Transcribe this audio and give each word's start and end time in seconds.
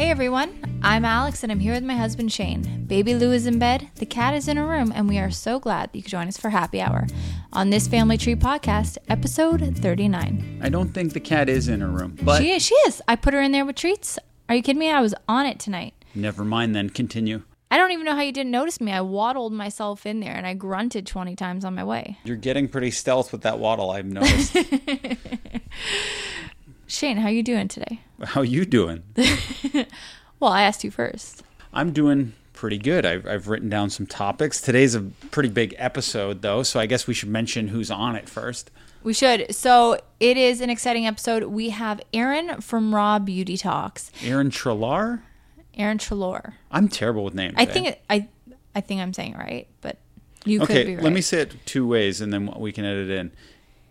Hey 0.00 0.08
everyone, 0.08 0.80
I'm 0.82 1.04
Alex 1.04 1.42
and 1.42 1.52
I'm 1.52 1.60
here 1.60 1.74
with 1.74 1.84
my 1.84 1.94
husband 1.94 2.32
Shane. 2.32 2.86
Baby 2.86 3.14
Lou 3.14 3.32
is 3.32 3.44
in 3.46 3.58
bed, 3.58 3.90
the 3.96 4.06
cat 4.06 4.32
is 4.32 4.48
in 4.48 4.56
a 4.56 4.66
room, 4.66 4.90
and 4.94 5.06
we 5.06 5.18
are 5.18 5.30
so 5.30 5.60
glad 5.60 5.92
that 5.92 5.94
you 5.94 6.02
could 6.02 6.10
join 6.10 6.26
us 6.26 6.38
for 6.38 6.48
happy 6.48 6.80
hour 6.80 7.06
on 7.52 7.68
this 7.68 7.86
Family 7.86 8.16
Tree 8.16 8.34
podcast, 8.34 8.96
episode 9.10 9.76
39. 9.76 10.60
I 10.62 10.70
don't 10.70 10.94
think 10.94 11.12
the 11.12 11.20
cat 11.20 11.50
is 11.50 11.68
in 11.68 11.82
her 11.82 11.88
room, 11.88 12.16
but 12.22 12.40
she 12.40 12.52
is, 12.52 12.64
she 12.64 12.74
is. 12.86 13.02
I 13.08 13.14
put 13.14 13.34
her 13.34 13.42
in 13.42 13.52
there 13.52 13.66
with 13.66 13.76
treats. 13.76 14.18
Are 14.48 14.54
you 14.54 14.62
kidding 14.62 14.80
me? 14.80 14.90
I 14.90 15.02
was 15.02 15.14
on 15.28 15.44
it 15.44 15.60
tonight. 15.60 15.92
never 16.14 16.46
mind 16.46 16.74
then. 16.74 16.88
Continue. 16.88 17.42
I 17.70 17.76
don't 17.76 17.92
even 17.92 18.06
know 18.06 18.16
how 18.16 18.22
you 18.22 18.32
didn't 18.32 18.52
notice 18.52 18.80
me. 18.80 18.92
I 18.92 19.02
waddled 19.02 19.52
myself 19.52 20.06
in 20.06 20.20
there 20.20 20.32
and 20.32 20.46
I 20.46 20.54
grunted 20.54 21.06
20 21.06 21.36
times 21.36 21.62
on 21.62 21.74
my 21.74 21.84
way. 21.84 22.16
You're 22.24 22.36
getting 22.36 22.68
pretty 22.68 22.90
stealth 22.90 23.32
with 23.32 23.42
that 23.42 23.58
waddle, 23.58 23.90
I've 23.90 24.06
noticed. 24.06 24.56
Shane, 26.90 27.18
how 27.18 27.28
you 27.28 27.44
doing 27.44 27.68
today? 27.68 28.00
How 28.24 28.42
you 28.42 28.64
doing? 28.64 29.04
Well, 30.40 30.52
I 30.52 30.62
asked 30.62 30.84
you 30.84 30.90
first. 30.90 31.42
I'm 31.70 31.92
doing 31.92 32.32
pretty 32.54 32.78
good. 32.78 33.04
I've, 33.04 33.26
I've 33.26 33.48
written 33.48 33.68
down 33.68 33.90
some 33.90 34.06
topics. 34.06 34.58
Today's 34.62 34.94
a 34.94 35.02
pretty 35.30 35.50
big 35.50 35.74
episode, 35.76 36.40
though, 36.40 36.62
so 36.62 36.80
I 36.80 36.86
guess 36.86 37.06
we 37.06 37.12
should 37.12 37.28
mention 37.28 37.68
who's 37.68 37.90
on 37.90 38.16
it 38.16 38.26
first. 38.26 38.70
We 39.02 39.12
should. 39.12 39.54
So 39.54 40.00
it 40.18 40.38
is 40.38 40.62
an 40.62 40.70
exciting 40.70 41.06
episode. 41.06 41.44
We 41.44 41.68
have 41.68 42.00
Erin 42.14 42.62
from 42.62 42.94
Raw 42.94 43.18
Beauty 43.18 43.58
Talks. 43.58 44.10
Erin 44.24 44.48
Trillar? 44.48 45.20
Erin 45.74 45.98
Treloar. 45.98 46.54
I'm 46.70 46.88
terrible 46.88 47.22
with 47.22 47.34
names. 47.34 47.56
I 47.58 47.64
eh? 47.64 47.66
think 47.66 47.88
it, 47.88 48.02
I 48.08 48.28
I 48.74 48.80
think 48.80 49.02
I'm 49.02 49.12
saying 49.12 49.34
it 49.34 49.38
right, 49.38 49.68
but 49.82 49.98
you 50.46 50.60
could 50.60 50.86
be 50.86 50.94
right. 50.94 51.04
let 51.04 51.12
me 51.12 51.20
say 51.20 51.42
it 51.42 51.54
two 51.66 51.86
ways, 51.86 52.22
and 52.22 52.32
then 52.32 52.46
we 52.58 52.72
can 52.72 52.86
edit 52.86 53.10
in. 53.10 53.30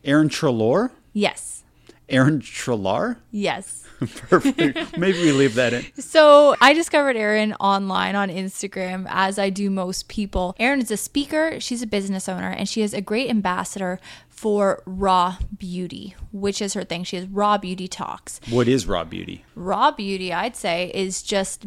Erin 0.03 0.29
Trillar? 0.29 0.89
Yes. 1.13 1.58
Erin 2.09 2.39
Trillar? 2.39 3.17
Yes. 3.31 3.85
Perfect. 3.99 4.97
Maybe 4.97 5.21
we 5.21 5.31
leave 5.31 5.55
that 5.55 5.73
in. 5.73 5.85
So 6.01 6.55
I 6.61 6.73
discovered 6.73 7.17
Erin 7.17 7.53
online 7.55 8.15
on 8.15 8.29
Instagram, 8.29 9.05
as 9.09 9.37
I 9.37 9.49
do 9.49 9.69
most 9.69 10.07
people. 10.07 10.55
Erin 10.57 10.81
is 10.81 10.91
a 10.91 10.97
speaker, 10.97 11.59
she's 11.59 11.81
a 11.81 11.87
business 11.87 12.29
owner, 12.29 12.49
and 12.49 12.67
she 12.67 12.81
is 12.81 12.93
a 12.93 13.01
great 13.01 13.29
ambassador 13.29 13.99
for 14.29 14.81
Raw 14.85 15.37
Beauty, 15.57 16.15
which 16.31 16.61
is 16.61 16.73
her 16.73 16.85
thing. 16.85 17.03
She 17.03 17.17
has 17.17 17.25
Raw 17.27 17.57
Beauty 17.57 17.89
Talks. 17.89 18.39
What 18.49 18.69
is 18.69 18.87
raw 18.87 19.03
beauty? 19.03 19.43
Raw 19.53 19.91
Beauty, 19.91 20.31
I'd 20.31 20.55
say, 20.55 20.91
is 20.93 21.21
just 21.21 21.65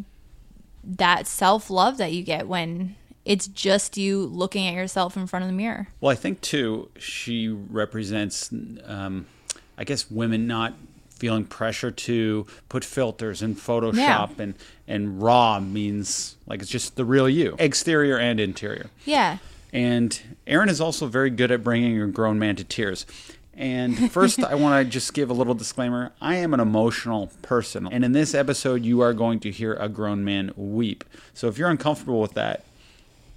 that 0.83 1.27
self 1.27 1.69
love 1.69 1.99
that 1.99 2.13
you 2.13 2.23
get 2.23 2.49
when 2.49 2.97
it's 3.25 3.47
just 3.47 3.97
you 3.97 4.27
looking 4.27 4.67
at 4.67 4.75
yourself 4.75 5.17
in 5.17 5.27
front 5.27 5.45
of 5.45 5.51
the 5.51 5.57
mirror. 5.57 5.89
Well, 6.01 6.11
I 6.11 6.17
think 6.17 6.41
too, 6.41 6.91
she 6.99 7.49
represents, 7.49 8.51
um, 8.85 9.27
I 9.77 9.85
guess, 9.85 10.11
women 10.11 10.47
not 10.47 10.75
feeling 11.11 11.45
pressure 11.45 11.91
to 11.93 12.45
put 12.69 12.85
filters 12.85 13.43
in 13.43 13.55
Photoshop, 13.55 14.39
and 14.39 14.55
and 14.89 15.23
raw 15.23 15.61
means 15.61 16.37
like 16.47 16.61
it's 16.61 16.71
just 16.71 16.97
the 16.97 17.05
real 17.05 17.29
you, 17.29 17.57
exterior 17.59 18.19
and 18.19 18.41
interior. 18.41 18.91
Yeah. 19.05 19.39
And 19.73 20.21
Erin 20.47 20.69
is 20.69 20.81
also 20.81 21.07
very 21.07 21.31
good 21.31 21.51
at 21.51 21.65
bringing 21.65 22.01
a 22.01 22.07
grown 22.09 22.39
man 22.39 22.57
to 22.57 22.65
tears. 22.65 23.07
And 23.55 24.11
first, 24.11 24.43
I 24.43 24.55
want 24.55 24.85
to 24.85 24.91
just 24.99 25.15
give 25.15 25.31
a 25.31 25.33
little 25.33 25.55
disclaimer. 25.55 26.13
I 26.21 26.37
am 26.37 26.55
an 26.55 26.61
emotional 26.61 27.31
person. 27.43 27.87
And 27.91 28.05
in 28.05 28.13
this 28.13 28.35
episode, 28.35 28.83
you 28.83 29.01
are 29.01 29.13
going 29.13 29.41
to 29.41 29.51
hear 29.51 29.75
a 29.75 29.89
grown 29.89 30.25
man 30.25 30.53
weep. 30.57 31.05
So 31.35 31.49
if 31.49 31.59
you're 31.59 31.71
uncomfortable 31.71 32.21
with 32.21 32.35
that, 32.35 32.65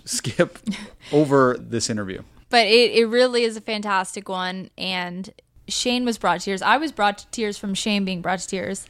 skip 0.06 0.59
over 1.11 1.58
this 1.59 1.89
interview. 1.89 2.22
But 2.50 2.67
it, 2.67 2.91
it 2.91 3.06
really 3.06 3.44
is 3.44 3.58
a 3.58 3.61
fantastic 3.61 4.30
one. 4.30 4.69
And 4.78 5.31
Shane 5.67 6.05
was 6.05 6.17
brought 6.17 6.39
to 6.39 6.45
tears. 6.45 6.61
I 6.61 6.77
was 6.77 6.91
brought 6.91 7.19
to 7.19 7.27
tears 7.27 7.58
from 7.58 7.73
Shane 7.73 8.05
being 8.05 8.21
brought 8.21 8.39
to 8.39 8.47
tears. 8.47 8.85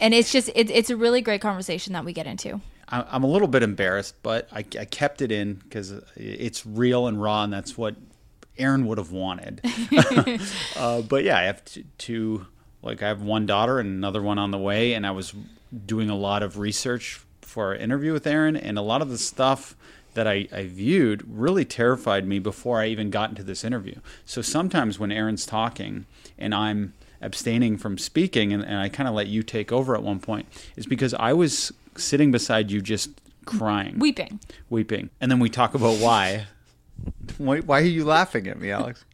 And 0.00 0.14
it's 0.14 0.32
just, 0.32 0.48
it, 0.54 0.70
it's 0.70 0.90
a 0.90 0.96
really 0.96 1.20
great 1.20 1.40
conversation 1.40 1.92
that 1.92 2.04
we 2.04 2.12
get 2.12 2.26
into. 2.26 2.60
I- 2.88 3.06
I'm 3.10 3.22
a 3.22 3.26
little 3.26 3.48
bit 3.48 3.62
embarrassed, 3.62 4.16
but 4.22 4.48
I, 4.52 4.58
I 4.58 4.84
kept 4.84 5.22
it 5.22 5.30
in 5.30 5.54
because 5.54 5.92
it's 6.16 6.64
real 6.66 7.06
and 7.06 7.20
raw, 7.20 7.44
and 7.44 7.52
that's 7.52 7.76
what 7.76 7.96
Erin 8.58 8.86
would 8.86 8.98
have 8.98 9.12
wanted. 9.12 9.60
uh, 10.76 11.02
but 11.02 11.24
yeah, 11.24 11.38
I 11.38 11.42
have 11.42 11.64
t- 11.64 11.84
two, 11.98 12.46
like, 12.82 13.02
I 13.02 13.08
have 13.08 13.22
one 13.22 13.46
daughter 13.46 13.78
and 13.78 13.88
another 13.88 14.22
one 14.22 14.38
on 14.38 14.50
the 14.50 14.58
way, 14.58 14.94
and 14.94 15.06
I 15.06 15.10
was 15.10 15.34
doing 15.86 16.10
a 16.10 16.16
lot 16.16 16.42
of 16.42 16.58
research 16.58 17.20
for 17.42 17.66
our 17.66 17.74
interview 17.74 18.12
with 18.12 18.26
Erin, 18.26 18.56
and 18.56 18.78
a 18.78 18.82
lot 18.82 19.02
of 19.02 19.10
the 19.10 19.18
stuff 19.18 19.76
that 20.14 20.26
I, 20.26 20.48
I 20.52 20.64
viewed 20.64 21.22
really 21.28 21.64
terrified 21.64 22.26
me 22.26 22.38
before 22.38 22.80
I 22.80 22.86
even 22.88 23.10
got 23.10 23.30
into 23.30 23.42
this 23.42 23.64
interview. 23.64 23.96
So 24.24 24.42
sometimes 24.42 24.98
when 24.98 25.12
Erin's 25.12 25.46
talking 25.46 26.06
and 26.38 26.54
I'm 26.54 26.94
abstaining 27.22 27.76
from 27.78 27.98
speaking, 27.98 28.52
and, 28.52 28.62
and 28.64 28.76
I 28.76 28.88
kind 28.88 29.08
of 29.08 29.14
let 29.14 29.26
you 29.26 29.42
take 29.42 29.70
over 29.72 29.94
at 29.94 30.02
one 30.02 30.20
point, 30.20 30.46
is 30.76 30.86
because 30.86 31.14
I 31.14 31.32
was 31.32 31.72
sitting 31.96 32.30
beside 32.30 32.70
you 32.70 32.80
just 32.80 33.10
crying, 33.44 33.98
Weeping. 33.98 34.40
weeping. 34.68 35.10
And 35.20 35.30
then 35.30 35.38
we 35.38 35.48
talk 35.50 35.74
about 35.74 35.98
why. 35.98 36.46
Why, 37.38 37.60
why 37.60 37.80
are 37.80 37.84
you 37.84 38.04
laughing 38.04 38.46
at 38.48 38.60
me, 38.60 38.70
Alex? 38.70 39.06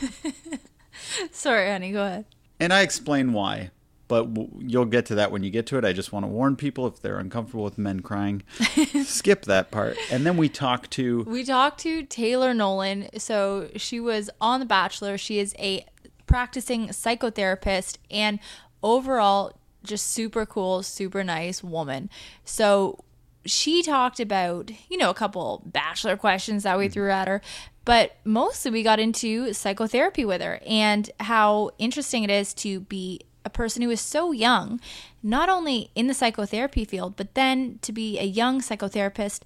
Sorry, 1.32 1.68
honey, 1.68 1.90
go 1.92 2.04
ahead. 2.04 2.24
And 2.60 2.72
I 2.72 2.82
explain 2.82 3.32
why, 3.32 3.70
but 4.08 4.34
w- 4.34 4.50
you'll 4.60 4.84
get 4.84 5.06
to 5.06 5.14
that 5.16 5.30
when 5.30 5.42
you 5.42 5.50
get 5.50 5.66
to 5.66 5.78
it. 5.78 5.84
I 5.84 5.92
just 5.92 6.12
want 6.12 6.24
to 6.24 6.28
warn 6.28 6.56
people 6.56 6.86
if 6.86 7.00
they're 7.00 7.18
uncomfortable 7.18 7.64
with 7.64 7.78
men 7.78 8.00
crying, 8.00 8.42
skip 9.04 9.44
that 9.46 9.70
part. 9.70 9.96
And 10.10 10.26
then 10.26 10.36
we 10.36 10.48
talk 10.48 10.90
to 10.90 11.22
We 11.24 11.44
talked 11.44 11.80
to 11.80 12.02
Taylor 12.04 12.54
Nolan. 12.54 13.08
So 13.18 13.70
she 13.76 14.00
was 14.00 14.30
on 14.40 14.60
The 14.60 14.66
Bachelor. 14.66 15.18
She 15.18 15.38
is 15.38 15.54
a 15.58 15.86
practicing 16.26 16.88
psychotherapist 16.88 17.98
and 18.10 18.38
overall 18.82 19.52
just 19.82 20.10
super 20.10 20.46
cool, 20.46 20.82
super 20.82 21.22
nice 21.22 21.62
woman. 21.62 22.10
So 22.44 23.04
she 23.46 23.82
talked 23.82 24.20
about, 24.20 24.70
you 24.88 24.96
know, 24.96 25.10
a 25.10 25.14
couple 25.14 25.62
bachelor 25.66 26.16
questions 26.16 26.62
that 26.62 26.78
we 26.78 26.88
mm. 26.88 26.92
threw 26.92 27.10
at 27.10 27.28
her, 27.28 27.42
but 27.84 28.16
mostly 28.24 28.70
we 28.70 28.82
got 28.82 28.98
into 28.98 29.52
psychotherapy 29.52 30.24
with 30.24 30.40
her 30.40 30.60
and 30.66 31.10
how 31.20 31.70
interesting 31.78 32.24
it 32.24 32.30
is 32.30 32.54
to 32.54 32.80
be 32.80 33.20
a 33.44 33.50
person 33.50 33.82
who 33.82 33.90
is 33.90 34.00
so 34.00 34.32
young, 34.32 34.80
not 35.22 35.48
only 35.48 35.90
in 35.94 36.06
the 36.06 36.14
psychotherapy 36.14 36.84
field, 36.84 37.16
but 37.16 37.34
then 37.34 37.78
to 37.82 37.92
be 37.92 38.18
a 38.18 38.24
young 38.24 38.60
psychotherapist 38.60 39.40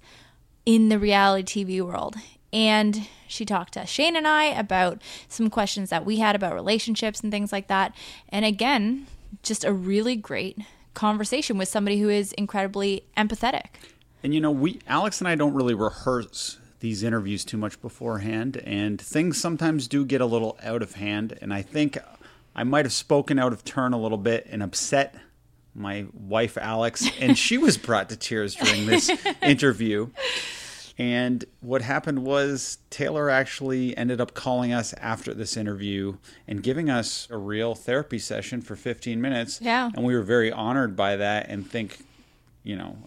in 0.65 0.89
the 0.89 0.99
reality 0.99 1.65
TV 1.65 1.81
world. 1.81 2.15
And 2.51 3.07
she 3.27 3.45
talked 3.45 3.73
to 3.73 3.85
Shane 3.85 4.15
and 4.15 4.27
I 4.27 4.45
about 4.45 5.01
some 5.27 5.49
questions 5.49 5.89
that 5.89 6.05
we 6.05 6.17
had 6.17 6.35
about 6.35 6.53
relationships 6.53 7.21
and 7.21 7.31
things 7.31 7.51
like 7.51 7.67
that. 7.67 7.95
And 8.29 8.45
again, 8.45 9.07
just 9.43 9.63
a 9.63 9.73
really 9.73 10.15
great 10.15 10.57
conversation 10.93 11.57
with 11.57 11.69
somebody 11.69 11.99
who 11.99 12.09
is 12.09 12.33
incredibly 12.33 13.03
empathetic. 13.15 13.67
And 14.23 14.33
you 14.33 14.41
know, 14.41 14.51
we 14.51 14.79
Alex 14.87 15.21
and 15.21 15.27
I 15.27 15.35
don't 15.35 15.53
really 15.53 15.75
rehearse 15.75 16.57
these 16.79 17.03
interviews 17.03 17.43
too 17.43 17.57
much 17.57 17.81
beforehand, 17.81 18.57
and 18.57 18.99
things 18.99 19.39
sometimes 19.39 19.87
do 19.87 20.05
get 20.05 20.21
a 20.21 20.25
little 20.25 20.57
out 20.63 20.81
of 20.81 20.95
hand. 20.95 21.37
And 21.41 21.53
I 21.53 21.61
think 21.61 21.97
I 22.55 22.63
might 22.63 22.85
have 22.85 22.93
spoken 22.93 23.39
out 23.39 23.53
of 23.53 23.63
turn 23.63 23.93
a 23.93 23.99
little 23.99 24.17
bit 24.17 24.47
and 24.49 24.61
upset 24.61 25.15
my 25.75 26.05
wife 26.13 26.57
Alex, 26.57 27.09
and 27.19 27.37
she 27.37 27.57
was 27.57 27.77
brought 27.87 28.09
to 28.09 28.17
tears 28.17 28.55
during 28.55 28.85
this 28.85 29.09
interview. 29.41 30.09
And 30.97 31.45
what 31.61 31.81
happened 31.81 32.25
was 32.25 32.79
Taylor 32.89 33.29
actually 33.29 33.95
ended 33.95 34.19
up 34.19 34.33
calling 34.33 34.73
us 34.73 34.93
after 34.95 35.33
this 35.33 35.55
interview 35.55 36.17
and 36.45 36.61
giving 36.61 36.89
us 36.89 37.25
a 37.31 37.37
real 37.37 37.73
therapy 37.73 38.19
session 38.19 38.61
for 38.61 38.75
15 38.75 39.21
minutes. 39.21 39.61
Yeah. 39.61 39.89
And 39.95 40.03
we 40.03 40.13
were 40.13 40.23
very 40.23 40.51
honored 40.51 40.97
by 40.97 41.15
that 41.15 41.47
and 41.47 41.65
think, 41.65 41.99
you 42.63 42.75
know, 42.75 42.97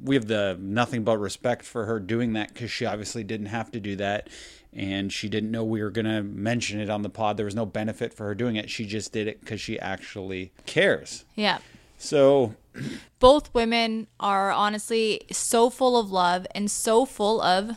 we 0.00 0.14
have 0.14 0.28
the 0.28 0.56
nothing 0.60 1.02
but 1.02 1.18
respect 1.18 1.64
for 1.64 1.86
her 1.86 1.98
doing 1.98 2.34
that 2.34 2.54
because 2.54 2.70
she 2.70 2.86
obviously 2.86 3.24
didn't 3.24 3.46
have 3.46 3.72
to 3.72 3.80
do 3.80 3.96
that. 3.96 4.28
And 4.76 5.10
she 5.12 5.28
didn't 5.30 5.50
know 5.50 5.64
we 5.64 5.82
were 5.82 5.90
going 5.90 6.04
to 6.04 6.22
mention 6.22 6.78
it 6.80 6.90
on 6.90 7.00
the 7.00 7.08
pod. 7.08 7.38
There 7.38 7.46
was 7.46 7.54
no 7.54 7.64
benefit 7.64 8.12
for 8.12 8.26
her 8.26 8.34
doing 8.34 8.56
it. 8.56 8.68
She 8.68 8.84
just 8.84 9.10
did 9.10 9.26
it 9.26 9.40
because 9.40 9.58
she 9.60 9.80
actually 9.80 10.52
cares. 10.66 11.24
Yeah. 11.34 11.58
So 11.96 12.54
Both 13.18 13.54
women 13.54 14.06
are 14.20 14.50
honestly 14.52 15.22
so 15.32 15.70
full 15.70 15.98
of 15.98 16.10
love 16.12 16.46
and 16.54 16.70
so 16.70 17.06
full 17.06 17.40
of 17.40 17.70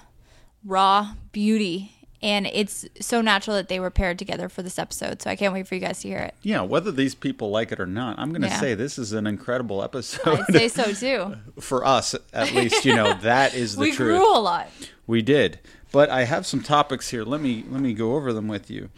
raw 0.66 1.14
beauty. 1.32 1.94
And 2.22 2.48
it's 2.48 2.86
so 3.00 3.22
natural 3.22 3.56
that 3.56 3.70
they 3.70 3.80
were 3.80 3.90
paired 3.90 4.20
together 4.20 4.50
for 4.50 4.62
this 4.62 4.78
episode. 4.78 5.22
So 5.22 5.30
I 5.30 5.38
can't 5.38 5.54
wait 5.54 5.68
for 5.70 5.76
you 5.76 5.80
guys 5.80 6.02
to 6.02 6.10
hear 6.10 6.18
it. 6.18 6.36
yeah, 6.42 6.60
whether 6.60 6.92
these 6.92 7.16
people 7.16 7.50
like 7.50 7.72
it 7.72 7.80
or 7.80 7.86
not, 7.86 8.20
I'm 8.20 8.32
going 8.32 8.42
to 8.42 8.50
Yeah. 8.50 8.60
say 8.60 8.76
this 8.76 9.00
is 9.00 9.14
an 9.14 9.26
incredible 9.26 9.82
episode. 9.82 10.40
I'd 10.50 10.54
say 10.54 10.68
so 10.68 10.92
too. 10.94 11.36
for 11.62 11.86
us 11.86 12.14
at 12.34 12.54
least 12.54 12.84
you 12.84 12.94
know 12.94 13.14
that 13.22 13.54
is 13.54 13.76
the 13.78 13.82
we 13.84 13.92
truth 13.94 14.18
grew 14.18 14.36
a 14.38 14.40
lot. 14.42 14.68
we 15.08 15.22
did 15.22 15.60
but 15.92 16.10
i 16.10 16.24
have 16.24 16.46
some 16.46 16.62
topics 16.62 17.10
here. 17.10 17.24
Let 17.24 17.42
me 17.42 17.64
let 17.70 17.82
me 17.82 17.94
go 17.94 18.16
over 18.16 18.34
them 18.34 18.48
with 18.48 18.70
you. 18.70 18.90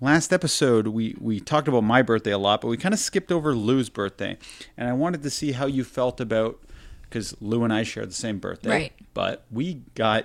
Last 0.00 0.32
episode 0.32 0.88
we 0.88 1.16
we 1.20 1.40
talked 1.40 1.68
about 1.68 1.82
my 1.82 2.02
birthday 2.02 2.30
a 2.32 2.38
lot 2.38 2.60
but 2.60 2.68
we 2.68 2.76
kind 2.76 2.92
of 2.94 2.98
skipped 3.00 3.32
over 3.32 3.54
lou's 3.54 3.88
birthday. 3.88 4.38
And 4.76 4.88
i 4.88 4.92
wanted 4.92 5.22
to 5.22 5.30
see 5.30 5.52
how 5.52 5.66
you 5.66 5.84
felt 5.84 6.20
about 6.20 6.58
because 7.02 7.34
lou 7.40 7.64
and 7.64 7.72
i 7.72 7.82
share 7.82 8.06
the 8.06 8.12
same 8.12 8.38
birthday. 8.38 8.70
Right. 8.70 8.92
but 9.14 9.44
we 9.50 9.82
got 9.94 10.24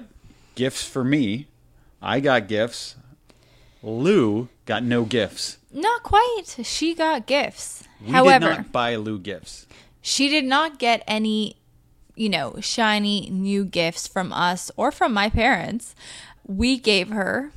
gifts 0.55 0.87
for 0.87 1.03
me. 1.03 1.47
I 2.01 2.19
got 2.19 2.47
gifts. 2.47 2.95
Lou 3.81 4.49
got 4.65 4.83
no 4.83 5.03
gifts. 5.03 5.57
Not 5.71 6.03
quite. 6.03 6.43
She 6.63 6.93
got 6.95 7.25
gifts. 7.25 7.83
we 8.05 8.11
However, 8.11 8.49
did 8.49 8.57
not 8.57 8.71
buy 8.71 8.95
lou 8.95 9.19
gifts. 9.19 9.67
She 10.01 10.27
did 10.29 10.45
not 10.45 10.79
get 10.79 11.03
any, 11.07 11.55
you 12.15 12.29
know, 12.29 12.55
shiny 12.59 13.29
new 13.29 13.65
gifts 13.65 14.07
from 14.07 14.31
us 14.31 14.71
or 14.75 14.91
from 14.91 15.13
my 15.13 15.29
parents. 15.29 15.95
We 16.45 16.77
gave 16.77 17.09
her 17.09 17.51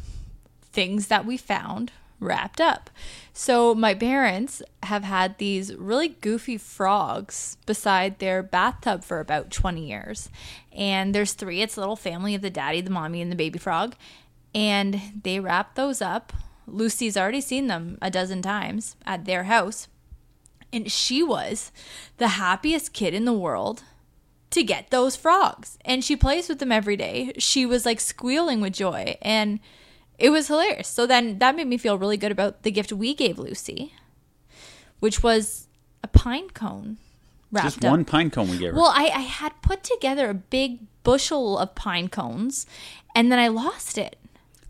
things 0.63 1.09
that 1.09 1.27
we 1.27 1.37
found 1.37 1.93
wrapped 2.21 2.61
up. 2.61 2.91
So 3.33 3.75
my 3.75 3.95
parents 3.95 4.63
have 4.85 5.05
had 5.05 5.39
these 5.39 5.75
really 5.75 6.09
goofy 6.09 6.57
frogs 6.57 7.59
beside 7.67 8.19
their 8.19 8.43
bathtub 8.43 9.05
for 9.05 9.21
about 9.21 9.51
20 9.51 9.87
years. 9.87 10.31
And 10.73 11.15
there's 11.15 11.35
three. 11.35 11.61
It's 11.61 11.77
a 11.77 11.81
little 11.81 11.97
family 11.97 12.35
of 12.35 12.43
the 12.43 12.51
daddy, 12.51 12.81
the 12.81 12.91
mommy, 12.91 13.21
and 13.21 13.31
the 13.31 13.37
baby 13.37 13.59
frog. 13.59 13.95
And 14.55 15.01
they 15.23 15.41
wrapped 15.41 15.77
those 15.77 16.01
up. 16.01 16.33
Lucy's 16.67 17.17
already 17.17 17.41
seen 17.41 17.67
them 17.67 17.99
a 18.01 18.11
dozen 18.11 18.43
times 18.43 18.97
at 19.05 19.27
their 19.27 19.45
house. 19.45 19.89
And 20.73 20.91
she 20.91 21.23
was 21.23 21.71
the 22.17 22.29
happiest 22.29 22.93
kid 22.93 23.15
in 23.15 23.25
the 23.25 23.33
world 23.33 23.83
to 24.57 24.65
get 24.65 24.91
those 24.91 25.17
frogs. 25.17 25.79
And 25.85 26.03
she 26.03 26.17
plays 26.17 26.49
with 26.49 26.59
them 26.59 26.73
every 26.73 26.97
day. 26.97 27.33
She 27.39 27.65
was 27.67 27.87
like 27.87 28.01
squealing 28.01 28.61
with 28.61 28.73
joy. 28.73 29.17
And 29.23 29.61
it 30.19 30.31
was 30.31 30.49
hilarious. 30.49 30.89
So 30.89 31.07
then 31.07 31.39
that 31.39 31.55
made 31.55 31.67
me 31.67 31.77
feel 31.77 31.99
really 31.99 32.17
good 32.17 32.33
about 32.33 32.63
the 32.63 32.71
gift 32.71 32.93
we 32.93 33.15
gave 33.15 33.39
Lucy, 33.39 33.95
which 34.99 35.23
was 35.23 35.69
a 36.03 36.09
pine 36.09 36.49
cone 36.51 36.97
wrapped 37.53 37.67
Just 37.67 37.85
up. 37.85 37.91
one 37.91 38.05
pine 38.05 38.31
cone 38.31 38.51
we 38.51 38.59
gave 38.59 38.73
her. 38.73 38.77
Well, 38.77 38.93
I, 38.95 39.11
I 39.15 39.21
had 39.21 39.53
put 39.61 39.85
together 39.85 40.31
a 40.31 40.35
big 40.35 40.81
bushel 41.03 41.59
of 41.59 41.75
pine 41.75 42.09
cones 42.09 42.67
and 43.15 43.31
then 43.31 43.39
I 43.39 43.49
lost 43.49 43.99
it. 43.99 44.17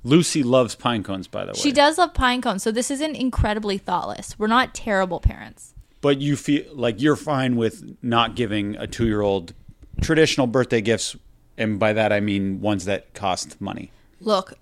Lucy 0.03 0.43
loves 0.43 0.75
pine 0.75 1.03
cones, 1.03 1.27
by 1.27 1.44
the 1.44 1.53
way. 1.53 1.59
She 1.59 1.73
does 1.73 1.99
love 1.99 2.15
pine 2.15 2.41
cones, 2.41 2.62
so 2.62 2.71
this 2.71 2.93
isn't 2.93 3.17
incredibly 3.17 3.77
thoughtless. 3.77 4.38
We're 4.38 4.47
not 4.47 4.73
terrible 4.73 5.19
parents. 5.19 5.75
But 6.00 6.21
you 6.21 6.37
feel 6.37 6.65
like 6.73 7.00
you're 7.00 7.17
fine 7.17 7.56
with 7.56 7.97
not 8.03 8.37
giving 8.37 8.77
a 8.77 8.87
two 8.87 9.06
year 9.06 9.21
old 9.21 9.53
traditional 10.01 10.47
birthday 10.47 10.81
gifts. 10.81 11.17
And 11.59 11.79
by 11.79 11.93
that, 11.93 12.13
I 12.13 12.21
mean 12.21 12.61
ones 12.61 12.85
that 12.85 13.15
cost 13.15 13.61
money. 13.61 13.91
Look, 14.21 14.55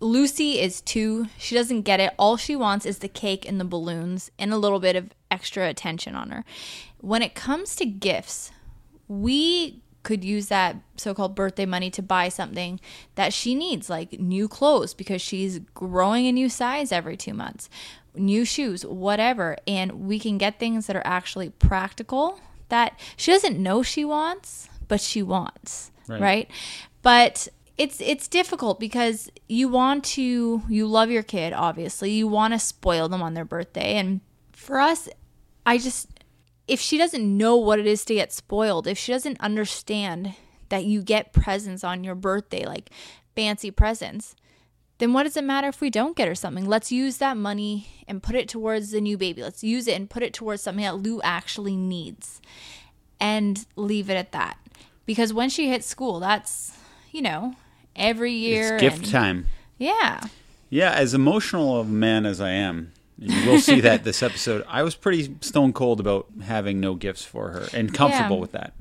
Lucy 0.00 0.60
is 0.60 0.80
two. 0.80 1.26
She 1.38 1.54
doesn't 1.54 1.82
get 1.82 2.00
it. 2.00 2.12
All 2.18 2.36
she 2.36 2.56
wants 2.56 2.84
is 2.84 2.98
the 2.98 3.08
cake 3.08 3.48
and 3.48 3.60
the 3.60 3.64
balloons 3.64 4.30
and 4.38 4.52
a 4.52 4.58
little 4.58 4.80
bit 4.80 4.96
of 4.96 5.10
extra 5.30 5.68
attention 5.68 6.16
on 6.16 6.30
her. 6.30 6.44
When 7.00 7.22
it 7.22 7.34
comes 7.34 7.76
to 7.76 7.86
gifts, 7.86 8.50
we 9.06 9.80
could 10.02 10.24
use 10.24 10.48
that 10.48 10.76
so-called 10.96 11.34
birthday 11.34 11.66
money 11.66 11.90
to 11.90 12.02
buy 12.02 12.28
something 12.28 12.80
that 13.14 13.32
she 13.32 13.54
needs 13.54 13.88
like 13.88 14.18
new 14.18 14.48
clothes 14.48 14.94
because 14.94 15.22
she's 15.22 15.60
growing 15.74 16.26
a 16.26 16.32
new 16.32 16.48
size 16.48 16.90
every 16.90 17.16
2 17.16 17.32
months 17.32 17.70
new 18.14 18.44
shoes 18.44 18.84
whatever 18.84 19.56
and 19.66 19.92
we 19.92 20.18
can 20.18 20.38
get 20.38 20.58
things 20.58 20.86
that 20.86 20.96
are 20.96 21.06
actually 21.06 21.50
practical 21.50 22.40
that 22.68 22.98
she 23.16 23.30
doesn't 23.30 23.58
know 23.58 23.82
she 23.82 24.04
wants 24.04 24.68
but 24.88 25.00
she 25.00 25.22
wants 25.22 25.90
Right. 26.08 26.20
right, 26.20 26.50
but 27.02 27.48
it's 27.78 28.00
it's 28.00 28.28
difficult 28.28 28.78
because 28.80 29.30
you 29.48 29.68
want 29.68 30.04
to 30.04 30.62
you 30.68 30.86
love 30.86 31.10
your 31.10 31.22
kid 31.22 31.52
obviously 31.52 32.10
you 32.10 32.28
want 32.28 32.52
to 32.52 32.58
spoil 32.58 33.08
them 33.08 33.22
on 33.22 33.32
their 33.34 33.46
birthday 33.46 33.94
and 33.94 34.20
for 34.52 34.78
us 34.78 35.08
i 35.64 35.78
just 35.78 36.08
if 36.68 36.80
she 36.80 36.96
doesn't 36.96 37.36
know 37.36 37.56
what 37.56 37.78
it 37.78 37.86
is 37.86 38.04
to 38.04 38.14
get 38.14 38.32
spoiled, 38.32 38.86
if 38.86 38.96
she 38.96 39.12
doesn't 39.12 39.40
understand 39.40 40.34
that 40.68 40.84
you 40.84 41.02
get 41.02 41.32
presents 41.32 41.84
on 41.84 42.04
your 42.04 42.14
birthday, 42.14 42.64
like 42.64 42.90
fancy 43.34 43.70
presents, 43.70 44.36
then 44.98 45.12
what 45.12 45.24
does 45.24 45.36
it 45.36 45.44
matter 45.44 45.68
if 45.68 45.80
we 45.80 45.90
don't 45.90 46.16
get 46.16 46.28
her 46.28 46.34
something? 46.34 46.64
Let's 46.64 46.92
use 46.92 47.18
that 47.18 47.36
money 47.36 47.88
and 48.06 48.22
put 48.22 48.36
it 48.36 48.48
towards 48.48 48.92
the 48.92 49.00
new 49.00 49.18
baby. 49.18 49.42
Let's 49.42 49.64
use 49.64 49.88
it 49.88 49.96
and 49.96 50.08
put 50.08 50.22
it 50.22 50.32
towards 50.32 50.62
something 50.62 50.84
that 50.84 50.96
Lou 50.96 51.20
actually 51.22 51.76
needs 51.76 52.40
and 53.20 53.66
leave 53.76 54.08
it 54.08 54.14
at 54.14 54.32
that. 54.32 54.56
Because 55.06 55.32
when 55.32 55.48
she 55.50 55.68
hits 55.68 55.86
school, 55.86 56.20
that's, 56.20 56.76
you 57.10 57.22
know, 57.22 57.54
every 57.96 58.32
year. 58.32 58.74
It's 58.76 58.82
gift 58.82 58.98
and- 59.04 59.10
time. 59.10 59.46
Yeah. 59.78 60.20
Yeah, 60.70 60.92
as 60.92 61.12
emotional 61.12 61.78
of 61.80 61.88
a 61.88 61.90
man 61.92 62.24
as 62.24 62.40
I 62.40 62.50
am, 62.50 62.92
and 63.20 63.30
you 63.30 63.50
will 63.50 63.58
see 63.58 63.80
that 63.80 64.04
this 64.04 64.22
episode, 64.28 64.64
I 64.68 64.82
was 64.82 64.94
pretty 64.94 65.36
stone 65.42 65.72
cold 65.72 66.00
about 66.00 66.26
having 66.44 66.80
no 66.80 66.94
gifts 66.94 67.24
for 67.24 67.50
her 67.50 67.68
and 67.74 67.92
comfortable 67.92 68.36
Yeah. 68.36 68.40
with 68.40 68.52
that. 68.52 68.72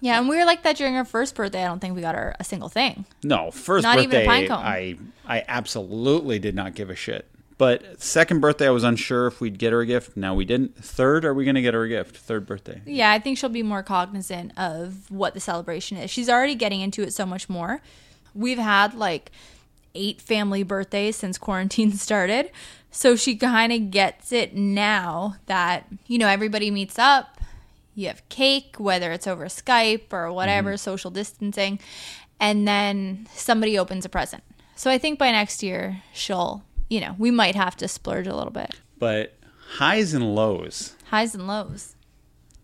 Yeah. 0.00 0.18
And 0.18 0.28
we 0.28 0.36
were 0.36 0.44
like 0.44 0.62
that 0.62 0.76
during 0.76 0.94
her 0.94 1.04
first 1.04 1.34
birthday. 1.34 1.62
I 1.62 1.66
don't 1.66 1.78
think 1.80 1.94
we 1.94 2.00
got 2.00 2.14
her 2.14 2.34
a 2.40 2.44
single 2.44 2.68
thing. 2.68 3.04
No, 3.22 3.50
first 3.50 3.82
Not 3.84 3.98
even 3.98 4.06
a 4.10 4.24
birthday, 4.24 4.26
pine 4.26 4.48
cone. 4.48 4.58
I 4.64 4.96
I 5.26 5.44
absolutely 5.46 6.38
did 6.38 6.54
not 6.56 6.74
give 6.74 6.88
a 6.90 6.96
shit. 6.96 7.28
But 7.62 8.02
second 8.02 8.40
birthday, 8.40 8.66
I 8.66 8.70
was 8.70 8.82
unsure 8.82 9.28
if 9.28 9.40
we'd 9.40 9.56
get 9.56 9.72
her 9.72 9.82
a 9.82 9.86
gift. 9.86 10.16
Now 10.16 10.34
we 10.34 10.44
didn't. 10.44 10.74
Third, 10.74 11.24
are 11.24 11.32
we 11.32 11.44
going 11.44 11.54
to 11.54 11.62
get 11.62 11.74
her 11.74 11.84
a 11.84 11.88
gift? 11.88 12.16
Third 12.16 12.44
birthday. 12.44 12.82
Yeah, 12.84 13.12
I 13.12 13.20
think 13.20 13.38
she'll 13.38 13.50
be 13.50 13.62
more 13.62 13.84
cognizant 13.84 14.50
of 14.58 15.08
what 15.12 15.34
the 15.34 15.38
celebration 15.38 15.96
is. 15.96 16.10
She's 16.10 16.28
already 16.28 16.56
getting 16.56 16.80
into 16.80 17.02
it 17.04 17.14
so 17.14 17.24
much 17.24 17.48
more. 17.48 17.80
We've 18.34 18.58
had 18.58 18.94
like 18.94 19.30
eight 19.94 20.20
family 20.20 20.64
birthdays 20.64 21.14
since 21.14 21.38
quarantine 21.38 21.92
started. 22.06 22.50
So 22.90 23.14
she 23.14 23.36
kind 23.36 23.72
of 23.72 23.92
gets 23.92 24.32
it 24.32 24.56
now 24.56 25.36
that, 25.46 25.86
you 26.08 26.18
know, 26.18 26.26
everybody 26.26 26.68
meets 26.68 26.98
up. 26.98 27.40
You 27.94 28.08
have 28.08 28.28
cake, 28.28 28.74
whether 28.78 29.12
it's 29.12 29.28
over 29.28 29.44
Skype 29.44 30.12
or 30.12 30.32
whatever, 30.32 30.70
mm-hmm. 30.70 30.78
social 30.78 31.12
distancing, 31.12 31.78
and 32.40 32.66
then 32.66 33.28
somebody 33.32 33.78
opens 33.78 34.04
a 34.04 34.08
present. 34.08 34.42
So 34.74 34.90
I 34.90 34.98
think 34.98 35.20
by 35.20 35.30
next 35.30 35.62
year, 35.62 36.02
she'll, 36.12 36.64
you 36.88 37.00
know, 37.00 37.14
we 37.18 37.30
might 37.30 37.54
have 37.54 37.76
to 37.78 37.88
splurge 37.88 38.26
a 38.26 38.34
little 38.34 38.52
bit. 38.52 38.80
But 38.98 39.34
highs 39.76 40.14
and 40.14 40.34
lows. 40.34 40.94
Highs 41.06 41.34
and 41.34 41.46
lows. 41.46 41.96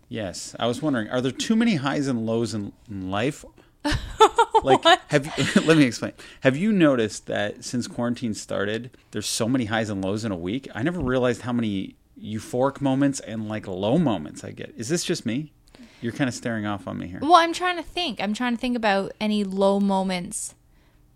Yes, 0.09 0.55
I 0.59 0.67
was 0.67 0.81
wondering, 0.81 1.09
are 1.11 1.20
there 1.20 1.32
too 1.32 1.55
many 1.55 1.76
highs 1.76 2.06
and 2.06 2.25
lows 2.25 2.55
in, 2.55 2.73
in 2.91 3.11
life? 3.11 3.44
like, 4.62 4.82
have 5.09 5.26
you, 5.26 5.61
let 5.62 5.76
me 5.76 5.85
explain. 5.85 6.12
Have 6.41 6.56
you 6.56 6.73
noticed 6.73 7.26
that 7.26 7.65
since 7.65 7.87
quarantine 7.87 8.35
started, 8.35 8.91
there's 9.11 9.26
so 9.26 9.49
many 9.49 9.67
highs 9.67 9.91
and 9.91 10.03
lows 10.03 10.25
in 10.25 10.32
a 10.32 10.37
week? 10.37 10.69
I 10.75 10.82
never 10.82 11.00
realized 11.00 11.43
how 11.43 11.53
many 11.53 11.97
euphoric 12.21 12.81
moments 12.81 13.21
and 13.21 13.49
like 13.49 13.67
low 13.67 13.99
moments 13.99 14.44
I 14.44 14.50
get. 14.50 14.73
Is 14.76 14.88
this 14.88 15.05
just 15.05 15.26
me? 15.26 15.53
You're 16.00 16.12
kind 16.12 16.29
of 16.29 16.35
staring 16.35 16.64
off 16.64 16.87
on 16.87 16.99
me 16.99 17.09
here. 17.09 17.19
Well, 17.21 17.35
I'm 17.35 17.53
trying 17.53 17.76
to 17.76 17.82
think. 17.82 18.21
I'm 18.21 18.32
trying 18.32 18.55
to 18.55 18.61
think 18.61 18.76
about 18.76 19.12
any 19.21 19.44
low 19.44 19.81
moments. 19.81 20.55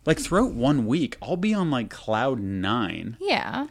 Like 0.04 0.18
throughout 0.18 0.52
one 0.52 0.86
week, 0.86 1.16
I'll 1.22 1.36
be 1.36 1.54
on 1.54 1.70
like 1.70 1.90
cloud 1.90 2.40
nine, 2.40 3.16
Yeah. 3.20 3.68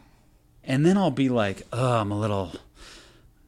and 0.64 0.84
then 0.86 0.96
I'll 0.96 1.10
be 1.10 1.28
like, 1.28 1.62
oh, 1.72 1.98
I'm 1.98 2.10
a 2.10 2.18
little 2.18 2.52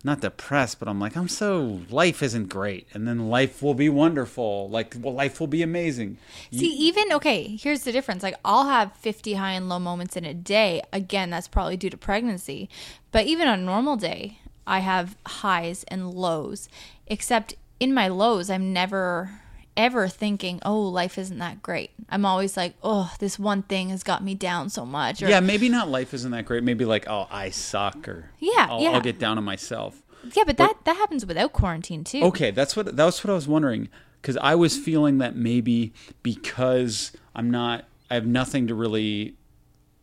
not 0.07 0.21
depressed, 0.21 0.79
but 0.79 0.87
I'm 0.87 1.01
like, 1.01 1.17
I'm 1.17 1.29
so 1.29 1.81
life 1.89 2.23
isn't 2.23 2.51
great, 2.51 2.87
and 2.93 3.09
then 3.09 3.31
life 3.31 3.63
will 3.63 3.73
be 3.73 3.89
wonderful. 3.89 4.69
Like, 4.69 4.95
well, 5.01 5.15
life 5.15 5.41
will 5.41 5.47
be 5.47 5.63
amazing. 5.63 6.19
See, 6.53 6.67
even 6.75 7.11
okay, 7.13 7.57
here's 7.57 7.85
the 7.85 7.93
difference. 7.93 8.23
Like 8.23 8.37
I'll 8.45 8.67
have 8.69 8.93
50 8.97 9.33
high 9.35 9.53
and 9.53 9.67
low 9.71 9.79
moments 9.79 10.15
in 10.15 10.27
a 10.27 10.35
day. 10.35 10.83
Again, 10.93 11.31
that's 11.31 11.49
probably 11.49 11.79
due 11.79 11.89
to 11.89 11.97
pregnancy. 11.97 12.69
But 13.13 13.25
even 13.25 13.49
on 13.49 13.61
a 13.61 13.63
normal 13.63 13.97
day, 13.97 14.41
I 14.67 14.81
have 14.81 15.17
highs 15.27 15.85
and 15.89 16.13
lows. 16.13 16.69
Except 17.07 17.55
in 17.81 17.95
my 17.95 18.09
lows, 18.09 18.51
I'm 18.51 18.75
never 18.75 19.41
ever 19.77 20.09
thinking, 20.09 20.61
"Oh, 20.65 20.81
life 20.81 21.19
isn't 21.19 21.39
that 21.39 21.63
great." 21.63 21.91
I'm 22.09 22.25
always 22.25 22.57
like, 22.57 22.75
"Oh, 22.83 23.13
this 23.19 23.39
one 23.39 23.63
thing 23.63 23.91
has 23.91 24.03
got 24.03 24.23
me 24.23 24.35
down 24.35 24.71
so 24.71 24.85
much." 24.85 25.23
Or, 25.23 25.29
Yeah, 25.29 25.41
maybe 25.41 25.69
not 25.69 25.89
life 25.89 26.15
isn't 26.15 26.31
that 26.31 26.45
great. 26.47 26.63
Maybe 26.63 26.85
like, 26.85 27.09
oh, 27.09 27.27
I 27.31 27.51
suck, 27.51 28.09
or 28.09 28.31
Yeah, 28.39 28.67
I'll, 28.71 28.81
yeah. 28.81 28.91
I'll 28.91 29.01
get 29.01 29.19
down 29.19 29.39
on 29.39 29.45
myself. 29.45 30.03
yeah, 30.35 30.45
but 30.45 30.57
that 30.57 30.77
that 30.85 30.97
happens 30.97 31.27
without 31.27 31.53
quarantine 31.53 32.05
too. 32.05 32.23
Okay, 32.25 32.51
that's 32.51 32.77
what 32.77 32.97
that's 32.97 33.23
what 33.25 33.31
I 33.31 33.35
was 33.35 33.49
wondering 33.49 33.89
because 34.21 34.39
I 34.39 34.55
was 34.55 34.79
feeling 34.79 35.19
that 35.19 35.37
maybe 35.37 35.93
because 36.23 37.13
I'm 37.35 37.51
not, 37.51 37.85
I 38.11 38.15
have 38.15 38.27
nothing 38.27 38.67
to 38.69 38.75
really 38.75 39.37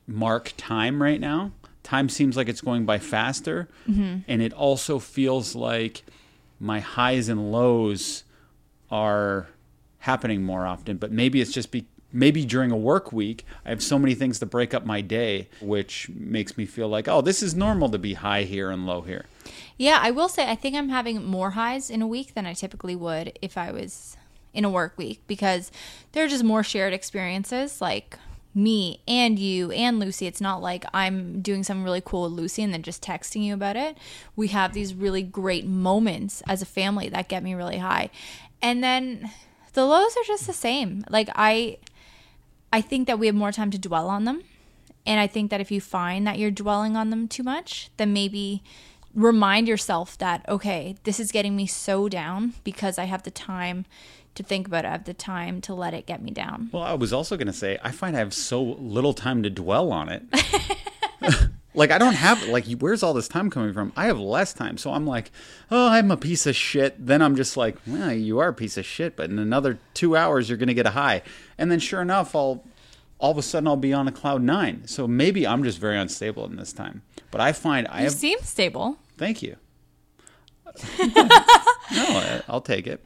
mark 0.05 0.53
time 0.57 1.01
right 1.01 1.19
now. 1.19 1.53
Time 1.81 2.07
seems 2.07 2.37
like 2.37 2.47
it's 2.47 2.61
going 2.61 2.85
by 2.85 2.99
faster, 2.99 3.67
mm-hmm. 3.89 4.19
and 4.27 4.41
it 4.43 4.53
also 4.53 4.99
feels 4.99 5.55
like 5.55 6.03
my 6.59 6.79
highs 6.79 7.27
and 7.29 7.51
lows 7.51 8.23
are 8.91 9.47
happening 10.01 10.43
more 10.43 10.65
often. 10.65 10.97
But 10.97 11.11
maybe 11.11 11.41
it's 11.41 11.51
just 11.51 11.71
be 11.71 11.85
maybe 12.13 12.45
during 12.45 12.71
a 12.71 12.77
work 12.77 13.11
week, 13.11 13.45
I 13.65 13.69
have 13.69 13.81
so 13.81 13.97
many 13.97 14.15
things 14.15 14.39
to 14.39 14.45
break 14.45 14.73
up 14.73 14.85
my 14.85 15.01
day, 15.01 15.47
which 15.61 16.09
makes 16.09 16.57
me 16.57 16.65
feel 16.65 16.89
like, 16.89 17.07
oh, 17.07 17.21
this 17.21 17.41
is 17.41 17.55
normal 17.55 17.89
to 17.89 17.97
be 17.97 18.15
high 18.15 18.43
here 18.43 18.69
and 18.69 18.85
low 18.85 19.01
here. 19.01 19.25
Yeah, 19.77 19.99
I 20.01 20.11
will 20.11 20.29
say 20.29 20.49
I 20.49 20.55
think 20.55 20.75
I'm 20.75 20.89
having 20.89 21.25
more 21.25 21.51
highs 21.51 21.89
in 21.89 22.01
a 22.01 22.07
week 22.07 22.33
than 22.33 22.45
I 22.45 22.53
typically 22.53 22.95
would 22.95 23.37
if 23.41 23.57
I 23.57 23.71
was 23.71 24.17
in 24.53 24.65
a 24.65 24.69
work 24.69 24.97
week 24.97 25.21
because 25.27 25.71
there 26.11 26.25
are 26.25 26.27
just 26.27 26.43
more 26.43 26.63
shared 26.63 26.93
experiences 26.93 27.79
like 27.79 28.19
me 28.53 28.99
and 29.07 29.39
you 29.39 29.71
and 29.71 29.97
Lucy. 29.97 30.27
It's 30.27 30.41
not 30.41 30.61
like 30.61 30.83
I'm 30.93 31.41
doing 31.41 31.63
something 31.63 31.85
really 31.85 32.01
cool 32.03 32.23
with 32.23 32.33
Lucy 32.33 32.61
and 32.61 32.73
then 32.73 32.83
just 32.83 33.01
texting 33.01 33.43
you 33.43 33.53
about 33.53 33.77
it. 33.77 33.97
We 34.35 34.49
have 34.49 34.73
these 34.73 34.93
really 34.93 35.23
great 35.23 35.65
moments 35.65 36.43
as 36.47 36.61
a 36.61 36.65
family 36.65 37.07
that 37.09 37.29
get 37.29 37.43
me 37.43 37.53
really 37.53 37.77
high. 37.77 38.09
And 38.61 38.83
then 38.83 39.31
the 39.73 39.85
lows 39.85 40.15
are 40.17 40.23
just 40.25 40.47
the 40.47 40.53
same. 40.53 41.03
Like 41.09 41.29
I 41.35 41.77
I 42.73 42.81
think 42.81 43.07
that 43.07 43.19
we 43.19 43.27
have 43.27 43.35
more 43.35 43.51
time 43.51 43.71
to 43.71 43.77
dwell 43.77 44.09
on 44.09 44.25
them. 44.25 44.43
And 45.05 45.19
I 45.19 45.27
think 45.27 45.49
that 45.49 45.61
if 45.61 45.71
you 45.71 45.81
find 45.81 46.27
that 46.27 46.37
you're 46.37 46.51
dwelling 46.51 46.95
on 46.95 47.09
them 47.09 47.27
too 47.27 47.43
much, 47.43 47.89
then 47.97 48.13
maybe 48.13 48.63
remind 49.13 49.67
yourself 49.67 50.17
that, 50.19 50.47
okay, 50.47 50.95
this 51.03 51.19
is 51.19 51.31
getting 51.31 51.55
me 51.55 51.65
so 51.67 52.07
down 52.07 52.53
because 52.63 52.97
I 52.97 53.05
have 53.05 53.23
the 53.23 53.31
time 53.31 53.85
to 54.35 54.43
think 54.43 54.67
about 54.67 54.85
it. 54.85 54.89
I 54.89 54.91
have 54.91 55.05
the 55.05 55.13
time 55.13 55.59
to 55.61 55.73
let 55.73 55.93
it 55.93 56.05
get 56.05 56.21
me 56.21 56.31
down. 56.31 56.69
Well, 56.71 56.83
I 56.83 56.93
was 56.93 57.11
also 57.11 57.35
going 57.35 57.47
to 57.47 57.53
say, 57.53 57.77
I 57.83 57.91
find 57.91 58.15
I 58.15 58.19
have 58.19 58.33
so 58.33 58.61
little 58.61 59.13
time 59.13 59.43
to 59.43 59.49
dwell 59.49 59.91
on 59.91 60.07
it. 60.09 60.23
like, 61.73 61.91
I 61.91 61.97
don't 61.97 62.13
have, 62.15 62.43
like, 62.47 62.65
where's 62.79 63.03
all 63.03 63.13
this 63.13 63.27
time 63.27 63.49
coming 63.49 63.73
from? 63.73 63.93
I 63.95 64.05
have 64.05 64.19
less 64.19 64.53
time. 64.53 64.77
So 64.77 64.91
I'm 64.91 65.05
like, 65.05 65.31
oh, 65.69 65.89
I'm 65.89 66.11
a 66.11 66.17
piece 66.17 66.45
of 66.45 66.55
shit. 66.55 67.05
Then 67.05 67.21
I'm 67.21 67.35
just 67.35 67.55
like, 67.57 67.77
well, 67.87 68.11
you 68.11 68.39
are 68.39 68.49
a 68.49 68.53
piece 68.53 68.77
of 68.77 68.85
shit, 68.85 69.15
but 69.15 69.29
in 69.29 69.39
another 69.39 69.79
two 69.93 70.15
hours, 70.15 70.49
you're 70.49 70.57
going 70.57 70.67
to 70.67 70.73
get 70.73 70.85
a 70.85 70.91
high. 70.91 71.21
And 71.57 71.71
then 71.71 71.79
sure 71.79 72.01
enough, 72.01 72.35
I'll, 72.35 72.63
all 73.19 73.31
of 73.31 73.37
a 73.37 73.41
sudden, 73.41 73.67
I'll 73.67 73.77
be 73.77 73.93
on 73.93 74.07
a 74.07 74.11
cloud 74.11 74.41
nine. 74.41 74.83
So 74.87 75.07
maybe 75.07 75.47
I'm 75.47 75.63
just 75.63 75.77
very 75.79 75.97
unstable 75.97 76.45
in 76.45 76.55
this 76.55 76.73
time. 76.73 77.03
But 77.29 77.41
I 77.41 77.53
find 77.53 77.87
I 77.89 77.99
You 77.99 78.03
have, 78.05 78.13
seem 78.13 78.39
stable. 78.41 78.97
thank 79.17 79.41
you. 79.41 79.55
no, 80.99 82.41
I'll 82.47 82.61
take 82.61 82.87
it 82.87 83.03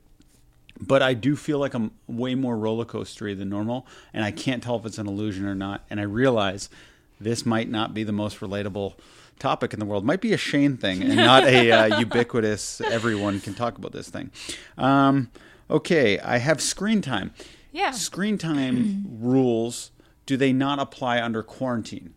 but 0.79 1.01
I 1.01 1.13
do 1.13 1.35
feel 1.35 1.57
like 1.59 1.73
I'm 1.73 1.91
way 2.07 2.35
more 2.35 2.57
roller 2.57 2.85
coastery 2.85 3.37
than 3.37 3.49
normal, 3.49 3.87
and 4.13 4.23
I 4.25 4.31
can't 4.31 4.61
tell 4.61 4.75
if 4.75 4.85
it's 4.85 4.97
an 4.97 5.07
illusion 5.07 5.45
or 5.45 5.55
not. 5.55 5.85
And 5.89 5.99
I 5.99 6.03
realize 6.03 6.69
this 7.19 7.45
might 7.45 7.69
not 7.69 7.93
be 7.93 8.03
the 8.03 8.11
most 8.11 8.39
relatable 8.39 8.95
topic 9.39 9.73
in 9.73 9.79
the 9.79 9.85
world. 9.85 10.05
Might 10.05 10.21
be 10.21 10.33
a 10.33 10.37
Shane 10.37 10.77
thing 10.77 11.01
and 11.03 11.15
not 11.15 11.43
a 11.43 11.71
uh, 11.71 11.99
ubiquitous. 11.99 12.81
Everyone 12.81 13.39
can 13.39 13.53
talk 13.53 13.77
about 13.77 13.91
this 13.91 14.09
thing. 14.09 14.31
Um, 14.77 15.29
okay, 15.69 16.19
I 16.19 16.37
have 16.37 16.61
screen 16.61 17.01
time. 17.01 17.33
Yeah. 17.71 17.91
Screen 17.91 18.37
time 18.37 19.05
rules. 19.19 19.91
Do 20.25 20.37
they 20.37 20.53
not 20.53 20.79
apply 20.79 21.21
under 21.21 21.43
quarantine? 21.43 22.13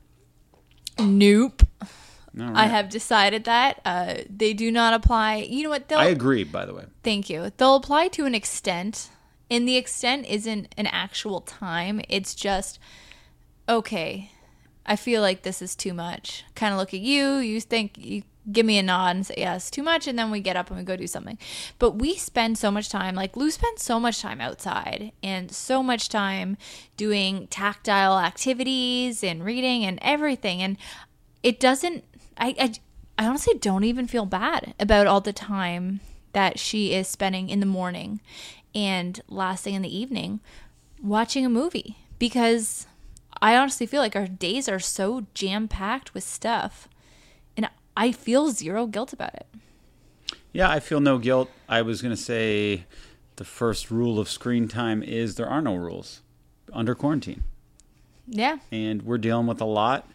Nope. 0.99 1.63
All 2.41 2.57
I 2.57 2.67
have 2.67 2.89
decided 2.89 3.45
that 3.45 3.81
uh, 3.85 4.15
they 4.29 4.53
do 4.53 4.71
not 4.71 4.95
apply. 4.95 5.37
You 5.37 5.65
know 5.65 5.71
what? 5.71 5.89
They'll 5.89 5.99
I 5.99 6.07
agree. 6.07 6.45
By 6.45 6.65
the 6.67 6.75
way, 6.75 6.85
Thank 7.03 7.29
you. 7.29 7.51
They'll 7.57 7.77
apply 7.77 8.09
to 8.09 8.27
an 8.27 8.35
extent, 8.35 9.11
and 9.51 9.67
the 9.67 9.77
extent 9.77 10.27
isn't 10.27 10.73
an 10.77 10.87
actual 10.87 11.41
time. 11.41 12.01
It's 12.09 12.35
just, 12.35 12.79
okay, 13.69 14.31
I 14.89 14.97
feel 14.97 15.21
like 15.21 15.43
this 15.43 15.61
is 15.61 15.77
too 15.77 15.93
much. 15.93 16.45
Kind 16.55 16.73
of 16.73 16.81
look 16.81 16.95
at 16.95 17.01
you, 17.01 17.37
you 17.37 17.61
think, 17.61 17.99
you 17.99 18.23
give 18.51 18.65
me 18.65 18.79
a 18.79 18.83
nod 18.83 19.15
and 19.15 19.27
say, 19.27 19.35
yes, 19.37 19.71
too 19.71 19.83
much, 19.83 20.07
and 20.07 20.19
then 20.19 20.31
we 20.31 20.41
get 20.41 20.57
up 20.57 20.71
and 20.71 20.79
we 20.79 20.85
go 20.85 20.97
do 20.97 21.07
something. 21.07 21.39
But 21.79 21.93
we 21.97 22.17
spend 22.17 22.57
so 22.57 22.71
much 22.71 22.89
time, 22.89 23.15
like 23.15 23.37
Lou 23.37 23.51
spends 23.51 23.83
so 23.83 24.01
much 24.01 24.23
time 24.23 24.41
outside 24.41 25.13
and 25.23 25.53
so 25.53 25.83
much 25.83 26.09
time 26.09 26.57
doing 26.97 27.47
tactile 27.49 28.19
activities 28.19 29.23
and 29.23 29.45
reading 29.45 29.85
and 29.85 29.99
everything. 30.01 30.63
And 30.63 30.79
it 31.43 31.61
doesn't, 31.61 32.03
I, 32.39 32.55
I, 32.59 32.73
I 33.19 33.27
honestly 33.27 33.59
don't 33.59 33.85
even 33.85 34.07
feel 34.07 34.25
bad 34.25 34.75
about 34.81 35.07
all 35.07 35.21
the 35.21 35.35
time 35.35 36.01
that 36.33 36.59
she 36.59 36.95
is 36.95 37.09
spending 37.09 37.51
in 37.51 37.61
the 37.61 37.67
morning 37.67 38.21
and 38.75 39.21
last 39.29 39.65
thing 39.65 39.75
in 39.75 39.83
the 39.83 39.97
evening 39.97 40.41
watching 41.03 41.45
a 41.45 41.51
movie 41.51 41.97
because 42.19 42.87
I 43.41 43.57
honestly 43.57 43.87
feel 43.87 44.01
like 44.01 44.17
our 44.17 44.27
days 44.27 44.69
are 44.69 44.79
so 44.81 45.27
jam 45.35 45.69
packed 45.69 46.15
with 46.15 46.25
stuff 46.25 46.89
and 47.57 47.69
I 47.97 48.13
feel 48.13 48.51
zero 48.51 48.87
guilt 48.87 49.13
about 49.13 49.35
it. 49.35 49.47
yeah, 50.53 50.71
I 50.71 50.81
feel 50.81 51.01
no 51.01 51.19
guilt. 51.19 51.51
I 51.69 51.83
was 51.83 52.03
going 52.03 52.15
to 52.15 52.21
say 52.21 52.85
the 53.37 53.45
first 53.45 53.91
rule 53.91 54.19
of 54.19 54.29
screen 54.29 54.67
time 54.69 55.03
is 55.03 55.37
there 55.37 55.49
are 55.49 55.63
no 55.63 55.77
rules 55.77 56.23
under 56.73 56.95
quarantine. 56.95 57.45
Yeah. 58.31 58.59
and 58.71 59.03
we're 59.03 59.17
dealing 59.19 59.47
with 59.47 59.61
a 59.61 59.65
lot 59.65 60.07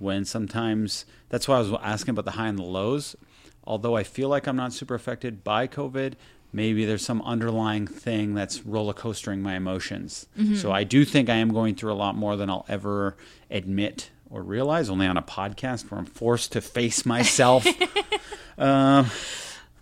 when 0.00 0.24
sometimes 0.24 1.04
that's 1.28 1.46
why 1.46 1.56
I 1.56 1.60
was 1.60 1.72
asking 1.80 2.10
about 2.10 2.24
the 2.24 2.32
high 2.32 2.48
and 2.48 2.58
the 2.58 2.64
lows. 2.64 3.14
Although 3.64 3.96
I 3.96 4.02
feel 4.02 4.28
like 4.28 4.48
I'm 4.48 4.56
not 4.56 4.72
super 4.72 4.96
affected 4.96 5.44
by 5.44 5.68
COVID, 5.68 6.14
maybe 6.52 6.84
there's 6.84 7.04
some 7.04 7.22
underlying 7.22 7.86
thing 7.86 8.34
that's 8.34 8.64
roller 8.64 8.92
coastering 8.92 9.42
my 9.42 9.56
emotions. 9.56 10.26
So 10.56 10.70
I 10.72 10.84
do 10.84 11.04
think 11.04 11.28
I 11.28 11.36
am 11.36 11.52
going 11.52 11.74
through 11.74 11.92
a 11.92 11.94
lot 11.94 12.14
more 12.14 12.36
than 12.36 12.50
I'll 12.50 12.66
ever 12.68 13.16
admit 13.50 14.10
or 14.30 14.42
realize, 14.42 14.88
only 14.88 15.06
on 15.06 15.16
a 15.16 15.22
podcast 15.22 15.90
where 15.90 15.98
I'm 15.98 16.06
forced 16.06 16.52
to 16.52 16.60
face 16.62 17.04
myself. 17.04 17.66
um, 18.58 19.10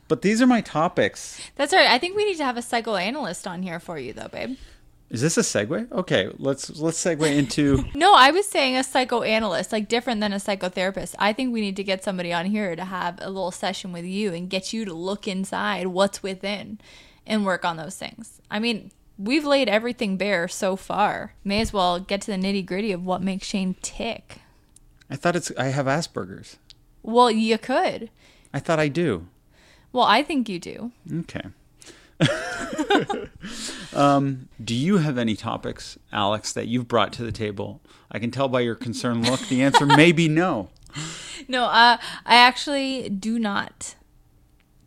but 0.09 0.23
these 0.23 0.43
are 0.43 0.47
my 0.47 0.61
topics. 0.61 1.41
That's 1.55 1.73
right. 1.73 1.89
I 1.89 1.99
think 1.99 2.17
we 2.17 2.25
need 2.25 2.37
to 2.39 2.45
have 2.45 2.57
a 2.57 2.63
psychoanalyst 2.63 3.47
on 3.47 3.63
here 3.63 3.79
for 3.79 3.97
you 3.99 4.13
though, 4.13 4.29
babe. 4.29 4.57
Is 5.11 5.21
this 5.23 5.37
a 5.37 5.41
segue? 5.41 5.91
Okay, 5.91 6.31
let's 6.39 6.79
let's 6.79 7.03
segue 7.05 7.37
into 7.37 7.85
No, 7.95 8.15
I 8.15 8.31
was 8.31 8.49
saying 8.49 8.77
a 8.77 8.85
psychoanalyst, 8.85 9.73
like 9.73 9.89
different 9.89 10.21
than 10.21 10.33
a 10.33 10.37
psychotherapist. 10.37 11.17
I 11.19 11.33
think 11.33 11.53
we 11.53 11.61
need 11.61 11.77
to 11.77 11.85
get 11.85 12.05
somebody 12.05 12.33
on 12.33 12.47
here 12.47 12.77
to 12.77 12.85
have 12.85 13.19
a 13.21 13.29
little 13.29 13.51
session 13.51 13.93
with 13.93 14.05
you 14.05 14.33
and 14.33 14.49
get 14.49 14.73
you 14.73 14.85
to 14.85 14.95
look 14.95 15.27
inside 15.27 15.89
what's 15.89 16.23
within 16.23 16.79
and 17.27 17.45
work 17.45 17.65
on 17.65 17.77
those 17.77 17.97
things. 17.97 18.41
I 18.51 18.61
mean, 18.61 18.93
we've 19.19 19.45
laid 19.45 19.69
everything 19.69 20.17
bare 20.17 20.47
so 20.47 20.77
far. 20.77 21.35
May 21.43 21.61
as 21.61 21.73
well 21.73 21.99
get 21.99 22.21
to 22.23 22.31
the 22.31 22.39
nitty 22.39 22.65
gritty 22.65 22.93
of 22.93 23.05
what 23.05 23.21
makes 23.21 23.49
Shane 23.49 23.75
tick. 23.83 24.39
I 25.11 25.17
thought 25.17 25.35
it's 25.35 25.51
I 25.59 25.67
have 25.67 25.87
Asperger's. 25.87 26.57
Well, 27.03 27.33
you 27.33 27.59
could. 27.59 28.11
I 28.55 28.61
thought 28.61 28.79
I 28.79 28.87
do. 28.87 29.27
Well, 29.93 30.05
I 30.05 30.23
think 30.23 30.49
you 30.49 30.61
do. 30.61 30.93
Okay. 31.13 31.47
um, 33.95 34.49
do 34.63 34.75
you 34.75 34.99
have 34.99 35.19
any 35.19 35.37
topics, 35.37 35.99
Alex, 36.13 36.53
that 36.53 36.69
you've 36.69 36.89
brought 36.89 37.13
to 37.15 37.23
the 37.23 37.33
table? 37.33 37.81
I 38.11 38.19
can 38.19 38.31
tell 38.31 38.49
by 38.49 38.61
your 38.61 38.75
concerned 38.75 39.29
look. 39.29 39.41
The 39.49 39.63
answer 39.63 39.87
may 39.87 40.13
be 40.13 40.29
no. 40.29 40.71
No, 41.49 41.65
uh, 41.65 41.97
I 42.27 42.37
actually 42.37 43.09
do 43.09 43.39
not 43.39 43.97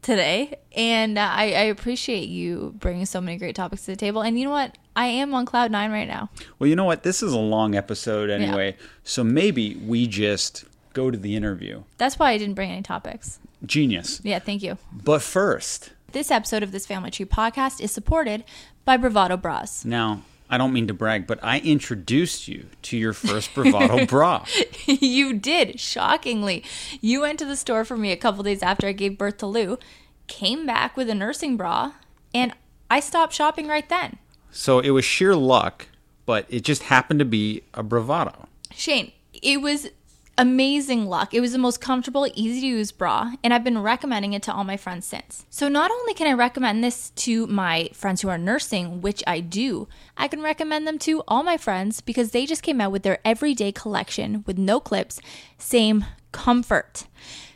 today, 0.01 0.59
and 0.75 1.17
uh, 1.17 1.21
I, 1.29 1.43
I 1.45 1.63
appreciate 1.63 2.29
you 2.29 2.75
bringing 2.77 3.05
so 3.05 3.19
many 3.19 3.37
great 3.37 3.55
topics 3.55 3.83
to 3.85 3.91
the 3.91 3.97
table. 3.97 4.21
And 4.21 4.37
you 4.39 4.45
know 4.45 4.51
what? 4.51 4.77
I 4.95 5.07
am 5.07 5.33
on 5.33 5.45
cloud 5.45 5.71
nine 5.71 5.91
right 5.91 6.07
now. 6.07 6.29
Well, 6.59 6.69
you 6.69 6.75
know 6.75 6.85
what? 6.85 7.03
This 7.03 7.23
is 7.23 7.33
a 7.33 7.39
long 7.39 7.75
episode 7.75 8.29
anyway, 8.29 8.77
so 9.03 9.23
maybe 9.23 9.75
we 9.75 10.07
just 10.07 10.65
go 10.93 11.09
to 11.09 11.17
the 11.17 11.35
interview. 11.35 11.83
That's 11.97 12.19
why 12.19 12.31
I 12.31 12.37
didn't 12.37 12.55
bring 12.55 12.71
any 12.71 12.83
topics. 12.83 13.39
Genius. 13.65 14.21
Yeah, 14.23 14.39
thank 14.39 14.61
you. 14.61 14.77
But 14.91 15.21
first, 15.21 15.91
This 16.13 16.29
episode 16.29 16.61
of 16.61 16.71
this 16.71 16.85
Family 16.85 17.09
Tree 17.09 17.25
podcast 17.25 17.81
is 17.81 17.91
supported 17.91 18.43
by 18.85 18.97
Bravado 18.97 19.35
Bras. 19.35 19.83
now, 19.83 20.21
I 20.47 20.59
don't 20.59 20.71
mean 20.71 20.85
to 20.85 20.93
brag, 20.93 21.25
but 21.25 21.39
I 21.41 21.59
introduced 21.61 22.47
you 22.47 22.67
to 22.83 22.97
your 22.97 23.13
first 23.13 23.51
Bravado 23.55 24.05
bra. 24.07 24.45
you 24.85 25.33
did, 25.33 25.79
shockingly. 25.79 26.63
You 27.01 27.21
went 27.21 27.39
to 27.39 27.45
the 27.45 27.55
store 27.55 27.83
for 27.83 27.97
me 27.97 28.11
a 28.11 28.15
couple 28.17 28.43
days 28.43 28.61
after 28.61 28.85
I 28.85 28.91
gave 28.91 29.17
birth 29.17 29.37
to 29.37 29.47
Lou, 29.47 29.79
came 30.27 30.67
back 30.67 30.95
with 30.95 31.09
a 31.09 31.15
nursing 31.15 31.57
bra, 31.57 31.93
and 32.35 32.53
I 32.91 32.99
stopped 32.99 33.33
shopping 33.33 33.67
right 33.67 33.89
then. 33.89 34.19
So 34.51 34.77
it 34.79 34.91
was 34.91 35.03
sheer 35.03 35.35
luck, 35.35 35.87
but 36.27 36.45
it 36.49 36.59
just 36.61 36.83
happened 36.83 37.17
to 37.19 37.25
be 37.25 37.63
a 37.73 37.81
Bravado. 37.81 38.47
Shane, 38.71 39.11
it 39.41 39.59
was 39.61 39.87
amazing 40.37 41.05
luck. 41.05 41.33
It 41.33 41.41
was 41.41 41.51
the 41.51 41.57
most 41.57 41.81
comfortable, 41.81 42.27
easy 42.33 42.61
to 42.61 42.67
use 42.67 42.91
bra, 42.91 43.33
and 43.43 43.53
I've 43.53 43.63
been 43.63 43.81
recommending 43.81 44.33
it 44.33 44.43
to 44.43 44.53
all 44.53 44.63
my 44.63 44.77
friends 44.77 45.05
since. 45.05 45.45
So 45.49 45.67
not 45.67 45.91
only 45.91 46.13
can 46.13 46.27
I 46.27 46.33
recommend 46.33 46.83
this 46.83 47.11
to 47.11 47.47
my 47.47 47.89
friends 47.93 48.21
who 48.21 48.29
are 48.29 48.37
nursing, 48.37 49.01
which 49.01 49.23
I 49.27 49.39
do, 49.39 49.87
I 50.17 50.27
can 50.27 50.41
recommend 50.41 50.87
them 50.87 50.97
to 50.99 51.23
all 51.27 51.43
my 51.43 51.57
friends 51.57 52.01
because 52.01 52.31
they 52.31 52.45
just 52.45 52.63
came 52.63 52.81
out 52.81 52.91
with 52.91 53.03
their 53.03 53.19
everyday 53.23 53.71
collection 53.71 54.43
with 54.47 54.57
no 54.57 54.79
clips, 54.79 55.19
same 55.57 56.05
comfort. 56.31 57.05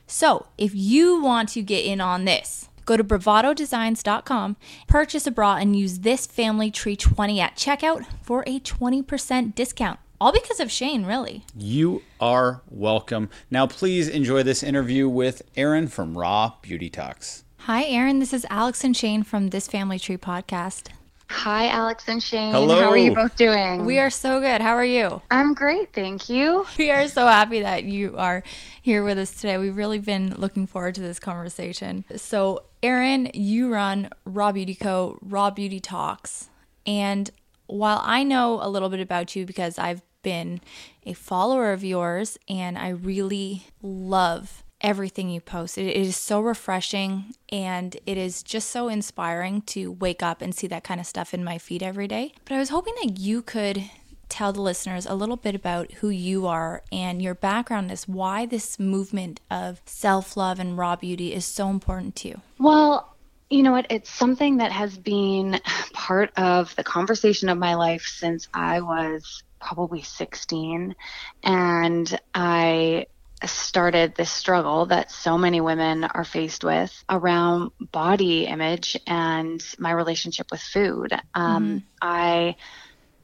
So, 0.05 0.47
if 0.57 0.73
you 0.73 1.21
want 1.21 1.49
to 1.49 1.61
get 1.61 1.85
in 1.85 1.99
on 1.99 2.25
this, 2.25 2.69
Go 2.85 2.95
to 2.95 3.03
bravadodesigns.com, 3.03 4.55
purchase 4.87 5.27
a 5.27 5.31
bra, 5.31 5.57
and 5.57 5.75
use 5.75 5.99
this 5.99 6.25
Family 6.25 6.71
Tree 6.71 6.95
20 6.95 7.41
at 7.41 7.57
checkout 7.57 8.05
for 8.21 8.45
a 8.47 8.61
20% 8.61 9.53
discount. 9.53 9.99
All 10.19 10.31
because 10.31 10.59
of 10.59 10.71
Shane, 10.71 11.05
really. 11.05 11.45
You 11.55 12.01
are 12.19 12.63
welcome. 12.69 13.29
Now, 13.51 13.67
please 13.67 14.07
enjoy 14.07 14.41
this 14.41 14.63
interview 14.63 15.07
with 15.07 15.43
Erin 15.55 15.87
from 15.87 16.17
Raw 16.17 16.53
Beauty 16.63 16.89
Talks. 16.89 17.43
Hi, 17.59 17.83
Erin. 17.83 18.17
This 18.17 18.33
is 18.33 18.43
Alex 18.49 18.83
and 18.83 18.97
Shane 18.97 19.21
from 19.21 19.49
This 19.49 19.67
Family 19.67 19.99
Tree 19.99 20.17
podcast. 20.17 20.87
Hi, 21.29 21.67
Alex 21.67 22.07
and 22.07 22.23
Shane. 22.23 22.51
Hello. 22.51 22.81
How 22.81 22.89
are 22.89 22.97
you 22.97 23.13
both 23.13 23.35
doing? 23.35 23.85
We 23.85 23.99
are 23.99 24.09
so 24.09 24.39
good. 24.39 24.59
How 24.59 24.73
are 24.73 24.83
you? 24.85 25.21
I'm 25.29 25.53
great, 25.53 25.93
thank 25.93 26.29
you. 26.29 26.65
We 26.79 26.89
are 26.89 27.07
so 27.07 27.27
happy 27.27 27.61
that 27.61 27.83
you 27.83 28.15
are 28.17 28.41
here 28.81 29.03
with 29.03 29.19
us 29.19 29.35
today. 29.35 29.59
We've 29.59 29.77
really 29.77 29.99
been 29.99 30.33
looking 30.35 30.65
forward 30.65 30.95
to 30.95 31.01
this 31.01 31.19
conversation. 31.19 32.05
So, 32.15 32.63
Erin, 32.81 33.29
you 33.35 33.71
run 33.71 34.09
Raw 34.25 34.51
Beauty 34.51 34.73
Co., 34.73 35.19
Raw 35.21 35.51
Beauty 35.51 35.79
Talks. 35.79 36.49
And 36.87 37.29
while 37.67 38.01
I 38.03 38.23
know 38.23 38.59
a 38.61 38.69
little 38.69 38.89
bit 38.89 39.01
about 39.01 39.35
you 39.35 39.45
because 39.45 39.77
I've 39.77 40.01
been 40.21 40.61
a 41.05 41.13
follower 41.13 41.71
of 41.71 41.83
yours 41.83 42.37
and 42.47 42.77
I 42.77 42.89
really 42.89 43.67
love 43.81 44.63
everything 44.79 45.29
you 45.29 45.41
post. 45.41 45.77
It 45.77 45.95
is 45.95 46.15
so 46.15 46.39
refreshing 46.39 47.33
and 47.49 47.95
it 48.05 48.17
is 48.17 48.43
just 48.43 48.69
so 48.69 48.89
inspiring 48.89 49.61
to 49.63 49.91
wake 49.91 50.21
up 50.21 50.41
and 50.41 50.53
see 50.53 50.67
that 50.67 50.83
kind 50.83 50.99
of 50.99 51.07
stuff 51.07 51.33
in 51.33 51.43
my 51.43 51.57
feed 51.57 51.81
every 51.81 52.07
day. 52.07 52.33
But 52.45 52.55
I 52.55 52.59
was 52.59 52.69
hoping 52.69 52.93
that 53.01 53.19
you 53.19 53.41
could 53.41 53.89
tell 54.29 54.51
the 54.51 54.61
listeners 54.61 55.05
a 55.05 55.15
little 55.15 55.37
bit 55.37 55.55
about 55.55 55.91
who 55.93 56.09
you 56.09 56.45
are 56.45 56.83
and 56.91 57.21
your 57.21 57.33
background 57.33 57.91
is 57.91 58.07
why 58.07 58.45
this 58.45 58.77
movement 58.77 59.39
of 59.49 59.81
self-love 59.85 60.59
and 60.59 60.77
raw 60.77 60.95
beauty 60.95 61.33
is 61.33 61.45
so 61.45 61.69
important 61.69 62.15
to 62.17 62.27
you. 62.27 62.41
Well, 62.59 63.15
you 63.49 63.63
know 63.63 63.71
what? 63.71 63.87
It's 63.89 64.09
something 64.09 64.57
that 64.57 64.73
has 64.73 64.97
been 64.97 65.61
part 65.93 66.31
of 66.35 66.75
the 66.75 66.83
conversation 66.83 67.47
of 67.47 67.57
my 67.57 67.75
life 67.75 68.01
since 68.05 68.49
I 68.53 68.81
was 68.81 69.43
probably 69.67 70.01
16. 70.01 70.95
And 71.43 72.19
I 72.33 73.07
started 73.43 74.15
this 74.15 74.31
struggle 74.31 74.85
that 74.87 75.11
so 75.11 75.37
many 75.37 75.61
women 75.61 76.05
are 76.05 76.23
faced 76.23 76.63
with 76.63 77.03
around 77.09 77.71
body 77.91 78.45
image 78.45 78.97
and 79.05 79.61
my 79.77 79.91
relationship 79.91 80.47
with 80.51 80.61
food. 80.61 81.13
Um, 81.33 81.65
mm-hmm. 81.65 81.77
I 82.01 82.55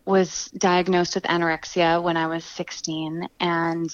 was 0.06 0.52
diagnosed 0.58 1.16
with 1.16 1.24
anorexia 1.24 2.04
when 2.04 2.18
I 2.18 2.28
was 2.28 2.44
16 2.44 3.28
and 3.40 3.90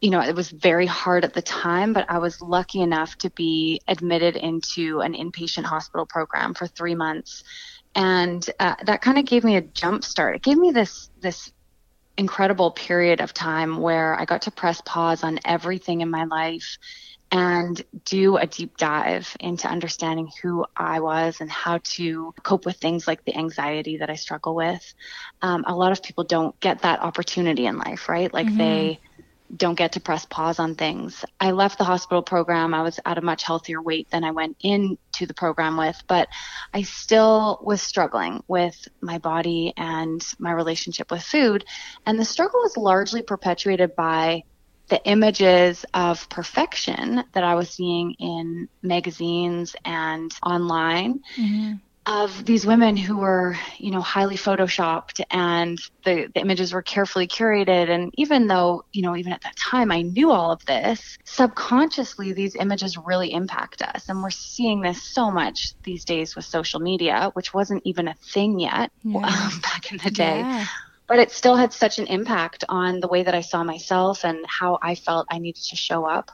you 0.00 0.10
know, 0.10 0.20
it 0.20 0.36
was 0.36 0.50
very 0.50 0.86
hard 0.86 1.24
at 1.24 1.32
the 1.32 1.40
time, 1.40 1.94
but 1.94 2.04
I 2.10 2.18
was 2.18 2.42
lucky 2.42 2.82
enough 2.82 3.16
to 3.18 3.30
be 3.30 3.80
admitted 3.88 4.36
into 4.36 5.00
an 5.00 5.14
inpatient 5.14 5.64
hospital 5.64 6.04
program 6.04 6.52
for 6.52 6.66
three 6.66 6.94
months, 6.94 7.42
and 7.94 8.48
uh, 8.60 8.74
that 8.84 9.00
kind 9.00 9.18
of 9.18 9.24
gave 9.24 9.42
me 9.42 9.56
a 9.56 9.62
jump 9.62 10.04
start. 10.04 10.36
It 10.36 10.42
gave 10.42 10.58
me 10.58 10.70
this 10.70 11.10
this 11.20 11.50
incredible 12.16 12.70
period 12.70 13.20
of 13.20 13.34
time 13.34 13.78
where 13.78 14.18
I 14.18 14.24
got 14.24 14.42
to 14.42 14.50
press 14.50 14.80
pause 14.80 15.22
on 15.22 15.38
everything 15.44 16.00
in 16.00 16.10
my 16.10 16.24
life 16.24 16.78
and 17.32 17.82
do 18.04 18.36
a 18.36 18.46
deep 18.46 18.76
dive 18.76 19.36
into 19.40 19.68
understanding 19.68 20.30
who 20.42 20.64
I 20.76 21.00
was 21.00 21.40
and 21.40 21.50
how 21.50 21.80
to 21.82 22.32
cope 22.42 22.64
with 22.64 22.76
things 22.76 23.06
like 23.06 23.24
the 23.24 23.36
anxiety 23.36 23.98
that 23.98 24.10
I 24.10 24.14
struggle 24.14 24.54
with. 24.54 24.94
Um, 25.42 25.64
a 25.66 25.74
lot 25.74 25.92
of 25.92 26.02
people 26.02 26.24
don't 26.24 26.58
get 26.60 26.82
that 26.82 27.00
opportunity 27.00 27.66
in 27.66 27.78
life, 27.78 28.08
right? 28.08 28.32
Like 28.32 28.46
mm-hmm. 28.46 28.58
they 28.58 29.00
don't 29.54 29.74
get 29.76 29.92
to 29.92 30.00
press 30.00 30.24
pause 30.26 30.58
on 30.58 30.74
things. 30.74 31.24
I 31.40 31.52
left 31.52 31.78
the 31.78 31.84
hospital 31.84 32.22
program. 32.22 32.74
I 32.74 32.82
was 32.82 32.98
at 33.04 33.18
a 33.18 33.22
much 33.22 33.42
healthier 33.42 33.80
weight 33.80 34.10
than 34.10 34.24
I 34.24 34.30
went 34.30 34.56
into 34.60 35.26
the 35.26 35.34
program 35.34 35.76
with, 35.76 36.00
but 36.06 36.28
I 36.72 36.82
still 36.82 37.58
was 37.62 37.82
struggling 37.82 38.42
with 38.48 38.88
my 39.00 39.18
body 39.18 39.72
and 39.76 40.24
my 40.38 40.52
relationship 40.52 41.10
with 41.10 41.22
food. 41.22 41.64
And 42.04 42.18
the 42.18 42.24
struggle 42.24 42.60
was 42.60 42.76
largely 42.76 43.22
perpetuated 43.22 43.94
by 43.96 44.42
the 44.88 45.04
images 45.04 45.84
of 45.94 46.28
perfection 46.28 47.24
that 47.32 47.42
I 47.42 47.56
was 47.56 47.70
seeing 47.70 48.12
in 48.18 48.68
magazines 48.82 49.74
and 49.84 50.32
online. 50.44 51.20
Mm-hmm 51.36 51.74
of 52.06 52.44
these 52.44 52.64
women 52.64 52.96
who 52.96 53.16
were, 53.16 53.58
you 53.78 53.90
know, 53.90 54.00
highly 54.00 54.36
photoshopped 54.36 55.20
and 55.30 55.76
the, 56.04 56.28
the 56.32 56.40
images 56.40 56.72
were 56.72 56.82
carefully 56.82 57.26
curated. 57.26 57.90
And 57.90 58.12
even 58.16 58.46
though, 58.46 58.84
you 58.92 59.02
know, 59.02 59.16
even 59.16 59.32
at 59.32 59.42
that 59.42 59.56
time 59.56 59.90
I 59.90 60.02
knew 60.02 60.30
all 60.30 60.52
of 60.52 60.64
this, 60.66 61.18
subconsciously 61.24 62.32
these 62.32 62.54
images 62.54 62.96
really 62.96 63.32
impact 63.32 63.82
us. 63.82 64.08
And 64.08 64.22
we're 64.22 64.30
seeing 64.30 64.82
this 64.82 65.02
so 65.02 65.32
much 65.32 65.74
these 65.82 66.04
days 66.04 66.36
with 66.36 66.44
social 66.44 66.78
media, 66.78 67.30
which 67.34 67.52
wasn't 67.52 67.82
even 67.84 68.06
a 68.06 68.14
thing 68.14 68.60
yet 68.60 68.92
yeah. 69.02 69.18
um, 69.18 69.60
back 69.62 69.90
in 69.90 69.98
the 69.98 70.10
day. 70.10 70.38
Yeah. 70.38 70.66
But 71.08 71.18
it 71.18 71.32
still 71.32 71.56
had 71.56 71.72
such 71.72 71.98
an 71.98 72.06
impact 72.06 72.64
on 72.68 73.00
the 73.00 73.08
way 73.08 73.24
that 73.24 73.34
I 73.34 73.40
saw 73.40 73.64
myself 73.64 74.24
and 74.24 74.44
how 74.46 74.78
I 74.80 74.94
felt 74.94 75.26
I 75.30 75.38
needed 75.38 75.62
to 75.64 75.76
show 75.76 76.04
up 76.04 76.30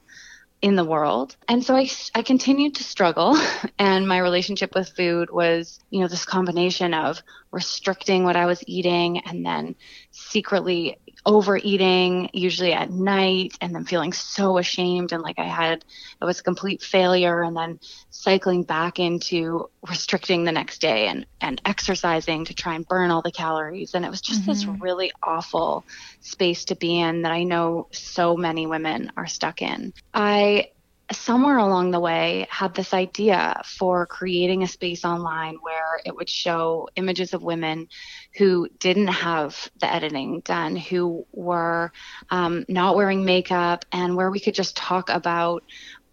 in 0.62 0.76
the 0.76 0.84
world. 0.84 1.36
And 1.48 1.62
so 1.62 1.74
I, 1.76 1.90
I 2.14 2.22
continued 2.22 2.76
to 2.76 2.84
struggle. 2.84 3.36
And 3.78 4.06
my 4.06 4.18
relationship 4.18 4.76
with 4.76 4.90
food 4.90 5.30
was, 5.30 5.80
you 5.90 6.00
know, 6.00 6.08
this 6.08 6.24
combination 6.24 6.94
of 6.94 7.20
restricting 7.50 8.22
what 8.22 8.36
I 8.36 8.46
was 8.46 8.62
eating 8.66 9.18
and 9.26 9.44
then 9.44 9.74
secretly 10.12 10.98
overeating, 11.24 12.30
usually 12.32 12.72
at 12.72 12.90
night, 12.90 13.56
and 13.60 13.74
then 13.74 13.84
feeling 13.84 14.12
so 14.12 14.58
ashamed 14.58 15.12
and 15.12 15.22
like 15.22 15.38
I 15.38 15.44
had, 15.44 15.84
it 16.20 16.24
was 16.24 16.40
a 16.40 16.42
complete 16.42 16.82
failure. 16.82 17.42
And 17.42 17.56
then 17.56 17.80
cycling 18.10 18.62
back 18.62 18.98
into 18.98 19.68
restricting 19.88 20.44
the 20.44 20.52
next 20.52 20.80
day 20.80 21.08
and, 21.08 21.26
and 21.40 21.60
exercising 21.64 22.44
to 22.46 22.54
try 22.54 22.74
and 22.74 22.86
burn 22.86 23.10
all 23.10 23.22
the 23.22 23.32
calories. 23.32 23.94
And 23.94 24.04
it 24.04 24.10
was 24.10 24.20
just 24.20 24.42
mm-hmm. 24.42 24.50
this 24.50 24.64
really 24.64 25.12
awful 25.22 25.84
space 26.20 26.64
to 26.66 26.76
be 26.76 27.00
in 27.00 27.22
that 27.22 27.32
I 27.32 27.44
know 27.44 27.88
so 27.92 28.36
many 28.36 28.66
women 28.66 29.12
are 29.16 29.26
stuck 29.26 29.62
in. 29.62 29.92
I 30.14 30.70
somewhere 31.12 31.58
along 31.58 31.90
the 31.90 32.00
way 32.00 32.46
had 32.50 32.74
this 32.74 32.92
idea 32.94 33.60
for 33.64 34.06
creating 34.06 34.62
a 34.62 34.68
space 34.68 35.04
online 35.04 35.56
where 35.62 36.00
it 36.04 36.14
would 36.14 36.28
show 36.28 36.88
images 36.96 37.34
of 37.34 37.42
women 37.42 37.88
who 38.36 38.68
didn't 38.78 39.08
have 39.08 39.70
the 39.80 39.92
editing 39.92 40.40
done, 40.40 40.76
who 40.76 41.26
were 41.32 41.92
um, 42.30 42.64
not 42.68 42.96
wearing 42.96 43.24
makeup, 43.24 43.84
and 43.92 44.16
where 44.16 44.30
we 44.30 44.40
could 44.40 44.54
just 44.54 44.76
talk 44.76 45.08
about 45.08 45.64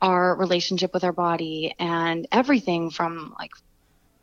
our 0.02 0.36
relationship 0.36 0.94
with 0.94 1.04
our 1.04 1.14
body 1.14 1.76
and 1.80 2.28
everything 2.32 2.90
from 2.90 3.34
like 3.38 3.52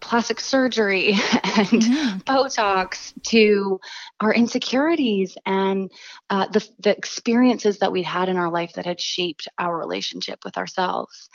plastic 0.01 0.41
surgery 0.41 1.13
and 1.45 1.83
mm-hmm. 1.83 2.19
Botox 2.19 3.13
to 3.25 3.81
our 4.21 4.33
insecurities 4.33 5.37
and 5.47 5.91
uh, 6.31 6.47
the, 6.49 6.67
the 6.81 6.97
experiences 6.97 7.79
that 7.79 7.93
we'd 7.93 8.05
had 8.05 8.29
in 8.29 8.37
our 8.37 8.51
life 8.51 8.75
that 8.75 8.87
had 8.87 9.01
shaped 9.01 9.49
our 9.59 9.77
relationship 9.77 10.41
with 10.45 10.57
ourselves. 10.57 11.29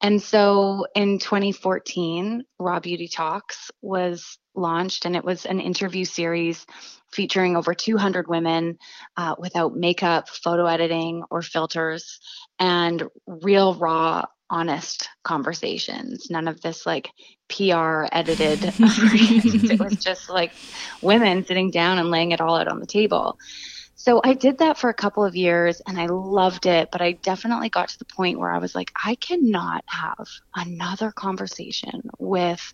And 0.00 0.20
so 0.20 0.86
in 0.94 1.18
2014, 1.18 2.44
Raw 2.58 2.80
Beauty 2.80 3.08
Talks 3.08 3.70
was 3.80 4.38
launched, 4.54 5.06
and 5.06 5.16
it 5.16 5.24
was 5.24 5.46
an 5.46 5.60
interview 5.60 6.04
series 6.04 6.66
featuring 7.12 7.56
over 7.56 7.74
200 7.74 8.28
women 8.28 8.76
uh, 9.16 9.34
without 9.38 9.76
makeup, 9.76 10.28
photo 10.28 10.66
editing, 10.66 11.22
or 11.30 11.42
filters, 11.42 12.20
and 12.58 13.04
real, 13.26 13.74
raw, 13.74 14.24
honest 14.50 15.08
conversations. 15.22 16.30
None 16.30 16.48
of 16.48 16.60
this 16.60 16.86
like 16.86 17.10
PR 17.48 18.04
edited. 18.12 18.64
it 18.78 19.80
was 19.80 19.96
just 20.02 20.28
like 20.28 20.52
women 21.02 21.44
sitting 21.44 21.70
down 21.70 21.98
and 21.98 22.10
laying 22.10 22.32
it 22.32 22.40
all 22.40 22.56
out 22.56 22.68
on 22.68 22.80
the 22.80 22.86
table. 22.86 23.38
So 23.96 24.20
I 24.22 24.34
did 24.34 24.58
that 24.58 24.76
for 24.76 24.90
a 24.90 24.94
couple 24.94 25.24
of 25.24 25.34
years 25.34 25.80
and 25.86 25.98
I 25.98 26.06
loved 26.06 26.66
it, 26.66 26.90
but 26.92 27.00
I 27.00 27.12
definitely 27.12 27.70
got 27.70 27.88
to 27.88 27.98
the 27.98 28.04
point 28.04 28.38
where 28.38 28.50
I 28.50 28.58
was 28.58 28.74
like, 28.74 28.92
I 29.02 29.14
cannot 29.14 29.82
have 29.86 30.26
another 30.54 31.10
conversation 31.10 32.10
with 32.18 32.72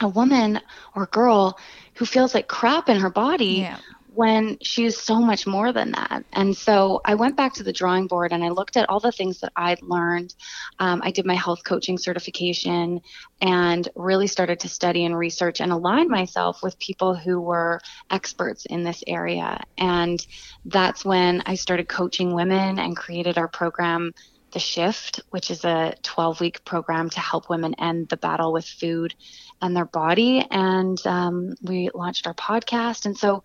a 0.00 0.08
woman 0.08 0.60
or 0.94 1.06
girl 1.06 1.58
who 1.94 2.04
feels 2.04 2.34
like 2.34 2.48
crap 2.48 2.88
in 2.88 2.98
her 2.98 3.10
body 3.10 3.60
yeah 3.62 3.78
when 4.14 4.58
she 4.62 4.84
is 4.84 4.96
so 4.96 5.20
much 5.20 5.46
more 5.46 5.72
than 5.72 5.92
that. 5.92 6.24
And 6.32 6.56
so 6.56 7.00
I 7.04 7.14
went 7.14 7.36
back 7.36 7.54
to 7.54 7.62
the 7.62 7.72
drawing 7.72 8.06
board 8.06 8.32
and 8.32 8.44
I 8.44 8.50
looked 8.50 8.76
at 8.76 8.88
all 8.88 9.00
the 9.00 9.12
things 9.12 9.40
that 9.40 9.52
I'd 9.56 9.82
learned. 9.82 10.34
Um, 10.78 11.00
I 11.04 11.10
did 11.10 11.26
my 11.26 11.34
health 11.34 11.64
coaching 11.64 11.98
certification 11.98 13.00
and 13.40 13.88
really 13.96 14.26
started 14.26 14.60
to 14.60 14.68
study 14.68 15.04
and 15.04 15.16
research 15.16 15.60
and 15.60 15.72
align 15.72 16.08
myself 16.08 16.62
with 16.62 16.78
people 16.78 17.14
who 17.14 17.40
were 17.40 17.80
experts 18.10 18.66
in 18.66 18.84
this 18.84 19.02
area. 19.06 19.60
And 19.78 20.24
that's 20.64 21.04
when 21.04 21.42
I 21.46 21.56
started 21.56 21.88
coaching 21.88 22.34
women 22.34 22.78
and 22.78 22.96
created 22.96 23.38
our 23.38 23.48
program. 23.48 24.12
The 24.52 24.60
Shift, 24.60 25.20
which 25.30 25.50
is 25.50 25.64
a 25.64 25.96
12 26.04 26.40
week 26.40 26.64
program 26.64 27.10
to 27.10 27.18
help 27.18 27.50
women 27.50 27.74
end 27.74 28.08
the 28.08 28.16
battle 28.16 28.52
with 28.52 28.64
food 28.64 29.12
and 29.60 29.76
their 29.76 29.84
body. 29.84 30.46
And 30.48 31.04
um, 31.06 31.54
we 31.60 31.90
launched 31.92 32.28
our 32.28 32.34
podcast. 32.34 33.04
And 33.04 33.18
so 33.18 33.42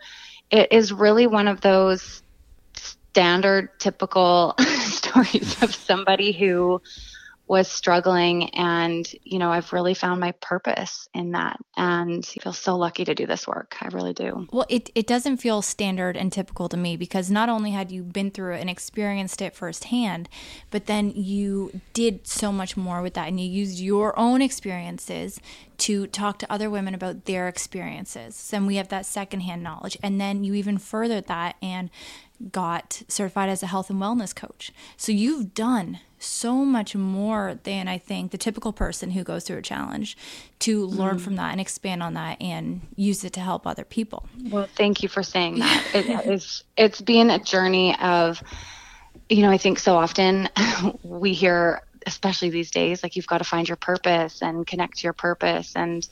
it 0.52 0.72
is 0.72 0.92
really 0.92 1.28
one 1.28 1.48
of 1.48 1.62
those 1.62 2.24
standard, 2.74 3.80
typical 3.80 4.56
stories 4.60 5.62
of 5.62 5.74
somebody 5.74 6.32
who 6.32 6.82
was 7.50 7.68
struggling 7.68 8.50
and 8.52 9.12
you 9.24 9.40
know 9.40 9.52
i've 9.52 9.74
really 9.74 9.96
found 9.96 10.20
my 10.20 10.32
purpose 10.34 11.10
in 11.14 11.32
that 11.32 11.60
and 11.76 12.30
I 12.38 12.42
feel 12.42 12.54
so 12.54 12.78
lucky 12.78 13.06
to 13.06 13.16
do 13.16 13.26
this 13.26 13.48
work. 13.48 13.78
I 13.82 13.88
really 13.88 14.14
do. 14.14 14.48
Well 14.52 14.66
it, 14.70 14.90
it 14.96 15.08
doesn't 15.08 15.38
feel 15.38 15.62
standard 15.62 16.16
and 16.16 16.32
typical 16.32 16.70
to 16.70 16.78
me 16.78 16.96
because 16.96 17.32
not 17.32 17.50
only 17.50 17.72
had 17.72 17.92
you 17.92 18.04
been 18.04 18.32
through 18.32 18.56
it 18.56 18.62
and 18.62 18.70
experienced 18.70 19.42
it 19.42 19.56
firsthand 19.56 20.30
but 20.70 20.86
then 20.86 21.12
you 21.12 21.82
did 21.94 22.28
so 22.28 22.52
much 22.52 22.78
more 22.78 23.02
with 23.02 23.16
that 23.16 23.28
and 23.28 23.40
you 23.40 23.50
used 23.50 23.80
your 23.80 24.18
own 24.20 24.42
experiences 24.42 25.40
to 25.80 26.08
talk 26.08 26.38
to 26.40 26.52
other 26.52 26.70
women 26.70 26.94
about 26.94 27.26
their 27.26 27.48
experiences. 27.48 28.52
And 28.54 28.68
we 28.68 28.76
have 28.76 28.90
that 28.90 29.06
secondhand 29.06 29.64
knowledge. 29.64 29.98
And 30.04 30.20
then 30.20 30.44
you 30.44 30.54
even 30.54 30.78
furthered 30.78 31.28
that 31.28 31.56
and 31.62 31.90
got 32.52 33.02
certified 33.08 33.50
as 33.50 33.64
a 33.64 33.68
health 33.68 33.90
and 33.90 34.02
wellness 34.02 34.36
coach. 34.36 34.72
So 34.98 35.12
you've 35.12 35.54
done 35.54 36.00
so 36.20 36.66
much 36.66 36.96
more 36.96 37.60
than 37.64 37.88
I 37.88 37.98
think 37.98 38.32
the 38.32 38.38
typical 38.38 38.74
person 38.74 39.12
who 39.12 39.24
goes 39.24 39.44
through 39.46 39.58
a 39.58 39.62
challenge 39.62 40.18
to 40.60 40.86
learn 40.86 41.18
mm. 41.18 41.22
from 41.22 41.36
that 41.38 41.52
and 41.52 41.62
expand 41.62 42.04
on 42.04 42.14
that 42.16 42.42
and 42.42 42.82
use 42.96 43.24
it 43.24 43.34
to 43.34 43.40
help 43.40 43.66
other 43.66 43.86
people. 43.86 44.28
Well, 44.50 44.68
thank 44.76 45.02
you 45.02 45.10
for 45.10 45.24
saying 45.24 45.60
that. 45.60 45.86
it, 45.94 46.06
it's 46.28 46.64
it's 46.78 47.02
been 47.02 47.30
a 47.30 47.40
journey 47.40 47.96
of 48.00 48.42
you 49.30 49.44
know, 49.44 49.52
I 49.52 49.58
think 49.58 49.80
so 49.80 49.96
often 49.96 50.50
we 51.04 51.34
hear 51.34 51.82
especially 52.06 52.50
these 52.50 52.72
days 52.72 53.04
like 53.04 53.16
you've 53.16 53.28
got 53.28 53.40
to 53.40 53.44
find 53.44 53.68
your 53.68 53.76
purpose 53.76 54.42
and 54.42 54.66
connect 54.66 54.98
to 55.00 55.04
your 55.04 55.14
purpose 55.14 55.74
and 55.76 56.08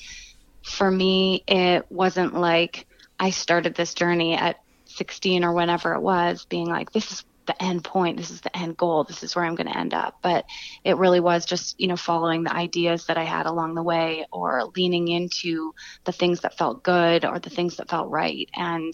for 0.62 0.92
me 0.92 1.44
it 1.48 1.86
wasn't 1.90 2.34
like 2.34 2.86
I 3.20 3.32
started 3.32 3.74
this 3.76 3.94
journey 3.94 4.36
at 4.36 4.62
16 4.86 5.44
or 5.44 5.54
whenever 5.54 5.94
it 5.94 6.02
was, 6.02 6.46
being 6.46 6.68
like, 6.68 6.92
this 6.92 7.12
is 7.12 7.26
the 7.48 7.62
end 7.62 7.84
point. 7.84 8.18
This 8.18 8.30
is 8.30 8.42
the 8.42 8.56
end 8.56 8.78
goal. 8.78 9.04
This 9.04 9.24
is 9.24 9.36
where 9.36 9.46
I'm 9.46 9.56
going 9.56 9.68
to 9.68 9.78
end 9.78 9.94
up. 9.94 10.20
But 10.22 10.46
it 10.84 10.98
really 10.98 11.20
was 11.20 11.46
just, 11.46 11.80
you 11.80 11.88
know, 11.88 11.98
following 11.98 12.44
the 12.44 12.54
ideas 12.54 13.08
that 13.08 13.18
I 13.18 13.24
had 13.24 13.46
along 13.46 13.76
the 13.76 13.84
way 13.84 14.26
or 14.32 14.72
leaning 14.76 15.08
into 15.08 15.74
the 16.04 16.12
things 16.12 16.42
that 16.42 16.58
felt 16.58 16.84
good 16.84 17.26
or 17.26 17.40
the 17.40 17.50
things 17.50 17.78
that 17.78 17.90
felt 17.90 18.10
right. 18.10 18.50
And, 18.54 18.94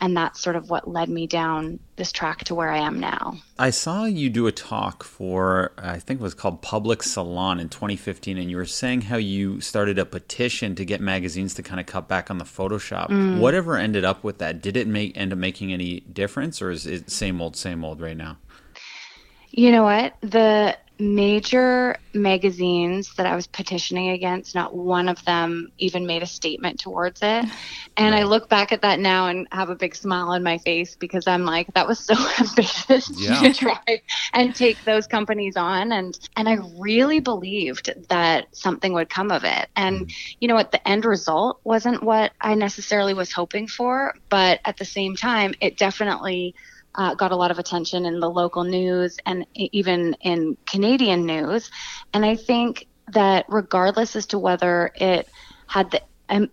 and 0.00 0.16
that's 0.16 0.40
sort 0.40 0.56
of 0.56 0.70
what 0.70 0.88
led 0.88 1.08
me 1.08 1.26
down 1.26 1.78
this 1.96 2.12
track 2.12 2.44
to 2.44 2.54
where 2.54 2.70
I 2.70 2.78
am 2.78 3.00
now. 3.00 3.38
I 3.58 3.70
saw 3.70 4.04
you 4.04 4.28
do 4.28 4.46
a 4.46 4.52
talk 4.52 5.02
for 5.02 5.72
I 5.78 5.98
think 5.98 6.20
it 6.20 6.22
was 6.22 6.34
called 6.34 6.60
Public 6.60 7.02
Salon 7.02 7.58
in 7.58 7.70
2015 7.70 8.36
and 8.36 8.50
you 8.50 8.58
were 8.58 8.66
saying 8.66 9.02
how 9.02 9.16
you 9.16 9.60
started 9.62 9.98
a 9.98 10.04
petition 10.04 10.74
to 10.74 10.84
get 10.84 11.00
magazines 11.00 11.54
to 11.54 11.62
kind 11.62 11.80
of 11.80 11.86
cut 11.86 12.06
back 12.06 12.30
on 12.30 12.36
the 12.36 12.44
Photoshop. 12.44 13.08
Mm. 13.08 13.38
Whatever 13.38 13.76
ended 13.76 14.04
up 14.04 14.22
with 14.22 14.38
that, 14.38 14.60
did 14.60 14.76
it 14.76 14.86
make 14.86 15.16
end 15.16 15.32
up 15.32 15.38
making 15.38 15.72
any 15.72 16.00
difference 16.00 16.60
or 16.60 16.70
is 16.70 16.86
it 16.86 17.10
same 17.10 17.40
old 17.40 17.56
same 17.56 17.82
old 17.82 17.85
right 17.94 18.16
now? 18.16 18.38
You 19.50 19.72
know 19.72 19.84
what? 19.84 20.14
The 20.20 20.76
major 20.98 21.96
magazines 22.14 23.12
that 23.16 23.26
I 23.26 23.36
was 23.36 23.46
petitioning 23.46 24.10
against, 24.10 24.54
not 24.54 24.74
one 24.74 25.08
of 25.08 25.22
them 25.24 25.70
even 25.78 26.06
made 26.06 26.22
a 26.22 26.26
statement 26.26 26.80
towards 26.80 27.20
it. 27.22 27.44
And 27.98 28.14
I 28.14 28.24
look 28.24 28.50
back 28.50 28.72
at 28.72 28.82
that 28.82 29.00
now 29.00 29.28
and 29.28 29.48
have 29.52 29.70
a 29.70 29.74
big 29.74 29.94
smile 29.94 30.28
on 30.28 30.42
my 30.42 30.58
face 30.58 30.96
because 30.96 31.26
I'm 31.26 31.46
like, 31.46 31.72
that 31.72 31.88
was 31.88 31.98
so 31.98 32.14
ambitious 32.38 33.10
yeah. 33.18 33.40
to 33.40 33.54
try 33.54 34.02
and 34.34 34.54
take 34.54 34.84
those 34.84 35.06
companies 35.06 35.56
on. 35.56 35.92
And 35.92 36.18
and 36.36 36.46
I 36.46 36.58
really 36.78 37.20
believed 37.20 37.90
that 38.10 38.54
something 38.54 38.92
would 38.92 39.08
come 39.08 39.30
of 39.30 39.44
it. 39.44 39.70
And 39.76 40.00
mm. 40.00 40.34
you 40.40 40.46
know 40.46 40.54
what, 40.54 40.72
the 40.72 40.86
end 40.86 41.06
result 41.06 41.58
wasn't 41.64 42.02
what 42.02 42.32
I 42.38 42.54
necessarily 42.54 43.14
was 43.14 43.32
hoping 43.32 43.66
for, 43.66 44.14
but 44.28 44.60
at 44.66 44.76
the 44.76 44.84
same 44.84 45.16
time, 45.16 45.54
it 45.62 45.78
definitely 45.78 46.54
uh, 46.96 47.14
got 47.14 47.32
a 47.32 47.36
lot 47.36 47.50
of 47.50 47.58
attention 47.58 48.06
in 48.06 48.20
the 48.20 48.30
local 48.30 48.64
news 48.64 49.18
and 49.26 49.46
even 49.54 50.16
in 50.20 50.56
Canadian 50.66 51.26
news. 51.26 51.70
And 52.12 52.24
I 52.24 52.36
think 52.36 52.86
that 53.12 53.44
regardless 53.48 54.16
as 54.16 54.26
to 54.26 54.38
whether 54.38 54.92
it 54.96 55.28
had 55.66 55.90
the 55.90 56.02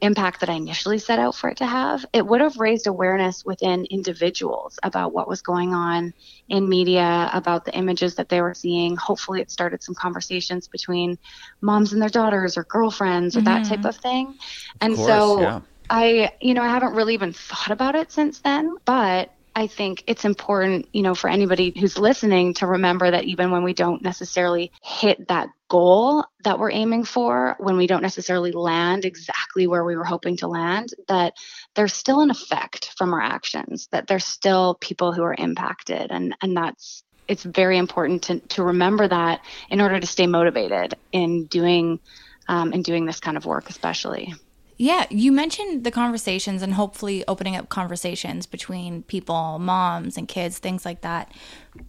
impact 0.02 0.40
that 0.42 0.50
I 0.50 0.54
initially 0.54 1.00
set 1.00 1.18
out 1.18 1.36
for 1.36 1.50
it 1.50 1.58
to 1.58 1.66
have, 1.66 2.06
it 2.14 2.26
would 2.26 2.42
have 2.42 2.58
raised 2.58 2.86
awareness 2.86 3.44
within 3.44 3.86
individuals 3.86 4.78
about 4.84 5.14
what 5.14 5.28
was 5.28 5.42
going 5.42 5.74
on 5.74 6.14
in 6.48 6.70
media, 6.70 7.30
about 7.34 7.66
the 7.66 7.74
images 7.74 8.16
that 8.16 8.30
they 8.30 8.42
were 8.42 8.54
seeing. 8.54 8.96
Hopefully, 8.96 9.42
it 9.42 9.50
started 9.50 9.82
some 9.82 9.96
conversations 9.96 10.68
between 10.68 11.18
moms 11.62 11.94
and 11.94 12.02
their 12.02 12.10
daughters 12.10 12.56
or 12.56 12.66
girlfriends 12.66 13.36
or 13.36 13.40
mm-hmm. 13.42 13.64
that 13.64 13.66
type 13.66 13.86
of 13.86 13.96
thing. 13.96 14.38
And 14.80 14.96
course, 14.96 15.08
so, 15.08 15.42
yeah. 15.42 15.60
I, 15.90 16.34
you 16.40 16.54
know, 16.54 16.62
I 16.62 16.68
haven't 16.68 16.94
really 16.94 17.16
even 17.16 17.34
thought 17.34 17.72
about 17.72 17.96
it 17.96 18.12
since 18.12 18.40
then, 18.40 18.76
but 18.86 19.34
I 19.56 19.68
think 19.68 20.04
it's 20.08 20.26
important, 20.26 20.88
you 20.94 21.04
know, 21.04 21.14
for 21.14 21.30
anybody 21.30 21.74
who's 21.80 21.98
listening 21.98 22.56
to 22.56 22.68
remember 22.68 23.12
that 23.12 23.26
even 23.26 23.52
when 23.52 23.64
we 23.64 23.74
don't 23.74 24.02
necessarily 24.02 24.72
hit 24.82 25.28
that 25.28 25.50
goal 25.68 26.26
that 26.44 26.58
we're 26.58 26.72
aiming 26.72 27.04
for, 27.04 27.56
when 27.60 27.78
we 27.78 27.86
don't 27.86 28.02
necessarily 28.02 28.52
land 28.52 29.06
exactly 29.06 29.68
where 29.68 29.84
we 29.84 29.96
were 29.96 30.04
hoping 30.04 30.38
to 30.38 30.48
land, 30.48 30.90
that 31.08 31.34
there's 31.76 31.94
still 31.94 32.22
an 32.22 32.32
effect 32.32 32.94
from 32.98 33.14
our 33.14 33.22
actions, 33.22 33.88
that 33.92 34.08
there's 34.08 34.26
still 34.26 34.76
people 34.76 35.14
who 35.14 35.24
are 35.24 35.36
impacted. 35.38 36.12
And, 36.12 36.36
and 36.42 36.58
that's, 36.58 37.04
it's 37.28 37.44
very 37.44 37.78
important 37.78 38.24
to, 38.24 38.40
to 38.40 38.64
remember 38.64 39.08
that 39.08 39.42
in 39.70 39.82
order 39.82 40.00
to 40.00 40.08
stay 40.08 40.26
motivated 40.26 40.96
in 41.12 41.46
doing, 41.46 42.00
um, 42.48 42.74
in 42.74 42.82
doing 42.82 43.06
this 43.06 43.20
kind 43.20 43.38
of 43.38 43.46
work, 43.46 43.70
especially. 43.70 44.34
Yeah, 44.78 45.06
you 45.10 45.32
mentioned 45.32 45.84
the 45.84 45.92
conversations 45.92 46.62
and 46.62 46.74
hopefully 46.74 47.24
opening 47.28 47.56
up 47.56 47.70
conversations 47.70 48.46
between 48.46 49.04
people, 49.04 49.60
moms 49.60 50.18
and 50.18 50.28
kids, 50.28 50.58
things 50.58 50.84
like 50.84 51.02
that. 51.02 51.32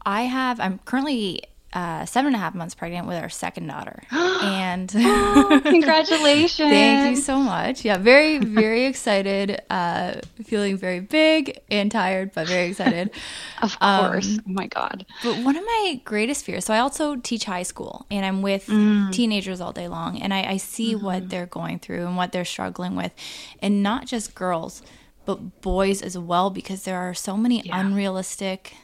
I 0.05 0.23
have, 0.23 0.61
I'm 0.61 0.79
currently 0.81 1.43
uh, 1.75 2.07
seven 2.07 2.29
and 2.29 2.37
a 2.37 2.39
half 2.39 2.55
months 2.55 2.75
pregnant 2.75 3.09
with 3.09 3.21
our 3.21 3.29
second 3.29 3.67
daughter. 3.67 4.03
and 4.13 4.93
oh, 4.97 5.61
congratulations. 5.63 6.71
Thank 6.71 7.17
you 7.17 7.23
so 7.23 7.39
much. 7.39 7.85
Yeah, 7.85 7.99
very, 7.99 8.39
very 8.39 8.85
excited. 8.87 9.61
Uh, 9.69 10.21
feeling 10.45 10.77
very 10.77 11.01
big 11.01 11.59
and 11.71 11.91
tired, 11.91 12.31
but 12.33 12.47
very 12.47 12.69
excited. 12.69 13.11
of 13.63 13.79
course. 13.81 14.39
Um, 14.39 14.45
oh 14.49 14.53
my 14.53 14.69
God. 14.69 15.05
But 15.25 15.39
one 15.39 15.57
of 15.57 15.65
my 15.65 16.01
greatest 16.05 16.45
fears, 16.45 16.65
so 16.65 16.73
I 16.73 16.79
also 16.79 17.17
teach 17.17 17.45
high 17.45 17.65
school 17.65 18.07
and 18.11 18.25
I'm 18.25 18.41
with 18.41 18.67
mm. 18.67 19.11
teenagers 19.11 19.61
all 19.61 19.73
day 19.73 19.89
long 19.89 20.23
and 20.23 20.33
I, 20.33 20.45
I 20.53 20.57
see 20.59 20.95
mm-hmm. 20.95 21.05
what 21.05 21.29
they're 21.29 21.47
going 21.47 21.81
through 21.81 22.07
and 22.07 22.17
what 22.17 22.31
they're 22.31 22.45
struggling 22.45 22.95
with. 22.95 23.13
And 23.61 23.83
not 23.83 24.07
just 24.07 24.37
girls, 24.37 24.83
but 25.27 25.61
boys 25.63 26.03
as 26.03 26.17
well, 26.17 26.51
because 26.51 26.85
there 26.85 26.99
are 26.99 27.15
so 27.15 27.37
many 27.37 27.63
yeah. 27.63 27.81
unrealistic 27.81 28.75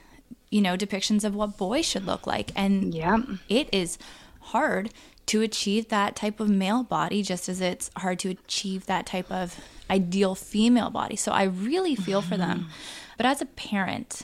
you 0.50 0.60
know, 0.60 0.76
depictions 0.76 1.24
of 1.24 1.34
what 1.34 1.56
boys 1.56 1.86
should 1.86 2.04
look 2.04 2.26
like. 2.26 2.50
And 2.54 2.94
yeah. 2.94 3.18
it 3.48 3.68
is 3.72 3.98
hard 4.40 4.92
to 5.26 5.42
achieve 5.42 5.88
that 5.88 6.16
type 6.16 6.40
of 6.40 6.48
male 6.48 6.82
body 6.82 7.22
just 7.22 7.48
as 7.48 7.60
it's 7.60 7.90
hard 7.96 8.18
to 8.18 8.30
achieve 8.30 8.86
that 8.86 9.06
type 9.06 9.30
of 9.30 9.56
ideal 9.88 10.34
female 10.34 10.90
body. 10.90 11.14
So 11.14 11.30
I 11.30 11.44
really 11.44 11.94
feel 11.94 12.20
for 12.20 12.36
them. 12.36 12.60
Mm-hmm. 12.60 12.70
But 13.16 13.26
as 13.26 13.40
a 13.40 13.46
parent, 13.46 14.22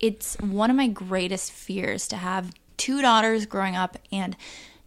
it's 0.00 0.36
one 0.40 0.70
of 0.70 0.76
my 0.76 0.88
greatest 0.88 1.52
fears 1.52 2.08
to 2.08 2.16
have 2.16 2.54
two 2.76 3.02
daughters 3.02 3.44
growing 3.44 3.76
up 3.76 3.98
and 4.10 4.36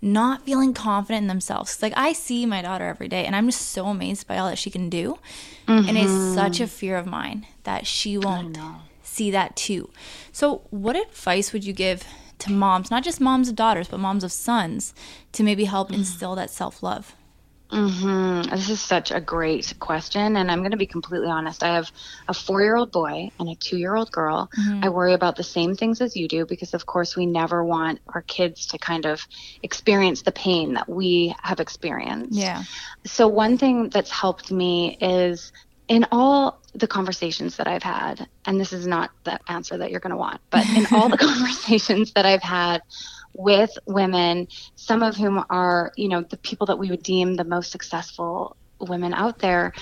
not 0.02 0.44
feeling 0.44 0.74
confident 0.74 1.24
in 1.24 1.28
themselves. 1.28 1.82
Like 1.82 1.94
I 1.96 2.14
see 2.14 2.46
my 2.46 2.62
daughter 2.62 2.86
every 2.86 3.08
day 3.08 3.26
and 3.26 3.36
I'm 3.36 3.48
just 3.48 3.70
so 3.70 3.88
amazed 3.88 4.28
by 4.28 4.38
all 4.38 4.50
that 4.50 4.58
she 4.58 4.70
can 4.70 4.90
do. 4.90 5.20
Mm-hmm. 5.68 5.90
And 5.90 5.98
it's 5.98 6.36
such 6.36 6.60
a 6.60 6.68
fear 6.68 6.98
of 6.98 7.06
mine 7.06 7.46
that 7.64 7.86
she 7.86 8.18
won't 8.18 8.58
see 9.18 9.32
that 9.32 9.56
too. 9.56 9.90
So, 10.32 10.62
what 10.70 10.96
advice 10.96 11.52
would 11.52 11.66
you 11.66 11.74
give 11.74 12.04
to 12.40 12.52
moms, 12.52 12.92
not 12.92 13.04
just 13.04 13.20
moms 13.20 13.50
of 13.50 13.56
daughters, 13.56 13.88
but 13.88 14.00
moms 14.00 14.24
of 14.24 14.32
sons, 14.32 14.94
to 15.34 15.44
maybe 15.44 15.66
help 15.66 15.88
mm-hmm. 15.88 16.02
instill 16.02 16.36
that 16.36 16.52
self 16.52 16.84
love? 16.84 17.16
Mm-hmm. 17.72 18.50
This 18.56 18.70
is 18.70 18.80
such 18.80 19.12
a 19.12 19.20
great 19.20 19.74
question. 19.80 20.38
And 20.38 20.50
I'm 20.50 20.60
going 20.60 20.72
to 20.72 20.78
be 20.78 20.86
completely 20.86 21.28
honest. 21.28 21.64
I 21.64 21.74
have 21.74 21.92
a 22.28 22.34
four 22.34 22.62
year 22.62 22.78
old 22.78 22.92
boy 22.92 23.30
and 23.40 23.50
a 23.50 23.56
two 23.56 23.78
year 23.78 23.96
old 23.96 24.12
girl. 24.12 24.50
Mm-hmm. 24.58 24.86
I 24.86 24.90
worry 24.90 25.14
about 25.14 25.36
the 25.36 25.44
same 25.44 25.76
things 25.76 26.00
as 26.00 26.16
you 26.16 26.28
do 26.28 26.46
because, 26.46 26.74
of 26.74 26.86
course, 26.86 27.18
we 27.18 27.26
never 27.26 27.64
want 27.66 28.00
our 28.08 28.22
kids 28.22 28.68
to 28.68 28.78
kind 28.78 29.06
of 29.06 29.28
experience 29.64 30.22
the 30.22 30.32
pain 30.32 30.76
that 30.76 30.88
we 30.88 31.36
have 31.42 31.60
experienced. 31.60 32.34
Yeah. 32.34 32.64
So, 33.06 33.28
one 33.28 33.58
thing 33.58 33.90
that's 33.90 34.12
helped 34.12 34.50
me 34.50 34.98
is 35.02 35.52
in 35.88 36.06
all 36.12 36.62
the 36.74 36.88
conversations 36.88 37.58
that 37.58 37.68
I've 37.68 37.84
had, 37.84 38.28
and 38.46 38.60
this 38.60 38.74
is 38.74 38.86
not 38.86 39.12
the 39.24 39.40
answer 39.50 39.78
that 39.78 39.90
you're 39.90 40.00
going 40.00 40.12
to 40.12 40.18
want, 40.18 40.42
but 40.50 40.68
in 40.70 40.86
all 40.92 41.10
the 41.10 41.18
conversations 41.18 42.14
that 42.14 42.26
I've 42.26 42.44
had 42.44 42.82
with 43.34 43.72
women, 43.86 44.48
some 44.76 45.04
of 45.04 45.16
whom 45.16 45.44
are, 45.50 45.92
you 45.96 46.10
know, 46.10 46.22
the 46.22 46.38
people 46.38 46.68
that 46.68 46.78
we 46.78 46.90
would 46.90 47.04
deem 47.04 47.36
the 47.36 47.44
most 47.44 47.72
successful 47.72 48.58
women 48.80 49.14
out 49.14 49.40
there, 49.40 49.74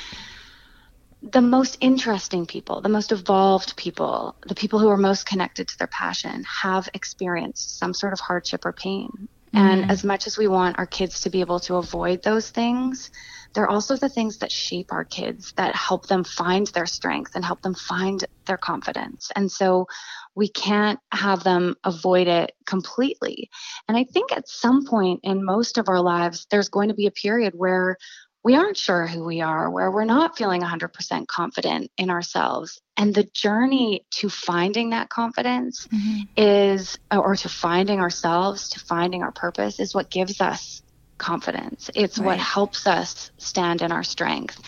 the 1.22 1.42
most 1.42 1.78
interesting 1.82 2.46
people, 2.46 2.82
the 2.82 2.90
most 2.90 3.12
evolved 3.12 3.76
people, 3.76 4.36
the 4.48 4.56
people 4.56 4.80
who 4.80 4.90
are 4.90 4.98
most 4.98 5.26
connected 5.26 5.68
to 5.68 5.78
their 5.78 5.88
passion 5.88 6.44
have 6.44 6.88
experienced 6.94 7.80
some 7.80 7.94
sort 7.94 8.14
of 8.14 8.20
hardship 8.20 8.66
or 8.66 8.74
pain. 8.74 9.10
Mm-hmm. 9.12 9.58
And 9.58 9.92
as 9.92 10.04
much 10.04 10.28
as 10.28 10.38
we 10.38 10.48
want 10.48 10.78
our 10.78 10.86
kids 10.86 11.22
to 11.22 11.30
be 11.30 11.40
able 11.40 11.60
to 11.62 11.76
avoid 11.76 12.22
those 12.22 12.50
things, 12.50 13.10
they're 13.56 13.70
also 13.70 13.96
the 13.96 14.10
things 14.10 14.40
that 14.40 14.52
shape 14.52 14.92
our 14.92 15.06
kids 15.06 15.54
that 15.56 15.76
help 15.76 16.08
them 16.08 16.24
find 16.24 16.68
their 16.68 16.86
strength 16.86 17.32
and 17.36 17.44
help 17.44 17.62
them 17.62 17.74
find 17.74 18.24
their 18.46 18.58
confidence. 18.58 19.32
And 19.36 19.52
so 19.52 19.88
we 20.36 20.50
can't 20.50 21.00
have 21.12 21.44
them 21.44 21.76
avoid 21.84 22.28
it 22.28 22.52
completely. 22.66 23.50
And 23.88 23.98
I 23.98 24.04
think 24.04 24.34
at 24.34 24.50
some 24.50 24.86
point 24.86 25.22
in 25.24 25.46
most 25.46 25.78
of 25.78 25.88
our 25.88 26.02
lives, 26.02 26.46
there's 26.52 26.70
going 26.70 26.90
to 26.90 26.94
be 26.94 27.08
a 27.08 27.12
period 27.12 27.54
where 27.56 27.98
we 28.44 28.56
aren't 28.56 28.78
sure 28.78 29.08
who 29.08 29.24
we 29.24 29.42
are, 29.42 29.72
where 29.72 29.90
we're 29.90 30.06
not 30.06 30.38
feeling 30.38 30.62
100% 30.62 31.26
confident 31.26 31.90
in 31.98 32.12
ourselves. 32.12 32.80
And 32.96 33.12
the 33.12 33.24
journey 33.24 34.06
to 34.18 34.30
finding 34.30 34.92
that 34.92 35.10
confidence 35.10 35.88
mm-hmm. 35.88 36.22
is, 36.38 37.00
or 37.12 37.36
to 37.38 37.50
finding 37.50 38.02
ourselves, 38.02 38.70
to 38.70 38.80
finding 38.80 39.24
our 39.24 39.32
purpose, 39.32 39.80
is 39.80 39.96
what 39.96 40.12
gives 40.12 40.42
us 40.42 40.84
confidence. 41.18 41.90
It's 41.96 42.18
right. 42.18 42.26
what 42.26 42.38
helps 42.38 42.88
us 42.88 43.32
stand 43.38 43.82
in 43.82 43.92
our 43.92 44.04
strength. 44.04 44.62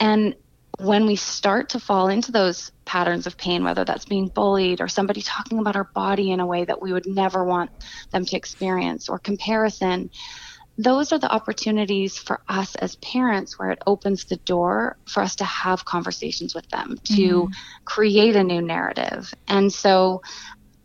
And 0.00 0.34
when 0.78 1.06
we 1.06 1.16
start 1.16 1.68
to 1.70 1.80
fall 1.80 2.08
into 2.08 2.32
those 2.32 2.72
patterns 2.84 3.26
of 3.26 3.36
pain, 3.36 3.62
whether 3.62 3.84
that's 3.84 4.06
being 4.06 4.28
bullied 4.28 4.80
or 4.80 4.88
somebody 4.88 5.22
talking 5.22 5.58
about 5.58 5.76
our 5.76 5.84
body 5.84 6.32
in 6.32 6.40
a 6.40 6.46
way 6.46 6.64
that 6.64 6.80
we 6.80 6.92
would 6.92 7.06
never 7.06 7.44
want 7.44 7.70
them 8.10 8.24
to 8.24 8.36
experience, 8.36 9.08
or 9.08 9.18
comparison, 9.18 10.10
those 10.78 11.12
are 11.12 11.18
the 11.18 11.30
opportunities 11.30 12.18
for 12.18 12.40
us 12.48 12.74
as 12.76 12.96
parents 12.96 13.58
where 13.58 13.70
it 13.70 13.82
opens 13.86 14.24
the 14.24 14.36
door 14.36 14.96
for 15.06 15.22
us 15.22 15.36
to 15.36 15.44
have 15.44 15.84
conversations 15.84 16.54
with 16.54 16.66
them, 16.70 16.98
to 17.04 17.42
mm-hmm. 17.42 17.52
create 17.84 18.34
a 18.34 18.42
new 18.42 18.62
narrative. 18.62 19.32
And 19.46 19.70
so 19.70 20.22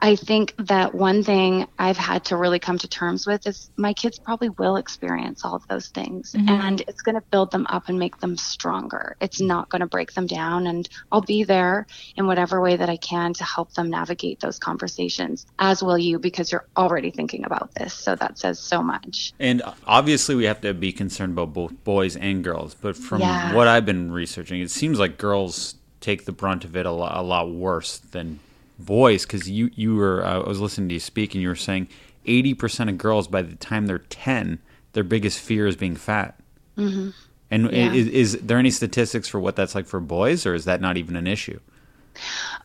I 0.02 0.16
think 0.16 0.54
that 0.58 0.94
one 0.94 1.24
thing 1.24 1.68
I've 1.80 1.98
had 1.98 2.26
to 2.26 2.38
really 2.38 2.60
come 2.60 2.78
to 2.78 2.88
terms 2.88 3.26
with 3.26 3.48
is 3.48 3.70
my 3.78 3.94
kids 3.94 4.20
probably 4.20 4.50
will 4.50 4.76
experience 4.76 5.44
all 5.44 5.56
of 5.56 5.68
those 5.68 5.88
things 5.88 6.34
mm-hmm. 6.34 6.50
and 6.50 6.82
it's 6.82 7.02
going 7.02 7.16
to 7.16 7.22
build 7.32 7.52
them 7.52 7.66
up 7.70 7.90
and 7.90 7.98
make 7.98 8.20
them 8.20 8.38
stronger. 8.38 9.16
It's 9.22 9.42
not 9.42 9.70
going 9.70 9.80
to 9.82 9.88
break 9.88 10.14
them 10.14 10.28
down. 10.28 10.68
And 10.68 10.88
I'll 11.12 11.22
be 11.22 11.44
there 11.44 11.88
in 12.16 12.28
whatever 12.28 12.62
way 12.62 12.76
that 12.76 12.90
I 12.90 12.98
can 12.98 13.34
to 13.36 13.44
help 13.44 13.74
them 13.74 13.90
navigate 13.90 14.40
those 14.40 14.60
conversations, 14.60 15.48
as 15.60 15.82
will 15.82 15.98
you, 15.98 16.20
because 16.20 16.52
you're 16.52 16.68
already 16.78 17.12
thinking 17.12 17.46
about 17.46 17.74
this. 17.76 17.94
So 17.94 18.16
that 18.16 18.38
says 18.38 18.60
so 18.60 18.84
much. 18.84 19.34
And 19.40 19.62
obviously, 19.86 20.36
we 20.36 20.46
have 20.46 20.62
to 20.62 20.74
be 20.74 20.92
concerned 20.92 21.34
about 21.34 21.54
both 21.54 21.84
boys 21.84 22.16
and 22.16 22.44
girls. 22.44 22.76
But 22.76 22.96
from 22.96 23.22
yeah. 23.22 23.54
what 23.54 23.68
I've 23.68 23.86
been 23.86 24.12
researching, 24.12 24.62
it 24.62 24.70
seems 24.70 25.00
like 25.00 25.18
girls 25.18 25.76
take 26.02 26.26
the 26.26 26.32
brunt 26.32 26.64
of 26.64 26.76
it 26.76 26.86
a 26.86 26.92
lot, 26.92 27.18
a 27.18 27.22
lot 27.22 27.52
worse 27.52 27.98
than 27.98 28.40
boys 28.80 29.26
because 29.26 29.50
you 29.50 29.70
you 29.74 29.96
were 29.96 30.24
uh, 30.24 30.42
I 30.42 30.48
was 30.48 30.60
listening 30.60 30.90
to 30.90 30.94
you 30.96 31.00
speak 31.00 31.34
and 31.34 31.42
you 31.42 31.50
were 31.50 31.56
saying 31.56 31.88
eighty 32.26 32.54
percent 32.54 32.90
of 32.90 32.98
girls 32.98 33.28
by 33.28 33.42
the 33.42 33.56
time 33.56 33.88
they're 33.88 34.00
ten 34.00 34.60
their 34.94 35.04
biggest 35.04 35.40
fear 35.40 35.68
is 35.68 35.76
being 35.76 35.96
fat. 35.96 36.40
Mm-hmm. 36.78 37.10
And 37.50 37.72
yeah. 37.72 37.94
is, 37.94 38.08
is 38.08 38.42
there 38.42 38.58
any 38.58 38.72
statistics 38.72 39.28
for 39.28 39.40
what 39.40 39.56
that's 39.56 39.76
like 39.76 39.86
for 39.86 40.00
boys, 40.00 40.46
or 40.46 40.54
is 40.54 40.66
that 40.66 40.82
not 40.82 40.98
even 40.98 41.16
an 41.16 41.28
issue? 41.28 41.60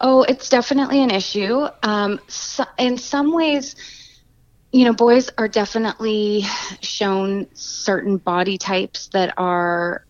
Oh, 0.01 0.23
it's 0.23 0.49
definitely 0.49 1.03
an 1.03 1.11
issue. 1.11 1.69
Um, 1.83 2.21
so 2.27 2.65
in 2.79 2.99
some 2.99 3.33
ways, 3.33 3.77
you 4.73 4.85
know, 4.85 4.93
boys 4.93 5.31
are 5.39 5.47
definitely 5.47 6.43
shown 6.81 7.47
certain 7.55 8.17
body 8.17 8.59
types 8.59 9.09
that 9.09 9.35
are 9.37 10.05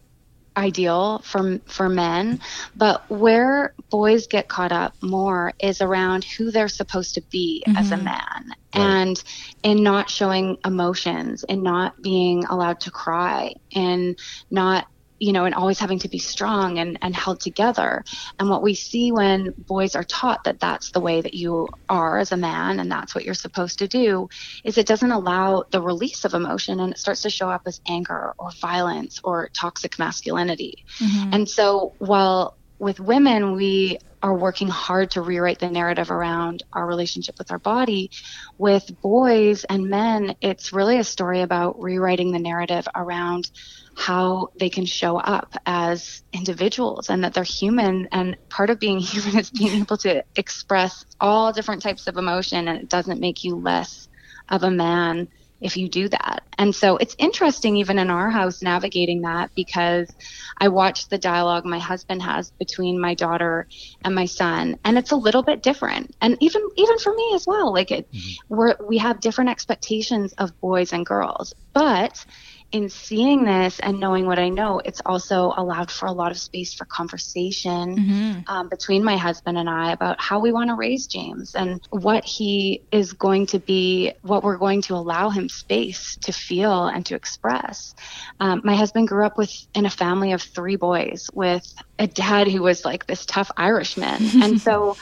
ideal 0.57 1.21
for 1.25 1.59
for 1.67 1.88
men 1.88 2.41
but 2.77 3.09
where 3.11 3.75
boys 3.91 4.27
get 4.27 4.49
caught 4.49 4.73
up 4.73 4.95
more 5.03 5.53
is 5.61 5.81
around 5.81 6.25
who 6.25 6.51
they're 6.51 6.69
supposed 6.69 7.15
to 7.15 7.23
be 7.31 7.62
mm-hmm. 7.67 7.77
as 7.79 7.91
a 7.91 7.97
man 7.97 8.45
right. 8.47 8.57
and 8.75 9.25
in 9.62 9.83
not 9.83 10.11
showing 10.11 10.59
emotions 10.65 11.45
and 11.45 11.62
not 11.62 12.01
being 12.03 12.45
allowed 12.47 12.81
to 12.81 12.91
cry 12.91 13.55
and 13.75 14.19
not 14.51 14.87
you 15.23 15.33
know, 15.33 15.45
and 15.45 15.55
always 15.55 15.79
having 15.79 16.01
to 16.01 16.09
be 16.09 16.19
strong 16.19 16.81
and, 16.81 16.99
and 17.01 17.15
held 17.15 17.39
together. 17.39 18.05
And 18.41 18.51
what 18.51 18.61
we 18.61 18.75
see 18.75 19.13
when 19.13 19.55
boys 19.57 19.95
are 19.95 20.03
taught 20.03 20.43
that 20.45 20.59
that's 20.59 20.91
the 20.91 20.99
way 20.99 21.21
that 21.21 21.33
you 21.33 21.69
are 21.89 22.19
as 22.19 22.33
a 22.33 22.37
man 22.37 22.81
and 22.81 22.91
that's 22.91 23.15
what 23.15 23.25
you're 23.25 23.35
supposed 23.35 23.79
to 23.79 23.87
do 23.87 24.29
is 24.65 24.79
it 24.79 24.87
doesn't 24.87 25.13
allow 25.13 25.63
the 25.71 25.81
release 25.81 26.25
of 26.25 26.35
emotion 26.35 26.81
and 26.81 26.93
it 26.93 26.99
starts 26.99 27.23
to 27.23 27.31
show 27.31 27.49
up 27.49 27.63
as 27.67 27.81
anger 27.87 28.35
or 28.37 28.51
violence 28.61 29.21
or 29.23 29.49
toxic 29.55 29.97
masculinity. 29.97 30.85
Mm-hmm. 30.99 31.35
And 31.35 31.49
so 31.49 31.95
while 31.99 32.57
with 32.81 32.99
women, 32.99 33.53
we 33.53 33.99
are 34.25 34.35
working 34.35 34.67
hard 34.67 35.13
to 35.13 35.23
rewrite 35.23 35.61
the 35.61 35.71
narrative 35.71 36.11
around 36.11 36.65
our 36.73 36.85
relationship 36.85 37.39
with 37.39 37.53
our 37.53 37.61
body. 37.61 38.11
With 38.59 39.01
boys 39.01 39.63
and 39.63 39.89
men, 39.89 40.35
it's 40.41 40.73
really 40.73 40.99
a 40.99 41.05
story 41.05 41.43
about 41.43 41.81
rewriting 41.81 42.33
the 42.33 42.41
narrative 42.41 42.89
around 42.93 43.51
how 43.97 44.51
they 44.59 44.71
can 44.71 44.87
show 44.87 45.19
up 45.19 45.55
as 45.67 46.23
individuals 46.33 47.11
and 47.11 47.25
that 47.25 47.35
they're 47.35 47.45
human. 47.45 48.09
And 48.13 48.37
part 48.49 48.71
of 48.71 48.79
being 48.79 48.99
human 49.01 49.39
is 49.39 49.51
being 49.51 49.81
able 49.81 49.99
to 49.99 50.25
express 50.37 51.05
all 51.21 51.53
different 51.53 51.83
types 51.83 52.07
of 52.07 52.17
emotion, 52.17 52.69
and 52.69 52.79
it 52.79 52.89
doesn't 52.89 53.21
make 53.21 53.45
you 53.45 53.57
less 53.57 54.09
of 54.49 54.63
a 54.63 54.71
man 54.71 55.29
if 55.63 55.77
you 55.77 55.89
do 55.89 56.09
that. 56.09 56.43
And 56.59 56.75
so 56.75 56.97
it's 56.97 57.15
interesting, 57.19 57.77
even 57.77 57.99
in 57.99 58.11
our 58.11 58.29
house, 58.29 58.63
navigating 58.63 59.23
that 59.23 59.55
because 59.55 60.11
I 60.59 60.69
watch 60.69 61.09
the 61.09 61.19
dialogue 61.19 61.65
my 61.65 61.79
husband 61.79 62.23
has 62.23 62.51
between 62.51 63.01
my 63.01 63.15
daughter 63.15 63.69
and 64.05 64.15
my 64.15 64.27
son, 64.27 64.79
and 64.85 64.99
it's 64.99 65.13
a 65.13 65.17
little 65.17 65.43
bit 65.43 65.63
different. 65.63 66.15
And 66.21 66.37
even 66.41 66.69
even 66.77 66.99
for 66.99 67.15
me 67.15 67.33
as 67.35 67.47
well, 67.47 67.73
like 67.73 67.91
it, 67.91 68.13
mm-hmm. 68.13 68.55
we're 68.55 68.77
we 68.87 68.99
have 68.99 69.21
different 69.21 69.51
expectations 69.51 70.33
of 70.35 70.61
boys 70.61 70.93
and 70.93 71.07
girls, 71.07 71.55
but 71.73 72.25
in 72.73 72.89
seeing 72.89 73.45
this 73.45 73.79
and 73.81 74.01
knowing 74.01 74.27
what 74.27 74.39
I 74.39 74.49
know, 74.49 74.81
it's 74.83 75.03
also 75.05 75.53
allowed 75.57 75.91
for 75.91 76.07
a 76.07 76.13
lot 76.13 76.33
of 76.33 76.39
space 76.39 76.73
for 76.73 76.87
conversation 76.87 77.97
mm-hmm. 77.97 78.41
um, 78.47 78.69
between 78.71 79.05
my 79.05 79.19
husband 79.19 79.59
and 79.59 79.69
I 79.69 79.93
about 79.93 80.19
how 80.21 80.41
we 80.41 80.53
want 80.53 80.71
to 80.71 80.75
raise 80.75 81.07
James 81.07 81.55
and 81.55 81.87
what 81.91 82.25
he 82.25 82.83
is 82.91 83.13
going 83.13 83.47
to 83.47 83.59
be, 83.59 84.15
what 84.23 84.43
we're 84.43 84.57
going 84.57 84.81
to 84.83 84.95
allow 84.95 85.29
him 85.29 85.51
space 85.51 86.17
to 86.23 86.33
feel 86.33 86.87
and 86.87 87.05
to 87.07 87.15
express. 87.15 87.95
Um, 88.41 88.63
my 88.65 88.75
husband 88.75 89.07
grew 89.07 89.27
up 89.27 89.37
with 89.37 89.55
in 89.75 89.85
a 89.85 89.91
family 89.91 90.33
of 90.33 90.41
three 90.41 90.77
boys 90.77 91.29
with 91.35 91.75
a 91.99 92.07
dad 92.07 92.49
who 92.49 92.63
was 92.63 92.87
like 92.87 93.07
this 93.07 93.27
tough 93.27 93.51
Irishman, 93.57 94.19
and 94.43 94.61
so 94.61 94.97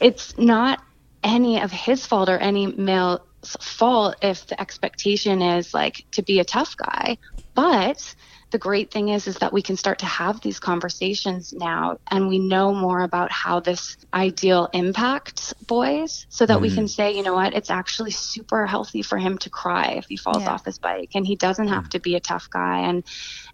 it's 0.00 0.36
not 0.36 0.82
any 1.24 1.60
of 1.60 1.72
his 1.72 2.06
fault 2.06 2.28
or 2.28 2.38
any 2.38 2.66
male 2.66 3.25
fault 3.60 4.16
if 4.22 4.46
the 4.46 4.60
expectation 4.60 5.42
is 5.42 5.74
like 5.74 6.04
to 6.12 6.22
be 6.22 6.40
a 6.40 6.44
tough 6.44 6.76
guy. 6.76 7.18
But 7.54 8.14
the 8.50 8.58
great 8.58 8.90
thing 8.90 9.08
is 9.08 9.26
is 9.26 9.36
that 9.38 9.52
we 9.52 9.60
can 9.60 9.76
start 9.76 9.98
to 9.98 10.06
have 10.06 10.40
these 10.40 10.60
conversations 10.60 11.52
now 11.52 11.98
and 12.10 12.28
we 12.28 12.38
know 12.38 12.72
more 12.72 13.02
about 13.02 13.30
how 13.32 13.60
this 13.60 13.96
ideal 14.14 14.68
impacts 14.72 15.52
boys 15.66 16.26
so 16.28 16.46
that 16.46 16.58
mm. 16.58 16.62
we 16.62 16.74
can 16.74 16.86
say 16.86 17.12
you 17.12 17.22
know 17.22 17.34
what 17.34 17.54
it's 17.54 17.70
actually 17.70 18.10
super 18.10 18.64
healthy 18.64 19.02
for 19.02 19.18
him 19.18 19.36
to 19.36 19.50
cry 19.50 19.94
if 19.96 20.06
he 20.06 20.16
falls 20.16 20.42
yeah. 20.42 20.50
off 20.50 20.64
his 20.64 20.78
bike 20.78 21.10
and 21.14 21.26
he 21.26 21.34
doesn't 21.34 21.68
have 21.68 21.88
to 21.88 21.98
be 21.98 22.14
a 22.14 22.20
tough 22.20 22.48
guy 22.48 22.80
and 22.88 23.04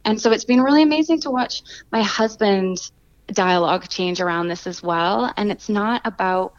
and 0.04 0.20
so 0.20 0.30
it's 0.30 0.44
been 0.44 0.60
really 0.60 0.82
amazing 0.82 1.20
to 1.20 1.30
watch 1.30 1.62
my 1.90 2.02
husband's 2.02 2.92
dialogue 3.28 3.88
change 3.88 4.20
around 4.20 4.48
this 4.48 4.66
as 4.66 4.82
well 4.82 5.32
and 5.36 5.50
it's 5.50 5.70
not 5.70 6.02
about 6.04 6.54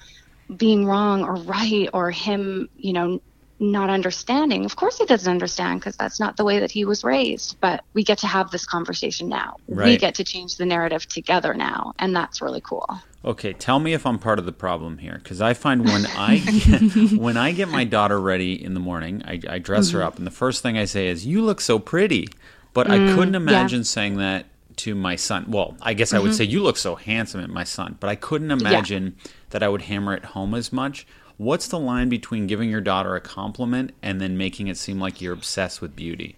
being 0.55 0.85
wrong 0.85 1.23
or 1.23 1.35
right 1.35 1.89
or 1.93 2.11
him, 2.11 2.69
you 2.77 2.93
know, 2.93 3.21
not 3.59 3.89
understanding. 3.89 4.65
Of 4.65 4.75
course, 4.75 4.97
he 4.97 5.05
doesn't 5.05 5.29
understand 5.29 5.79
because 5.79 5.95
that's 5.95 6.19
not 6.19 6.37
the 6.37 6.43
way 6.43 6.59
that 6.59 6.71
he 6.71 6.85
was 6.85 7.03
raised. 7.03 7.59
But 7.61 7.83
we 7.93 8.03
get 8.03 8.17
to 8.19 8.27
have 8.27 8.51
this 8.51 8.65
conversation 8.65 9.29
now. 9.29 9.57
Right. 9.67 9.87
We 9.87 9.97
get 9.97 10.15
to 10.15 10.23
change 10.23 10.57
the 10.57 10.65
narrative 10.65 11.07
together 11.07 11.53
now, 11.53 11.93
and 11.99 12.15
that's 12.15 12.41
really 12.41 12.61
cool. 12.61 12.87
Okay, 13.25 13.53
tell 13.53 13.79
me 13.79 13.93
if 13.93 14.05
I'm 14.05 14.19
part 14.19 14.37
of 14.37 14.45
the 14.45 14.51
problem 14.51 14.97
here, 14.97 15.17
because 15.23 15.39
I 15.39 15.53
find 15.53 15.85
when 15.85 16.05
I 16.17 16.37
get, 16.39 17.11
when 17.17 17.37
I 17.37 17.51
get 17.53 17.69
my 17.69 17.85
daughter 17.85 18.19
ready 18.19 18.61
in 18.61 18.73
the 18.73 18.79
morning, 18.79 19.23
I, 19.25 19.39
I 19.47 19.59
dress 19.59 19.89
mm-hmm. 19.89 19.97
her 19.97 20.03
up, 20.03 20.17
and 20.17 20.27
the 20.27 20.31
first 20.31 20.61
thing 20.61 20.77
I 20.77 20.85
say 20.85 21.07
is, 21.07 21.25
"You 21.25 21.43
look 21.43 21.61
so 21.61 21.79
pretty," 21.79 22.27
but 22.73 22.87
mm, 22.87 22.91
I 22.91 23.15
couldn't 23.15 23.35
imagine 23.35 23.79
yeah. 23.79 23.85
saying 23.85 24.17
that 24.17 24.45
to 24.77 24.95
my 24.95 25.15
son. 25.15 25.45
Well, 25.49 25.77
I 25.81 25.93
guess 25.93 26.09
mm-hmm. 26.09 26.17
I 26.17 26.19
would 26.19 26.31
mm-hmm. 26.31 26.37
say, 26.37 26.43
"You 26.45 26.63
look 26.63 26.77
so 26.77 26.95
handsome," 26.95 27.41
at 27.41 27.49
my 27.49 27.63
son, 27.63 27.97
but 27.99 28.09
I 28.09 28.15
couldn't 28.15 28.51
imagine. 28.51 29.15
Yeah 29.17 29.31
that 29.53 29.63
I 29.63 29.69
would 29.69 29.83
hammer 29.83 30.15
it 30.15 30.25
home 30.25 30.55
as 30.55 30.73
much. 30.73 31.07
What's 31.37 31.67
the 31.67 31.79
line 31.79 32.09
between 32.09 32.47
giving 32.47 32.69
your 32.69 32.81
daughter 32.81 33.15
a 33.15 33.21
compliment 33.21 33.91
and 34.01 34.19
then 34.19 34.35
making 34.35 34.67
it 34.67 34.77
seem 34.77 34.99
like 34.99 35.21
you're 35.21 35.33
obsessed 35.33 35.79
with 35.79 35.95
beauty? 35.95 36.37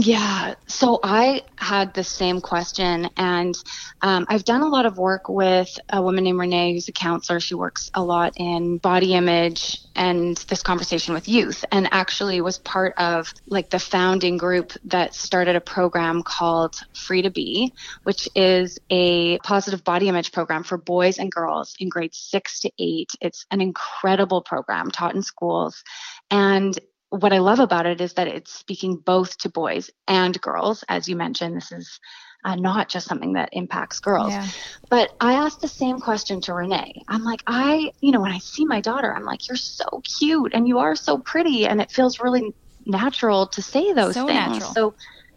Yeah, 0.00 0.54
so 0.68 1.00
I 1.02 1.42
had 1.56 1.92
the 1.92 2.04
same 2.04 2.40
question, 2.40 3.10
and 3.16 3.56
um, 4.00 4.26
I've 4.28 4.44
done 4.44 4.60
a 4.60 4.68
lot 4.68 4.86
of 4.86 4.96
work 4.96 5.28
with 5.28 5.76
a 5.90 6.00
woman 6.00 6.22
named 6.22 6.38
Renee, 6.38 6.74
who's 6.74 6.86
a 6.86 6.92
counselor. 6.92 7.40
She 7.40 7.56
works 7.56 7.90
a 7.94 8.04
lot 8.04 8.34
in 8.36 8.78
body 8.78 9.14
image 9.14 9.80
and 9.96 10.36
this 10.36 10.62
conversation 10.62 11.14
with 11.14 11.28
youth, 11.28 11.64
and 11.72 11.88
actually 11.90 12.40
was 12.40 12.58
part 12.58 12.94
of 12.96 13.34
like 13.48 13.70
the 13.70 13.80
founding 13.80 14.36
group 14.36 14.72
that 14.84 15.16
started 15.16 15.56
a 15.56 15.60
program 15.60 16.22
called 16.22 16.76
Free 16.94 17.22
to 17.22 17.30
Be, 17.30 17.72
which 18.04 18.28
is 18.36 18.78
a 18.90 19.38
positive 19.38 19.82
body 19.82 20.08
image 20.08 20.30
program 20.30 20.62
for 20.62 20.78
boys 20.78 21.18
and 21.18 21.32
girls 21.32 21.74
in 21.80 21.88
grades 21.88 22.18
six 22.18 22.60
to 22.60 22.70
eight. 22.78 23.10
It's 23.20 23.46
an 23.50 23.60
incredible 23.60 24.42
program 24.42 24.92
taught 24.92 25.16
in 25.16 25.22
schools, 25.22 25.82
and 26.30 26.78
what 27.10 27.32
I 27.32 27.38
love 27.38 27.58
about 27.58 27.86
it 27.86 28.00
is 28.00 28.14
that 28.14 28.28
it's 28.28 28.52
speaking 28.52 28.96
both 28.96 29.38
to 29.38 29.48
boys 29.48 29.90
and 30.06 30.38
girls. 30.40 30.84
As 30.88 31.08
you 31.08 31.16
mentioned, 31.16 31.56
this 31.56 31.72
is 31.72 32.00
uh, 32.44 32.54
not 32.54 32.88
just 32.88 33.06
something 33.06 33.32
that 33.32 33.48
impacts 33.52 34.00
girls. 34.00 34.30
Yeah. 34.30 34.46
But 34.90 35.10
I 35.20 35.34
asked 35.34 35.60
the 35.60 35.68
same 35.68 36.00
question 36.00 36.40
to 36.42 36.54
Renee. 36.54 37.02
I'm 37.08 37.24
like, 37.24 37.42
I, 37.46 37.90
you 38.00 38.12
know, 38.12 38.20
when 38.20 38.32
I 38.32 38.38
see 38.38 38.64
my 38.64 38.80
daughter, 38.80 39.12
I'm 39.14 39.24
like, 39.24 39.48
you're 39.48 39.56
so 39.56 40.02
cute 40.18 40.52
and 40.54 40.68
you 40.68 40.78
are 40.78 40.94
so 40.94 41.18
pretty. 41.18 41.66
And 41.66 41.80
it 41.80 41.90
feels 41.90 42.20
really 42.20 42.54
natural 42.86 43.46
to 43.48 43.62
say 43.62 43.92
those 43.92 44.14
so 44.14 44.26
things. 44.26 44.38
Natural. 44.38 44.74
So, 44.74 44.94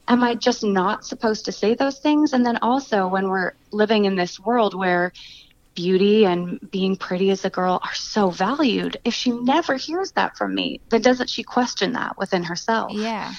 am 0.07 0.23
I 0.23 0.35
just 0.35 0.63
not 0.63 1.05
supposed 1.05 1.45
to 1.45 1.51
say 1.51 1.73
those 1.73 1.99
things? 1.99 2.33
And 2.33 2.45
then 2.45 2.57
also, 2.57 3.07
when 3.07 3.29
we're 3.29 3.53
living 3.71 4.05
in 4.05 4.15
this 4.15 4.39
world 4.39 4.75
where 4.75 5.11
beauty 5.75 6.25
and 6.25 6.59
being 6.71 6.95
pretty 6.95 7.29
as 7.31 7.45
a 7.45 7.49
girl 7.49 7.79
are 7.83 7.95
so 7.95 8.29
valued. 8.29 8.97
If 9.03 9.13
she 9.13 9.31
never 9.31 9.75
hears 9.75 10.11
that 10.13 10.37
from 10.37 10.53
me, 10.53 10.81
then 10.89 11.01
doesn't 11.01 11.29
she 11.29 11.43
question 11.43 11.93
that 11.93 12.17
within 12.17 12.43
herself? 12.43 12.91
Yeah. 12.93 13.33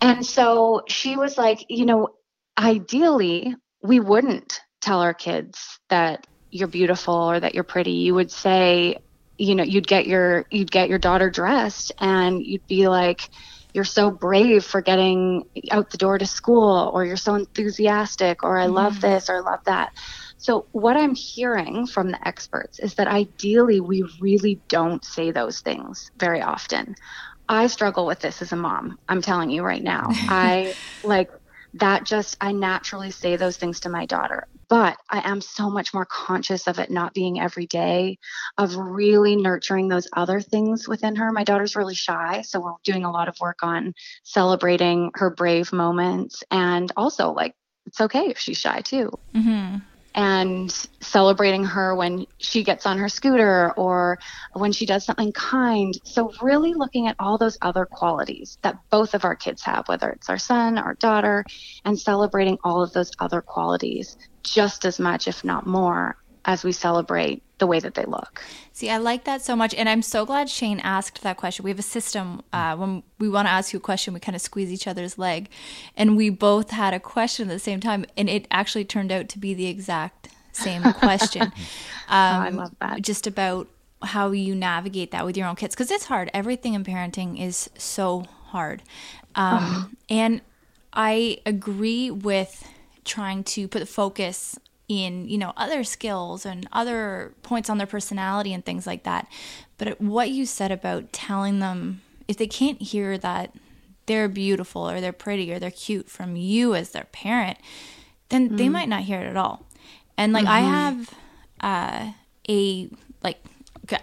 And 0.00 0.24
so 0.24 0.82
she 0.88 1.16
was 1.16 1.36
like, 1.36 1.66
you 1.68 1.86
know, 1.86 2.10
ideally, 2.56 3.54
we 3.82 4.00
wouldn't 4.00 4.60
tell 4.80 5.00
our 5.00 5.14
kids 5.14 5.80
that 5.88 6.26
you're 6.50 6.68
beautiful 6.68 7.14
or 7.14 7.40
that 7.40 7.54
you're 7.54 7.64
pretty. 7.64 7.92
You 7.92 8.14
would 8.14 8.30
say, 8.30 8.98
you 9.36 9.54
know, 9.54 9.64
you'd 9.64 9.86
get 9.86 10.06
your 10.06 10.46
you'd 10.50 10.70
get 10.70 10.88
your 10.88 10.98
daughter 10.98 11.30
dressed 11.30 11.92
and 11.98 12.44
you'd 12.44 12.66
be 12.66 12.88
like, 12.88 13.28
you're 13.74 13.84
so 13.84 14.10
brave 14.10 14.64
for 14.64 14.80
getting 14.80 15.46
out 15.70 15.90
the 15.90 15.98
door 15.98 16.18
to 16.18 16.26
school 16.26 16.90
or 16.92 17.04
you're 17.04 17.16
so 17.16 17.34
enthusiastic 17.34 18.42
or 18.42 18.58
I 18.58 18.66
love 18.66 18.94
mm-hmm. 18.94 19.12
this 19.12 19.28
or 19.28 19.36
I 19.36 19.40
love 19.40 19.64
that 19.64 19.92
So, 20.38 20.68
what 20.70 20.96
I'm 20.96 21.16
hearing 21.16 21.86
from 21.86 22.12
the 22.12 22.26
experts 22.28 22.78
is 22.78 22.94
that 22.94 23.08
ideally 23.08 23.80
we 23.80 24.08
really 24.20 24.62
don't 24.68 25.04
say 25.04 25.32
those 25.32 25.60
things 25.60 26.10
very 26.16 26.40
often. 26.40 26.94
I 27.48 27.66
struggle 27.66 28.06
with 28.06 28.20
this 28.20 28.40
as 28.40 28.52
a 28.52 28.56
mom. 28.56 28.98
I'm 29.08 29.20
telling 29.20 29.50
you 29.50 29.62
right 29.62 29.82
now. 29.82 30.08
I 30.28 30.74
like 31.02 31.30
that 31.74 32.04
just, 32.04 32.36
I 32.40 32.52
naturally 32.52 33.10
say 33.10 33.36
those 33.36 33.56
things 33.56 33.80
to 33.80 33.88
my 33.88 34.06
daughter. 34.06 34.46
But 34.68 34.96
I 35.10 35.28
am 35.28 35.40
so 35.40 35.70
much 35.70 35.92
more 35.92 36.06
conscious 36.06 36.66
of 36.68 36.78
it 36.78 36.90
not 36.90 37.14
being 37.14 37.40
every 37.40 37.66
day, 37.66 38.18
of 38.58 38.76
really 38.76 39.34
nurturing 39.34 39.88
those 39.88 40.08
other 40.14 40.40
things 40.40 40.86
within 40.86 41.16
her. 41.16 41.32
My 41.32 41.44
daughter's 41.44 41.76
really 41.76 41.94
shy. 41.94 42.42
So 42.42 42.60
we're 42.60 42.72
doing 42.84 43.04
a 43.04 43.10
lot 43.10 43.28
of 43.28 43.36
work 43.40 43.58
on 43.62 43.92
celebrating 44.22 45.10
her 45.14 45.30
brave 45.30 45.72
moments 45.72 46.42
and 46.50 46.92
also 46.96 47.32
like, 47.32 47.54
it's 47.86 48.00
okay 48.00 48.26
if 48.26 48.38
she's 48.38 48.58
shy 48.58 48.82
too. 48.82 49.10
Mm-hmm 49.34 49.78
and 50.18 50.72
celebrating 51.00 51.62
her 51.62 51.94
when 51.94 52.26
she 52.38 52.64
gets 52.64 52.86
on 52.86 52.98
her 52.98 53.08
scooter 53.08 53.72
or 53.76 54.18
when 54.52 54.72
she 54.72 54.84
does 54.84 55.04
something 55.04 55.30
kind. 55.30 55.96
So, 56.02 56.32
really 56.42 56.74
looking 56.74 57.06
at 57.06 57.14
all 57.20 57.38
those 57.38 57.56
other 57.62 57.86
qualities 57.86 58.58
that 58.62 58.76
both 58.90 59.14
of 59.14 59.24
our 59.24 59.36
kids 59.36 59.62
have, 59.62 59.86
whether 59.86 60.10
it's 60.10 60.28
our 60.28 60.36
son, 60.36 60.76
our 60.76 60.94
daughter, 60.94 61.44
and 61.84 61.96
celebrating 61.96 62.58
all 62.64 62.82
of 62.82 62.92
those 62.92 63.12
other 63.20 63.40
qualities 63.40 64.16
just 64.42 64.84
as 64.84 64.98
much, 64.98 65.28
if 65.28 65.44
not 65.44 65.68
more, 65.68 66.16
as 66.44 66.64
we 66.64 66.72
celebrate 66.72 67.42
the 67.58 67.66
way 67.66 67.80
that 67.80 67.94
they 67.94 68.04
look. 68.04 68.42
See, 68.72 68.90
I 68.90 68.98
like 68.98 69.24
that 69.24 69.42
so 69.42 69.56
much. 69.56 69.74
And 69.74 69.88
I'm 69.88 70.02
so 70.02 70.24
glad 70.24 70.48
Shane 70.48 70.80
asked 70.80 71.22
that 71.22 71.36
question. 71.36 71.64
We 71.64 71.70
have 71.70 71.78
a 71.78 71.82
system 71.82 72.42
uh, 72.52 72.76
when 72.76 73.02
we 73.18 73.28
want 73.28 73.46
to 73.48 73.52
ask 73.52 73.72
you 73.72 73.78
a 73.78 73.82
question, 73.82 74.14
we 74.14 74.20
kind 74.20 74.36
of 74.36 74.42
squeeze 74.42 74.72
each 74.72 74.86
other's 74.86 75.18
leg. 75.18 75.48
And 75.96 76.16
we 76.16 76.30
both 76.30 76.70
had 76.70 76.94
a 76.94 77.00
question 77.00 77.50
at 77.50 77.52
the 77.52 77.58
same 77.58 77.80
time. 77.80 78.06
And 78.16 78.28
it 78.30 78.46
actually 78.50 78.84
turned 78.84 79.10
out 79.10 79.28
to 79.30 79.38
be 79.38 79.54
the 79.54 79.66
exact 79.66 80.28
same 80.52 80.82
question. 80.94 81.42
um, 81.42 81.52
oh, 81.52 81.54
I 82.08 82.48
love 82.50 82.74
that. 82.80 83.02
Just 83.02 83.26
about 83.26 83.68
how 84.02 84.30
you 84.30 84.54
navigate 84.54 85.10
that 85.10 85.24
with 85.24 85.36
your 85.36 85.48
own 85.48 85.56
kids. 85.56 85.74
Because 85.74 85.90
it's 85.90 86.04
hard. 86.04 86.30
Everything 86.32 86.74
in 86.74 86.84
parenting 86.84 87.40
is 87.40 87.68
so 87.76 88.24
hard. 88.46 88.82
Um, 89.34 89.96
and 90.08 90.40
I 90.92 91.38
agree 91.44 92.10
with 92.10 92.66
trying 93.04 93.42
to 93.42 93.66
put 93.66 93.80
the 93.80 93.86
focus 93.86 94.58
in 94.88 95.28
you 95.28 95.36
know 95.36 95.52
other 95.56 95.84
skills 95.84 96.46
and 96.46 96.66
other 96.72 97.34
points 97.42 97.68
on 97.68 97.78
their 97.78 97.86
personality 97.86 98.52
and 98.54 98.64
things 98.64 98.86
like 98.86 99.04
that 99.04 99.30
but 99.76 100.00
what 100.00 100.30
you 100.30 100.46
said 100.46 100.72
about 100.72 101.12
telling 101.12 101.58
them 101.58 102.00
if 102.26 102.38
they 102.38 102.46
can't 102.46 102.80
hear 102.80 103.18
that 103.18 103.54
they're 104.06 104.28
beautiful 104.28 104.88
or 104.88 105.00
they're 105.00 105.12
pretty 105.12 105.52
or 105.52 105.58
they're 105.58 105.70
cute 105.70 106.08
from 106.08 106.36
you 106.36 106.74
as 106.74 106.90
their 106.90 107.06
parent 107.12 107.58
then 108.30 108.48
mm. 108.48 108.56
they 108.56 108.68
might 108.68 108.88
not 108.88 109.02
hear 109.02 109.20
it 109.20 109.26
at 109.26 109.36
all 109.36 109.66
and 110.16 110.32
like 110.32 110.46
mm-hmm. 110.46 110.52
i 110.52 110.60
have 110.60 111.14
uh, 111.60 112.12
a 112.48 112.88
like 113.22 113.38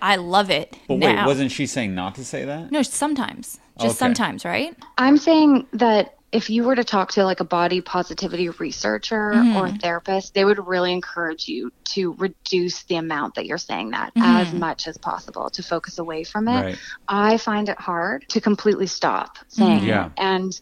i 0.03 0.15
love 0.15 0.51
it 0.51 0.77
but 0.87 0.99
now. 0.99 1.07
wait 1.07 1.25
wasn't 1.25 1.51
she 1.51 1.65
saying 1.65 1.95
not 1.95 2.13
to 2.13 2.23
say 2.23 2.45
that 2.45 2.71
no 2.71 2.83
sometimes 2.83 3.59
just 3.79 3.93
okay. 3.93 3.97
sometimes 3.97 4.45
right 4.45 4.75
i'm 4.99 5.17
saying 5.17 5.65
that 5.73 6.14
if 6.35 6.49
you 6.49 6.65
were 6.65 6.75
to 6.75 6.83
talk 6.83 7.13
to 7.13 7.23
like 7.23 7.39
a 7.39 7.45
body 7.45 7.79
positivity 7.79 8.49
researcher 8.49 9.31
mm-hmm. 9.31 9.55
or 9.55 9.67
a 9.67 9.71
therapist, 9.71 10.33
they 10.33 10.43
would 10.43 10.67
really 10.67 10.91
encourage 10.91 11.47
you 11.47 11.71
to 11.85 12.11
reduce 12.15 12.83
the 12.83 12.97
amount 12.97 13.35
that 13.35 13.45
you're 13.45 13.57
saying 13.57 13.91
that 13.91 14.13
mm-hmm. 14.13 14.21
as 14.21 14.51
much 14.51 14.85
as 14.85 14.97
possible 14.97 15.49
to 15.49 15.63
focus 15.63 15.97
away 15.97 16.25
from 16.25 16.49
it. 16.49 16.61
Right. 16.61 16.77
I 17.07 17.37
find 17.37 17.69
it 17.69 17.79
hard 17.79 18.27
to 18.29 18.41
completely 18.41 18.87
stop 18.87 19.37
saying 19.47 19.79
mm-hmm. 19.79 19.87
yeah. 19.87 20.09
And 20.17 20.59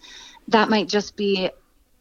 that 0.50 0.70
might 0.70 0.90
just 0.90 1.16
be 1.16 1.50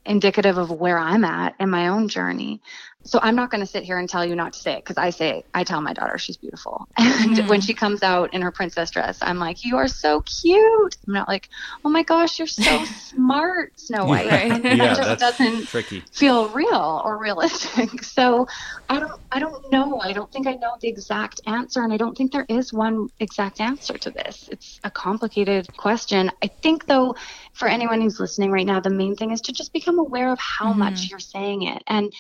indicative 0.04 0.58
of 0.58 0.70
where 0.70 0.98
I'm 0.98 1.24
at 1.24 1.54
in 1.58 1.70
my 1.70 1.88
own 1.88 2.08
journey. 2.08 2.61
So 3.04 3.18
I'm 3.22 3.34
not 3.34 3.50
going 3.50 3.60
to 3.60 3.66
sit 3.66 3.82
here 3.82 3.98
and 3.98 4.08
tell 4.08 4.24
you 4.24 4.36
not 4.36 4.52
to 4.52 4.58
say 4.58 4.74
it 4.74 4.84
because 4.84 4.96
I 4.96 5.10
say 5.10 5.44
I 5.54 5.64
tell 5.64 5.80
my 5.80 5.92
daughter 5.92 6.18
she's 6.18 6.36
beautiful, 6.36 6.86
and 6.96 7.36
mm-hmm. 7.36 7.48
when 7.48 7.60
she 7.60 7.74
comes 7.74 8.02
out 8.02 8.32
in 8.32 8.42
her 8.42 8.50
princess 8.50 8.90
dress, 8.90 9.18
I'm 9.22 9.38
like, 9.38 9.64
"You 9.64 9.76
are 9.76 9.88
so 9.88 10.20
cute." 10.22 10.96
I'm 11.06 11.12
not 11.12 11.28
like, 11.28 11.48
"Oh 11.84 11.88
my 11.88 12.02
gosh, 12.02 12.38
you're 12.38 12.46
so 12.46 12.84
smart, 13.08 13.78
Snow 13.78 14.04
White." 14.04 14.30
Right. 14.30 14.64
yeah, 14.76 14.94
just 14.94 15.20
doesn't 15.20 15.66
tricky. 15.66 16.04
feel 16.12 16.48
real 16.50 17.02
or 17.04 17.18
realistic. 17.18 18.04
So 18.04 18.46
I 18.88 19.00
don't, 19.00 19.20
I 19.30 19.38
don't 19.38 19.70
know. 19.72 20.00
I 20.00 20.12
don't 20.12 20.30
think 20.30 20.46
I 20.46 20.54
know 20.54 20.76
the 20.80 20.88
exact 20.88 21.40
answer, 21.46 21.82
and 21.82 21.92
I 21.92 21.96
don't 21.96 22.16
think 22.16 22.32
there 22.32 22.46
is 22.48 22.72
one 22.72 23.08
exact 23.20 23.60
answer 23.60 23.98
to 23.98 24.10
this. 24.10 24.48
It's 24.50 24.80
a 24.84 24.90
complicated 24.90 25.76
question. 25.76 26.30
I 26.42 26.46
think 26.46 26.86
though, 26.86 27.16
for 27.52 27.68
anyone 27.68 28.00
who's 28.00 28.20
listening 28.20 28.52
right 28.52 28.66
now, 28.66 28.80
the 28.80 28.90
main 28.90 29.16
thing 29.16 29.30
is 29.30 29.40
to 29.42 29.52
just 29.52 29.72
become 29.72 29.98
aware 29.98 30.30
of 30.30 30.38
how 30.38 30.70
mm-hmm. 30.70 30.80
much 30.80 31.10
you're 31.10 31.18
saying 31.18 31.62
it 31.62 31.82
and 31.86 32.12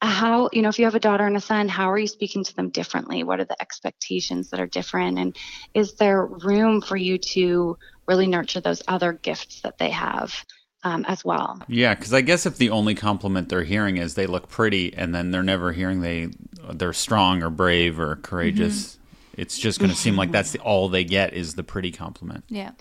how 0.00 0.48
you 0.52 0.62
know 0.62 0.68
if 0.68 0.78
you 0.78 0.84
have 0.84 0.94
a 0.94 1.00
daughter 1.00 1.26
and 1.26 1.36
a 1.36 1.40
son 1.40 1.68
how 1.68 1.90
are 1.90 1.98
you 1.98 2.06
speaking 2.06 2.44
to 2.44 2.54
them 2.54 2.70
differently? 2.70 3.24
What 3.24 3.40
are 3.40 3.44
the 3.44 3.60
expectations 3.60 4.50
that 4.50 4.60
are 4.60 4.66
different? 4.66 5.18
And 5.18 5.36
is 5.74 5.94
there 5.94 6.24
room 6.24 6.80
for 6.80 6.96
you 6.96 7.18
to 7.18 7.76
really 8.06 8.26
nurture 8.26 8.60
those 8.60 8.82
other 8.88 9.12
gifts 9.12 9.60
that 9.62 9.78
they 9.78 9.90
have 9.90 10.44
um, 10.84 11.04
as 11.06 11.24
well? 11.24 11.60
Yeah 11.68 11.94
because 11.94 12.14
i 12.14 12.20
guess 12.20 12.46
if 12.46 12.56
the 12.58 12.70
only 12.70 12.94
compliment 12.94 13.48
they're 13.48 13.64
hearing 13.64 13.96
is 13.96 14.14
they 14.14 14.26
look 14.26 14.48
pretty 14.48 14.94
and 14.94 15.14
then 15.14 15.30
they're 15.30 15.42
never 15.42 15.72
hearing 15.72 16.00
they 16.00 16.28
they're 16.72 16.92
strong 16.92 17.42
or 17.42 17.50
brave 17.50 17.98
or 17.98 18.16
courageous 18.16 18.94
mm-hmm. 18.94 19.40
it's 19.40 19.58
just 19.58 19.80
going 19.80 19.90
to 19.90 19.96
seem 19.96 20.16
like 20.16 20.30
that's 20.36 20.52
the, 20.52 20.60
all 20.60 20.88
they 20.88 21.04
get 21.04 21.34
is 21.34 21.54
the 21.54 21.64
pretty 21.64 21.90
compliment. 21.90 22.44
Yeah. 22.48 22.72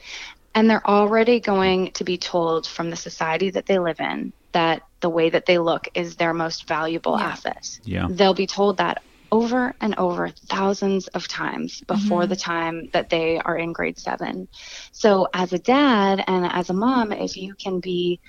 And 0.56 0.70
they're 0.70 0.86
already 0.88 1.40
going 1.40 1.92
to 1.92 2.04
be 2.04 2.18
told 2.18 2.66
from 2.66 2.90
the 2.90 2.96
society 2.96 3.52
that 3.52 3.68
they 3.68 3.78
live 3.78 4.00
in 4.00 4.34
that 4.52 4.84
the 5.00 5.10
way 5.10 5.30
that 5.30 5.46
they 5.46 5.60
look 5.60 5.88
is 5.94 6.16
their 6.16 6.34
most 6.34 6.68
valuable 6.68 7.18
yeah. 7.20 7.28
asset. 7.28 7.80
Yeah. 7.84 8.08
They'll 8.10 8.34
be 8.34 8.48
told 8.48 8.78
that 8.78 9.02
over 9.32 9.76
and 9.82 9.96
over 9.96 10.30
thousands 10.30 11.08
of 11.08 11.28
times 11.28 11.82
before 11.82 12.22
mm-hmm. 12.22 12.30
the 12.30 12.36
time 12.36 12.90
that 12.94 13.10
they 13.10 13.38
are 13.38 13.58
in 13.58 13.74
grade 13.74 14.00
seven. 14.00 14.48
So, 14.92 15.28
as 15.34 15.54
a 15.54 15.60
dad 15.60 16.24
and 16.26 16.46
as 16.46 16.70
a 16.70 16.74
mom, 16.74 17.12
if 17.12 17.36
you 17.36 17.54
can 17.54 17.80
be 17.80 18.20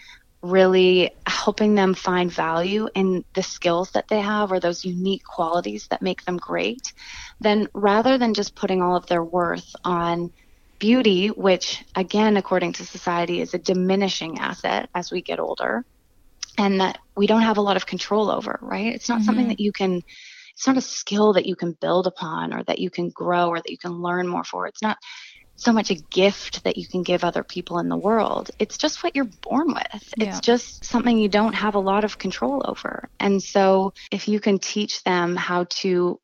really 0.43 1.11
helping 1.27 1.75
them 1.75 1.95
find 1.95 2.31
value 2.31 2.89
in 2.95 3.25
the 3.35 3.43
skills 3.43 3.91
that 3.93 4.09
they 4.09 4.21
have 4.21 4.53
or 4.53 4.61
those 4.61 4.85
unique 4.85 5.25
qualities 5.25 5.89
that 5.89 6.01
make 6.01 6.25
them 6.25 6.37
great, 6.37 6.93
then 7.41 7.69
rather 7.73 8.19
than 8.19 8.35
just 8.35 8.55
putting 8.55 8.81
all 8.81 8.97
of 8.97 9.07
their 9.07 9.23
worth 9.23 9.75
on 9.85 10.33
beauty, 10.79 11.29
which 11.29 11.85
again, 11.97 12.37
according 12.37 12.73
to 12.75 12.87
society, 12.87 13.41
is 13.41 13.55
a 13.55 13.59
diminishing 13.59 14.39
asset 14.39 14.89
as 14.95 15.11
we 15.11 15.23
get 15.23 15.41
older, 15.41 15.85
and 16.59 16.81
that 16.81 16.99
we 17.17 17.27
don't 17.27 17.43
have 17.43 17.57
a 17.57 17.63
lot 17.63 17.77
of 17.77 17.87
control 17.87 18.31
over, 18.31 18.59
right? 18.61 18.95
It's 18.95 19.09
not 19.09 19.19
mm-hmm. 19.19 19.25
something 19.25 19.49
that 19.49 19.61
you 19.61 19.73
can, 19.73 20.03
it's 20.53 20.67
not 20.67 20.77
a 20.77 20.83
skill 20.83 21.33
that 21.35 21.47
you 21.47 21.57
can 21.57 21.73
build 21.73 22.07
upon 22.07 22.53
or 22.53 22.65
that 22.65 22.81
you 22.81 22.91
can 22.91 23.11
grow 23.11 23.49
or 23.49 23.59
that 23.59 23.71
you 23.71 23.79
can 23.79 23.93
learn 23.93 24.27
more 24.27 24.45
for. 24.45 24.67
It's 24.67 24.83
not 24.83 24.99
so 25.55 25.73
much 25.73 25.91
a 25.91 25.95
gift 25.95 26.63
that 26.65 26.77
you 26.77 26.87
can 26.87 27.03
give 27.03 27.25
other 27.25 27.43
people 27.43 27.79
in 27.79 27.89
the 27.89 27.97
world. 27.97 28.51
It's 28.59 28.79
just 28.79 29.03
what 29.03 29.17
you're 29.17 29.25
born 29.25 29.69
with. 29.69 30.15
Yeah. 30.17 30.29
It's 30.29 30.41
just 30.41 30.85
something 30.85 31.19
you 31.19 31.29
don't 31.29 31.55
have 31.55 31.75
a 31.75 31.81
lot 31.81 32.05
of 32.05 32.19
control 32.19 32.63
over. 32.65 33.09
And 33.19 33.43
so 33.43 33.93
if 34.13 34.29
you 34.29 34.39
can 34.39 34.59
teach 34.59 35.03
them 35.03 35.35
how 35.37 35.65
to 35.81 36.21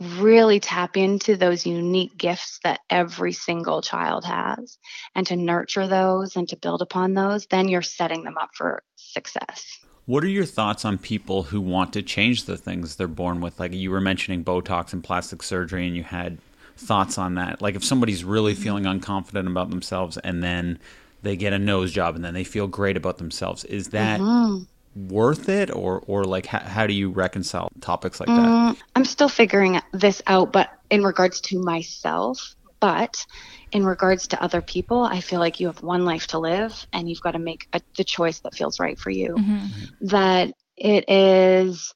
really 0.00 0.60
tap 0.60 0.96
into 0.96 1.36
those 1.36 1.66
unique 1.66 2.16
gifts 2.16 2.60
that 2.62 2.80
every 2.88 3.32
single 3.32 3.82
child 3.82 4.24
has 4.24 4.78
and 5.14 5.26
to 5.26 5.36
nurture 5.36 5.86
those 5.86 6.36
and 6.36 6.48
to 6.48 6.56
build 6.56 6.82
upon 6.82 7.14
those, 7.14 7.46
then 7.46 7.68
you're 7.68 7.82
setting 7.82 8.24
them 8.24 8.38
up 8.38 8.50
for 8.54 8.82
success. 8.96 9.78
What 10.06 10.24
are 10.24 10.28
your 10.28 10.44
thoughts 10.44 10.84
on 10.84 10.98
people 10.98 11.42
who 11.42 11.60
want 11.60 11.92
to 11.92 12.02
change 12.02 12.44
the 12.44 12.56
things 12.56 12.96
they're 12.96 13.08
born 13.08 13.40
with? 13.40 13.60
Like 13.60 13.72
you 13.74 13.90
were 13.90 14.00
mentioning 14.00 14.44
Botox 14.44 14.92
and 14.92 15.04
plastic 15.04 15.42
surgery, 15.42 15.86
and 15.86 15.94
you 15.94 16.02
had 16.02 16.38
thoughts 16.78 17.18
on 17.18 17.34
that. 17.34 17.60
Like 17.60 17.74
if 17.74 17.84
somebody's 17.84 18.24
really 18.24 18.54
feeling 18.54 18.84
unconfident 18.84 19.46
about 19.46 19.68
themselves 19.68 20.16
and 20.18 20.42
then 20.42 20.78
they 21.22 21.36
get 21.36 21.52
a 21.52 21.58
nose 21.58 21.92
job 21.92 22.14
and 22.14 22.24
then 22.24 22.32
they 22.32 22.44
feel 22.44 22.68
great 22.68 22.96
about 22.96 23.18
themselves, 23.18 23.64
is 23.64 23.88
that 23.88 24.20
mm-hmm 24.20 24.62
worth 25.08 25.48
it? 25.48 25.70
Or 25.74 26.02
or 26.06 26.24
like 26.24 26.46
how, 26.46 26.60
how 26.60 26.86
do 26.86 26.94
you 26.94 27.10
reconcile 27.10 27.70
topics 27.80 28.20
like 28.20 28.28
that? 28.28 28.36
Mm, 28.36 28.76
i'm 28.96 29.04
still 29.04 29.28
figuring 29.28 29.80
this 29.92 30.22
out 30.26 30.52
but 30.52 30.70
in 30.90 31.02
regards 31.02 31.40
to 31.42 31.58
myself 31.60 32.54
but 32.80 33.24
in 33.72 33.84
regards 33.84 34.28
to 34.28 34.42
other 34.42 34.60
people 34.60 35.02
i 35.04 35.20
feel 35.20 35.40
like 35.40 35.60
you 35.60 35.66
have 35.66 35.82
one 35.82 36.04
life 36.04 36.26
to 36.28 36.38
live 36.38 36.86
and 36.92 37.08
you've 37.08 37.20
got 37.20 37.32
to 37.32 37.38
make 37.38 37.68
a, 37.72 37.80
the 37.96 38.04
choice 38.04 38.40
that 38.40 38.54
feels 38.54 38.80
right 38.80 38.98
for 38.98 39.10
you. 39.10 39.34
Mm-hmm. 39.34 40.06
that 40.06 40.52
it 40.76 41.08
is 41.08 41.94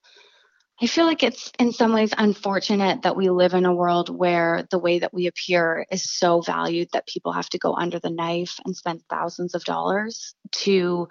I 0.82 0.86
feel 0.86 1.06
like 1.06 1.22
it's 1.22 1.52
in 1.60 1.70
some 1.70 1.92
ways 1.92 2.12
unfortunate 2.18 3.02
that 3.02 3.14
we 3.14 3.30
live 3.30 3.54
in 3.54 3.66
a 3.66 3.74
world 3.74 4.08
where 4.08 4.66
the 4.72 4.80
way 4.80 4.98
that 4.98 5.14
we 5.14 5.28
appear 5.28 5.86
is 5.92 6.10
so 6.10 6.40
valued 6.40 6.88
that 6.92 7.06
people 7.06 7.30
have 7.32 7.48
to 7.50 7.58
go 7.58 7.76
under 7.76 8.00
the 8.00 8.10
knife 8.10 8.58
and 8.64 8.76
spend 8.76 9.02
thousands 9.08 9.54
of 9.54 9.62
dollars 9.64 10.34
to 10.50 11.08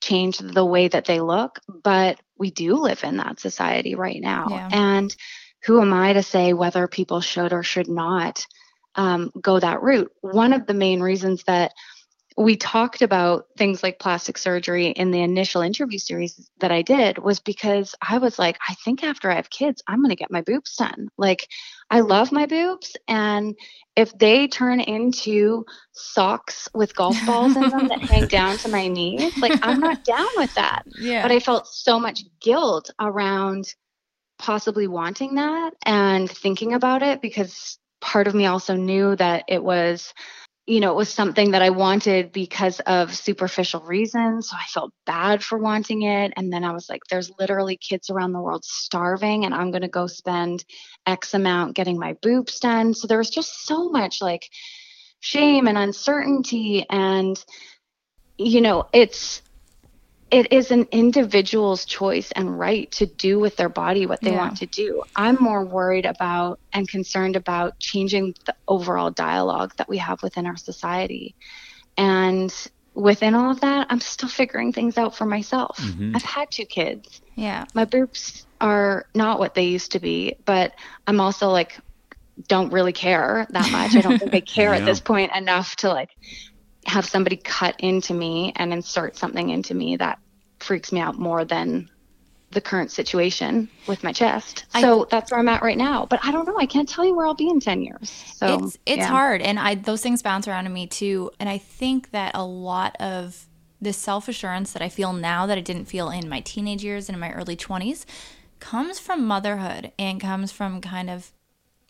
change 0.00 0.38
the 0.38 0.64
way 0.64 0.88
that 0.88 1.04
they 1.04 1.20
look, 1.20 1.60
but 1.68 2.20
we 2.38 2.50
do 2.50 2.74
live 2.74 3.04
in 3.04 3.16
that 3.18 3.40
society 3.40 3.94
right 3.94 4.20
now. 4.20 4.46
Yeah. 4.50 4.68
And 4.72 5.16
who 5.64 5.80
am 5.80 5.92
I 5.92 6.12
to 6.12 6.22
say 6.22 6.52
whether 6.52 6.86
people 6.86 7.20
should 7.20 7.52
or 7.52 7.62
should 7.62 7.88
not 7.88 8.46
um, 8.94 9.32
go 9.40 9.58
that 9.58 9.82
route? 9.82 10.12
One 10.20 10.52
of 10.52 10.66
the 10.66 10.74
main 10.74 11.00
reasons 11.00 11.44
that 11.44 11.72
we 12.36 12.56
talked 12.56 13.00
about 13.00 13.46
things 13.56 13.82
like 13.82 14.00
plastic 14.00 14.38
surgery 14.38 14.88
in 14.88 15.12
the 15.12 15.22
initial 15.22 15.62
interview 15.62 15.98
series 15.98 16.50
that 16.58 16.72
I 16.72 16.82
did 16.82 17.18
was 17.18 17.38
because 17.38 17.94
I 18.02 18.18
was 18.18 18.40
like, 18.40 18.58
I 18.68 18.74
think 18.74 19.04
after 19.04 19.30
I 19.30 19.36
have 19.36 19.50
kids, 19.50 19.82
I'm 19.86 20.00
going 20.00 20.10
to 20.10 20.16
get 20.16 20.32
my 20.32 20.40
boobs 20.40 20.74
done. 20.74 21.08
Like, 21.16 21.48
I 21.90 22.00
love 22.00 22.32
my 22.32 22.46
boobs. 22.46 22.96
And 23.06 23.56
if 23.94 24.18
they 24.18 24.48
turn 24.48 24.80
into 24.80 25.64
socks 25.92 26.68
with 26.74 26.96
golf 26.96 27.16
balls 27.24 27.54
in 27.54 27.68
them 27.68 27.86
that 27.86 28.00
hang 28.00 28.26
down 28.28 28.56
to 28.58 28.68
my 28.68 28.88
knees, 28.88 29.36
like, 29.36 29.56
I'm 29.62 29.78
not 29.78 30.04
down 30.04 30.28
with 30.36 30.52
that. 30.54 30.82
Yeah. 30.98 31.22
But 31.22 31.30
I 31.30 31.38
felt 31.38 31.68
so 31.68 32.00
much 32.00 32.24
guilt 32.40 32.90
around 32.98 33.72
possibly 34.40 34.88
wanting 34.88 35.36
that 35.36 35.74
and 35.86 36.28
thinking 36.28 36.74
about 36.74 37.04
it 37.04 37.22
because 37.22 37.78
part 38.00 38.26
of 38.26 38.34
me 38.34 38.46
also 38.46 38.74
knew 38.74 39.14
that 39.16 39.44
it 39.48 39.62
was 39.62 40.12
you 40.66 40.80
know, 40.80 40.92
it 40.92 40.96
was 40.96 41.10
something 41.10 41.50
that 41.50 41.60
I 41.60 41.70
wanted 41.70 42.32
because 42.32 42.80
of 42.80 43.14
superficial 43.14 43.80
reasons. 43.80 44.48
So 44.48 44.56
I 44.56 44.64
felt 44.68 44.94
bad 45.04 45.44
for 45.44 45.58
wanting 45.58 46.02
it. 46.02 46.32
And 46.36 46.50
then 46.50 46.64
I 46.64 46.72
was 46.72 46.88
like, 46.88 47.02
there's 47.10 47.30
literally 47.38 47.76
kids 47.76 48.08
around 48.08 48.32
the 48.32 48.40
world 48.40 48.64
starving, 48.64 49.44
and 49.44 49.54
I'm 49.54 49.70
going 49.72 49.82
to 49.82 49.88
go 49.88 50.06
spend 50.06 50.64
X 51.06 51.34
amount 51.34 51.74
getting 51.76 51.98
my 51.98 52.14
boobs 52.22 52.60
done. 52.60 52.94
So 52.94 53.06
there 53.06 53.18
was 53.18 53.28
just 53.28 53.66
so 53.66 53.90
much 53.90 54.22
like 54.22 54.48
shame 55.20 55.68
and 55.68 55.76
uncertainty. 55.76 56.86
And, 56.88 57.42
you 58.38 58.62
know, 58.62 58.88
it's, 58.92 59.42
it 60.34 60.52
is 60.52 60.72
an 60.72 60.88
individual's 60.90 61.84
choice 61.84 62.32
and 62.32 62.58
right 62.58 62.90
to 62.90 63.06
do 63.06 63.38
with 63.38 63.54
their 63.54 63.68
body 63.68 64.04
what 64.04 64.20
they 64.20 64.32
yeah. 64.32 64.38
want 64.38 64.56
to 64.56 64.66
do. 64.66 65.04
I'm 65.14 65.36
more 65.38 65.64
worried 65.64 66.06
about 66.06 66.58
and 66.72 66.88
concerned 66.88 67.36
about 67.36 67.78
changing 67.78 68.34
the 68.44 68.56
overall 68.66 69.12
dialogue 69.12 69.74
that 69.76 69.88
we 69.88 69.98
have 69.98 70.24
within 70.24 70.44
our 70.46 70.56
society. 70.56 71.36
And 71.96 72.52
within 72.94 73.36
all 73.36 73.52
of 73.52 73.60
that, 73.60 73.86
I'm 73.90 74.00
still 74.00 74.28
figuring 74.28 74.72
things 74.72 74.98
out 74.98 75.14
for 75.14 75.24
myself. 75.24 75.78
Mm-hmm. 75.78 76.16
I've 76.16 76.24
had 76.24 76.50
two 76.50 76.66
kids. 76.66 77.22
Yeah. 77.36 77.66
My 77.72 77.84
boobs 77.84 78.44
are 78.60 79.06
not 79.14 79.38
what 79.38 79.54
they 79.54 79.66
used 79.66 79.92
to 79.92 80.00
be, 80.00 80.34
but 80.44 80.74
I'm 81.06 81.20
also 81.20 81.50
like, 81.50 81.78
don't 82.48 82.72
really 82.72 82.92
care 82.92 83.46
that 83.50 83.70
much. 83.70 83.94
I 83.94 84.00
don't 84.00 84.18
think 84.18 84.34
I 84.34 84.40
care 84.56 84.74
yeah. 84.74 84.80
at 84.80 84.84
this 84.84 84.98
point 84.98 85.30
enough 85.32 85.76
to 85.76 85.90
like 85.90 86.10
have 86.86 87.06
somebody 87.06 87.36
cut 87.36 87.76
into 87.78 88.12
me 88.12 88.52
and 88.56 88.72
insert 88.72 89.16
something 89.16 89.50
into 89.50 89.74
me 89.74 89.96
that 89.96 90.18
freaks 90.64 90.92
me 90.92 91.00
out 91.00 91.18
more 91.18 91.44
than 91.44 91.88
the 92.50 92.60
current 92.60 92.90
situation 92.90 93.68
with 93.86 94.02
my 94.02 94.12
chest. 94.12 94.64
So 94.80 95.02
I, 95.02 95.06
that's 95.10 95.30
where 95.30 95.40
I'm 95.40 95.48
at 95.48 95.62
right 95.62 95.76
now. 95.76 96.06
But 96.06 96.20
I 96.22 96.30
don't 96.30 96.46
know. 96.46 96.56
I 96.56 96.66
can't 96.66 96.88
tell 96.88 97.04
you 97.04 97.14
where 97.14 97.26
I'll 97.26 97.34
be 97.34 97.48
in 97.48 97.60
10 97.60 97.82
years. 97.82 98.10
So 98.10 98.58
it's 98.58 98.78
it's 98.86 98.98
yeah. 98.98 99.06
hard 99.06 99.42
and 99.42 99.58
I 99.58 99.74
those 99.74 100.02
things 100.02 100.22
bounce 100.22 100.48
around 100.48 100.66
in 100.66 100.72
me 100.72 100.86
too. 100.86 101.30
And 101.38 101.48
I 101.48 101.58
think 101.58 102.12
that 102.12 102.32
a 102.34 102.44
lot 102.44 102.96
of 103.00 103.46
the 103.80 103.92
self-assurance 103.92 104.72
that 104.72 104.82
I 104.82 104.88
feel 104.88 105.12
now 105.12 105.46
that 105.46 105.58
I 105.58 105.60
didn't 105.60 105.86
feel 105.86 106.08
in 106.08 106.28
my 106.28 106.40
teenage 106.40 106.82
years 106.82 107.08
and 107.08 107.16
in 107.16 107.20
my 107.20 107.32
early 107.32 107.56
20s 107.56 108.06
comes 108.60 108.98
from 108.98 109.26
motherhood 109.26 109.92
and 109.98 110.20
comes 110.20 110.52
from 110.52 110.80
kind 110.80 111.10
of 111.10 111.32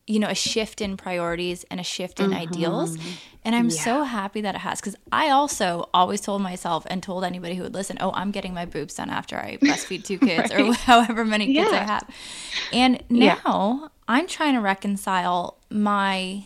you 0.06 0.18
know 0.18 0.28
a 0.28 0.34
shift 0.34 0.80
in 0.80 0.96
priorities 0.96 1.64
and 1.70 1.80
a 1.80 1.82
shift 1.82 2.20
in 2.20 2.30
mm-hmm. 2.30 2.40
ideals 2.40 2.98
and 3.44 3.54
i'm 3.54 3.70
yeah. 3.70 3.82
so 3.82 4.02
happy 4.02 4.40
that 4.40 4.54
it 4.54 4.58
has 4.58 4.80
because 4.80 4.96
i 5.12 5.30
also 5.30 5.88
always 5.94 6.20
told 6.20 6.42
myself 6.42 6.86
and 6.88 7.02
told 7.02 7.24
anybody 7.24 7.54
who 7.54 7.62
would 7.62 7.74
listen 7.74 7.96
oh 8.00 8.12
i'm 8.14 8.30
getting 8.30 8.52
my 8.52 8.64
boobs 8.64 8.94
done 8.94 9.08
after 9.08 9.36
i 9.36 9.56
breastfeed 9.56 10.04
two 10.04 10.18
kids 10.28 10.52
right. 10.52 10.60
or 10.60 10.72
however 10.74 11.24
many 11.24 11.52
kids 11.54 11.72
i 11.72 11.76
have 11.76 12.08
and 12.72 13.02
now 13.08 13.78
yeah. 13.82 13.88
i'm 14.08 14.26
trying 14.26 14.54
to 14.54 14.60
reconcile 14.60 15.56
my 15.70 16.44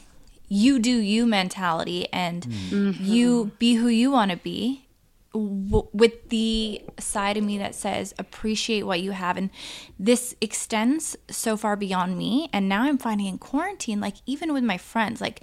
you 0.49 0.79
do 0.79 0.97
you 0.97 1.27
mentality 1.27 2.07
and 2.13 2.45
mm-hmm. 2.45 3.05
you 3.05 3.51
be 3.59 3.75
who 3.75 3.89
you 3.89 4.11
want 4.11 4.31
to 4.31 4.37
be 4.37 4.88
w- 5.33 5.89
with 5.93 6.29
the 6.31 6.83
side 6.99 7.37
of 7.37 7.45
me 7.45 7.59
that 7.59 7.75
says 7.75 8.15
appreciate 8.19 8.83
what 8.83 9.01
you 9.01 9.11
have 9.13 9.37
and 9.37 9.51
this 9.99 10.35
extends 10.41 11.17
so 11.31 11.57
far 11.57 11.77
beyond 11.77 12.17
me 12.17 12.49
and 12.53 12.69
now 12.69 12.83
i'm 12.83 12.99
finding 12.99 13.27
in 13.27 13.39
quarantine 13.39 14.01
like 14.01 14.17
even 14.27 14.53
with 14.53 14.65
my 14.65 14.79
friends 14.79 15.21
like 15.21 15.43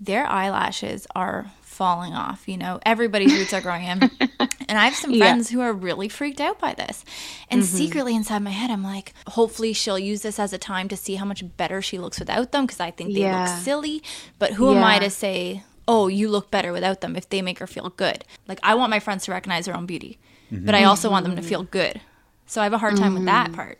their 0.00 0.26
eyelashes 0.26 1.06
are 1.14 1.50
falling 1.62 2.12
off 2.12 2.46
you 2.46 2.56
know 2.56 2.78
everybody's 2.86 3.32
roots 3.32 3.52
are 3.52 3.60
growing 3.60 3.84
in 3.84 3.98
and 4.68 4.78
i 4.78 4.84
have 4.84 4.94
some 4.94 5.16
friends 5.18 5.50
yeah. 5.50 5.56
who 5.56 5.60
are 5.60 5.72
really 5.72 6.08
freaked 6.08 6.40
out 6.40 6.60
by 6.60 6.72
this 6.72 7.04
and 7.50 7.62
mm-hmm. 7.62 7.76
secretly 7.76 8.14
inside 8.14 8.38
my 8.38 8.50
head 8.50 8.70
i'm 8.70 8.84
like 8.84 9.12
hopefully 9.28 9.72
she'll 9.72 9.98
use 9.98 10.22
this 10.22 10.38
as 10.38 10.52
a 10.52 10.58
time 10.58 10.88
to 10.88 10.96
see 10.96 11.16
how 11.16 11.24
much 11.24 11.44
better 11.56 11.82
she 11.82 11.98
looks 11.98 12.20
without 12.20 12.52
them 12.52 12.64
because 12.64 12.78
i 12.78 12.92
think 12.92 13.12
they 13.12 13.22
yeah. 13.22 13.42
look 13.42 13.64
silly 13.64 14.00
but 14.38 14.52
who 14.52 14.70
yeah. 14.70 14.78
am 14.78 14.84
i 14.84 14.98
to 15.00 15.10
say 15.10 15.64
oh, 15.86 16.08
you 16.08 16.28
look 16.28 16.50
better 16.50 16.72
without 16.72 17.00
them 17.00 17.16
if 17.16 17.28
they 17.28 17.42
make 17.42 17.58
her 17.58 17.66
feel 17.66 17.90
good. 17.90 18.24
Like 18.48 18.60
I 18.62 18.74
want 18.74 18.90
my 18.90 19.00
friends 19.00 19.24
to 19.24 19.32
recognize 19.32 19.66
their 19.66 19.76
own 19.76 19.86
beauty, 19.86 20.18
mm-hmm. 20.50 20.64
but 20.64 20.74
I 20.74 20.84
also 20.84 21.10
want 21.10 21.24
them 21.24 21.36
to 21.36 21.42
feel 21.42 21.62
good. 21.62 22.00
So 22.46 22.60
I 22.60 22.64
have 22.64 22.72
a 22.72 22.78
hard 22.78 22.96
time 22.96 23.08
mm-hmm. 23.08 23.14
with 23.16 23.24
that 23.26 23.52
part. 23.52 23.78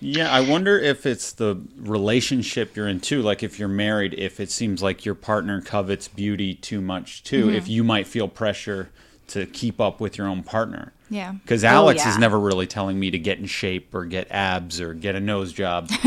Yeah, 0.00 0.30
I 0.30 0.40
wonder 0.40 0.78
if 0.78 1.06
it's 1.06 1.32
the 1.32 1.60
relationship 1.76 2.76
you're 2.76 2.86
in 2.86 3.00
too. 3.00 3.20
Like 3.20 3.42
if 3.42 3.58
you're 3.58 3.68
married, 3.68 4.14
if 4.14 4.38
it 4.38 4.50
seems 4.50 4.80
like 4.80 5.04
your 5.04 5.16
partner 5.16 5.60
covets 5.60 6.06
beauty 6.06 6.54
too 6.54 6.80
much 6.80 7.24
too, 7.24 7.46
mm-hmm. 7.46 7.56
if 7.56 7.68
you 7.68 7.82
might 7.82 8.06
feel 8.06 8.28
pressure 8.28 8.90
to 9.28 9.46
keep 9.46 9.80
up 9.80 10.00
with 10.00 10.16
your 10.16 10.26
own 10.26 10.42
partner. 10.42 10.92
Yeah. 11.10 11.32
Because 11.32 11.64
Alex 11.64 12.02
oh, 12.02 12.04
yeah. 12.04 12.12
is 12.12 12.18
never 12.18 12.38
really 12.38 12.66
telling 12.66 12.98
me 12.98 13.10
to 13.10 13.18
get 13.18 13.38
in 13.38 13.46
shape 13.46 13.94
or 13.94 14.04
get 14.04 14.30
abs 14.30 14.80
or 14.80 14.94
get 14.94 15.14
a 15.14 15.20
nose 15.20 15.52
job. 15.52 15.90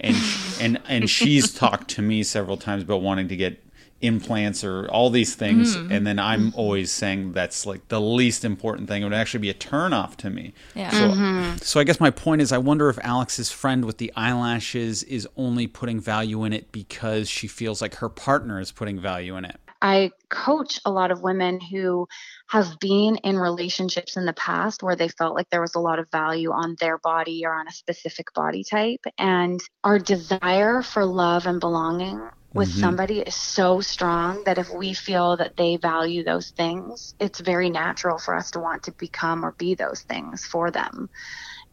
and 0.00 0.16
and 0.60 0.80
and 0.88 1.10
she's 1.10 1.52
talked 1.52 1.90
to 1.90 2.02
me 2.02 2.22
several 2.22 2.56
times 2.56 2.82
about 2.82 3.02
wanting 3.02 3.28
to 3.28 3.36
get 3.36 3.62
implants 4.00 4.64
or 4.64 4.88
all 4.88 5.10
these 5.10 5.34
things 5.34 5.76
mm. 5.76 5.90
and 5.90 6.06
then 6.06 6.18
i'm 6.18 6.52
always 6.56 6.90
saying 6.90 7.32
that's 7.32 7.66
like 7.66 7.86
the 7.88 8.00
least 8.00 8.44
important 8.44 8.88
thing 8.88 9.02
it 9.02 9.04
would 9.04 9.12
actually 9.12 9.40
be 9.40 9.50
a 9.50 9.54
turn 9.54 9.92
off 9.92 10.16
to 10.16 10.30
me 10.30 10.54
yeah. 10.74 10.90
so, 10.90 11.10
mm-hmm. 11.10 11.56
so 11.58 11.78
i 11.78 11.84
guess 11.84 12.00
my 12.00 12.10
point 12.10 12.40
is 12.40 12.50
i 12.50 12.58
wonder 12.58 12.88
if 12.88 12.98
alex's 13.02 13.52
friend 13.52 13.84
with 13.84 13.98
the 13.98 14.10
eyelashes 14.16 15.02
is 15.02 15.28
only 15.36 15.66
putting 15.66 16.00
value 16.00 16.44
in 16.44 16.52
it 16.52 16.72
because 16.72 17.28
she 17.28 17.46
feels 17.46 17.82
like 17.82 17.96
her 17.96 18.08
partner 18.08 18.58
is 18.58 18.72
putting 18.72 18.98
value 18.98 19.36
in 19.36 19.44
it 19.44 19.60
i 19.82 20.10
coach 20.30 20.80
a 20.86 20.90
lot 20.90 21.10
of 21.10 21.20
women 21.20 21.60
who 21.60 22.08
have 22.48 22.78
been 22.80 23.16
in 23.16 23.38
relationships 23.38 24.16
in 24.16 24.24
the 24.24 24.32
past 24.32 24.82
where 24.82 24.96
they 24.96 25.08
felt 25.08 25.34
like 25.34 25.48
there 25.50 25.60
was 25.60 25.74
a 25.74 25.80
lot 25.80 25.98
of 25.98 26.10
value 26.10 26.52
on 26.52 26.74
their 26.80 26.96
body 26.98 27.44
or 27.44 27.52
on 27.52 27.68
a 27.68 27.72
specific 27.72 28.32
body 28.32 28.64
type 28.64 29.04
and 29.18 29.60
our 29.84 29.98
desire 29.98 30.80
for 30.80 31.04
love 31.04 31.46
and 31.46 31.60
belonging 31.60 32.18
with 32.52 32.68
mm-hmm. 32.70 32.80
somebody 32.80 33.20
is 33.20 33.34
so 33.34 33.80
strong 33.80 34.42
that 34.44 34.58
if 34.58 34.72
we 34.72 34.92
feel 34.92 35.36
that 35.36 35.56
they 35.56 35.76
value 35.76 36.24
those 36.24 36.50
things, 36.50 37.14
it's 37.20 37.40
very 37.40 37.70
natural 37.70 38.18
for 38.18 38.34
us 38.34 38.50
to 38.52 38.60
want 38.60 38.84
to 38.84 38.92
become 38.92 39.44
or 39.44 39.52
be 39.52 39.74
those 39.74 40.00
things 40.02 40.44
for 40.44 40.70
them. 40.70 41.08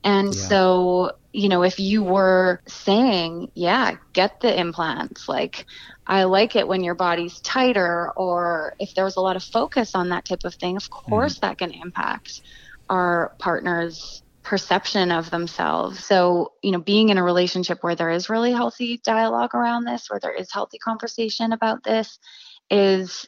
And 0.03 0.27
yeah. 0.27 0.41
so, 0.41 1.11
you 1.33 1.49
know, 1.49 1.63
if 1.63 1.79
you 1.79 2.03
were 2.03 2.61
saying, 2.67 3.51
yeah, 3.55 3.95
get 4.13 4.39
the 4.39 4.59
implants, 4.59 5.27
like, 5.27 5.65
I 6.05 6.23
like 6.25 6.55
it 6.55 6.67
when 6.67 6.83
your 6.83 6.95
body's 6.95 7.39
tighter, 7.39 8.11
or 8.15 8.75
if 8.79 8.93
there 8.93 9.03
was 9.03 9.15
a 9.15 9.21
lot 9.21 9.35
of 9.35 9.43
focus 9.43 9.95
on 9.95 10.09
that 10.09 10.25
type 10.25 10.43
of 10.45 10.53
thing, 10.53 10.77
of 10.77 10.83
mm-hmm. 10.83 11.09
course 11.09 11.37
mm. 11.37 11.41
that 11.41 11.57
can 11.57 11.71
impact 11.71 12.41
our 12.89 13.33
partner's 13.39 14.21
perception 14.47 15.11
of 15.11 15.29
themselves. 15.29 16.05
So, 16.05 16.53
you 16.63 16.71
know, 16.71 16.79
being 16.79 17.09
in 17.09 17.17
a 17.17 17.23
relationship 17.23 17.79
where 17.81 17.95
there 17.95 18.09
is 18.09 18.29
really 18.29 18.53
healthy 18.53 19.01
dialogue 19.03 19.53
around 19.53 19.83
this, 19.83 20.09
where 20.09 20.21
there 20.21 20.33
is 20.33 20.51
healthy 20.51 20.77
conversation 20.77 21.51
about 21.51 21.83
this 21.83 22.17
is 22.71 23.27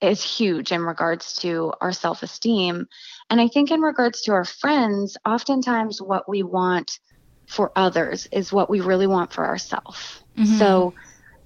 is 0.00 0.22
huge 0.22 0.70
in 0.70 0.82
regards 0.82 1.34
to 1.34 1.72
our 1.80 1.92
self-esteem. 1.92 2.86
And 3.30 3.40
I 3.40 3.48
think 3.48 3.70
in 3.70 3.80
regards 3.80 4.22
to 4.22 4.32
our 4.32 4.44
friends, 4.44 5.16
oftentimes 5.24 6.00
what 6.00 6.28
we 6.28 6.42
want 6.42 7.00
for 7.46 7.72
others 7.74 8.28
is 8.30 8.52
what 8.52 8.70
we 8.70 8.80
really 8.80 9.06
want 9.06 9.32
for 9.32 9.44
ourselves. 9.44 10.22
Mm-hmm. 10.36 10.58
So 10.58 10.94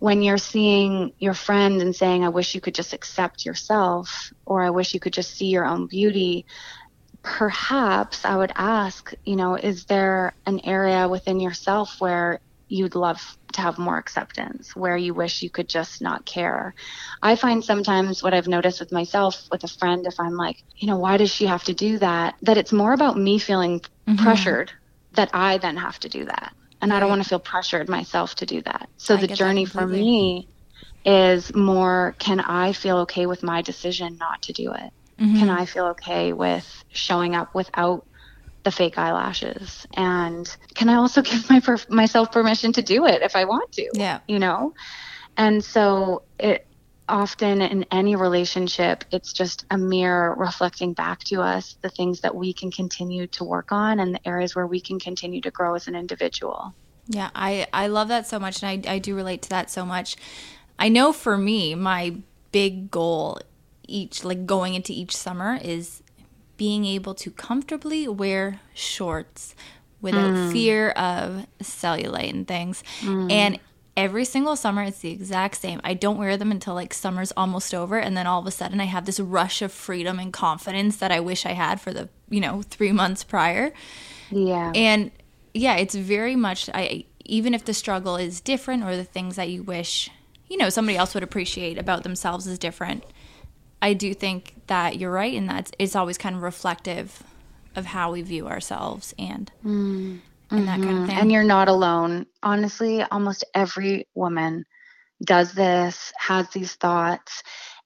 when 0.00 0.20
you're 0.20 0.36
seeing 0.36 1.12
your 1.18 1.32
friend 1.32 1.80
and 1.80 1.94
saying, 1.96 2.24
I 2.24 2.28
wish 2.28 2.54
you 2.54 2.60
could 2.60 2.74
just 2.74 2.92
accept 2.92 3.46
yourself, 3.46 4.32
or 4.44 4.62
I 4.62 4.70
wish 4.70 4.92
you 4.92 5.00
could 5.00 5.12
just 5.14 5.34
see 5.34 5.46
your 5.46 5.64
own 5.64 5.86
beauty, 5.86 6.44
perhaps 7.22 8.24
I 8.24 8.36
would 8.36 8.52
ask, 8.54 9.14
you 9.24 9.36
know, 9.36 9.54
is 9.54 9.84
there 9.84 10.34
an 10.46 10.60
area 10.64 11.08
within 11.08 11.40
yourself 11.40 12.00
where 12.00 12.40
you'd 12.68 12.94
love 12.94 13.36
to 13.52 13.60
have 13.60 13.78
more 13.78 13.98
acceptance, 13.98 14.74
where 14.74 14.96
you 14.96 15.14
wish 15.14 15.42
you 15.42 15.50
could 15.50 15.68
just 15.68 16.02
not 16.02 16.24
care? 16.24 16.74
I 17.22 17.36
find 17.36 17.64
sometimes 17.64 18.22
what 18.22 18.34
I've 18.34 18.48
noticed 18.48 18.80
with 18.80 18.92
myself, 18.92 19.48
with 19.50 19.62
a 19.64 19.68
friend, 19.68 20.06
if 20.06 20.18
I'm 20.18 20.36
like, 20.36 20.62
you 20.76 20.88
know, 20.88 20.96
why 20.96 21.16
does 21.16 21.30
she 21.30 21.46
have 21.46 21.64
to 21.64 21.74
do 21.74 21.98
that? 21.98 22.34
That 22.42 22.58
it's 22.58 22.72
more 22.72 22.92
about 22.92 23.16
me 23.16 23.38
feeling 23.38 23.80
mm-hmm. 23.80 24.16
pressured 24.16 24.72
that 25.12 25.30
I 25.32 25.58
then 25.58 25.76
have 25.76 26.00
to 26.00 26.08
do 26.08 26.24
that. 26.24 26.54
And 26.80 26.90
right. 26.90 26.96
I 26.96 27.00
don't 27.00 27.08
want 27.08 27.22
to 27.22 27.28
feel 27.28 27.38
pressured 27.38 27.88
myself 27.88 28.34
to 28.36 28.46
do 28.46 28.62
that. 28.62 28.88
So 28.96 29.14
I 29.14 29.18
the 29.18 29.28
journey 29.28 29.64
for 29.64 29.86
me 29.86 30.48
is 31.04 31.54
more 31.54 32.14
can 32.18 32.40
I 32.40 32.72
feel 32.72 32.98
okay 32.98 33.26
with 33.26 33.42
my 33.42 33.62
decision 33.62 34.16
not 34.18 34.42
to 34.42 34.52
do 34.52 34.72
it? 34.72 34.92
Mm-hmm. 35.22 35.38
Can 35.38 35.50
I 35.50 35.66
feel 35.66 35.86
okay 35.88 36.32
with 36.32 36.84
showing 36.90 37.36
up 37.36 37.54
without 37.54 38.04
the 38.64 38.72
fake 38.72 38.98
eyelashes? 38.98 39.86
And 39.94 40.54
can 40.74 40.88
I 40.88 40.94
also 40.94 41.22
give 41.30 41.48
my 41.48 41.62
myself 41.88 42.32
permission 42.32 42.72
to 42.72 42.82
do 42.82 43.06
it 43.06 43.22
if 43.22 43.36
I 43.36 43.44
want 43.44 43.70
to? 43.72 43.88
Yeah. 43.94 44.20
You 44.26 44.40
know? 44.40 44.74
And 45.36 45.62
so 45.62 46.22
it 46.38 46.66
often 47.08 47.60
in 47.60 47.84
any 47.92 48.16
relationship, 48.16 49.04
it's 49.12 49.32
just 49.32 49.64
a 49.70 49.78
mirror 49.78 50.34
reflecting 50.36 50.92
back 50.92 51.20
to 51.24 51.40
us 51.40 51.76
the 51.82 51.88
things 51.88 52.20
that 52.20 52.34
we 52.34 52.52
can 52.52 52.70
continue 52.70 53.26
to 53.28 53.44
work 53.44 53.70
on 53.70 54.00
and 54.00 54.14
the 54.14 54.28
areas 54.28 54.56
where 54.56 54.66
we 54.66 54.80
can 54.80 54.98
continue 54.98 55.40
to 55.40 55.50
grow 55.50 55.74
as 55.74 55.86
an 55.88 55.94
individual. 55.94 56.74
Yeah, 57.08 57.30
I, 57.34 57.66
I 57.72 57.88
love 57.88 58.08
that 58.08 58.26
so 58.26 58.38
much, 58.38 58.62
and 58.62 58.86
I, 58.86 58.94
I 58.94 58.98
do 58.98 59.14
relate 59.14 59.42
to 59.42 59.48
that 59.50 59.70
so 59.70 59.84
much. 59.84 60.16
I 60.78 60.88
know 60.88 61.12
for 61.12 61.36
me, 61.36 61.74
my 61.74 62.16
big 62.52 62.90
goal 62.90 63.40
each, 63.86 64.24
like 64.24 64.46
going 64.46 64.74
into 64.74 64.92
each 64.92 65.16
summer, 65.16 65.58
is 65.62 66.02
being 66.56 66.84
able 66.84 67.14
to 67.14 67.30
comfortably 67.30 68.06
wear 68.06 68.60
shorts 68.74 69.54
without 70.00 70.34
mm. 70.34 70.52
fear 70.52 70.90
of 70.90 71.46
cellulite 71.62 72.30
and 72.30 72.46
things. 72.46 72.82
Mm. 73.00 73.32
And 73.32 73.60
every 73.96 74.24
single 74.24 74.56
summer 74.56 74.82
it's 74.82 75.00
the 75.00 75.10
exact 75.10 75.56
same. 75.56 75.80
I 75.84 75.94
don't 75.94 76.18
wear 76.18 76.36
them 76.36 76.50
until 76.50 76.74
like 76.74 76.94
summer's 76.94 77.32
almost 77.36 77.74
over 77.74 77.98
and 77.98 78.16
then 78.16 78.26
all 78.26 78.40
of 78.40 78.46
a 78.46 78.50
sudden 78.50 78.80
I 78.80 78.84
have 78.84 79.04
this 79.04 79.20
rush 79.20 79.62
of 79.62 79.70
freedom 79.72 80.18
and 80.18 80.32
confidence 80.32 80.96
that 80.96 81.12
I 81.12 81.20
wish 81.20 81.44
I 81.46 81.52
had 81.52 81.80
for 81.80 81.92
the, 81.92 82.08
you 82.28 82.40
know, 82.40 82.62
3 82.62 82.92
months 82.92 83.22
prior. 83.22 83.72
Yeah. 84.30 84.72
And 84.74 85.10
yeah, 85.54 85.76
it's 85.76 85.94
very 85.94 86.36
much 86.36 86.70
I 86.72 87.04
even 87.24 87.54
if 87.54 87.64
the 87.64 87.74
struggle 87.74 88.16
is 88.16 88.40
different 88.40 88.82
or 88.82 88.96
the 88.96 89.04
things 89.04 89.36
that 89.36 89.48
you 89.48 89.62
wish, 89.62 90.10
you 90.48 90.56
know, 90.56 90.70
somebody 90.70 90.96
else 90.96 91.14
would 91.14 91.22
appreciate 91.22 91.78
about 91.78 92.02
themselves 92.02 92.46
is 92.46 92.58
different. 92.58 93.04
I 93.82 93.92
do 93.92 94.14
think 94.14 94.54
that 94.68 94.98
you're 94.98 95.10
right 95.10 95.34
in 95.34 95.46
that 95.46 95.74
it's 95.78 95.96
always 95.96 96.16
kind 96.16 96.36
of 96.36 96.42
reflective 96.42 97.22
of 97.76 97.86
how 97.86 98.12
we 98.12 98.22
view 98.22 98.46
ourselves 98.48 99.14
and 99.18 99.50
mm 99.64 100.20
and 100.52 100.68
that 100.68 100.80
kind 100.80 100.90
of 100.90 100.96
mm-hmm. 100.96 101.06
thing. 101.06 101.18
And 101.18 101.32
you're 101.32 101.42
not 101.44 101.68
alone. 101.68 102.26
Honestly, 102.42 103.02
almost 103.02 103.44
every 103.54 104.06
woman 104.14 104.66
does 105.24 105.52
this, 105.54 106.12
has 106.18 106.48
these 106.50 106.74
thoughts. 106.74 107.42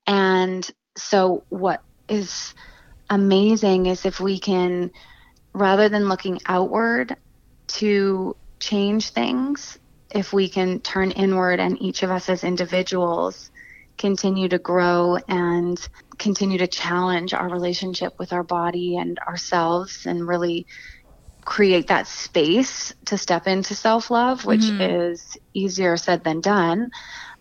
And 0.06 0.68
so, 0.96 1.44
what 1.48 1.82
is 2.08 2.54
amazing 3.08 3.86
is 3.86 4.04
if 4.04 4.20
we 4.20 4.38
can, 4.38 4.90
rather 5.52 5.88
than 5.88 6.08
looking 6.08 6.40
outward 6.46 7.16
to 7.68 8.36
change 8.58 9.10
things, 9.10 9.78
if 10.10 10.32
we 10.32 10.48
can 10.48 10.80
turn 10.80 11.12
inward 11.12 11.60
and 11.60 11.80
each 11.80 12.02
of 12.02 12.10
us 12.10 12.28
as 12.28 12.42
individuals 12.42 13.50
continue 13.98 14.48
to 14.48 14.58
grow 14.58 15.18
and 15.28 15.80
continue 16.18 16.58
to 16.58 16.66
challenge 16.66 17.34
our 17.34 17.48
relationship 17.48 18.18
with 18.18 18.32
our 18.32 18.42
body 18.42 18.96
and 18.96 19.18
ourselves 19.18 20.06
and 20.06 20.26
really 20.26 20.66
create 21.44 21.86
that 21.86 22.06
space 22.06 22.92
to 23.06 23.16
step 23.16 23.46
into 23.46 23.74
self 23.74 24.10
love, 24.10 24.44
which 24.44 24.62
mm-hmm. 24.62 24.80
is 24.80 25.38
easier 25.54 25.96
said 25.96 26.24
than 26.24 26.40
done, 26.40 26.90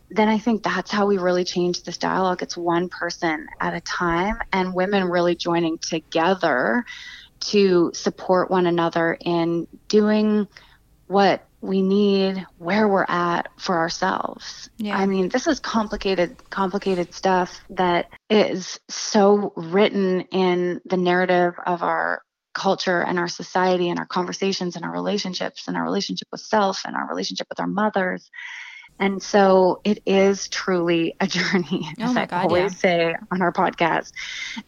then 0.09 0.29
I 0.29 0.37
think 0.37 0.63
that's 0.63 0.91
how 0.91 1.07
we 1.07 1.17
really 1.17 1.43
change 1.43 1.83
this 1.83 1.97
dialogue. 1.97 2.41
It's 2.41 2.55
one 2.55 2.89
person 2.89 3.47
at 3.59 3.73
a 3.73 3.81
time 3.81 4.37
and 4.53 4.73
women 4.73 5.05
really 5.05 5.35
joining 5.35 5.77
together 5.79 6.85
to 7.39 7.91
support 7.93 8.49
one 8.49 8.67
another 8.67 9.17
in 9.19 9.67
doing 9.87 10.47
what 11.07 11.45
we 11.65 11.81
need 11.81 12.45
where 12.57 12.87
we're 12.87 13.05
at 13.07 13.49
for 13.57 13.77
ourselves. 13.77 14.69
Yeah. 14.77 14.97
I 14.97 15.05
mean, 15.05 15.29
this 15.29 15.47
is 15.47 15.59
complicated, 15.59 16.49
complicated 16.49 17.13
stuff 17.13 17.59
that 17.71 18.09
is 18.29 18.79
so 18.89 19.53
written 19.55 20.21
in 20.31 20.81
the 20.85 20.97
narrative 20.97 21.55
of 21.65 21.83
our 21.83 22.21
culture 22.53 23.01
and 23.01 23.19
our 23.19 23.27
society 23.27 23.89
and 23.89 23.99
our 23.99 24.05
conversations 24.05 24.75
and 24.75 24.85
our 24.85 24.91
relationships 24.91 25.67
and 25.67 25.75
our 25.75 25.83
relationship 25.83 26.27
with 26.31 26.41
self 26.41 26.83
and 26.85 26.95
our 26.95 27.07
relationship 27.07 27.47
with 27.49 27.59
our 27.59 27.67
mothers. 27.67 28.29
And 28.97 29.21
so 29.21 29.81
it 29.83 30.01
is 30.05 30.47
truly 30.47 31.15
a 31.19 31.27
journey, 31.27 31.89
oh 31.99 32.03
as 32.03 32.17
I 32.17 32.25
God, 32.25 32.45
always 32.45 32.73
yeah. 32.73 32.77
say 32.77 33.15
on 33.31 33.41
our 33.41 33.51
podcast. 33.51 34.13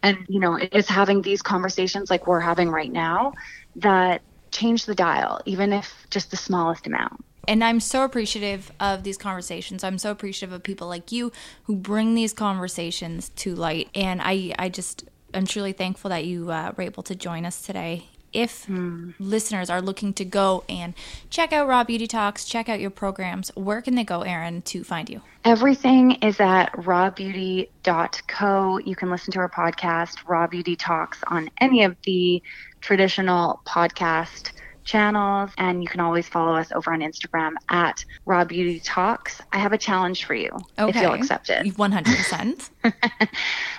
And, 0.02 0.18
you 0.28 0.40
know, 0.40 0.56
it 0.56 0.74
is 0.74 0.88
having 0.88 1.22
these 1.22 1.42
conversations 1.42 2.10
like 2.10 2.26
we're 2.26 2.40
having 2.40 2.68
right 2.68 2.92
now 2.92 3.32
that 3.76 4.22
change 4.50 4.86
the 4.86 4.94
dial, 4.94 5.40
even 5.46 5.72
if 5.72 6.06
just 6.10 6.30
the 6.30 6.36
smallest 6.36 6.86
amount. 6.86 7.24
And 7.46 7.64
I'm 7.64 7.80
so 7.80 8.04
appreciative 8.04 8.70
of 8.78 9.04
these 9.04 9.16
conversations. 9.16 9.82
I'm 9.82 9.96
so 9.96 10.10
appreciative 10.10 10.52
of 10.52 10.62
people 10.62 10.86
like 10.86 11.10
you 11.10 11.32
who 11.64 11.76
bring 11.76 12.14
these 12.14 12.34
conversations 12.34 13.30
to 13.36 13.54
light. 13.54 13.88
And 13.94 14.20
I, 14.22 14.54
I 14.58 14.68
just 14.68 15.04
I'm 15.34 15.46
truly 15.46 15.72
thankful 15.72 16.10
that 16.10 16.24
you 16.24 16.50
uh, 16.50 16.72
were 16.76 16.84
able 16.84 17.02
to 17.04 17.14
join 17.14 17.44
us 17.44 17.62
today. 17.62 18.08
If 18.32 18.66
mm. 18.66 19.14
listeners 19.18 19.70
are 19.70 19.80
looking 19.80 20.12
to 20.14 20.24
go 20.24 20.64
and 20.68 20.94
check 21.30 21.52
out 21.52 21.66
Raw 21.66 21.84
Beauty 21.84 22.06
Talks, 22.06 22.44
check 22.44 22.68
out 22.68 22.80
your 22.80 22.90
programs, 22.90 23.50
where 23.54 23.80
can 23.80 23.94
they 23.94 24.04
go, 24.04 24.22
Erin, 24.22 24.62
to 24.62 24.84
find 24.84 25.08
you? 25.08 25.22
Everything 25.44 26.12
is 26.22 26.40
at 26.40 26.72
rawbeauty.co. 26.72 28.78
You 28.78 28.96
can 28.96 29.10
listen 29.10 29.32
to 29.32 29.38
our 29.38 29.48
podcast, 29.48 30.28
Raw 30.28 30.46
Beauty 30.46 30.76
Talks, 30.76 31.18
on 31.28 31.50
any 31.60 31.84
of 31.84 31.96
the 32.04 32.42
traditional 32.80 33.60
podcast 33.66 34.50
channels, 34.88 35.50
and 35.58 35.82
you 35.82 35.88
can 35.88 36.00
always 36.00 36.26
follow 36.26 36.56
us 36.56 36.72
over 36.72 36.92
on 36.92 37.00
Instagram 37.00 37.52
at 37.68 38.04
Raw 38.24 38.44
Beauty 38.44 38.80
Talks. 38.80 39.40
I 39.52 39.58
have 39.58 39.72
a 39.72 39.78
challenge 39.78 40.24
for 40.24 40.34
you 40.34 40.50
okay. 40.78 40.88
if 40.88 41.02
you'll 41.02 41.12
accept 41.12 41.50
it. 41.50 41.66
100%. 41.66 42.70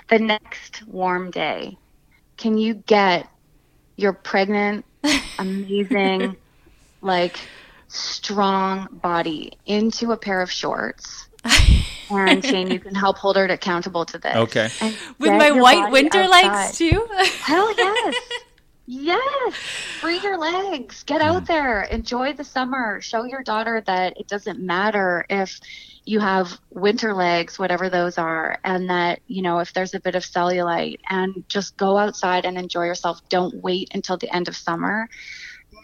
the 0.10 0.20
next 0.20 0.88
warm 0.88 1.32
day, 1.32 1.78
can 2.38 2.58
you 2.58 2.76
get 2.76 3.28
your 4.00 4.14
pregnant, 4.14 4.86
amazing, 5.38 6.36
like 7.02 7.40
strong 7.88 8.88
body 8.92 9.54
into 9.66 10.12
a 10.12 10.18
pair 10.18 10.42
of 10.42 10.52
shorts? 10.52 11.28
and 12.10 12.44
Shane, 12.44 12.72
you 12.72 12.80
can 12.80 12.96
help 12.96 13.18
hold 13.18 13.36
her 13.36 13.46
accountable 13.46 14.06
to 14.06 14.18
this. 14.18 14.36
Okay. 14.36 14.70
With 15.20 15.32
my 15.32 15.52
white 15.52 15.92
winter 15.92 16.20
outside. 16.20 16.66
legs 16.66 16.78
too. 16.78 17.08
Hell 17.42 17.74
yes. 17.78 18.16
Yes, 18.92 19.54
free 20.00 20.20
your 20.20 20.40
legs. 20.40 21.04
Get 21.04 21.22
out 21.22 21.42
hmm. 21.42 21.46
there. 21.46 21.84
Enjoy 21.84 22.34
the 22.34 22.44
summer. 22.44 23.00
Show 23.02 23.24
your 23.24 23.44
daughter 23.44 23.84
that 23.86 24.20
it 24.20 24.28
doesn't 24.28 24.60
matter 24.60 25.26
if 25.30 25.60
you 26.10 26.20
have 26.20 26.60
winter 26.72 27.14
legs, 27.14 27.60
whatever 27.60 27.88
those 27.88 28.18
are, 28.18 28.58
and 28.64 28.90
that, 28.90 29.20
you 29.28 29.44
know, 29.44 29.60
if 29.60 29.74
there's 29.74 29.94
a 29.94 30.00
bit 30.00 30.16
of 30.16 30.24
cellulite, 30.24 31.00
and 31.08 31.44
just 31.48 31.78
go 31.78 32.00
outside 32.00 32.46
and 32.46 32.58
enjoy 32.58 32.86
yourself. 32.86 33.22
Don't 33.30 33.54
wait 33.62 33.92
until 33.94 34.18
the 34.18 34.34
end 34.36 34.48
of 34.48 34.56
summer. 34.56 35.08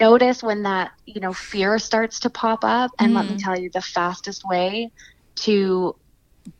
Notice 0.01 0.41
when 0.41 0.63
that, 0.63 0.93
you 1.05 1.21
know, 1.21 1.31
fear 1.31 1.77
starts 1.77 2.21
to 2.21 2.31
pop 2.31 2.63
up. 2.63 2.89
And 2.97 3.11
mm. 3.11 3.17
let 3.17 3.25
me 3.25 3.35
mm. 3.35 3.43
tell 3.43 3.55
you, 3.55 3.69
the 3.69 3.83
fastest 3.83 4.43
way 4.43 4.91
to 5.35 5.95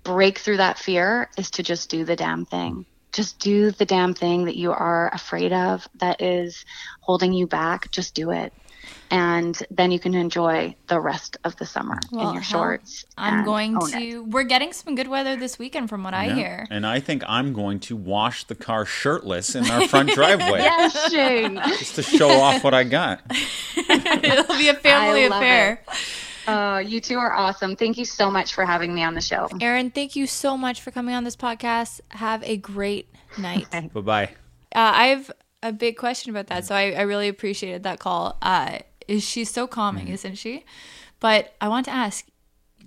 break 0.04 0.38
through 0.38 0.58
that 0.58 0.78
fear 0.78 1.32
is 1.36 1.50
to 1.52 1.64
just 1.64 1.90
do 1.90 2.06
the 2.06 2.16
damn 2.16 2.46
thing 2.46 2.86
just 3.16 3.40
do 3.40 3.72
the 3.72 3.86
damn 3.86 4.14
thing 4.14 4.44
that 4.44 4.58
you 4.58 4.74
are 4.74 5.10
afraid 5.14 5.54
of 5.54 5.88
that 5.96 6.22
is 6.22 6.66
holding 7.00 7.32
you 7.32 7.48
back. 7.48 7.90
Just 7.90 8.14
do 8.14 8.32
it. 8.32 8.52
And 9.12 9.62
then 9.70 9.92
you 9.92 10.00
can 10.00 10.14
enjoy 10.14 10.76
the 10.88 11.00
rest 11.00 11.38
of 11.44 11.56
the 11.58 11.66
summer 11.66 12.00
well, 12.12 12.30
in 12.30 12.34
your 12.34 12.44
shorts. 12.44 13.06
I'm 13.18 13.46
going 13.46 13.80
to. 13.80 13.98
It. 13.98 14.28
We're 14.28 14.44
getting 14.44 14.74
some 14.74 14.96
good 14.96 15.08
weather 15.08 15.36
this 15.36 15.60
weekend, 15.60 15.90
from 15.90 16.04
what 16.04 16.14
yeah. 16.14 16.20
I 16.20 16.30
hear. 16.34 16.68
And 16.72 16.86
I 16.86 17.00
think 17.00 17.24
I'm 17.28 17.54
going 17.54 17.80
to 17.82 17.96
wash 17.96 18.46
the 18.46 18.56
car 18.56 18.86
shirtless 18.86 19.56
in 19.56 19.70
our 19.70 19.88
front 19.88 20.10
driveway. 20.12 20.60
yes, 20.62 21.12
Shane. 21.12 21.56
Just 21.78 21.96
to 21.96 22.04
show 22.04 22.30
off 22.30 22.64
what 22.64 22.74
I 22.74 22.84
got. 22.84 23.22
It'll 23.78 24.58
be 24.58 24.70
a 24.70 24.74
family 24.74 25.26
affair. 25.26 25.84
It. 25.88 25.98
Uh, 26.48 26.84
you 26.86 27.02
two 27.02 27.18
are 27.18 27.34
awesome. 27.34 27.76
Thank 27.76 27.98
you 27.98 28.06
so 28.06 28.30
much 28.30 28.54
for 28.54 28.66
having 28.66 28.94
me 28.94 29.04
on 29.04 29.14
the 29.16 29.22
show. 29.22 29.48
Erin, 29.60 29.92
thank 29.92 30.16
you 30.16 30.28
so 30.28 30.58
much 30.58 30.82
for 30.82 30.92
coming 30.92 31.16
on 31.16 31.24
this 31.24 31.36
podcast. 31.36 32.02
Have 32.10 32.44
a 32.44 32.58
great 32.58 33.08
night. 33.38 33.68
bye 33.72 34.02
bye. 34.02 34.24
Uh, 34.76 34.92
I 34.94 35.08
have 35.08 35.32
a 35.66 35.72
big 35.72 35.98
question 35.98 36.30
about 36.30 36.48
that. 36.48 36.66
So 36.66 36.76
I, 36.76 36.92
I 36.92 37.02
really 37.02 37.28
appreciated 37.28 37.84
that 37.84 38.00
call. 38.00 38.38
Uh, 38.42 38.80
is 39.08 39.24
she's 39.24 39.50
so 39.50 39.68
calming, 39.68 40.08
mm. 40.08 40.14
isn't 40.14 40.36
she? 40.36 40.66
But 41.20 41.54
I 41.62 41.68
want 41.68 41.86
to 41.86 41.92
ask. 41.92 42.26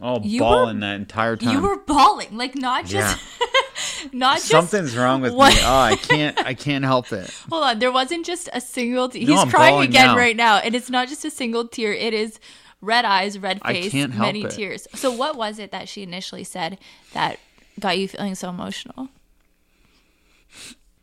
Oh, 0.00 0.20
you 0.22 0.40
bawling 0.40 0.76
were, 0.76 0.80
that 0.80 0.94
entire 0.94 1.36
time. 1.36 1.54
You 1.54 1.60
were 1.60 1.76
bawling, 1.76 2.36
like 2.36 2.54
not 2.54 2.86
just, 2.86 3.20
yeah. 3.40 4.08
not 4.12 4.36
just. 4.36 4.48
Something's 4.48 4.96
wrong 4.96 5.20
with 5.22 5.34
what? 5.34 5.54
me. 5.54 5.60
Oh, 5.62 5.78
I 5.78 5.96
can't, 5.96 6.38
I 6.38 6.54
can't 6.54 6.84
help 6.84 7.12
it. 7.12 7.28
Hold 7.50 7.64
on, 7.64 7.78
there 7.80 7.90
wasn't 7.90 8.24
just 8.24 8.48
a 8.52 8.60
single. 8.60 9.08
T- 9.08 9.24
no, 9.24 9.32
he's 9.32 9.40
I'm 9.40 9.50
crying 9.50 9.82
again 9.82 10.08
now. 10.08 10.16
right 10.16 10.36
now, 10.36 10.58
and 10.58 10.76
it's 10.76 10.88
not 10.88 11.08
just 11.08 11.24
a 11.24 11.30
single 11.30 11.66
tear. 11.66 11.92
It 11.92 12.14
is 12.14 12.38
red 12.80 13.04
eyes, 13.04 13.40
red 13.40 13.60
face, 13.64 13.92
many 13.92 14.44
it. 14.44 14.50
tears. 14.50 14.86
So, 14.94 15.10
what 15.10 15.36
was 15.36 15.58
it 15.58 15.72
that 15.72 15.88
she 15.88 16.04
initially 16.04 16.44
said 16.44 16.78
that 17.12 17.40
got 17.80 17.98
you 17.98 18.06
feeling 18.06 18.36
so 18.36 18.50
emotional? 18.50 19.08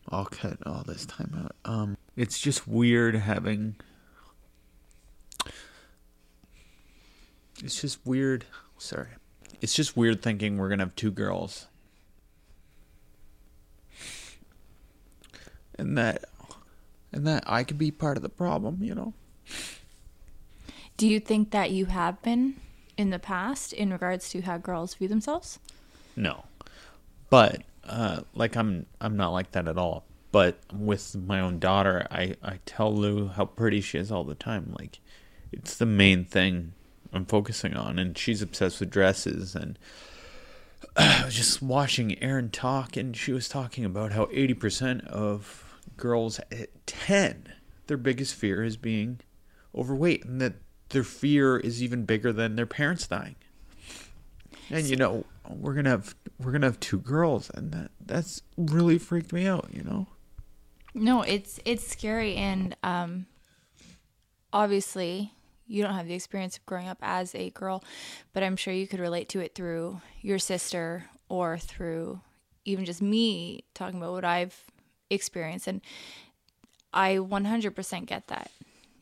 I'll 0.10 0.26
cut 0.26 0.58
all 0.66 0.84
this 0.86 1.06
time 1.06 1.34
out. 1.44 1.56
Um, 1.66 1.98
it's 2.16 2.40
just 2.40 2.68
weird 2.68 3.16
having. 3.16 3.76
It's 7.64 7.80
just 7.82 8.06
weird. 8.06 8.46
Sorry. 8.78 9.08
It's 9.62 9.74
just 9.74 9.96
weird 9.98 10.22
thinking 10.22 10.58
we're 10.58 10.70
gonna 10.70 10.84
have 10.84 10.96
two 10.96 11.12
girls. 11.12 11.68
And 15.78 15.98
that 15.98 16.26
and 17.12 17.26
that 17.28 17.44
I 17.48 17.64
could 17.64 17.78
be 17.78 17.92
part 17.92 18.18
of 18.18 18.24
the 18.24 18.30
problem, 18.30 18.80
you 18.82 18.94
know. 18.94 19.14
Do 20.98 21.08
you 21.08 21.20
think 21.20 21.52
that 21.52 21.72
you 21.72 21.88
have 21.88 22.22
been 22.22 22.56
in 22.98 23.10
the 23.10 23.20
past 23.20 23.74
in 23.74 23.92
regards 23.92 24.30
to 24.30 24.42
how 24.42 24.58
girls 24.58 24.94
view 24.96 25.08
themselves? 25.08 25.60
No. 26.16 26.46
but 27.30 27.64
uh, 27.86 28.22
like 28.34 28.56
I'm 28.56 28.86
I'm 29.00 29.18
not 29.18 29.30
like 29.30 29.52
that 29.52 29.68
at 29.68 29.78
all. 29.78 30.06
But 30.32 30.60
with 30.74 31.16
my 31.16 31.40
own 31.40 31.60
daughter, 31.60 32.08
I 32.12 32.36
I 32.44 32.60
tell 32.66 32.94
Lou 32.94 33.28
how 33.30 33.46
pretty 33.46 33.82
she 33.82 33.98
is 33.98 34.12
all 34.12 34.24
the 34.24 34.36
time. 34.36 34.76
Like 34.78 35.00
it's 35.52 35.78
the 35.78 35.86
main 35.86 36.26
thing 36.26 36.74
I'm 37.14 37.26
focusing 37.26 37.76
on, 37.76 37.98
and 37.98 38.18
she's 38.18 38.42
obsessed 38.42 38.80
with 38.80 38.90
dresses. 38.90 39.56
And 39.56 39.80
I 40.98 41.24
was 41.26 41.36
just 41.36 41.62
watching 41.62 42.22
Erin 42.22 42.50
talk, 42.50 42.98
and 42.98 43.16
she 43.16 43.32
was 43.32 43.48
talking 43.48 43.86
about 43.86 44.12
how 44.12 44.26
80% 44.26 45.08
of 45.08 45.80
girls 45.96 46.40
at 46.52 46.70
10, 46.86 47.54
their 47.88 47.98
biggest 47.98 48.36
fear 48.36 48.64
is 48.64 48.76
being 48.76 49.20
overweight, 49.74 50.26
and 50.26 50.42
that 50.42 50.56
their 50.90 51.04
fear 51.04 51.58
is 51.58 51.82
even 51.82 52.06
bigger 52.06 52.34
than 52.34 52.56
their 52.56 52.66
parents 52.66 53.08
dying. 53.08 53.36
And 54.70 54.86
you 54.88 54.96
know, 54.96 55.26
we're 55.50 55.74
gonna 55.74 55.92
have 55.92 56.16
we're 56.40 56.52
gonna 56.52 56.68
have 56.68 56.80
two 56.80 57.00
girls, 57.00 57.50
and 57.54 57.72
that 57.72 57.92
that's 58.06 58.42
really 58.58 58.98
freaked 58.98 59.34
me 59.34 59.46
out. 59.46 59.70
You 59.72 59.84
know. 59.84 60.08
No, 60.94 61.22
it's 61.22 61.60
it's 61.66 61.86
scary, 61.88 62.36
and 62.36 62.76
um, 62.84 63.26
obviously 64.54 65.34
you 65.68 65.84
don't 65.84 65.94
have 65.94 66.08
the 66.08 66.14
experience 66.14 66.58
of 66.58 66.66
growing 66.66 66.88
up 66.88 67.00
as 67.02 67.34
a 67.36 67.50
girl, 67.52 67.84
but 68.34 68.44
I'm 68.44 68.56
sure 68.56 68.74
you 68.74 68.88
could 68.88 69.00
relate 69.00 69.30
to 69.30 69.40
it 69.40 69.56
through 69.56 70.02
your 70.22 70.40
sister 70.40 71.06
or 71.28 71.58
through 71.58 72.22
even 72.66 72.86
just 72.86 73.02
me 73.02 73.64
talking 73.74 74.00
about 74.00 74.14
what 74.14 74.26
I've 74.26 74.64
experienced, 75.10 75.68
and 75.68 75.82
I 76.94 77.16
100% 77.16 78.06
get 78.06 78.28
that. 78.28 78.52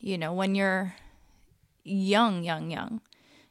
You 0.00 0.18
know, 0.18 0.32
when 0.32 0.54
you're 0.54 0.96
young, 1.84 2.42
young, 2.42 2.70
young, 2.70 3.00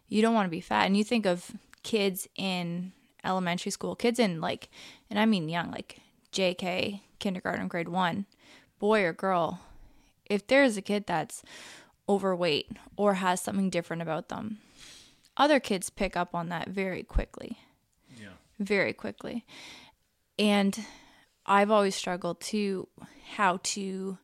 you 0.08 0.22
don't 0.22 0.34
want 0.34 0.48
to 0.48 0.52
be 0.52 0.62
fat, 0.62 0.86
and 0.86 0.98
you 0.98 1.04
think 1.04 1.26
of 1.26 1.52
kids 1.84 2.28
in 2.36 2.94
elementary 3.24 3.72
school, 3.72 3.96
kids 3.96 4.20
in 4.20 4.42
like, 4.42 4.70
and 5.10 5.20
I 5.20 5.26
mean 5.26 5.50
young, 5.50 5.72
like 5.72 6.00
JK, 6.32 7.02
kindergarten, 7.20 7.68
grade 7.68 7.90
one, 7.90 8.26
boy 8.80 9.04
or 9.04 9.14
girl, 9.14 9.62
if 10.26 10.48
there's 10.48 10.78
a 10.78 10.82
kid 10.82 11.06
that's 11.08 11.44
overweight 12.10 12.72
or 12.98 13.16
has 13.16 13.42
something 13.42 13.70
different 13.70 14.02
about 14.02 14.30
them, 14.30 14.60
other 15.38 15.60
kids 15.60 15.90
pick 15.90 16.16
up 16.16 16.36
on 16.36 16.50
that 16.50 16.70
very 16.70 17.04
quickly. 17.04 17.58
Yeah. 18.20 18.34
Very 18.60 18.94
quickly. 18.94 19.46
And 20.38 20.86
I've 21.46 21.72
always 21.72 21.96
struggled 21.96 22.40
to 22.42 22.88
how 23.36 23.60
to 23.64 24.18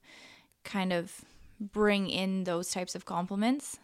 kind 0.64 0.94
of 0.94 1.26
bring 1.60 2.10
in 2.10 2.46
those 2.46 2.70
types 2.70 2.96
of 2.96 3.06
compliments 3.06 3.80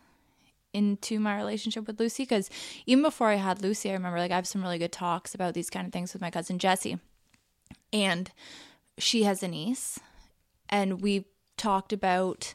into 0.75 1.19
my 1.19 1.37
relationship 1.37 1.87
with 1.87 1.99
Lucy 1.99 2.23
because 2.23 2.49
even 2.85 3.01
before 3.01 3.29
I 3.29 3.35
had 3.35 3.61
Lucy, 3.61 3.89
I 3.89 3.93
remember 3.93 4.19
like 4.19 4.31
I 4.31 4.35
have 4.35 4.47
some 4.47 4.61
really 4.61 4.77
good 4.77 4.91
talks 4.91 5.33
about 5.33 5.53
these 5.53 5.69
kind 5.69 5.87
of 5.87 5.93
things 5.93 6.11
with 6.11 6.21
my 6.21 6.29
cousin 6.29 6.59
Jessie. 6.59 6.99
And 7.93 8.29
she 8.97 9.23
has 9.23 9.41
a 9.41 9.47
niece 9.47 9.99
and 10.69 11.01
we 11.01 11.25
talked 11.57 11.93
about 11.93 12.53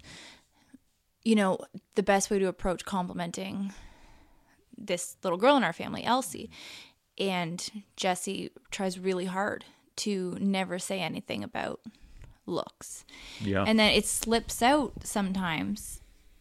you 1.25 1.35
know 1.35 1.59
the 1.95 2.03
best 2.03 2.31
way 2.31 2.39
to 2.39 2.47
approach 2.47 2.85
complimenting 2.85 3.73
this 4.77 5.17
little 5.23 5.39
girl 5.39 5.57
in 5.57 5.65
our 5.65 5.73
family, 5.73 6.05
Elsie. 6.05 6.51
And 7.19 7.85
Jessie 7.97 8.51
tries 8.71 8.99
really 8.99 9.27
hard 9.27 9.65
to 9.97 10.37
never 10.41 10.79
say 10.79 11.01
anything 11.01 11.45
about 11.45 11.81
looks. 12.47 13.05
Yeah. 13.41 13.65
And 13.67 13.79
then 13.79 13.93
it 13.93 14.07
slips 14.07 14.63
out 14.63 14.93
sometimes 15.05 16.00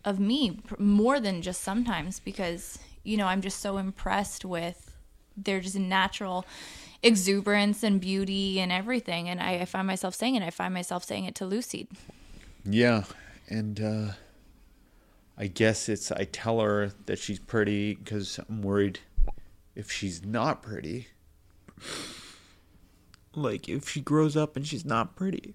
of 0.10 0.20
me 0.20 0.60
more 0.78 1.20
than 1.20 1.42
just 1.42 1.62
sometimes 1.62 2.20
because 2.20 2.80
you 3.04 3.16
know 3.18 3.28
I'm 3.28 3.42
just 3.42 3.60
so 3.60 3.78
impressed 3.78 4.44
with 4.44 4.94
their 5.38 5.62
just 5.62 5.78
natural 5.78 6.46
exuberance 7.02 7.82
and 7.84 8.02
beauty 8.02 8.60
and 8.60 8.74
everything. 8.74 9.30
And 9.30 9.40
I, 9.40 9.60
I 9.60 9.66
find 9.66 9.88
myself 9.88 10.14
saying 10.16 10.36
it. 10.36 10.44
I 10.44 10.50
find 10.50 10.74
myself 10.74 11.06
saying 11.06 11.24
it 11.26 11.36
to 11.36 11.46
Lucy 11.46 11.88
yeah. 12.66 13.04
And 13.48 13.80
uh 13.80 14.12
I 15.38 15.48
guess 15.48 15.88
it's 15.88 16.12
I 16.12 16.26
tell 16.26 16.60
her 16.60 16.92
that 17.06 17.18
she's 17.18 17.40
pretty 17.40 17.96
because 17.96 18.40
I'm 18.50 18.62
worried 18.62 19.00
if 19.76 19.92
she's 19.92 20.26
not 20.26 20.62
pretty. 20.62 21.08
Like 23.36 23.70
if 23.70 23.88
she 23.88 24.02
grows 24.02 24.36
up 24.36 24.56
and 24.56 24.68
she's 24.68 24.84
not 24.86 25.16
pretty 25.16 25.54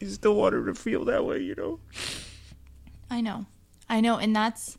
you 0.00 0.08
still 0.08 0.34
want 0.34 0.54
her 0.54 0.64
to 0.66 0.74
feel 0.74 1.04
that 1.06 1.24
way, 1.24 1.40
you 1.40 1.54
know. 1.54 1.80
I 3.10 3.20
know, 3.20 3.46
I 3.88 4.00
know, 4.00 4.18
and 4.18 4.34
that's 4.34 4.76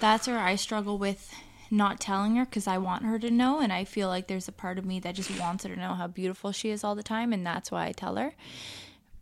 that's 0.00 0.26
where 0.26 0.38
I 0.38 0.56
struggle 0.56 0.98
with 0.98 1.32
not 1.70 2.00
telling 2.00 2.36
her 2.36 2.44
because 2.44 2.66
I 2.66 2.78
want 2.78 3.04
her 3.04 3.18
to 3.18 3.30
know, 3.30 3.60
and 3.60 3.72
I 3.72 3.84
feel 3.84 4.08
like 4.08 4.26
there's 4.26 4.48
a 4.48 4.52
part 4.52 4.78
of 4.78 4.84
me 4.84 4.98
that 5.00 5.14
just 5.14 5.38
wants 5.38 5.64
her 5.64 5.74
to 5.74 5.80
know 5.80 5.94
how 5.94 6.08
beautiful 6.08 6.52
she 6.52 6.70
is 6.70 6.82
all 6.82 6.94
the 6.94 7.02
time, 7.02 7.32
and 7.32 7.46
that's 7.46 7.70
why 7.70 7.86
I 7.86 7.92
tell 7.92 8.16
her. 8.16 8.34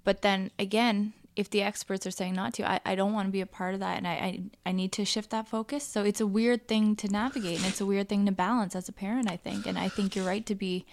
But 0.05 0.23
then 0.23 0.51
again, 0.59 1.13
if 1.37 1.51
the 1.51 1.63
experts 1.63 2.07
are 2.07 2.11
saying 2.11 2.35
not 2.35 2.55
to, 2.55 2.69
I, 2.69 2.81
I 2.85 2.95
don't 2.95 3.13
want 3.13 3.29
to 3.29 3.33
be 3.33 3.43
a 3.43 3.47
part 3.47 3.75
of 3.75 3.81
that, 3.81 3.99
and 3.99 4.09
I, 4.09 4.13
I 4.13 4.41
I 4.67 4.73
need 4.73 4.93
to 4.93 5.05
shift 5.05 5.31
that 5.31 5.47
focus. 5.47 5.85
So 5.85 6.03
it's 6.03 6.21
a 6.21 6.27
weird 6.27 6.67
thing 6.67 6.97
to 6.97 7.09
navigate, 7.09 7.59
and 7.59 7.67
it's 7.67 7.81
a 7.81 7.87
weird 7.87 8.09
thing 8.09 8.25
to 8.27 8.33
balance 8.33 8.75
as 8.75 8.89
a 8.89 8.93
parent, 8.93 9.31
I 9.31 9.37
think, 9.37 9.67
and 9.67 9.79
I 9.79 9.89
think 9.89 10.17
you're 10.17 10.25
right 10.25 10.47
to 10.47 10.55
be 10.55 10.87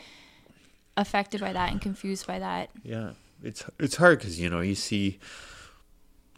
affected 0.98 1.42
by 1.42 1.54
that 1.54 1.72
and 1.72 1.82
confused 1.82 2.28
by 2.28 2.40
that. 2.40 2.70
Yeah 2.84 3.12
it's 3.44 3.64
it's 3.80 3.96
hard 3.98 4.20
because 4.20 4.40
you 4.40 4.50
know 4.50 4.62
you 4.62 4.76
see 4.76 5.20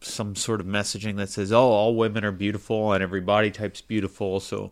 some 0.02 0.36
sort 0.36 0.62
of 0.62 0.68
messaging 0.68 1.18
that 1.18 1.30
says, 1.30 1.52
"Oh, 1.52 1.70
all 1.70 1.96
women 1.96 2.24
are 2.24 2.32
beautiful 2.32 2.94
and 2.94 3.04
every 3.04 3.22
body 3.22 3.52
type's 3.52 3.82
beautiful." 3.82 4.40
So 4.40 4.72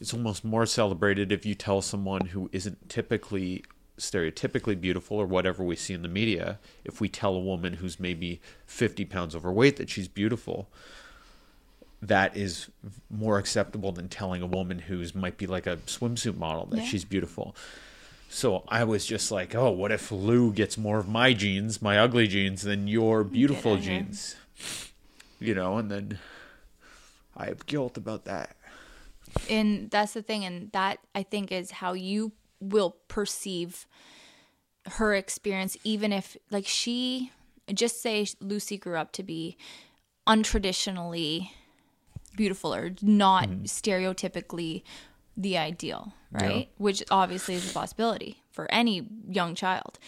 it's 0.00 0.14
almost 0.14 0.44
more 0.44 0.66
celebrated 0.66 1.32
if 1.32 1.46
you 1.46 1.54
tell 1.54 1.82
someone 1.82 2.26
who 2.26 2.48
isn't 2.52 2.88
typically 2.88 3.64
stereotypically 3.98 4.80
beautiful 4.80 5.16
or 5.16 5.26
whatever 5.26 5.62
we 5.62 5.76
see 5.76 5.94
in 5.94 6.02
the 6.02 6.08
media. 6.08 6.58
If 6.84 7.00
we 7.00 7.08
tell 7.08 7.34
a 7.34 7.40
woman 7.40 7.74
who's 7.74 8.00
maybe 8.00 8.40
50 8.66 9.04
pounds 9.04 9.36
overweight 9.36 9.76
that 9.76 9.88
she's 9.88 10.08
beautiful, 10.08 10.68
that 12.02 12.36
is 12.36 12.70
more 13.08 13.38
acceptable 13.38 13.92
than 13.92 14.08
telling 14.08 14.42
a 14.42 14.46
woman 14.46 14.78
who's 14.80 15.14
might 15.14 15.38
be 15.38 15.46
like 15.46 15.66
a 15.66 15.76
swimsuit 15.78 16.36
model 16.36 16.66
that 16.66 16.78
yeah. 16.78 16.84
she's 16.84 17.04
beautiful. 17.04 17.54
So 18.28 18.64
I 18.68 18.84
was 18.84 19.06
just 19.06 19.30
like, 19.30 19.54
oh, 19.54 19.70
what 19.70 19.92
if 19.92 20.10
Lou 20.10 20.52
gets 20.52 20.76
more 20.76 20.98
of 20.98 21.08
my 21.08 21.32
genes, 21.32 21.80
my 21.80 21.98
ugly 21.98 22.26
genes, 22.26 22.62
than 22.62 22.88
your 22.88 23.22
beautiful 23.22 23.76
genes? 23.76 24.36
You 25.38 25.54
know, 25.54 25.78
and 25.78 25.90
then 25.90 26.18
I 27.36 27.46
have 27.46 27.66
guilt 27.66 27.96
about 27.96 28.24
that. 28.24 28.56
And 29.48 29.90
that's 29.90 30.14
the 30.14 30.22
thing, 30.22 30.44
and 30.44 30.70
that 30.72 30.98
I 31.14 31.22
think 31.22 31.52
is 31.52 31.70
how 31.70 31.92
you 31.92 32.32
will 32.60 32.96
perceive 33.08 33.86
her 34.86 35.14
experience, 35.14 35.76
even 35.84 36.12
if, 36.12 36.36
like, 36.50 36.66
she 36.66 37.30
just 37.72 38.02
say 38.02 38.26
Lucy 38.40 38.76
grew 38.76 38.96
up 38.96 39.12
to 39.12 39.22
be 39.22 39.56
untraditionally 40.26 41.50
beautiful 42.36 42.74
or 42.74 42.92
not 43.00 43.48
mm-hmm. 43.48 43.64
stereotypically 43.64 44.82
the 45.36 45.58
ideal, 45.58 46.14
right? 46.30 46.56
Yeah. 46.56 46.74
Which 46.78 47.02
obviously 47.10 47.54
is 47.54 47.70
a 47.70 47.74
possibility 47.74 48.42
for 48.50 48.70
any 48.70 49.08
young 49.28 49.54
child. 49.54 49.98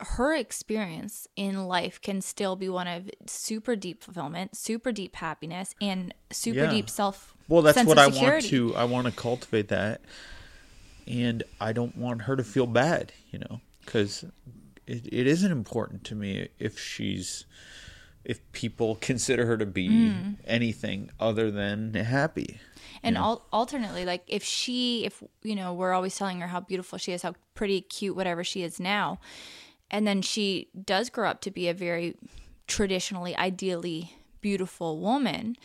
Her 0.00 0.34
experience 0.34 1.28
in 1.36 1.66
life 1.66 2.00
can 2.00 2.20
still 2.20 2.56
be 2.56 2.68
one 2.68 2.86
of 2.86 3.10
super 3.26 3.76
deep 3.76 4.02
fulfillment, 4.02 4.56
super 4.56 4.92
deep 4.92 5.16
happiness, 5.16 5.74
and 5.80 6.12
super 6.30 6.64
yeah. 6.64 6.70
deep 6.70 6.90
self. 6.90 7.34
Well, 7.48 7.62
that's 7.62 7.82
what 7.84 7.98
I 7.98 8.08
want 8.08 8.44
to. 8.44 8.74
I 8.74 8.84
want 8.84 9.06
to 9.06 9.12
cultivate 9.12 9.68
that, 9.68 10.00
and 11.06 11.42
I 11.60 11.72
don't 11.72 11.96
want 11.96 12.22
her 12.22 12.36
to 12.36 12.44
feel 12.44 12.66
bad, 12.66 13.12
you 13.30 13.38
know, 13.38 13.60
because 13.84 14.24
it, 14.86 15.06
it 15.06 15.26
isn't 15.26 15.52
important 15.52 16.04
to 16.04 16.14
me 16.14 16.48
if 16.58 16.78
she's 16.78 17.46
if 18.24 18.40
people 18.52 18.96
consider 19.00 19.46
her 19.46 19.56
to 19.56 19.66
be 19.66 19.88
mm. 19.88 20.36
anything 20.46 21.10
other 21.20 21.50
than 21.50 21.94
happy. 21.94 22.58
And 23.02 23.18
al- 23.18 23.44
alternately, 23.52 24.06
like 24.06 24.22
if 24.26 24.42
she, 24.42 25.04
if 25.04 25.22
you 25.42 25.54
know, 25.54 25.74
we're 25.74 25.92
always 25.92 26.16
telling 26.16 26.40
her 26.40 26.46
how 26.46 26.60
beautiful 26.60 26.98
she 26.98 27.12
is, 27.12 27.22
how 27.22 27.34
pretty, 27.54 27.82
cute, 27.82 28.16
whatever 28.16 28.42
she 28.42 28.62
is 28.62 28.80
now, 28.80 29.20
and 29.90 30.06
then 30.06 30.22
she 30.22 30.68
does 30.84 31.10
grow 31.10 31.28
up 31.28 31.42
to 31.42 31.50
be 31.50 31.68
a 31.68 31.74
very 31.74 32.16
traditionally, 32.66 33.36
ideally 33.36 34.12
beautiful 34.40 34.98
woman, 34.98 35.56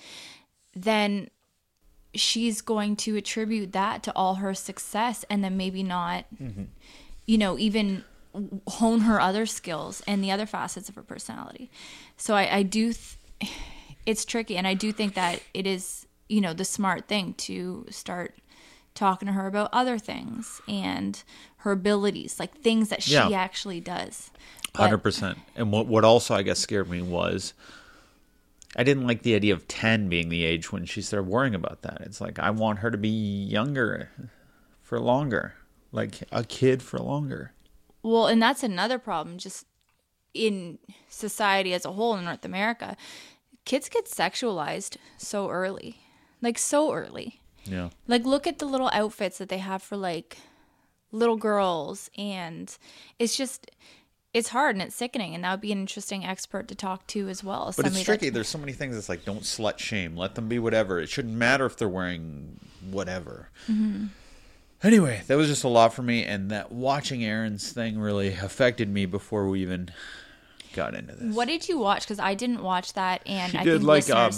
then 0.75 1.29
she's 2.13 2.61
going 2.61 2.95
to 2.95 3.15
attribute 3.15 3.71
that 3.71 4.03
to 4.03 4.11
all 4.15 4.35
her 4.35 4.53
success, 4.53 5.23
and 5.29 5.43
then 5.43 5.55
maybe 5.57 5.83
not, 5.83 6.25
mm-hmm. 6.35 6.63
you 7.25 7.37
know, 7.37 7.57
even 7.57 8.03
hone 8.67 9.01
her 9.01 9.19
other 9.19 9.45
skills 9.45 10.01
and 10.07 10.23
the 10.23 10.31
other 10.31 10.45
facets 10.45 10.89
of 10.89 10.95
her 10.95 11.03
personality. 11.03 11.69
So 12.17 12.35
I, 12.35 12.57
I 12.57 12.63
do. 12.63 12.93
Th- 12.93 13.51
it's 14.05 14.25
tricky, 14.25 14.57
and 14.57 14.65
I 14.65 14.73
do 14.73 14.91
think 14.91 15.13
that 15.13 15.41
it 15.53 15.67
is 15.67 16.07
you 16.29 16.39
know, 16.39 16.53
the 16.53 16.63
smart 16.63 17.07
thing 17.07 17.33
to 17.33 17.85
start 17.89 18.37
talking 18.93 19.25
to 19.25 19.33
her 19.33 19.47
about 19.47 19.69
other 19.73 19.97
things 19.97 20.61
and 20.67 21.21
her 21.57 21.71
abilities, 21.71 22.39
like 22.39 22.55
things 22.59 22.89
that 22.89 23.03
she 23.03 23.13
yeah. 23.13 23.29
actually 23.31 23.81
does. 23.81 24.31
Hundred 24.75 24.99
percent. 24.99 25.39
And 25.55 25.71
what 25.71 25.87
what 25.87 26.05
also 26.05 26.35
I 26.35 26.43
guess 26.43 26.59
scared 26.59 26.89
me 26.89 27.01
was 27.01 27.53
I 28.75 28.83
didn't 28.83 29.07
like 29.07 29.23
the 29.23 29.35
idea 29.35 29.53
of 29.53 29.67
ten 29.67 30.07
being 30.07 30.29
the 30.29 30.45
age 30.45 30.71
when 30.71 30.85
she 30.85 31.01
started 31.01 31.27
worrying 31.27 31.55
about 31.55 31.81
that. 31.81 32.01
It's 32.01 32.21
like 32.21 32.37
I 32.37 32.51
want 32.51 32.79
her 32.79 32.91
to 32.91 32.97
be 32.97 33.09
younger. 33.09 34.11
for 34.83 34.99
longer, 34.99 35.55
like 35.91 36.23
a 36.31 36.43
kid 36.43 36.81
for 36.83 36.99
longer. 36.99 37.53
Well, 38.03 38.27
and 38.27 38.41
that's 38.41 38.63
another 38.63 38.99
problem 38.99 39.37
just 39.37 39.65
in 40.33 40.79
society 41.09 41.73
as 41.73 41.85
a 41.85 41.91
whole 41.91 42.15
in 42.15 42.25
North 42.25 42.45
America. 42.45 42.95
Kids 43.65 43.89
get 43.89 44.05
sexualized 44.05 44.97
so 45.17 45.49
early. 45.49 46.01
Like 46.41 46.57
so 46.57 46.93
early. 46.93 47.41
Yeah. 47.65 47.89
Like 48.07 48.25
look 48.25 48.47
at 48.47 48.59
the 48.59 48.65
little 48.65 48.89
outfits 48.93 49.37
that 49.39 49.49
they 49.49 49.57
have 49.57 49.83
for 49.83 49.97
like 49.97 50.37
little 51.11 51.37
girls 51.37 52.09
and 52.17 52.75
it's 53.17 53.35
just 53.35 53.69
it's 54.33 54.49
hard 54.49 54.75
and 54.75 54.83
it's 54.83 54.95
sickening 54.95 55.33
and 55.33 55.43
that 55.43 55.51
would 55.51 55.61
be 55.61 55.71
an 55.71 55.79
interesting 55.79 56.23
expert 56.23 56.67
to 56.67 56.75
talk 56.75 57.05
to 57.07 57.27
as 57.29 57.43
well. 57.43 57.73
But 57.75 57.87
it's 57.87 57.97
that- 57.97 58.05
tricky. 58.05 58.29
There's 58.29 58.47
so 58.47 58.59
many 58.59 58.73
things 58.73 58.95
that's 58.95 59.09
like, 59.09 59.25
don't 59.25 59.41
slut 59.41 59.79
shame. 59.79 60.15
Let 60.15 60.35
them 60.35 60.47
be 60.47 60.59
whatever. 60.59 60.99
It 60.99 61.09
shouldn't 61.09 61.33
matter 61.33 61.65
if 61.65 61.77
they're 61.77 61.89
wearing 61.89 62.59
whatever. 62.89 63.49
Mm-hmm. 63.67 64.05
Anyway, 64.81 65.21
that 65.27 65.35
was 65.35 65.47
just 65.47 65.63
a 65.63 65.67
lot 65.67 65.93
for 65.93 66.01
me, 66.01 66.23
and 66.23 66.51
that 66.51 66.71
watching 66.71 67.23
Erin's 67.23 67.71
thing 67.71 67.99
really 67.99 68.29
affected 68.29 68.87
me 68.87 69.05
before 69.05 69.49
we 69.49 69.61
even 69.61 69.89
got 70.73 70.95
into 70.95 71.13
this. 71.15 71.35
What 71.35 71.47
did 71.49 71.67
you 71.67 71.77
watch? 71.77 72.03
Because 72.03 72.19
I 72.19 72.33
didn't 72.33 72.63
watch 72.63 72.93
that, 72.93 73.21
and 73.25 73.51
She 73.51 73.57
I 73.57 73.63
did 73.63 73.79
think 73.79 73.87
like 73.87 74.09
um. 74.09 74.31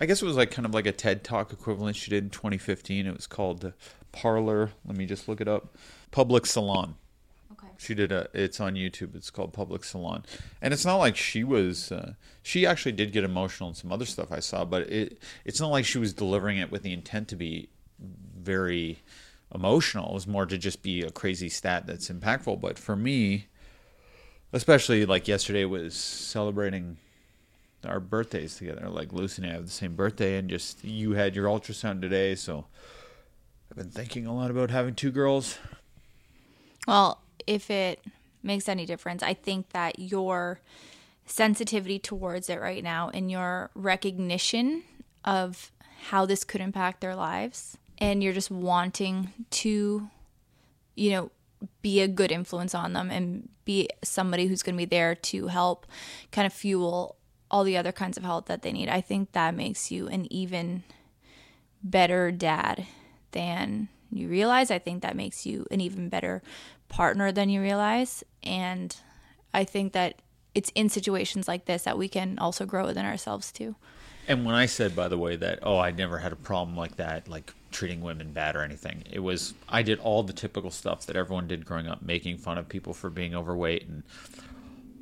I 0.00 0.06
guess 0.06 0.20
it 0.20 0.24
was 0.26 0.36
like 0.36 0.50
kind 0.50 0.66
of 0.66 0.74
like 0.74 0.86
a 0.86 0.92
TED 0.92 1.22
Talk 1.22 1.52
equivalent 1.52 1.96
she 1.96 2.10
did 2.10 2.24
in 2.24 2.30
2015. 2.30 3.06
It 3.06 3.14
was 3.14 3.26
called 3.26 3.72
Parlor. 4.10 4.70
Let 4.84 4.96
me 4.96 5.06
just 5.06 5.28
look 5.28 5.40
it 5.40 5.48
up. 5.48 5.76
Public 6.10 6.46
Salon. 6.46 6.96
okay. 7.52 7.68
She 7.78 7.94
did 7.94 8.10
a. 8.10 8.28
It's 8.34 8.58
on 8.58 8.74
YouTube. 8.74 9.14
It's 9.14 9.30
called 9.30 9.52
Public 9.52 9.84
Salon, 9.84 10.24
and 10.60 10.74
it's 10.74 10.84
not 10.84 10.96
like 10.96 11.16
she 11.16 11.44
was. 11.44 11.92
Uh, 11.92 12.14
she 12.42 12.66
actually 12.66 12.92
did 12.92 13.12
get 13.12 13.22
emotional 13.22 13.68
in 13.68 13.74
some 13.76 13.92
other 13.92 14.06
stuff 14.06 14.32
I 14.32 14.40
saw, 14.40 14.64
but 14.64 14.90
it. 14.90 15.22
It's 15.44 15.60
not 15.60 15.68
like 15.68 15.84
she 15.84 15.98
was 15.98 16.12
delivering 16.12 16.58
it 16.58 16.72
with 16.72 16.82
the 16.82 16.92
intent 16.92 17.28
to 17.28 17.36
be 17.36 17.68
very 18.00 19.02
emotional. 19.54 20.10
It 20.10 20.14
was 20.14 20.26
more 20.26 20.46
to 20.46 20.58
just 20.58 20.82
be 20.82 21.02
a 21.02 21.10
crazy 21.10 21.48
stat 21.48 21.86
that's 21.86 22.10
impactful. 22.10 22.60
But 22.60 22.78
for 22.78 22.96
me, 22.96 23.46
especially 24.52 25.06
like 25.06 25.28
yesterday 25.28 25.64
was 25.64 25.94
celebrating 25.94 26.98
our 27.86 28.00
birthdays 28.00 28.56
together. 28.56 28.88
Like 28.88 29.12
Lucy 29.12 29.42
and 29.42 29.50
I 29.50 29.54
have 29.54 29.66
the 29.66 29.72
same 29.72 29.94
birthday, 29.94 30.36
and 30.36 30.48
just 30.48 30.84
you 30.84 31.12
had 31.12 31.36
your 31.36 31.46
ultrasound 31.46 32.00
today, 32.00 32.34
so 32.34 32.66
I've 33.70 33.76
been 33.76 33.90
thinking 33.90 34.26
a 34.26 34.34
lot 34.34 34.50
about 34.50 34.70
having 34.70 34.94
two 34.94 35.10
girls. 35.10 35.58
Well, 36.86 37.20
if 37.46 37.70
it 37.70 38.00
makes 38.42 38.68
any 38.68 38.86
difference, 38.86 39.22
I 39.22 39.34
think 39.34 39.70
that 39.70 39.98
your 39.98 40.60
sensitivity 41.26 41.98
towards 41.98 42.48
it 42.48 42.60
right 42.60 42.82
now 42.82 43.10
and 43.12 43.30
your 43.30 43.70
recognition 43.74 44.82
of 45.24 45.70
how 46.08 46.24
this 46.24 46.44
could 46.44 46.60
impact 46.60 47.00
their 47.00 47.14
lives 47.14 47.76
and 47.98 48.22
you're 48.22 48.32
just 48.32 48.50
wanting 48.50 49.32
to 49.50 50.08
you 50.94 51.10
know 51.10 51.30
be 51.82 52.00
a 52.00 52.08
good 52.08 52.30
influence 52.30 52.74
on 52.74 52.92
them 52.92 53.10
and 53.10 53.48
be 53.64 53.88
somebody 54.02 54.46
who's 54.46 54.62
going 54.62 54.74
to 54.74 54.78
be 54.78 54.84
there 54.84 55.14
to 55.14 55.48
help 55.48 55.86
kind 56.30 56.46
of 56.46 56.52
fuel 56.52 57.16
all 57.50 57.64
the 57.64 57.76
other 57.76 57.92
kinds 57.92 58.16
of 58.16 58.22
help 58.22 58.46
that 58.46 58.62
they 58.62 58.72
need. 58.72 58.88
I 58.88 59.00
think 59.00 59.32
that 59.32 59.54
makes 59.54 59.90
you 59.90 60.06
an 60.08 60.30
even 60.32 60.84
better 61.82 62.30
dad 62.30 62.86
than 63.32 63.88
you 64.10 64.28
realize. 64.28 64.70
I 64.70 64.78
think 64.78 65.02
that 65.02 65.16
makes 65.16 65.46
you 65.46 65.66
an 65.70 65.80
even 65.80 66.08
better 66.08 66.42
partner 66.88 67.32
than 67.32 67.48
you 67.48 67.60
realize. 67.60 68.22
And 68.42 68.94
I 69.52 69.64
think 69.64 69.92
that 69.92 70.16
it's 70.54 70.70
in 70.74 70.88
situations 70.88 71.48
like 71.48 71.66
this 71.66 71.82
that 71.82 71.98
we 71.98 72.08
can 72.08 72.38
also 72.38 72.66
grow 72.66 72.86
within 72.86 73.04
ourselves 73.04 73.52
too. 73.52 73.76
And 74.26 74.44
when 74.44 74.54
I 74.54 74.66
said, 74.66 74.94
by 74.94 75.08
the 75.08 75.16
way, 75.16 75.36
that 75.36 75.60
oh, 75.62 75.78
I 75.78 75.90
never 75.90 76.18
had 76.18 76.32
a 76.32 76.36
problem 76.36 76.76
like 76.76 76.96
that, 76.96 77.28
like 77.28 77.54
treating 77.70 78.00
women 78.00 78.32
bad 78.32 78.56
or 78.56 78.62
anything, 78.62 79.04
it 79.10 79.20
was 79.20 79.54
I 79.68 79.82
did 79.82 79.98
all 80.00 80.22
the 80.22 80.32
typical 80.32 80.70
stuff 80.70 81.06
that 81.06 81.16
everyone 81.16 81.48
did 81.48 81.64
growing 81.64 81.86
up, 81.86 82.02
making 82.02 82.38
fun 82.38 82.58
of 82.58 82.68
people 82.68 82.94
for 82.94 83.10
being 83.10 83.34
overweight 83.34 83.86
and 83.86 84.02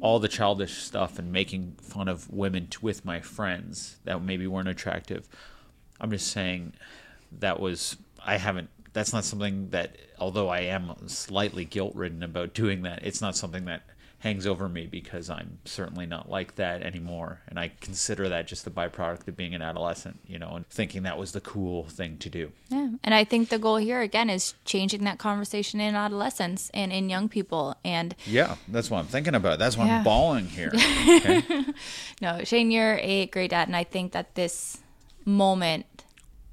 all 0.00 0.18
the 0.18 0.28
childish 0.28 0.74
stuff, 0.74 1.18
and 1.18 1.32
making 1.32 1.76
fun 1.80 2.08
of 2.08 2.30
women 2.30 2.66
t- 2.66 2.78
with 2.82 3.04
my 3.04 3.20
friends 3.20 3.96
that 4.04 4.22
maybe 4.22 4.46
weren't 4.46 4.68
attractive. 4.68 5.28
I'm 6.00 6.10
just 6.10 6.28
saying 6.28 6.74
that 7.40 7.60
was 7.60 7.96
I 8.24 8.36
haven't. 8.36 8.68
That's 8.92 9.12
not 9.12 9.24
something 9.24 9.70
that, 9.70 9.96
although 10.18 10.48
I 10.48 10.60
am 10.60 10.94
slightly 11.06 11.64
guilt 11.64 11.94
ridden 11.94 12.22
about 12.22 12.54
doing 12.54 12.82
that, 12.82 13.04
it's 13.04 13.20
not 13.20 13.36
something 13.36 13.66
that 13.66 13.82
hangs 14.20 14.46
over 14.46 14.68
me 14.68 14.86
because 14.86 15.28
I'm 15.28 15.58
certainly 15.66 16.06
not 16.06 16.28
like 16.30 16.54
that 16.56 16.82
anymore. 16.82 17.40
And 17.48 17.58
I 17.60 17.70
consider 17.80 18.28
that 18.30 18.46
just 18.46 18.64
the 18.64 18.70
byproduct 18.70 19.28
of 19.28 19.36
being 19.36 19.54
an 19.54 19.60
adolescent, 19.62 20.20
you 20.26 20.38
know, 20.38 20.56
and 20.56 20.66
thinking 20.68 21.02
that 21.02 21.18
was 21.18 21.32
the 21.32 21.40
cool 21.40 21.84
thing 21.84 22.16
to 22.18 22.30
do. 22.30 22.50
Yeah. 22.70 22.88
And 23.04 23.14
I 23.14 23.24
think 23.24 23.50
the 23.50 23.58
goal 23.58 23.76
here 23.76 24.00
again 24.00 24.30
is 24.30 24.54
changing 24.64 25.04
that 25.04 25.18
conversation 25.18 25.80
in 25.80 25.94
adolescence 25.94 26.70
and 26.72 26.92
in 26.92 27.10
young 27.10 27.28
people. 27.28 27.76
And 27.84 28.16
Yeah, 28.26 28.56
that's 28.68 28.90
what 28.90 28.98
I'm 28.98 29.06
thinking 29.06 29.34
about. 29.34 29.58
That's 29.58 29.76
why 29.76 29.86
Yeah. 29.86 29.98
I'm 29.98 30.04
bawling 30.04 30.46
here. 30.46 30.72
Okay? 31.16 31.64
no, 32.22 32.42
Shane, 32.44 32.70
you're 32.70 32.98
a 33.02 33.26
great 33.26 33.50
dad. 33.50 33.68
And 33.68 33.76
I 33.76 33.84
think 33.84 34.12
that 34.12 34.34
this 34.34 34.78
moment 35.24 36.04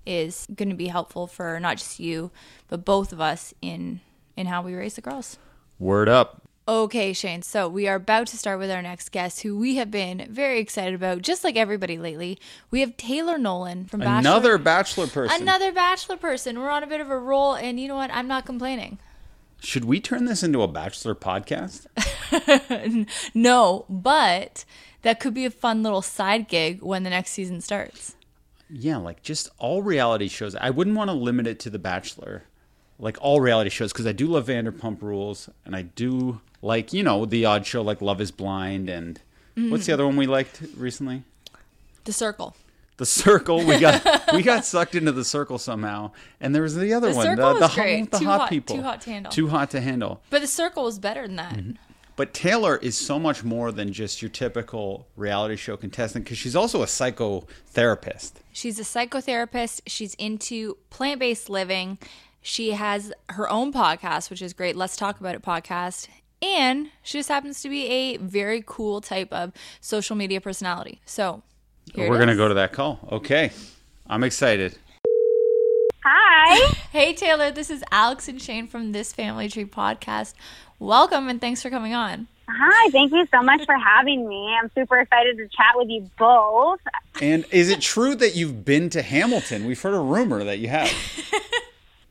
is 0.05 0.47
going 0.53 0.70
to 0.70 0.76
be 0.76 0.88
helpful 0.88 1.28
for 1.28 1.59
not 1.59 1.78
just 1.78 1.99
you, 1.99 2.30
but 2.68 2.84
both 2.86 3.14
of 3.14 3.22
us 3.22 3.53
in 3.61 4.01
in 4.36 4.47
how 4.47 4.61
we 4.61 4.74
raise 4.76 4.95
the 4.95 5.01
girls. 5.01 5.38
Word 5.80 6.09
up. 6.09 6.42
Okay, 6.66 7.11
Shane. 7.11 7.41
So 7.41 7.68
we 7.68 7.89
are 7.89 7.95
about 7.95 8.28
to 8.28 8.38
start 8.38 8.57
with 8.57 8.72
our 8.72 8.82
next 8.82 9.11
guest, 9.11 9.41
who 9.41 9.57
we 9.57 9.76
have 9.76 9.91
been 9.91 10.28
very 10.30 10.59
excited 10.59 10.93
about, 10.93 11.22
just 11.22 11.43
like 11.43 11.57
everybody 11.57 11.97
lately. 11.97 12.39
We 12.72 12.80
have 12.80 12.95
Taylor 12.95 13.38
Nolan 13.38 13.86
from 13.86 13.99
Bachelor. 13.99 14.20
Another 14.20 14.57
bachelor 14.57 15.07
person. 15.07 15.41
another 15.41 15.74
Bachelor 15.74 16.16
person. 16.16 16.57
We're 16.59 16.70
on 16.70 16.82
a 16.84 16.88
bit 16.88 17.01
of 17.01 17.09
a 17.09 17.20
roll, 17.20 17.53
and 17.55 17.82
you 17.82 17.89
know 17.89 17.97
what? 17.97 18.11
I'm 18.14 18.30
not 18.30 18.45
complaining. 18.45 18.97
Should 19.59 19.84
we 19.86 19.99
turn 19.99 20.24
this 20.26 20.41
into 20.43 20.61
a 20.61 20.68
bachelor 20.68 21.16
podcast? 21.16 21.86
No, 23.34 23.86
but 23.88 24.66
that 25.03 25.20
could 25.20 25.34
be 25.36 25.45
a 25.45 25.51
fun 25.51 25.84
little 25.84 26.01
side 26.01 26.47
gig 26.47 26.82
when 26.82 27.03
the 27.03 27.09
next 27.11 27.32
season 27.32 27.61
starts. 27.61 28.16
Yeah, 28.70 28.97
like 28.97 29.22
just 29.22 29.49
all 29.59 29.84
reality 29.84 30.28
shows. 30.28 30.55
I 30.55 30.72
wouldn't 30.72 30.95
want 30.95 31.09
to 31.09 31.14
limit 31.14 31.45
it 31.45 31.59
to 31.59 31.70
The 31.70 31.78
Bachelor. 31.78 32.43
Like 32.97 33.18
all 33.22 33.39
reality 33.39 33.70
shows, 33.70 33.91
because 33.93 34.07
I 34.07 34.14
do 34.14 34.28
love 34.28 34.47
Vanderpump 34.47 35.01
Rules, 35.01 35.49
and 35.66 35.76
I 35.76 35.84
do 35.84 36.41
like 36.64 36.93
you 36.93 37.03
know 37.03 37.26
the 37.26 37.45
odd 37.45 37.66
show 37.66 37.82
like 37.82 38.01
Love 38.01 38.22
Is 38.22 38.32
Blind, 38.32 38.89
and 38.89 39.20
what's 39.55 39.86
the 39.86 39.91
mm. 39.91 39.93
other 39.93 40.07
one 40.07 40.16
we 40.16 40.26
liked 40.26 40.61
recently? 40.76 41.24
The 42.05 42.14
Circle. 42.14 42.55
The 42.97 43.05
Circle. 43.05 43.66
We 43.66 43.80
got 43.80 44.03
we 44.34 44.41
got 44.41 44.66
sucked 44.66 44.95
into 44.95 45.11
the 45.11 45.26
Circle 45.26 45.59
somehow, 45.59 46.11
and 46.39 46.55
there 46.55 46.64
was 46.64 46.76
the 46.76 46.93
other 46.93 47.09
The 47.09 47.16
one, 47.16 47.36
the, 47.36 47.53
the, 47.53 47.68
hot- 47.68 47.76
great. 47.76 48.11
the 48.11 48.20
hot 48.20 48.41
hot- 48.41 48.49
people, 48.49 48.78
too 48.78 48.82
hot 48.82 49.01
to 49.01 49.09
handle. 49.09 49.32
too 49.32 49.47
hot 49.49 49.70
to 49.72 49.82
handle. 49.82 50.22
But 50.30 50.41
The 50.41 50.47
Circle 50.47 50.84
was 50.86 50.97
better 50.99 51.28
than 51.28 51.36
that. 51.36 51.53
Mm-hmm. 51.55 51.72
But 52.16 52.34
Taylor 52.34 52.78
is 52.78 52.95
so 52.95 53.18
much 53.18 53.43
more 53.43 53.72
than 53.72 53.91
just 53.91 54.22
your 54.22 54.30
typical 54.30 55.07
reality 55.16 55.55
show 55.55 55.76
contestant 55.76 56.26
because 56.26 56.38
she's 56.38 56.55
also 56.55 56.84
a 56.84 56.86
psychotherapist. 56.86 58.34
She's 58.51 58.80
a 58.80 58.84
psychotherapist. 58.84 59.82
She's 59.88 60.14
into 60.16 60.78
plant 60.91 61.20
based 61.20 61.49
living. 61.49 61.97
She 62.43 62.72
has 62.72 63.11
her 63.30 63.49
own 63.49 63.74
podcast, 63.74 64.30
which 64.30 64.43
is 64.43 64.53
great. 64.53 64.76
Let's 64.76 64.95
Talk 64.95 65.20
About 65.20 65.34
It 65.34 65.41
podcast. 65.41 66.07
And 66.43 66.89
she 67.01 67.19
just 67.19 67.29
happens 67.29 67.61
to 67.61 67.69
be 67.69 67.87
a 67.87 68.17
very 68.17 68.61
cool 68.65 68.99
type 68.99 69.31
of 69.31 69.53
social 69.79 70.17
media 70.17 70.41
personality. 70.41 70.99
So 71.05 71.41
here 71.93 72.09
We're 72.09 72.19
gonna 72.19 72.35
go 72.35 72.49
to 72.49 72.53
that 72.55 72.73
call. 72.73 72.99
Okay, 73.13 73.51
I'm 74.07 74.23
excited. 74.23 74.77
Hi. 76.03 76.73
Hey, 76.93 77.11
Taylor, 77.13 77.49
this 77.49 77.71
is 77.71 77.83
Alex 77.91 78.27
and 78.27 78.39
Shane 78.39 78.67
from 78.67 78.91
This 78.91 79.13
Family 79.13 79.49
Tree 79.49 79.65
podcast. 79.65 80.35
Welcome 80.77 81.27
and 81.27 81.41
thanks 81.41 81.63
for 81.63 81.71
coming 81.71 81.95
on. 81.95 82.27
Hi. 82.47 82.91
Thank 82.91 83.11
you 83.13 83.25
so 83.31 83.41
much 83.41 83.65
for 83.65 83.75
having 83.75 84.27
me. 84.27 84.55
I'm 84.61 84.69
super 84.75 84.99
excited 84.99 85.37
to 85.37 85.47
chat 85.47 85.73
with 85.73 85.89
you 85.89 86.07
both. 86.19 86.81
And 87.19 87.45
is 87.49 87.71
it 87.71 87.81
true 87.81 88.13
that 88.15 88.35
you've 88.35 88.63
been 88.63 88.91
to 88.91 89.01
Hamilton? 89.01 89.65
We've 89.65 89.81
heard 89.81 89.95
a 89.95 89.99
rumor 89.99 90.43
that 90.43 90.59
you 90.59 90.67
have. 90.67 90.91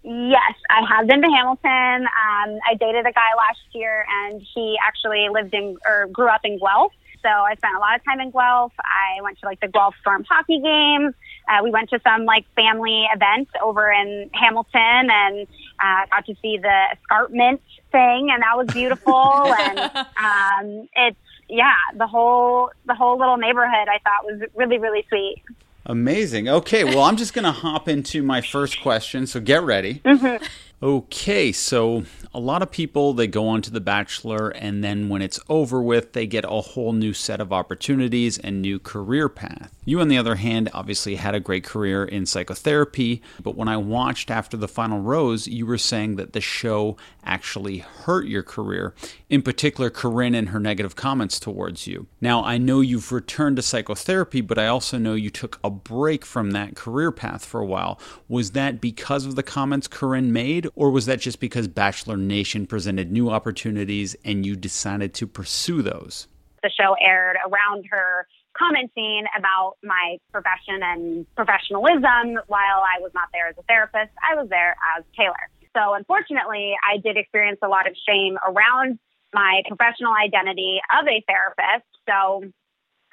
Yes, 0.04 0.54
I 0.68 0.82
have 0.88 1.06
been 1.06 1.22
to 1.22 1.28
Hamilton. 1.28 2.06
Um, 2.06 2.58
I 2.68 2.74
dated 2.78 3.06
a 3.06 3.12
guy 3.12 3.30
last 3.36 3.60
year, 3.72 4.04
and 4.24 4.42
he 4.54 4.76
actually 4.84 5.28
lived 5.30 5.54
in 5.54 5.76
or 5.86 6.08
grew 6.08 6.28
up 6.28 6.40
in 6.44 6.58
Guelph. 6.58 6.92
So 7.22 7.28
I 7.28 7.54
spent 7.54 7.76
a 7.76 7.78
lot 7.78 7.94
of 7.94 8.04
time 8.04 8.20
in 8.20 8.32
Guelph. 8.32 8.72
I 8.80 9.22
went 9.22 9.38
to 9.40 9.46
like 9.46 9.60
the 9.60 9.68
Guelph 9.68 9.94
Storm 10.00 10.24
hockey 10.28 10.58
games. 10.58 11.14
Uh, 11.48 11.62
we 11.62 11.70
went 11.70 11.90
to 11.90 12.00
some 12.02 12.24
like 12.24 12.44
family 12.56 13.06
events 13.14 13.52
over 13.62 13.92
in 13.92 14.28
Hamilton, 14.34 15.08
and 15.10 15.46
uh, 15.80 16.06
got 16.10 16.26
to 16.26 16.34
see 16.42 16.58
the 16.58 16.86
escarpment 16.94 17.60
thing, 17.92 18.30
and 18.32 18.42
that 18.42 18.56
was 18.56 18.66
beautiful. 18.72 19.54
and 19.58 19.78
um, 19.78 20.88
it's 20.96 21.16
yeah, 21.48 21.74
the 21.96 22.08
whole 22.08 22.70
the 22.86 22.94
whole 22.94 23.18
little 23.18 23.36
neighborhood 23.36 23.86
I 23.88 23.98
thought 24.02 24.24
was 24.24 24.42
really 24.56 24.78
really 24.78 25.04
sweet. 25.08 25.42
Amazing. 25.84 26.48
Okay, 26.48 26.84
well, 26.84 27.00
I'm 27.00 27.16
just 27.16 27.34
gonna 27.34 27.52
hop 27.52 27.88
into 27.88 28.22
my 28.22 28.40
first 28.40 28.80
question. 28.82 29.26
So 29.26 29.40
get 29.40 29.62
ready. 29.62 30.00
Mm-hmm. 30.04 30.44
Okay, 30.82 31.52
so 31.52 32.02
a 32.34 32.40
lot 32.40 32.60
of 32.60 32.72
people 32.72 33.12
they 33.12 33.28
go 33.28 33.46
on 33.46 33.62
to 33.62 33.70
The 33.70 33.80
Bachelor 33.80 34.48
and 34.48 34.82
then 34.82 35.08
when 35.08 35.22
it's 35.22 35.38
over 35.48 35.80
with, 35.80 36.12
they 36.12 36.26
get 36.26 36.44
a 36.44 36.60
whole 36.60 36.92
new 36.92 37.12
set 37.12 37.40
of 37.40 37.52
opportunities 37.52 38.36
and 38.36 38.60
new 38.60 38.80
career 38.80 39.28
path. 39.28 39.72
You 39.84 40.00
on 40.00 40.08
the 40.08 40.18
other 40.18 40.34
hand 40.36 40.70
obviously 40.74 41.14
had 41.16 41.36
a 41.36 41.40
great 41.40 41.62
career 41.62 42.04
in 42.04 42.26
psychotherapy, 42.26 43.22
but 43.40 43.54
when 43.54 43.68
I 43.68 43.76
watched 43.76 44.28
after 44.28 44.56
the 44.56 44.66
final 44.66 44.98
rose, 44.98 45.46
you 45.46 45.66
were 45.66 45.78
saying 45.78 46.16
that 46.16 46.32
the 46.32 46.40
show 46.40 46.96
actually 47.24 47.78
hurt 47.78 48.26
your 48.26 48.42
career, 48.42 48.92
in 49.30 49.42
particular 49.42 49.88
Corinne 49.88 50.34
and 50.34 50.48
her 50.48 50.58
negative 50.58 50.96
comments 50.96 51.38
towards 51.38 51.86
you. 51.86 52.08
Now, 52.20 52.42
I 52.42 52.58
know 52.58 52.80
you've 52.80 53.12
returned 53.12 53.54
to 53.56 53.62
psychotherapy, 53.62 54.40
but 54.40 54.58
I 54.58 54.66
also 54.66 54.98
know 54.98 55.14
you 55.14 55.30
took 55.30 55.60
a 55.62 55.70
break 55.70 56.24
from 56.24 56.50
that 56.52 56.74
career 56.74 57.12
path 57.12 57.44
for 57.44 57.60
a 57.60 57.66
while. 57.66 58.00
Was 58.28 58.52
that 58.52 58.80
because 58.80 59.26
of 59.26 59.36
the 59.36 59.44
comments 59.44 59.86
Corinne 59.86 60.32
made 60.32 60.68
or 60.74 60.90
was 60.90 61.06
that 61.06 61.20
just 61.20 61.40
because 61.40 61.68
Bachelor 61.68 62.16
Nation 62.16 62.66
presented 62.66 63.12
new 63.12 63.30
opportunities 63.30 64.16
and 64.24 64.46
you 64.46 64.56
decided 64.56 65.14
to 65.14 65.26
pursue 65.26 65.82
those? 65.82 66.28
The 66.62 66.70
show 66.70 66.94
aired 67.00 67.36
around 67.46 67.84
her 67.90 68.26
commenting 68.56 69.24
about 69.36 69.74
my 69.82 70.18
profession 70.30 70.80
and 70.82 71.26
professionalism 71.34 72.38
while 72.46 72.84
I 72.84 73.00
was 73.00 73.10
not 73.14 73.28
there 73.32 73.48
as 73.48 73.56
a 73.58 73.62
therapist. 73.62 74.12
I 74.22 74.34
was 74.34 74.48
there 74.48 74.76
as 74.96 75.04
Taylor. 75.16 75.48
So 75.74 75.94
unfortunately, 75.94 76.74
I 76.84 76.98
did 76.98 77.16
experience 77.16 77.58
a 77.62 77.68
lot 77.68 77.88
of 77.88 77.96
shame 78.06 78.38
around 78.46 78.98
my 79.32 79.62
professional 79.66 80.12
identity 80.12 80.80
of 80.92 81.08
a 81.08 81.24
therapist. 81.26 81.88
So 82.06 82.44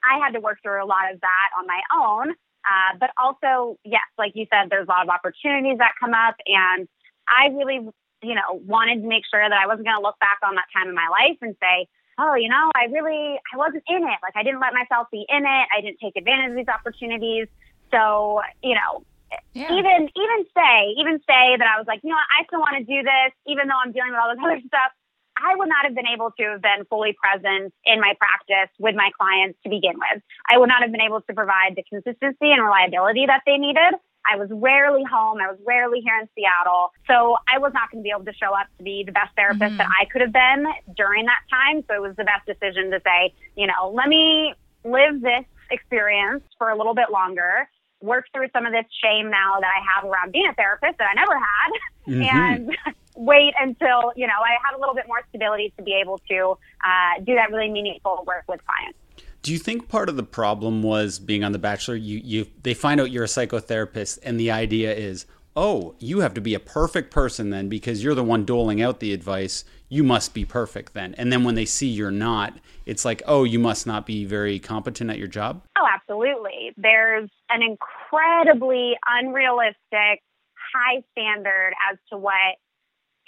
I 0.04 0.20
had 0.20 0.34
to 0.34 0.40
work 0.40 0.60
through 0.62 0.84
a 0.84 0.88
lot 0.88 1.12
of 1.14 1.22
that 1.22 1.50
on 1.58 1.68
my 1.68 1.82
own. 1.96 2.36
Uh, 2.68 2.98
but 3.00 3.10
also, 3.18 3.80
yes, 3.86 4.04
like 4.18 4.34
you 4.36 4.46
said, 4.52 4.70
there's 4.70 4.88
a 4.88 4.92
lot 4.92 5.04
of 5.04 5.10
opportunities 5.10 5.78
that 5.78 5.94
come 6.00 6.14
up, 6.14 6.36
and 6.46 6.88
I 7.30 7.48
really, 7.54 7.86
you 8.22 8.36
know, 8.36 8.60
wanted 8.66 9.02
to 9.02 9.08
make 9.08 9.24
sure 9.30 9.42
that 9.42 9.56
I 9.56 9.68
wasn't 9.68 9.86
going 9.86 9.98
to 9.98 10.04
look 10.04 10.20
back 10.20 10.40
on 10.44 10.56
that 10.56 10.66
time 10.76 10.90
in 10.90 10.96
my 10.96 11.08
life 11.08 11.38
and 11.42 11.56
say, 11.62 11.88
oh, 12.20 12.36
you 12.36 12.50
know, 12.50 12.70
I 12.76 12.92
really, 12.92 13.40
I 13.54 13.56
wasn't 13.56 13.84
in 13.88 14.04
it. 14.04 14.20
Like 14.22 14.36
I 14.36 14.44
didn't 14.44 14.60
let 14.60 14.74
myself 14.74 15.08
be 15.12 15.26
in 15.30 15.44
it. 15.48 15.66
I 15.72 15.82
didn't 15.82 16.00
take 16.04 16.18
advantage 16.18 16.52
of 16.52 16.58
these 16.58 16.68
opportunities. 16.68 17.48
So, 17.92 18.42
you 18.62 18.76
know, 18.76 19.06
yeah. 19.54 19.72
even, 19.72 20.10
even 20.12 20.40
say, 20.52 20.94
even 21.00 21.20
say 21.24 21.56
that 21.56 21.66
I 21.66 21.80
was 21.80 21.88
like, 21.88 22.02
you 22.04 22.10
know 22.10 22.20
what, 22.20 22.30
I 22.34 22.44
still 22.46 22.60
want 22.60 22.76
to 22.78 22.84
do 22.84 23.02
this, 23.02 23.32
even 23.48 23.72
though 23.72 23.80
I'm 23.80 23.94
dealing 23.96 24.12
with 24.12 24.20
all 24.20 24.30
this 24.30 24.42
other 24.44 24.60
stuff. 24.68 24.92
I 25.40 25.56
would 25.56 25.70
not 25.70 25.88
have 25.88 25.96
been 25.96 26.08
able 26.12 26.36
to 26.36 26.44
have 26.52 26.62
been 26.62 26.84
fully 26.90 27.16
present 27.16 27.72
in 27.86 28.02
my 28.02 28.12
practice 28.20 28.76
with 28.78 28.94
my 28.94 29.10
clients 29.16 29.58
to 29.64 29.70
begin 29.70 29.96
with. 29.96 30.22
I 30.52 30.58
would 30.58 30.68
not 30.68 30.82
have 30.84 30.92
been 30.92 31.00
able 31.00 31.22
to 31.22 31.34
provide 31.34 31.80
the 31.80 31.84
consistency 31.88 32.52
and 32.52 32.60
reliability 32.60 33.26
that 33.26 33.44
they 33.48 33.56
needed 33.56 33.96
I 34.30 34.38
was 34.38 34.50
rarely 34.52 35.04
home. 35.04 35.40
I 35.42 35.50
was 35.50 35.58
rarely 35.66 36.02
here 36.02 36.18
in 36.22 36.30
Seattle. 36.36 36.94
So 37.08 37.38
I 37.52 37.58
was 37.58 37.74
not 37.74 37.92
going 37.92 38.04
to 38.04 38.06
be 38.06 38.12
able 38.12 38.26
to 38.26 38.34
show 38.34 38.54
up 38.54 38.68
to 38.78 38.84
be 38.84 39.04
the 39.06 39.12
best 39.12 39.36
therapist 39.36 39.62
mm-hmm. 39.62 39.78
that 39.78 39.90
I 39.90 40.06
could 40.06 40.22
have 40.22 40.34
been 40.34 40.66
during 40.96 41.26
that 41.26 41.42
time. 41.50 41.84
So 41.88 41.96
it 41.96 42.02
was 42.02 42.16
the 42.16 42.26
best 42.26 42.46
decision 42.46 42.92
to 42.92 43.02
say, 43.04 43.34
you 43.56 43.68
know, 43.68 43.92
let 43.92 44.08
me 44.08 44.54
live 44.84 45.22
this 45.22 45.46
experience 45.72 46.44
for 46.58 46.70
a 46.70 46.78
little 46.78 46.94
bit 46.94 47.12
longer, 47.12 47.70
work 48.02 48.26
through 48.34 48.48
some 48.54 48.66
of 48.66 48.72
this 48.72 48.86
shame 49.04 49.30
now 49.30 49.60
that 49.60 49.70
I 49.70 49.82
have 49.96 50.10
around 50.10 50.32
being 50.32 50.48
a 50.50 50.54
therapist 50.54 50.98
that 51.00 51.10
I 51.10 51.14
never 51.14 51.36
had, 51.36 51.72
mm-hmm. 52.08 52.22
and 52.24 52.96
wait 53.16 53.54
until, 53.60 54.14
you 54.16 54.28
know, 54.28 54.40
I 54.40 54.56
had 54.64 54.76
a 54.76 54.80
little 54.80 54.96
bit 54.96 55.06
more 55.08 55.22
stability 55.30 55.74
to 55.78 55.84
be 55.84 55.94
able 56.02 56.20
to 56.30 56.58
uh, 56.84 57.22
do 57.24 57.36
that 57.36 57.52
really 57.52 57.70
meaningful 57.70 58.24
work 58.26 58.46
with 58.48 58.62
clients. 58.66 58.98
Do 59.42 59.54
you 59.54 59.60
think 59.60 59.88
part 59.88 60.10
of 60.10 60.18
the 60.18 60.24
problem 60.24 60.84
was 60.84 61.18
being 61.18 61.44
on 61.44 61.54
The 61.54 61.60
Bachelor? 61.60 61.96
You, 61.96 62.22
you, 62.24 62.48
they 62.64 62.74
find 62.74 63.00
out 63.00 63.12
you're 63.12 63.24
a 63.24 63.28
psychotherapist, 63.28 64.20
and 64.24 64.40
the 64.40 64.52
idea 64.52 64.94
is, 64.94 65.26
oh, 65.56 65.96
you 66.00 66.20
have 66.20 66.34
to 66.34 66.42
be 66.42 66.54
a 66.54 66.60
perfect 66.60 67.12
person 67.12 67.50
then 67.50 67.70
because 67.70 68.04
you're 68.04 68.16
the 68.16 68.24
one 68.24 68.46
doling 68.46 68.82
out 68.82 69.00
the 69.00 69.14
advice. 69.14 69.64
You 69.88 70.04
must 70.04 70.34
be 70.34 70.46
perfect 70.46 70.94
then. 70.94 71.16
And 71.16 71.32
then 71.32 71.44
when 71.44 71.56
they 71.56 71.66
see 71.66 71.88
you're 71.88 72.12
not, 72.12 72.58
it's 72.86 73.06
like, 73.06 73.22
oh, 73.26 73.44
you 73.44 73.60
must 73.60 73.88
not 73.88 74.06
be 74.06 74.26
very 74.26 74.60
competent 74.60 75.10
at 75.10 75.18
your 75.18 75.28
job. 75.28 75.64
Oh, 75.78 75.86
absolutely. 75.92 76.74
There's 76.78 77.30
an 77.50 77.62
incredibly 77.62 78.94
unrealistic, 79.08 80.22
high 80.74 81.02
standard 81.12 81.74
as 81.92 81.98
to 82.12 82.18
what 82.18 82.36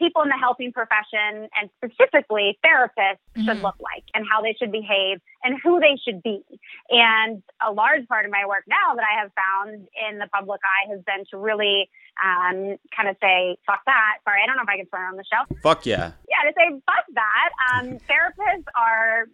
people 0.02 0.24
in 0.24 0.30
the 0.30 0.38
helping 0.38 0.72
profession 0.74 1.47
and 1.54 1.70
specifically 1.78 2.58
therapists 2.66 3.22
mm-hmm. 3.38 3.45
should 3.45 3.62
look 3.62 3.76
like 3.80 4.04
and 4.16 4.26
how 4.30 4.41
they 4.41 4.56
should 4.58 4.72
behave 4.72 5.22
and 5.43 5.60
who 5.64 5.80
they 5.80 5.95
should 6.04 6.24
be. 6.24 6.41
And 6.89 7.43
a 7.66 7.72
large 7.72 8.08
part 8.08 8.26
of 8.26 8.32
my 8.32 8.45
work 8.47 8.64
now 8.68 8.95
that 8.95 9.06
I 9.06 9.22
have 9.22 9.32
found 9.38 9.88
in 10.10 10.18
the 10.18 10.28
public 10.34 10.62
eye 10.66 10.89
has 10.89 11.02
been 11.06 11.26
to 11.30 11.38
really 11.38 11.89
um, 12.18 12.78
kind 12.95 13.10
of 13.10 13.16
say, 13.22 13.58
fuck 13.68 13.82
that. 13.86 14.18
Sorry, 14.26 14.41
I 14.43 14.47
don't 14.47 14.58
know 14.58 14.64
if 14.64 14.70
I 14.70 14.78
can 14.78 14.89
swear 14.89 15.08
on 15.08 15.18
the 15.18 15.24
show. 15.24 15.45
Fuck 15.62 15.86
yeah. 15.86 16.12
Yeah, 16.28 16.49
to 16.49 16.54
say, 16.58 16.82
fuck 16.86 17.06
that. 17.14 17.49
Um, 17.70 17.99
therapists 18.10 18.66
are 18.76 19.28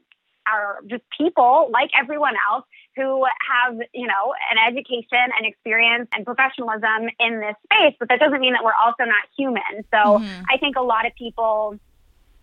are 0.47 0.80
just 0.88 1.03
people 1.18 1.70
like 1.72 1.89
everyone 1.99 2.36
else 2.49 2.63
who 2.97 3.23
have, 3.25 3.77
you 3.93 4.07
know, 4.07 4.33
an 4.51 4.57
education 4.67 5.31
and 5.37 5.45
experience 5.45 6.09
and 6.13 6.25
professionalism 6.25 7.07
in 7.19 7.39
this 7.39 7.55
space, 7.63 7.95
but 7.99 8.09
that 8.09 8.19
doesn't 8.19 8.41
mean 8.41 8.53
that 8.53 8.63
we're 8.63 8.73
also 8.73 9.05
not 9.05 9.23
human. 9.37 9.85
So 9.93 10.19
mm-hmm. 10.19 10.43
I 10.51 10.57
think 10.57 10.75
a 10.75 10.81
lot 10.81 11.05
of 11.05 11.13
people, 11.15 11.79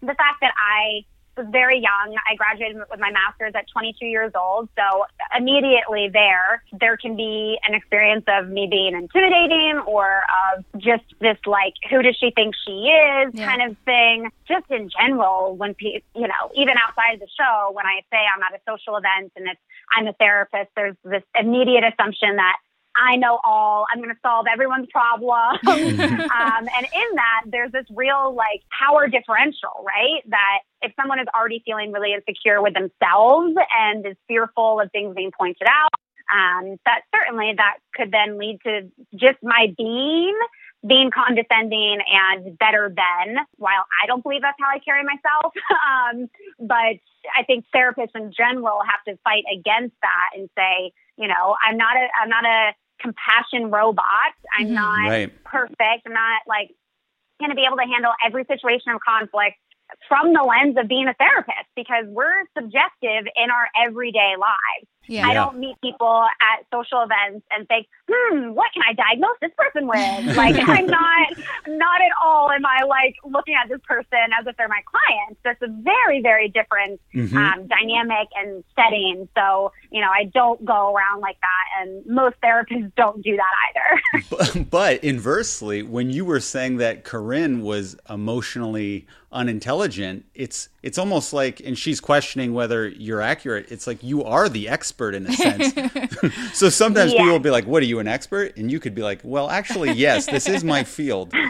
the 0.00 0.14
fact 0.14 0.40
that 0.40 0.52
I 0.56 1.04
was 1.36 1.46
very 1.50 1.78
young. 1.78 2.16
I 2.28 2.34
graduated 2.36 2.76
with 2.90 3.00
my 3.00 3.10
master's 3.10 3.52
at 3.54 3.66
22 3.72 4.06
years 4.06 4.32
old. 4.34 4.68
So 4.76 5.04
immediately 5.36 6.08
there, 6.12 6.62
there 6.78 6.96
can 6.96 7.16
be 7.16 7.58
an 7.66 7.74
experience 7.74 8.24
of 8.28 8.48
me 8.48 8.68
being 8.70 8.94
intimidating 8.94 9.82
or 9.86 10.22
of 10.54 10.64
just 10.80 11.04
this 11.20 11.38
like, 11.46 11.74
who 11.90 12.02
does 12.02 12.16
she 12.16 12.30
think 12.34 12.54
she 12.66 12.88
is 12.88 13.34
yeah. 13.34 13.46
kind 13.46 13.70
of 13.70 13.76
thing. 13.84 14.30
Just 14.46 14.70
in 14.70 14.90
general, 14.90 15.56
when 15.56 15.74
people, 15.74 16.00
you 16.14 16.28
know, 16.28 16.50
even 16.54 16.74
outside 16.76 17.14
of 17.14 17.20
the 17.20 17.28
show, 17.38 17.72
when 17.72 17.86
I 17.86 18.00
say 18.10 18.18
I'm 18.18 18.42
at 18.42 18.54
a 18.54 18.60
social 18.68 18.96
event 18.96 19.32
and 19.36 19.48
it's, 19.48 19.60
I'm 19.96 20.06
a 20.06 20.12
therapist, 20.14 20.70
there's 20.76 20.96
this 21.04 21.22
immediate 21.38 21.84
assumption 21.84 22.36
that 22.36 22.56
I 22.96 23.16
know 23.16 23.40
all. 23.42 23.86
I'm 23.92 23.98
going 23.98 24.14
to 24.14 24.20
solve 24.22 24.46
everyone's 24.52 24.88
problem. 24.90 25.58
um, 25.66 26.68
and 26.76 26.86
in 26.86 27.08
that, 27.16 27.42
there's 27.46 27.72
this 27.72 27.86
real 27.94 28.34
like 28.34 28.62
power 28.70 29.08
differential, 29.08 29.84
right? 29.84 30.22
That 30.28 30.60
if 30.82 30.92
someone 31.00 31.18
is 31.18 31.26
already 31.36 31.62
feeling 31.64 31.92
really 31.92 32.12
insecure 32.12 32.62
with 32.62 32.74
themselves 32.74 33.54
and 33.76 34.06
is 34.06 34.16
fearful 34.28 34.80
of 34.80 34.90
things 34.92 35.14
being 35.14 35.32
pointed 35.36 35.66
out, 35.68 35.90
um, 36.32 36.76
that 36.86 37.02
certainly 37.14 37.52
that 37.56 37.78
could 37.94 38.10
then 38.10 38.38
lead 38.38 38.58
to 38.64 38.90
just 39.14 39.38
my 39.42 39.74
being 39.76 40.36
being 40.86 41.10
condescending 41.10 41.98
and 42.12 42.58
better 42.58 42.92
than 42.94 43.36
while 43.56 43.86
I 44.02 44.06
don't 44.06 44.22
believe 44.22 44.42
that's 44.42 44.56
how 44.60 44.68
I 44.68 44.78
carry 44.80 45.02
myself. 45.02 45.52
um, 45.72 46.28
but 46.60 47.00
I 47.32 47.42
think 47.46 47.64
therapists 47.74 48.14
in 48.14 48.32
general 48.36 48.80
have 48.84 49.02
to 49.08 49.18
fight 49.24 49.44
against 49.50 49.96
that 50.02 50.36
and 50.36 50.50
say, 50.56 50.92
you 51.16 51.26
know, 51.26 51.56
I'm 51.66 51.78
not 51.78 51.96
a, 51.96 52.06
I'm 52.20 52.28
not 52.28 52.44
a 52.44 52.72
compassion 53.00 53.70
robot. 53.70 54.32
I'm 54.58 54.66
mm-hmm. 54.66 54.74
not 54.74 55.08
right. 55.08 55.44
perfect. 55.44 56.06
I'm 56.06 56.12
not 56.12 56.42
like 56.46 56.70
going 57.40 57.50
to 57.50 57.56
be 57.56 57.64
able 57.66 57.76
to 57.76 57.86
handle 57.86 58.12
every 58.24 58.44
situation 58.44 58.92
of 58.94 59.00
conflict 59.06 59.56
from 60.08 60.32
the 60.32 60.42
lens 60.42 60.76
of 60.78 60.88
being 60.88 61.08
a 61.08 61.14
therapist 61.14 61.68
because 61.76 62.04
we're 62.08 62.46
subjective 62.56 63.26
in 63.36 63.50
our 63.50 63.68
everyday 63.86 64.34
lives. 64.38 64.88
Yeah. 65.06 65.26
I 65.26 65.34
don't 65.34 65.58
meet 65.58 65.80
people 65.80 66.24
at 66.40 66.66
social 66.72 67.02
events 67.02 67.46
and 67.50 67.66
think, 67.68 67.86
hmm, 68.08 68.52
what 68.52 68.72
can 68.72 68.82
I 68.88 68.94
diagnose 68.94 69.36
this 69.40 69.52
person 69.56 69.86
with? 69.86 70.36
Like 70.44 70.56
I'm 70.56 70.86
not 70.86 71.28
not 71.66 72.00
at 72.00 72.10
all 72.22 72.50
am 72.50 72.66
I 72.66 72.84
like 72.84 73.14
looking 73.24 73.54
at 73.54 73.68
this 73.68 73.80
person 73.86 74.18
as 74.38 74.46
if 74.46 74.56
they're 74.56 74.68
my 74.68 74.82
client. 74.84 75.38
That's 75.44 75.62
a 75.62 75.68
very, 75.68 76.20
very 76.20 76.48
different 76.48 77.00
mm-hmm. 77.14 77.36
um, 77.36 77.66
dynamic 77.66 78.28
and 78.36 78.64
setting. 78.74 79.28
So, 79.36 79.72
you 79.90 80.00
know, 80.00 80.08
I 80.08 80.24
don't 80.34 80.64
go 80.64 80.94
around 80.94 81.20
like 81.20 81.36
that 81.40 81.64
and 81.80 82.04
most 82.06 82.36
therapists 82.42 82.92
don't 82.96 83.22
do 83.22 83.36
that 83.36 83.54
either. 83.68 84.24
but, 84.30 84.70
but 84.70 85.04
inversely, 85.04 85.82
when 85.82 86.10
you 86.10 86.24
were 86.24 86.40
saying 86.40 86.78
that 86.78 87.04
Corinne 87.04 87.62
was 87.62 87.96
emotionally 88.10 89.06
unintelligent, 89.32 90.24
it's 90.34 90.68
it's 90.82 90.96
almost 90.96 91.32
like 91.32 91.60
and 91.60 91.76
she's 91.76 92.00
questioning 92.00 92.54
whether 92.54 92.88
you're 92.88 93.20
accurate. 93.20 93.70
It's 93.70 93.86
like 93.86 94.02
you 94.02 94.24
are 94.24 94.48
the 94.48 94.68
expert 94.68 94.93
in 95.00 95.26
a 95.26 95.32
sense. 95.32 95.74
so 96.52 96.68
sometimes 96.68 97.12
yeah. 97.12 97.20
people 97.20 97.32
will 97.32 97.40
be 97.40 97.50
like, 97.50 97.66
"What 97.66 97.82
are 97.82 97.86
you 97.86 97.98
an 97.98 98.08
expert?" 98.08 98.56
and 98.56 98.70
you 98.70 98.80
could 98.80 98.94
be 98.94 99.02
like, 99.02 99.20
"Well, 99.22 99.50
actually, 99.50 99.92
yes, 99.92 100.26
this 100.26 100.48
is 100.48 100.64
my 100.64 100.84
field." 100.84 101.32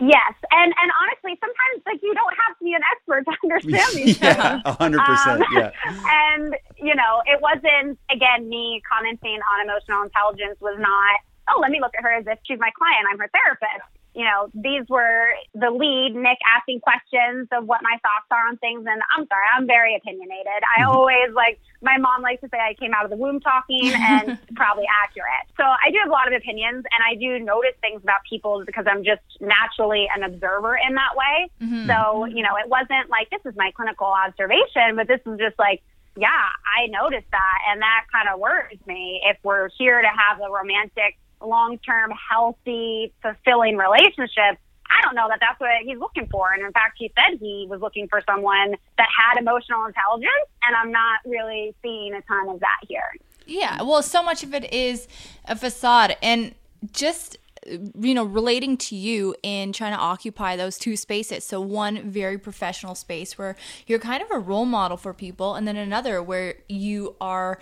Yes, 0.00 0.34
and 0.50 0.74
and 0.74 0.90
honestly, 0.98 1.38
sometimes 1.38 1.86
like 1.86 2.02
you 2.02 2.12
don't 2.14 2.34
have 2.34 2.58
to 2.58 2.64
be 2.64 2.74
an 2.74 2.82
expert 2.90 3.22
to 3.30 3.32
understand 3.46 3.94
these 3.94 4.20
yeah, 4.20 4.60
things. 4.60 4.76
hundred 4.76 4.98
um, 4.98 5.06
percent. 5.06 5.44
Yeah. 5.52 5.70
And 5.86 6.56
you 6.82 6.96
know, 6.96 7.22
it 7.26 7.40
wasn't 7.40 7.96
again 8.10 8.48
me 8.48 8.82
commenting 8.90 9.38
on 9.54 9.62
emotional 9.62 10.02
intelligence 10.02 10.58
was 10.60 10.74
not. 10.80 11.22
Oh, 11.48 11.60
let 11.60 11.70
me 11.70 11.78
look 11.78 11.92
at 11.96 12.02
her 12.02 12.10
as 12.10 12.26
if 12.26 12.40
she's 12.42 12.58
my 12.58 12.70
client. 12.74 13.06
I'm 13.06 13.18
her 13.20 13.30
therapist 13.30 13.86
you 14.14 14.24
know, 14.24 14.48
these 14.54 14.86
were 14.88 15.34
the 15.54 15.70
lead, 15.70 16.14
Nick 16.14 16.38
asking 16.56 16.80
questions 16.80 17.48
of 17.50 17.66
what 17.66 17.82
my 17.82 17.98
thoughts 17.98 18.30
are 18.30 18.46
on 18.48 18.56
things. 18.58 18.86
And 18.86 19.02
I'm 19.10 19.26
sorry, 19.26 19.46
I'm 19.56 19.66
very 19.66 19.96
opinionated. 19.96 20.62
I 20.62 20.82
Mm-hmm. 20.84 20.94
always 20.94 21.30
like, 21.34 21.58
my 21.82 21.98
mom 21.98 22.22
likes 22.22 22.40
to 22.42 22.48
say 22.48 22.58
I 22.58 22.74
came 22.74 22.94
out 22.94 23.04
of 23.04 23.10
the 23.10 23.16
womb 23.16 23.40
talking 23.40 23.92
and 24.08 24.38
probably 24.54 24.84
accurate. 25.02 25.44
So 25.56 25.64
I 25.64 25.90
do 25.90 25.98
have 26.00 26.08
a 26.08 26.12
lot 26.12 26.28
of 26.30 26.34
opinions 26.34 26.84
and 26.86 27.00
I 27.02 27.14
do 27.18 27.42
notice 27.42 27.74
things 27.80 28.00
about 28.02 28.20
people 28.28 28.62
because 28.64 28.86
I'm 28.88 29.02
just 29.04 29.22
naturally 29.40 30.06
an 30.14 30.22
observer 30.22 30.76
in 30.78 30.94
that 30.94 31.14
way. 31.18 31.50
So, 31.90 32.24
you 32.26 32.42
know, 32.42 32.56
it 32.56 32.68
wasn't 32.68 33.10
like 33.10 33.28
this 33.30 33.42
is 33.44 33.54
my 33.56 33.72
clinical 33.74 34.06
observation, 34.06 34.96
but 34.96 35.08
this 35.08 35.20
is 35.26 35.38
just 35.38 35.58
like, 35.58 35.82
yeah, 36.16 36.46
I 36.62 36.86
noticed 36.86 37.26
that. 37.32 37.58
And 37.68 37.82
that 37.82 38.06
kind 38.12 38.28
of 38.32 38.38
worries 38.38 38.78
me 38.86 39.20
if 39.26 39.36
we're 39.42 39.68
here 39.76 40.00
to 40.00 40.08
have 40.08 40.38
a 40.40 40.50
romantic, 40.50 41.18
long 41.46 41.78
term, 41.78 42.12
healthy, 42.30 43.12
fulfilling 43.22 43.76
relationship. 43.76 44.58
I 44.86 45.02
don't 45.02 45.14
know 45.14 45.26
that 45.28 45.38
that's 45.40 45.58
what 45.58 45.70
he's 45.84 45.98
looking 45.98 46.28
for. 46.30 46.52
And 46.52 46.62
in 46.64 46.72
fact, 46.72 46.96
he 46.98 47.12
said 47.16 47.38
he 47.40 47.66
was 47.68 47.80
looking 47.80 48.06
for 48.08 48.20
someone 48.28 48.74
that 48.98 49.08
had 49.08 49.40
emotional 49.40 49.86
intelligence. 49.86 50.30
And 50.62 50.76
I'm 50.76 50.92
not 50.92 51.20
really 51.24 51.74
seeing 51.82 52.14
a 52.14 52.22
ton 52.22 52.48
of 52.48 52.60
that 52.60 52.80
here. 52.86 53.10
Yeah, 53.46 53.82
well, 53.82 54.02
so 54.02 54.22
much 54.22 54.42
of 54.42 54.54
it 54.54 54.72
is 54.72 55.06
a 55.46 55.56
facade, 55.56 56.16
and 56.22 56.54
just 56.92 57.38
you 57.66 58.14
know, 58.14 58.24
relating 58.24 58.76
to 58.76 58.96
you 58.96 59.34
in 59.42 59.72
trying 59.72 59.92
to 59.92 59.98
occupy 59.98 60.56
those 60.56 60.78
two 60.78 60.96
spaces. 60.96 61.44
So 61.44 61.60
one 61.60 62.10
very 62.10 62.38
professional 62.38 62.94
space 62.94 63.38
where 63.38 63.56
you're 63.86 63.98
kind 63.98 64.22
of 64.22 64.30
a 64.30 64.38
role 64.38 64.66
model 64.66 64.96
for 64.96 65.14
people, 65.14 65.54
and 65.54 65.66
then 65.66 65.76
another 65.76 66.22
where 66.22 66.56
you 66.68 67.16
are, 67.20 67.58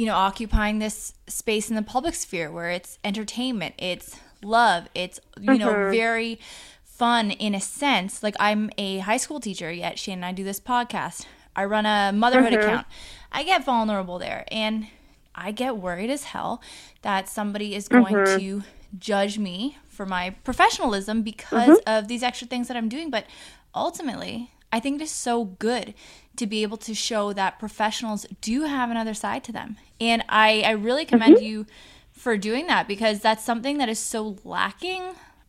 you 0.00 0.06
know, 0.06 0.14
occupying 0.14 0.78
this 0.78 1.12
space 1.26 1.68
in 1.68 1.76
the 1.76 1.82
public 1.82 2.14
sphere 2.14 2.50
where 2.50 2.70
it's 2.70 2.98
entertainment, 3.04 3.74
it's 3.76 4.18
love, 4.42 4.88
it's 4.94 5.20
you 5.38 5.58
know, 5.58 5.68
mm-hmm. 5.68 5.90
very 5.90 6.40
fun 6.84 7.30
in 7.32 7.54
a 7.54 7.60
sense. 7.60 8.22
Like 8.22 8.34
I'm 8.40 8.70
a 8.78 9.00
high 9.00 9.18
school 9.18 9.40
teacher, 9.40 9.70
yet 9.70 9.98
Shane 9.98 10.14
and 10.14 10.24
I 10.24 10.32
do 10.32 10.42
this 10.42 10.58
podcast. 10.58 11.26
I 11.54 11.66
run 11.66 11.84
a 11.84 12.12
motherhood 12.14 12.54
mm-hmm. 12.54 12.62
account. 12.62 12.86
I 13.30 13.42
get 13.42 13.62
vulnerable 13.62 14.18
there 14.18 14.46
and 14.50 14.86
I 15.34 15.50
get 15.52 15.76
worried 15.76 16.08
as 16.08 16.24
hell 16.24 16.62
that 17.02 17.28
somebody 17.28 17.74
is 17.74 17.86
going 17.86 18.14
mm-hmm. 18.14 18.38
to 18.38 18.62
judge 18.98 19.38
me 19.38 19.76
for 19.86 20.06
my 20.06 20.30
professionalism 20.44 21.20
because 21.20 21.78
of 21.86 22.08
these 22.08 22.22
extra 22.22 22.48
things 22.48 22.68
that 22.68 22.76
I'm 22.78 22.88
doing. 22.88 23.10
But 23.10 23.26
ultimately, 23.74 24.50
I 24.72 24.80
think 24.80 25.00
it 25.00 25.04
is 25.04 25.10
so 25.10 25.44
good 25.44 25.94
to 26.36 26.46
be 26.46 26.62
able 26.62 26.76
to 26.78 26.94
show 26.94 27.32
that 27.32 27.58
professionals 27.58 28.26
do 28.40 28.62
have 28.64 28.90
another 28.90 29.14
side 29.14 29.44
to 29.44 29.52
them. 29.52 29.76
And 30.00 30.24
I, 30.28 30.62
I 30.62 30.70
really 30.70 31.04
commend 31.04 31.36
mm-hmm. 31.36 31.44
you 31.44 31.66
for 32.12 32.36
doing 32.36 32.66
that 32.66 32.86
because 32.86 33.20
that's 33.20 33.44
something 33.44 33.78
that 33.78 33.88
is 33.88 33.98
so 33.98 34.36
lacking 34.44 35.02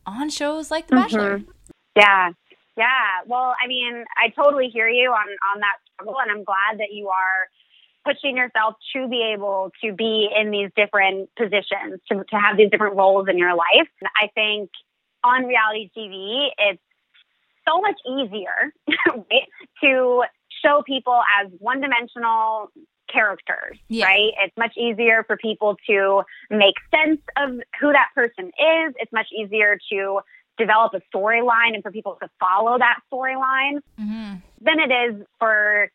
on 0.06 0.30
shows 0.30 0.70
like 0.70 0.88
The 0.88 0.96
mm-hmm. 0.96 1.02
Bachelor. 1.02 1.40
Yeah. 1.96 2.30
Yeah. 2.76 3.20
Well, 3.26 3.54
I 3.62 3.68
mean, 3.68 4.04
I 4.16 4.28
totally 4.30 4.68
hear 4.68 4.88
you 4.88 5.10
on, 5.10 5.28
on 5.54 5.60
that 5.60 5.76
struggle, 5.94 6.16
and 6.20 6.30
I'm 6.30 6.44
glad 6.44 6.78
that 6.78 6.92
you 6.92 7.08
are 7.08 7.48
pushing 8.04 8.36
yourself 8.36 8.74
to 8.94 9.08
be 9.08 9.32
able 9.34 9.70
to 9.84 9.92
be 9.92 10.28
in 10.36 10.50
these 10.50 10.70
different 10.74 11.30
positions, 11.36 12.00
to, 12.10 12.24
to 12.24 12.36
have 12.36 12.56
these 12.56 12.70
different 12.70 12.96
roles 12.96 13.28
in 13.28 13.38
your 13.38 13.54
life. 13.54 13.88
I 14.16 14.28
think 14.34 14.70
on 15.22 15.44
reality 15.44 15.90
TV, 15.96 16.48
it's 16.58 16.82
so 17.68 17.80
much 17.80 17.96
easier 18.06 18.72
right, 19.14 19.48
to 19.82 20.22
show 20.64 20.82
people 20.86 21.20
as 21.40 21.50
one 21.58 21.80
dimensional 21.80 22.70
characters, 23.12 23.78
Yeah. 23.88 24.06
right? 24.06 24.32
It's 24.42 24.56
much 24.56 24.76
easier 24.76 25.24
for 25.26 25.36
people 25.36 25.76
to 25.88 26.22
make 26.50 26.74
sense 26.90 27.20
of 27.36 27.50
who 27.80 27.92
that 27.92 28.08
person 28.14 28.46
is. 28.46 28.94
It's 28.98 29.12
much 29.12 29.26
easier 29.36 29.78
to 29.90 30.20
develop 30.58 30.92
a 30.94 31.00
storyline 31.14 31.74
and 31.74 31.82
for 31.82 31.90
people 31.90 32.16
to 32.22 32.28
follow 32.38 32.78
that 32.78 32.98
storyline 33.12 33.80
hmm 33.98 34.34
than 34.64 34.78
it 34.78 34.92
is 34.92 35.26
for 35.40 35.90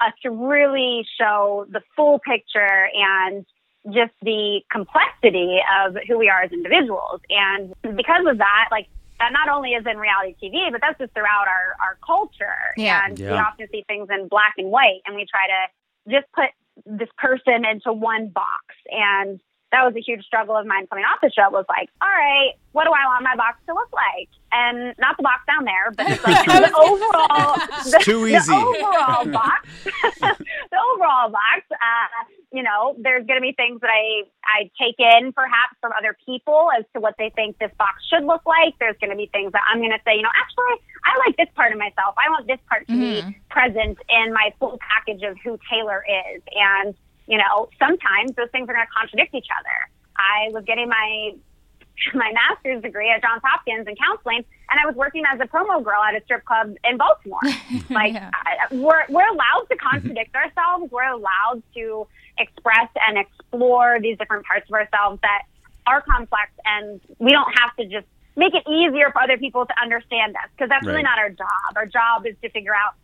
us 0.00 0.12
to 0.22 0.30
really 0.30 1.06
show 1.20 1.66
the 1.70 1.80
full 1.94 2.18
picture 2.18 2.88
and 2.94 3.46
just 3.94 4.12
the 4.22 4.60
complexity 4.72 5.58
of 5.84 5.96
who 6.08 6.18
we 6.18 6.28
are 6.28 6.42
as 6.42 6.50
individuals. 6.50 7.20
And 7.30 7.72
because 7.96 8.26
of 8.26 8.38
that, 8.38 8.68
like 8.72 8.88
that 9.18 9.32
not 9.32 9.48
only 9.48 9.70
is 9.70 9.84
in 9.90 9.98
reality 9.98 10.34
TV, 10.42 10.70
but 10.70 10.80
that's 10.80 10.98
just 10.98 11.12
throughout 11.12 11.46
our, 11.48 11.76
our 11.80 11.98
culture. 12.06 12.74
Yeah. 12.76 13.02
And 13.06 13.18
we 13.18 13.26
often 13.26 13.66
see 13.70 13.84
things 13.86 14.08
in 14.10 14.28
black 14.28 14.54
and 14.58 14.70
white 14.70 15.00
and 15.06 15.16
we 15.16 15.26
try 15.28 15.46
to 15.46 16.12
just 16.12 16.26
put 16.32 16.50
this 16.86 17.08
person 17.18 17.64
into 17.64 17.92
one 17.92 18.28
box. 18.28 18.64
And 18.90 19.40
that 19.70 19.84
was 19.84 19.94
a 19.96 20.00
huge 20.00 20.24
struggle 20.24 20.56
of 20.56 20.66
mine 20.66 20.86
coming 20.86 21.04
off 21.04 21.20
the 21.20 21.30
show 21.30 21.50
was 21.50 21.66
like, 21.68 21.90
all 22.00 22.08
right, 22.08 22.56
what 22.72 22.84
do 22.84 22.90
I 22.90 23.04
want 23.06 23.24
my 23.24 23.36
box 23.36 23.60
to 23.66 23.74
look 23.74 23.92
like? 23.92 24.28
And 24.50 24.94
not 24.98 25.16
the 25.16 25.22
box 25.22 25.44
down 25.44 25.64
there, 25.64 25.92
but 25.92 26.08
it's 26.10 26.24
like 26.24 26.46
the 26.46 26.72
overall, 26.72 27.56
the, 27.84 28.00
too 28.00 28.24
the 28.24 28.40
overall 28.48 29.24
box, 29.28 29.68
the 30.72 30.80
overall 30.94 31.28
box. 31.28 31.68
Uh, 31.68 32.08
you 32.50 32.62
know, 32.62 32.96
there's 32.96 33.26
going 33.26 33.36
to 33.36 33.44
be 33.44 33.52
things 33.52 33.80
that 33.82 33.90
I 33.92 34.24
I 34.48 34.70
take 34.80 34.96
in 34.96 35.32
perhaps 35.32 35.76
from 35.82 35.92
other 35.92 36.16
people 36.24 36.70
as 36.78 36.84
to 36.94 37.00
what 37.00 37.14
they 37.18 37.28
think 37.36 37.58
this 37.58 37.72
box 37.76 38.00
should 38.08 38.24
look 38.24 38.40
like. 38.46 38.72
There's 38.80 38.96
going 39.00 39.10
to 39.10 39.16
be 39.16 39.28
things 39.28 39.52
that 39.52 39.62
I'm 39.68 39.78
going 39.84 39.92
to 39.92 40.00
say, 40.06 40.16
you 40.16 40.22
know, 40.22 40.32
actually, 40.32 40.80
I 41.04 41.12
like 41.26 41.36
this 41.36 41.52
part 41.54 41.72
of 41.72 41.78
myself. 41.78 42.16
I 42.16 42.30
want 42.30 42.46
this 42.46 42.60
part 42.68 42.88
to 42.88 42.96
be 42.96 43.36
present 43.50 43.98
in 44.08 44.32
my 44.32 44.48
full 44.58 44.78
package 44.80 45.22
of 45.28 45.36
who 45.44 45.58
Taylor 45.68 46.02
is. 46.08 46.42
And 46.56 46.94
you 47.28 47.36
know, 47.38 47.68
sometimes 47.78 48.32
those 48.36 48.48
things 48.50 48.68
are 48.68 48.72
going 48.72 48.86
to 48.86 48.92
contradict 48.92 49.34
each 49.34 49.48
other. 49.52 49.78
I 50.16 50.50
was 50.50 50.64
getting 50.64 50.88
my 50.88 51.32
my 52.14 52.32
master's 52.32 52.82
degree 52.82 53.10
at 53.10 53.20
Johns 53.22 53.42
Hopkins 53.44 53.86
in 53.86 53.94
counseling, 53.96 54.44
and 54.70 54.80
I 54.80 54.86
was 54.86 54.94
working 54.96 55.24
as 55.32 55.38
a 55.40 55.44
promo 55.44 55.82
girl 55.82 56.02
at 56.02 56.14
a 56.16 56.24
strip 56.24 56.44
club 56.44 56.74
in 56.84 56.96
Baltimore. 56.96 57.40
like, 57.90 58.14
Yeah. 58.14 58.30
I, 58.32 58.74
we're 58.74 59.04
we're 59.08 59.28
allowed 59.28 59.66
to 59.70 59.76
contradict 59.76 60.34
ourselves. 60.42 60.90
We're 60.90 61.12
allowed 61.12 61.62
to 61.74 62.06
express 62.38 62.88
and 63.06 63.18
explore 63.18 63.98
these 64.00 64.16
different 64.16 64.46
parts 64.46 64.66
of 64.68 64.74
ourselves 64.74 65.20
that 65.22 65.42
are 65.86 66.00
complex, 66.02 66.50
and 66.64 67.00
we 67.18 67.32
don't 67.32 67.52
have 67.58 67.74
to 67.76 67.84
just 67.84 68.06
make 68.36 68.54
it 68.54 68.62
easier 68.68 69.10
for 69.10 69.20
other 69.20 69.36
people 69.36 69.66
to 69.66 69.74
understand 69.82 70.36
us 70.36 70.48
because 70.56 70.68
that's 70.68 70.86
really 70.86 71.02
not 71.02 71.18
our 71.18 71.30
job. 71.30 71.74
Our 71.74 71.86
job 71.86 72.24
is 72.24 72.36
to 72.42 72.48
figure 72.50 72.74
out 72.74 72.94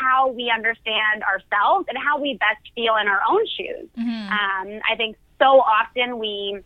how 0.00 0.28
we 0.30 0.50
understand 0.54 1.22
ourselves 1.22 1.86
and 1.88 1.98
how 1.98 2.20
we 2.20 2.34
best 2.34 2.60
feel 2.74 2.96
in 2.96 3.08
our 3.08 3.20
own 3.28 3.44
shoes. 3.56 3.88
Um, 3.98 4.80
I 4.90 4.96
think 4.96 5.16
so 5.38 5.60
often 5.60 6.18
we 6.18 6.60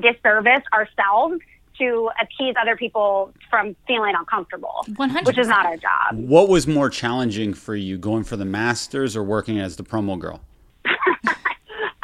disservice 0.00 0.62
ourselves 0.72 1.40
to 1.78 2.10
appease 2.20 2.54
other 2.60 2.76
people 2.76 3.32
from 3.50 3.74
feeling 3.86 4.14
uncomfortable, 4.16 4.86
100. 4.96 5.26
which 5.26 5.38
is 5.38 5.48
not 5.48 5.66
our 5.66 5.76
job. 5.76 6.14
What 6.14 6.48
was 6.48 6.66
more 6.66 6.88
challenging 6.88 7.52
for 7.52 7.74
you, 7.74 7.98
going 7.98 8.22
for 8.24 8.36
the 8.36 8.44
Masters 8.44 9.16
or 9.16 9.24
working 9.24 9.58
as 9.58 9.76
the 9.76 9.84
promo 9.84 10.18
girl? 10.18 10.40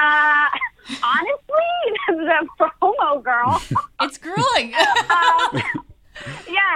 Uh, 0.03 0.47
honestly, 1.03 1.99
the 2.09 2.49
promo 2.59 3.23
girl. 3.23 3.61
It's 4.01 4.17
grueling. 4.17 4.71
yeah, 4.71 4.87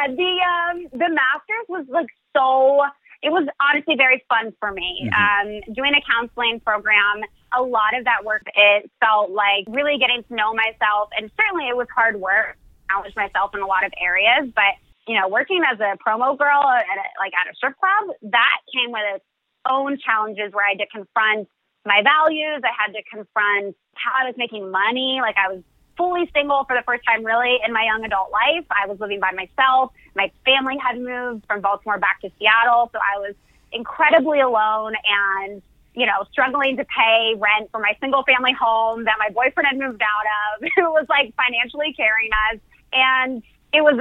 the 0.08 0.40
um 0.44 0.86
the 0.92 1.08
masters 1.08 1.66
was 1.70 1.86
like 1.88 2.08
so 2.36 2.82
it 3.24 3.32
was 3.32 3.48
honestly 3.58 3.96
very 3.96 4.22
fun 4.28 4.52
for 4.60 4.70
me. 4.70 5.10
Um 5.10 5.60
doing 5.72 5.92
a 5.96 6.02
counseling 6.04 6.60
program, 6.60 7.24
a 7.56 7.62
lot 7.62 7.96
of 7.96 8.04
that 8.04 8.24
work 8.24 8.44
it 8.54 8.90
felt 9.00 9.30
like 9.30 9.64
really 9.68 9.96
getting 9.98 10.22
to 10.28 10.34
know 10.34 10.52
myself 10.52 11.08
and 11.16 11.30
certainly 11.34 11.66
it 11.68 11.76
was 11.76 11.88
hard 11.94 12.20
work, 12.20 12.60
challenge 12.90 13.16
myself 13.16 13.54
in 13.54 13.60
a 13.60 13.66
lot 13.66 13.84
of 13.84 13.92
areas, 14.00 14.52
but 14.54 14.76
you 15.06 15.18
know, 15.18 15.28
working 15.28 15.60
as 15.70 15.78
a 15.80 15.96
promo 16.00 16.36
girl 16.36 16.64
at 16.64 16.96
a, 16.96 17.06
like 17.20 17.32
at 17.36 17.50
a 17.50 17.54
strip 17.56 17.76
club, 17.78 18.16
that 18.22 18.58
came 18.72 18.90
with 18.90 19.04
its 19.16 19.24
own 19.68 19.98
challenges 19.98 20.52
where 20.52 20.64
I 20.64 20.70
had 20.70 20.78
to 20.78 20.88
confront 20.88 21.48
my 21.84 22.00
values. 22.02 22.62
I 22.64 22.72
had 22.72 22.92
to 22.92 23.02
confront 23.04 23.76
how 23.94 24.12
I 24.16 24.26
was 24.26 24.34
making 24.36 24.70
money. 24.70 25.20
Like 25.20 25.36
I 25.36 25.52
was 25.52 25.62
fully 25.96 26.30
single 26.34 26.64
for 26.64 26.76
the 26.76 26.82
first 26.82 27.02
time 27.06 27.24
really 27.24 27.58
in 27.66 27.72
my 27.72 27.84
young 27.84 28.04
adult 28.04 28.30
life. 28.30 28.64
I 28.70 28.86
was 28.86 28.98
living 29.00 29.20
by 29.20 29.32
myself. 29.32 29.92
My 30.14 30.30
family 30.44 30.76
had 30.78 31.00
moved 31.00 31.46
from 31.46 31.60
Baltimore 31.60 31.98
back 31.98 32.20
to 32.22 32.30
Seattle. 32.38 32.90
So 32.92 32.98
I 32.98 33.18
was 33.18 33.34
incredibly 33.72 34.40
alone 34.40 34.94
and, 35.04 35.62
you 35.94 36.06
know, 36.06 36.24
struggling 36.30 36.76
to 36.76 36.84
pay 36.84 37.34
rent 37.36 37.70
for 37.70 37.80
my 37.80 37.96
single 38.00 38.22
family 38.24 38.52
home 38.52 39.04
that 39.04 39.16
my 39.18 39.30
boyfriend 39.30 39.66
had 39.66 39.78
moved 39.78 40.02
out 40.02 40.62
of. 40.62 40.62
It 40.76 40.82
was 40.82 41.06
like 41.08 41.34
financially 41.34 41.92
carrying 41.92 42.30
us. 42.50 42.60
And 42.92 43.42
it 43.72 43.82
was 43.82 44.00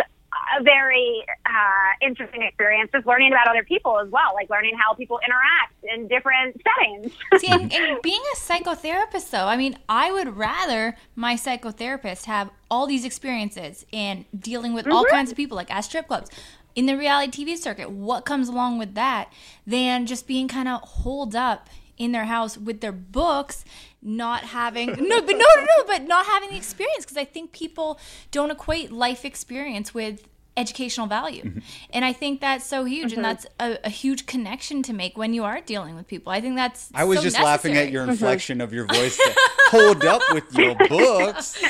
a 0.59 0.63
very 0.63 1.23
uh, 1.45 1.51
interesting 2.01 2.41
experience 2.41 2.91
just 2.91 3.05
learning 3.05 3.31
about 3.31 3.47
other 3.47 3.63
people 3.63 3.99
as 3.99 4.09
well, 4.09 4.33
like 4.33 4.49
learning 4.49 4.77
how 4.77 4.93
people 4.93 5.19
interact 5.25 5.73
in 5.83 6.07
different 6.07 6.59
settings. 6.63 7.13
See, 7.37 7.47
and, 7.47 7.73
and 7.73 8.01
being 8.01 8.21
a 8.33 8.37
psychotherapist, 8.37 9.29
though, 9.31 9.45
I 9.45 9.57
mean, 9.57 9.77
I 9.89 10.11
would 10.11 10.37
rather 10.37 10.95
my 11.15 11.35
psychotherapist 11.35 12.25
have 12.25 12.49
all 12.69 12.87
these 12.87 13.05
experiences 13.05 13.85
in 13.91 14.25
dealing 14.37 14.73
with 14.73 14.87
all 14.87 15.05
kinds 15.05 15.31
of 15.31 15.37
people, 15.37 15.55
like 15.55 15.71
at 15.71 15.81
strip 15.81 16.07
clubs, 16.07 16.29
in 16.75 16.85
the 16.87 16.97
reality 16.97 17.45
TV 17.45 17.57
circuit, 17.57 17.91
what 17.91 18.25
comes 18.25 18.49
along 18.49 18.79
with 18.79 18.95
that, 18.95 19.31
than 19.65 20.05
just 20.05 20.27
being 20.27 20.47
kind 20.47 20.67
of 20.67 20.81
holed 20.81 21.35
up 21.35 21.69
in 21.97 22.11
their 22.11 22.25
house 22.25 22.57
with 22.57 22.81
their 22.81 22.91
books, 22.91 23.63
not 24.03 24.43
having 24.43 24.87
no, 25.07 25.21
but 25.21 25.31
no, 25.31 25.37
no, 25.37 25.61
no, 25.63 25.83
but 25.87 26.03
not 26.03 26.25
having 26.25 26.49
the 26.49 26.57
experience 26.57 27.05
because 27.05 27.17
I 27.17 27.25
think 27.25 27.51
people 27.51 27.99
don't 28.31 28.51
equate 28.51 28.91
life 28.91 29.25
experience 29.25 29.93
with 29.93 30.27
educational 30.55 31.07
value. 31.07 31.43
Mm-hmm. 31.43 31.59
And 31.91 32.05
I 32.05 32.13
think 32.13 32.41
that's 32.41 32.65
so 32.65 32.85
huge. 32.85 33.13
And 33.13 33.23
mm-hmm. 33.23 33.23
that's 33.23 33.45
a, 33.59 33.79
a 33.85 33.89
huge 33.89 34.25
connection 34.25 34.83
to 34.83 34.93
make 34.93 35.17
when 35.17 35.33
you 35.33 35.43
are 35.43 35.61
dealing 35.61 35.95
with 35.95 36.07
people. 36.07 36.31
I 36.31 36.41
think 36.41 36.55
that's 36.55 36.89
I 36.93 37.05
was 37.05 37.19
so 37.19 37.23
just 37.23 37.39
laughing 37.39 37.75
at 37.75 37.91
your 37.91 38.03
mm-hmm. 38.03 38.11
inflection 38.11 38.61
of 38.61 38.73
your 38.73 38.85
voice 38.85 39.17
to 39.17 39.33
hold 39.69 40.05
up 40.05 40.21
with 40.31 40.53
your 40.55 40.75
books. 40.89 41.61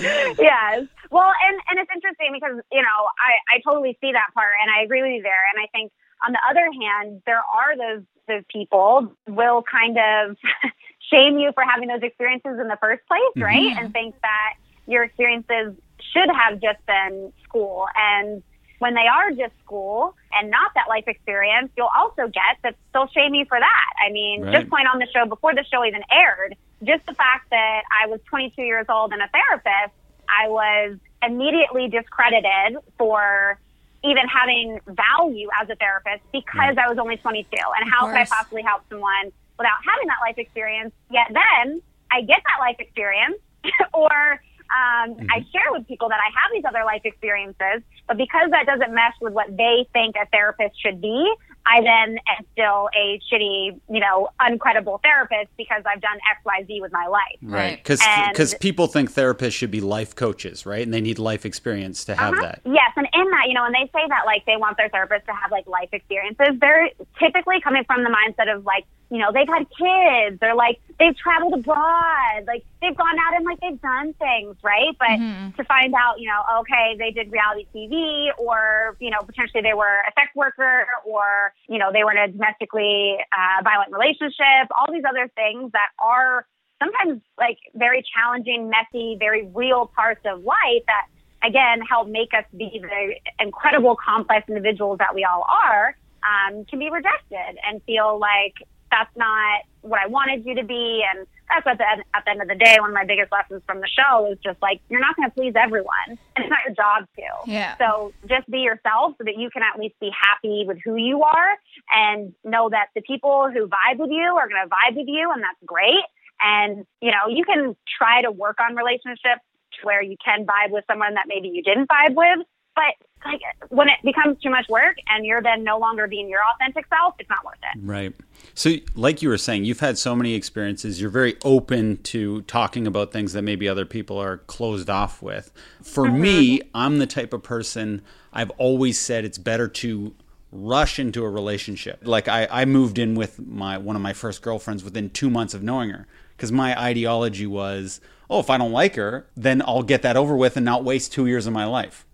yes. 0.00 0.86
Well, 1.10 1.30
and 1.46 1.60
and 1.70 1.78
it's 1.78 1.90
interesting 1.94 2.30
because 2.32 2.58
you 2.72 2.82
know 2.82 2.98
I 3.18 3.56
I 3.56 3.60
totally 3.64 3.96
see 4.00 4.12
that 4.12 4.34
part, 4.34 4.50
and 4.60 4.70
I 4.70 4.82
agree 4.82 5.02
with 5.02 5.12
you 5.12 5.22
there. 5.22 5.44
And 5.54 5.62
I 5.62 5.68
think 5.70 5.92
on 6.26 6.32
the 6.32 6.40
other 6.48 6.66
hand, 6.72 7.22
there 7.26 7.38
are 7.38 7.76
those 7.76 8.04
those 8.26 8.42
people 8.50 9.12
will 9.28 9.62
kind 9.62 9.98
of 9.98 10.36
shame 11.10 11.38
you 11.38 11.52
for 11.52 11.62
having 11.62 11.88
those 11.88 12.02
experiences 12.02 12.58
in 12.58 12.68
the 12.68 12.78
first 12.80 13.06
place, 13.06 13.20
mm-hmm. 13.36 13.42
right? 13.42 13.76
And 13.76 13.92
think 13.92 14.14
that 14.22 14.54
your 14.86 15.04
experiences 15.04 15.74
should 16.12 16.30
have 16.30 16.60
just 16.60 16.84
been 16.86 17.32
school 17.44 17.86
and 17.94 18.42
when 18.78 18.94
they 18.94 19.06
are 19.06 19.30
just 19.30 19.58
school 19.64 20.14
and 20.32 20.50
not 20.50 20.72
that 20.74 20.88
life 20.88 21.04
experience, 21.06 21.70
you'll 21.76 21.90
also 21.96 22.26
get 22.26 22.58
that 22.62 22.76
they'll 22.92 23.08
shame 23.08 23.34
you 23.34 23.44
for 23.46 23.58
that. 23.58 23.90
I 24.04 24.12
mean, 24.12 24.42
Right. 24.42 24.56
just 24.56 24.68
point 24.68 24.86
on 24.92 24.98
the 24.98 25.06
show 25.06 25.26
before 25.26 25.54
the 25.54 25.64
show 25.64 25.84
even 25.84 26.02
aired, 26.10 26.56
just 26.82 27.06
the 27.06 27.14
fact 27.14 27.48
that 27.50 27.82
I 28.02 28.08
was 28.08 28.20
22 28.28 28.60
years 28.62 28.86
old 28.88 29.12
and 29.12 29.22
a 29.22 29.28
therapist, 29.28 29.94
I 30.28 30.48
was 30.48 30.98
immediately 31.22 31.88
discredited 31.88 32.78
for 32.98 33.58
even 34.04 34.28
having 34.28 34.80
value 34.86 35.48
as 35.60 35.68
a 35.70 35.76
therapist 35.76 36.22
because 36.32 36.76
I 36.76 36.88
was 36.88 36.98
only 36.98 37.16
22. 37.16 37.48
And 37.80 37.90
how 37.90 38.06
could 38.06 38.16
I 38.16 38.26
possibly 38.26 38.62
help 38.62 38.82
someone 38.88 39.32
without 39.58 39.80
having 39.80 40.08
that 40.08 40.20
life 40.20 40.36
experience? 40.38 40.92
Yet 41.10 41.28
then 41.32 41.80
I 42.12 42.20
get 42.20 42.42
that 42.44 42.60
life 42.60 42.76
experience 42.78 43.40
or 43.94 44.40
um, 44.74 45.16
I 45.30 45.44
share 45.52 45.70
with 45.70 45.86
people 45.86 46.08
that 46.08 46.20
I 46.20 46.28
have 46.34 46.50
these 46.52 46.64
other 46.64 46.84
life 46.84 47.02
experiences, 47.04 47.82
but 48.06 48.16
because 48.16 48.50
that 48.50 48.66
doesn't 48.66 48.92
mesh 48.92 49.14
with 49.20 49.32
what 49.32 49.56
they 49.56 49.86
think 49.92 50.16
a 50.16 50.26
therapist 50.26 50.80
should 50.80 51.00
be, 51.00 51.32
I 51.66 51.80
then 51.80 52.18
am 52.38 52.44
still 52.52 52.88
a 52.94 53.20
shitty, 53.32 53.80
you 53.88 54.00
know, 54.00 54.28
uncredible 54.40 55.00
therapist 55.02 55.50
because 55.56 55.82
I've 55.86 56.00
done 56.02 56.18
X, 56.30 56.40
Y, 56.44 56.64
Z 56.66 56.80
with 56.82 56.92
my 56.92 57.06
life. 57.06 57.22
Right. 57.42 57.64
Right. 57.64 57.76
Because 57.82 58.52
And- 58.52 58.60
people 58.60 58.86
think 58.86 59.10
therapists 59.12 59.52
should 59.52 59.70
be 59.70 59.80
life 59.80 60.14
coaches, 60.14 60.66
right? 60.66 60.82
And 60.82 60.92
they 60.92 61.00
need 61.00 61.18
life 61.18 61.46
experience 61.46 62.04
to 62.04 62.14
have 62.16 62.34
Uh-huh. 62.34 62.42
that. 62.42 62.60
Yes, 62.66 62.92
and 62.96 63.08
in 63.14 63.30
that, 63.30 63.48
you 63.48 63.54
know, 63.54 63.62
when 63.62 63.72
they 63.72 63.86
say 63.94 64.06
that, 64.08 64.26
like, 64.26 64.44
they 64.44 64.56
want 64.56 64.76
their 64.76 64.88
therapist 64.90 65.24
to 65.26 65.32
have, 65.32 65.50
like, 65.50 65.66
life 65.66 65.88
experiences, 65.92 66.58
they're 66.60 66.90
typically 67.18 67.60
coming 67.62 67.84
from 67.84 68.04
the 68.04 68.10
mindset 68.10 68.54
of, 68.54 68.64
like, 68.66 68.84
you 69.14 69.20
know, 69.20 69.30
they've 69.32 69.46
had 69.46 69.64
kids, 69.78 70.42
or, 70.42 70.56
like, 70.56 70.80
they've 70.98 71.16
traveled 71.16 71.54
abroad, 71.54 72.42
like, 72.48 72.64
they've 72.82 72.96
gone 72.96 73.16
out 73.16 73.36
and, 73.36 73.44
like, 73.44 73.60
they've 73.60 73.80
done 73.80 74.12
things, 74.14 74.56
right? 74.64 74.90
But 74.98 75.54
to 75.56 75.62
find 75.68 75.94
out, 75.94 76.18
you 76.18 76.26
know, 76.26 76.42
okay, 76.62 76.96
they 76.98 77.12
did 77.12 77.30
reality 77.30 77.64
TV, 77.72 78.30
or, 78.36 78.96
you 78.98 79.10
know, 79.10 79.20
potentially 79.20 79.62
they 79.62 79.72
were 79.72 80.02
a 80.02 80.10
sex 80.18 80.34
worker, 80.34 80.88
or, 81.06 81.54
you 81.68 81.78
know, 81.78 81.92
they 81.92 82.02
were 82.02 82.10
in 82.10 82.18
a 82.18 82.26
domestically 82.26 83.18
uh, 83.30 83.62
violent 83.62 83.92
relationship, 83.92 84.66
all 84.76 84.92
these 84.92 85.04
other 85.08 85.30
things 85.36 85.70
that 85.70 85.90
are 86.00 86.44
sometimes, 86.82 87.22
like, 87.38 87.58
very 87.76 88.02
challenging, 88.18 88.68
messy, 88.68 89.14
very 89.16 89.46
real 89.54 89.86
parts 89.94 90.22
of 90.26 90.42
life 90.42 90.82
that 90.88 91.06
again 91.46 91.82
help 91.82 92.08
make 92.08 92.34
us 92.34 92.44
be 92.56 92.82
the 92.82 93.14
incredible 93.38 93.94
complex 93.94 94.48
individuals 94.48 94.98
that 94.98 95.14
we 95.14 95.22
all 95.22 95.46
are 95.48 95.96
um, 96.24 96.64
can 96.64 96.78
be 96.78 96.90
rejected 96.90 97.58
and 97.68 97.82
feel 97.84 98.18
like 98.18 98.54
that's 98.94 99.10
not 99.16 99.62
what 99.80 100.00
I 100.00 100.06
wanted 100.06 100.46
you 100.46 100.54
to 100.54 100.64
be 100.64 101.02
and 101.10 101.26
that's 101.50 101.66
at 101.66 101.78
the, 101.78 101.90
end, 101.90 102.02
at 102.14 102.24
the 102.24 102.30
end 102.30 102.40
of 102.42 102.48
the 102.48 102.54
day 102.54 102.76
one 102.78 102.90
of 102.90 102.94
my 102.94 103.04
biggest 103.04 103.32
lessons 103.32 103.60
from 103.66 103.80
the 103.80 103.88
show 103.88 104.30
is 104.30 104.38
just 104.42 104.60
like 104.62 104.80
you're 104.88 105.00
not 105.00 105.16
going 105.16 105.28
to 105.28 105.34
please 105.34 105.52
everyone 105.56 106.06
and 106.08 106.18
it's 106.36 106.48
not 106.50 106.60
your 106.64 106.74
job 106.74 107.06
to 107.16 107.50
Yeah. 107.50 107.76
so 107.76 108.12
just 108.28 108.48
be 108.48 108.58
yourself 108.60 109.14
so 109.18 109.24
that 109.24 109.36
you 109.36 109.50
can 109.50 109.62
at 109.62 109.78
least 109.78 109.98
be 110.00 110.10
happy 110.14 110.64
with 110.66 110.78
who 110.84 110.94
you 110.96 111.22
are 111.22 111.50
and 111.92 112.32
know 112.44 112.70
that 112.70 112.88
the 112.94 113.02
people 113.02 113.50
who 113.52 113.66
vibe 113.66 113.98
with 113.98 114.10
you 114.10 114.36
are 114.38 114.48
going 114.48 114.62
to 114.62 114.70
vibe 114.70 114.96
with 114.96 115.08
you 115.08 115.30
and 115.34 115.42
that's 115.42 115.58
great 115.66 116.04
and 116.40 116.86
you 117.02 117.10
know 117.10 117.26
you 117.28 117.44
can 117.44 117.76
try 117.98 118.22
to 118.22 118.30
work 118.30 118.58
on 118.60 118.76
relationships 118.76 119.42
where 119.82 120.02
you 120.02 120.16
can 120.24 120.46
vibe 120.46 120.70
with 120.70 120.84
someone 120.86 121.14
that 121.14 121.24
maybe 121.26 121.48
you 121.48 121.62
didn't 121.62 121.88
vibe 121.88 122.14
with. 122.14 122.46
But 122.74 122.94
like 123.24 123.40
when 123.70 123.88
it 123.88 123.98
becomes 124.04 124.40
too 124.42 124.50
much 124.50 124.68
work 124.68 124.96
and 125.08 125.24
you're 125.24 125.42
then 125.42 125.64
no 125.64 125.78
longer 125.78 126.06
being 126.06 126.28
your 126.28 126.40
authentic 126.54 126.86
self, 126.88 127.14
it's 127.18 127.30
not 127.30 127.44
worth 127.44 127.58
it. 127.62 127.80
Right. 127.82 128.14
So, 128.54 128.74
like 128.94 129.22
you 129.22 129.28
were 129.28 129.38
saying, 129.38 129.64
you've 129.64 129.80
had 129.80 129.96
so 129.96 130.14
many 130.14 130.34
experiences. 130.34 131.00
You're 131.00 131.10
very 131.10 131.36
open 131.44 131.98
to 132.04 132.42
talking 132.42 132.86
about 132.86 133.12
things 133.12 133.32
that 133.32 133.42
maybe 133.42 133.68
other 133.68 133.86
people 133.86 134.18
are 134.18 134.38
closed 134.38 134.90
off 134.90 135.22
with. 135.22 135.50
For 135.82 136.04
mm-hmm. 136.04 136.20
me, 136.20 136.62
I'm 136.74 136.98
the 136.98 137.06
type 137.06 137.32
of 137.32 137.42
person 137.42 138.02
I've 138.32 138.50
always 138.50 138.98
said 138.98 139.24
it's 139.24 139.38
better 139.38 139.68
to 139.68 140.14
rush 140.52 140.98
into 140.98 141.24
a 141.24 141.30
relationship. 141.30 142.00
Like 142.02 142.28
I, 142.28 142.46
I 142.50 142.64
moved 142.64 142.98
in 142.98 143.14
with 143.14 143.40
my 143.40 143.78
one 143.78 143.96
of 143.96 144.02
my 144.02 144.12
first 144.12 144.42
girlfriends 144.42 144.84
within 144.84 145.10
two 145.10 145.30
months 145.30 145.54
of 145.54 145.62
knowing 145.62 145.90
her 145.90 146.06
because 146.36 146.52
my 146.52 146.78
ideology 146.80 147.46
was, 147.46 148.00
oh, 148.28 148.40
if 148.40 148.50
I 148.50 148.58
don't 148.58 148.72
like 148.72 148.96
her, 148.96 149.26
then 149.36 149.62
I'll 149.62 149.82
get 149.82 150.02
that 150.02 150.16
over 150.16 150.36
with 150.36 150.56
and 150.56 150.64
not 150.64 150.84
waste 150.84 151.12
two 151.12 151.26
years 151.26 151.46
of 151.46 151.52
my 151.52 151.64
life. 151.64 152.06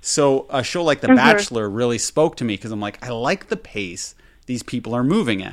So 0.00 0.46
a 0.50 0.62
show 0.64 0.82
like 0.82 1.00
The 1.00 1.08
Bachelor 1.16 1.68
really 1.68 1.98
spoke 1.98 2.36
to 2.36 2.44
me 2.44 2.54
because 2.54 2.72
I'm 2.72 2.80
like, 2.80 3.04
I 3.06 3.10
like 3.10 3.48
the 3.48 3.56
pace 3.56 4.14
these 4.46 4.62
people 4.64 4.94
are 4.94 5.04
moving 5.04 5.42
at. 5.42 5.52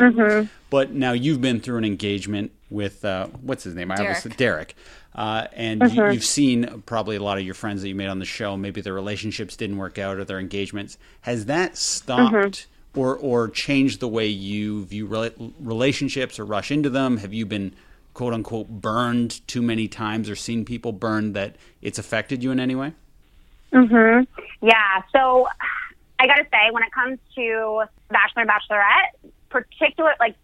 But 0.69 0.91
now 0.91 1.11
you've 1.11 1.39
been 1.39 1.59
through 1.59 1.77
an 1.77 1.85
engagement 1.85 2.51
with 2.69 3.05
uh, 3.05 3.27
what's 3.41 3.63
his 3.63 3.75
name? 3.75 3.91
I 3.91 3.95
always 3.97 4.23
Derek. 4.23 4.37
Derek. 4.37 4.75
Uh, 5.13 5.47
and 5.53 5.81
you, 5.93 6.09
you've 6.11 6.23
seen 6.25 6.83
probably 6.85 7.15
a 7.15 7.21
lot 7.23 7.37
of 7.37 7.43
your 7.43 7.53
friends 7.53 7.81
that 7.81 7.89
you 7.89 7.95
made 7.95 8.07
on 8.07 8.19
the 8.19 8.25
show. 8.25 8.57
Maybe 8.57 8.81
their 8.81 8.93
relationships 8.93 9.55
didn't 9.55 9.77
work 9.77 9.97
out 9.97 10.17
or 10.17 10.25
their 10.25 10.39
engagements. 10.39 10.97
Has 11.21 11.45
that 11.45 11.77
stopped 11.77 12.67
or 12.95 13.15
or 13.15 13.49
changed 13.49 13.99
the 13.99 14.07
way 14.07 14.27
you 14.27 14.85
view 14.85 15.07
rela- 15.07 15.53
relationships 15.59 16.39
or 16.39 16.45
rush 16.45 16.71
into 16.71 16.89
them? 16.89 17.17
Have 17.17 17.33
you 17.33 17.45
been 17.45 17.73
quote 18.13 18.33
unquote 18.33 18.67
burned 18.69 19.47
too 19.47 19.61
many 19.61 19.87
times 19.87 20.29
or 20.29 20.35
seen 20.35 20.65
people 20.65 20.91
burned 20.91 21.35
that 21.35 21.55
it's 21.81 21.99
affected 21.99 22.43
you 22.43 22.51
in 22.51 22.59
any 22.59 22.75
way? 22.75 22.93
Yeah. 24.61 25.01
So 25.11 25.47
I 26.19 26.27
got 26.27 26.35
to 26.35 26.45
say, 26.45 26.71
when 26.71 26.83
it 26.83 26.91
comes 26.91 27.19
to 27.35 27.83
Bachelor 28.09 28.43
and 28.43 28.49
Bachelorette, 28.49 29.31
particular, 29.49 30.13
like 30.19 30.35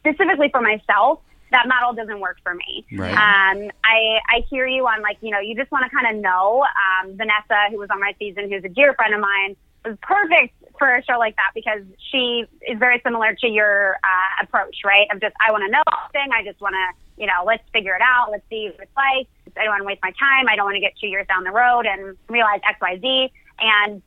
specifically 0.00 0.48
for 0.50 0.60
myself, 0.60 1.20
that 1.50 1.66
model 1.66 1.94
doesn't 1.94 2.20
work 2.20 2.38
for 2.42 2.54
me. 2.54 2.84
Right. 2.92 3.12
Um, 3.12 3.70
I 3.84 4.18
I 4.28 4.44
hear 4.50 4.66
you 4.66 4.86
on 4.86 5.02
like 5.02 5.18
you 5.20 5.30
know 5.30 5.40
you 5.40 5.56
just 5.56 5.70
want 5.70 5.90
to 5.90 5.96
kind 5.96 6.14
of 6.14 6.22
know. 6.22 6.64
Um, 6.64 7.16
Vanessa, 7.16 7.70
who 7.70 7.78
was 7.78 7.88
on 7.90 8.00
my 8.00 8.14
season, 8.18 8.50
who's 8.50 8.64
a 8.64 8.68
dear 8.68 8.94
friend 8.94 9.14
of 9.14 9.20
mine, 9.20 9.56
was 9.84 9.96
perfect 10.02 10.54
for 10.78 10.94
a 10.94 11.02
show 11.04 11.18
like 11.18 11.36
that 11.36 11.50
because 11.54 11.82
she 12.10 12.44
is 12.62 12.78
very 12.78 13.00
similar 13.04 13.34
to 13.34 13.48
your 13.48 13.96
uh, 14.04 14.44
approach, 14.44 14.78
right? 14.84 15.06
Of 15.10 15.20
just 15.20 15.34
I 15.40 15.50
want 15.50 15.64
to 15.64 15.70
know 15.70 15.82
everything. 16.04 16.32
I 16.32 16.44
just 16.44 16.60
want 16.60 16.74
to 16.74 17.20
you 17.20 17.26
know 17.26 17.44
let's 17.46 17.64
figure 17.72 17.94
it 17.94 18.02
out. 18.02 18.30
Let's 18.30 18.44
see 18.50 18.70
what 18.70 18.82
it's 18.82 18.96
like. 18.96 19.28
I 19.56 19.64
don't 19.64 19.70
want 19.70 19.82
to 19.82 19.86
waste 19.86 20.00
my 20.02 20.12
time. 20.12 20.48
I 20.48 20.56
don't 20.56 20.64
want 20.64 20.76
to 20.76 20.80
get 20.80 20.94
two 21.00 21.06
years 21.06 21.26
down 21.26 21.44
the 21.44 21.50
road 21.50 21.86
and 21.86 22.16
realize 22.28 22.60
X 22.68 22.78
Y 22.80 22.98
Z. 23.00 23.32
And 23.60 24.02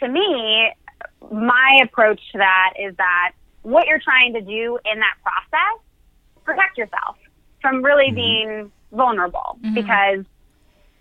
to 0.00 0.08
me, 0.08 0.70
my 1.30 1.80
approach 1.82 2.20
to 2.32 2.38
that 2.38 2.74
is 2.78 2.96
that 2.96 3.32
what 3.62 3.86
you're 3.86 4.00
trying 4.00 4.34
to 4.34 4.40
do 4.40 4.78
in 4.90 4.98
that 5.00 5.14
process 5.22 5.84
protect 6.44 6.78
yourself 6.78 7.16
from 7.60 7.82
really 7.82 8.06
mm-hmm. 8.06 8.14
being 8.14 8.72
vulnerable 8.92 9.58
mm-hmm. 9.62 9.74
because 9.74 10.24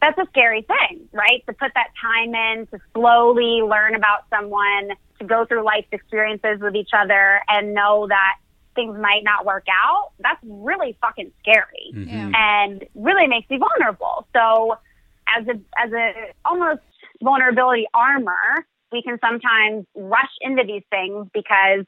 that's 0.02 0.18
a 0.18 0.26
scary 0.30 0.62
thing, 0.62 1.10
right? 1.12 1.44
To 1.48 1.54
put 1.54 1.72
that 1.74 1.90
time 2.02 2.34
in, 2.34 2.68
to 2.68 2.80
slowly 2.94 3.62
learn 3.62 3.96
about 3.96 4.26
someone, 4.30 4.92
to 5.20 5.26
go 5.26 5.46
through 5.46 5.64
life 5.64 5.86
experiences 5.92 6.60
with 6.62 6.76
each 6.76 6.92
other 6.94 7.42
and 7.50 7.74
know 7.74 8.08
that 8.08 8.38
things 8.76 8.98
might 9.00 9.24
not 9.24 9.46
work 9.46 9.66
out. 9.72 10.12
That's 10.20 10.40
really 10.44 10.98
fucking 11.02 11.32
scary 11.42 11.92
mm-hmm. 11.94 12.10
Yeah. 12.10 12.32
and 12.36 12.86
really 12.96 13.28
makes 13.28 13.48
you 13.50 13.60
vulnerable. 13.60 14.28
So 14.34 14.78
as 15.28 15.48
a 15.48 15.60
as 15.78 15.92
a 15.92 16.34
almost 16.46 16.82
vulnerability 17.22 17.88
armor, 17.94 18.66
we 18.92 19.02
can 19.02 19.20
sometimes 19.22 19.86
rush 19.96 20.32
into 20.42 20.64
these 20.66 20.84
things 20.90 21.28
because 21.34 21.86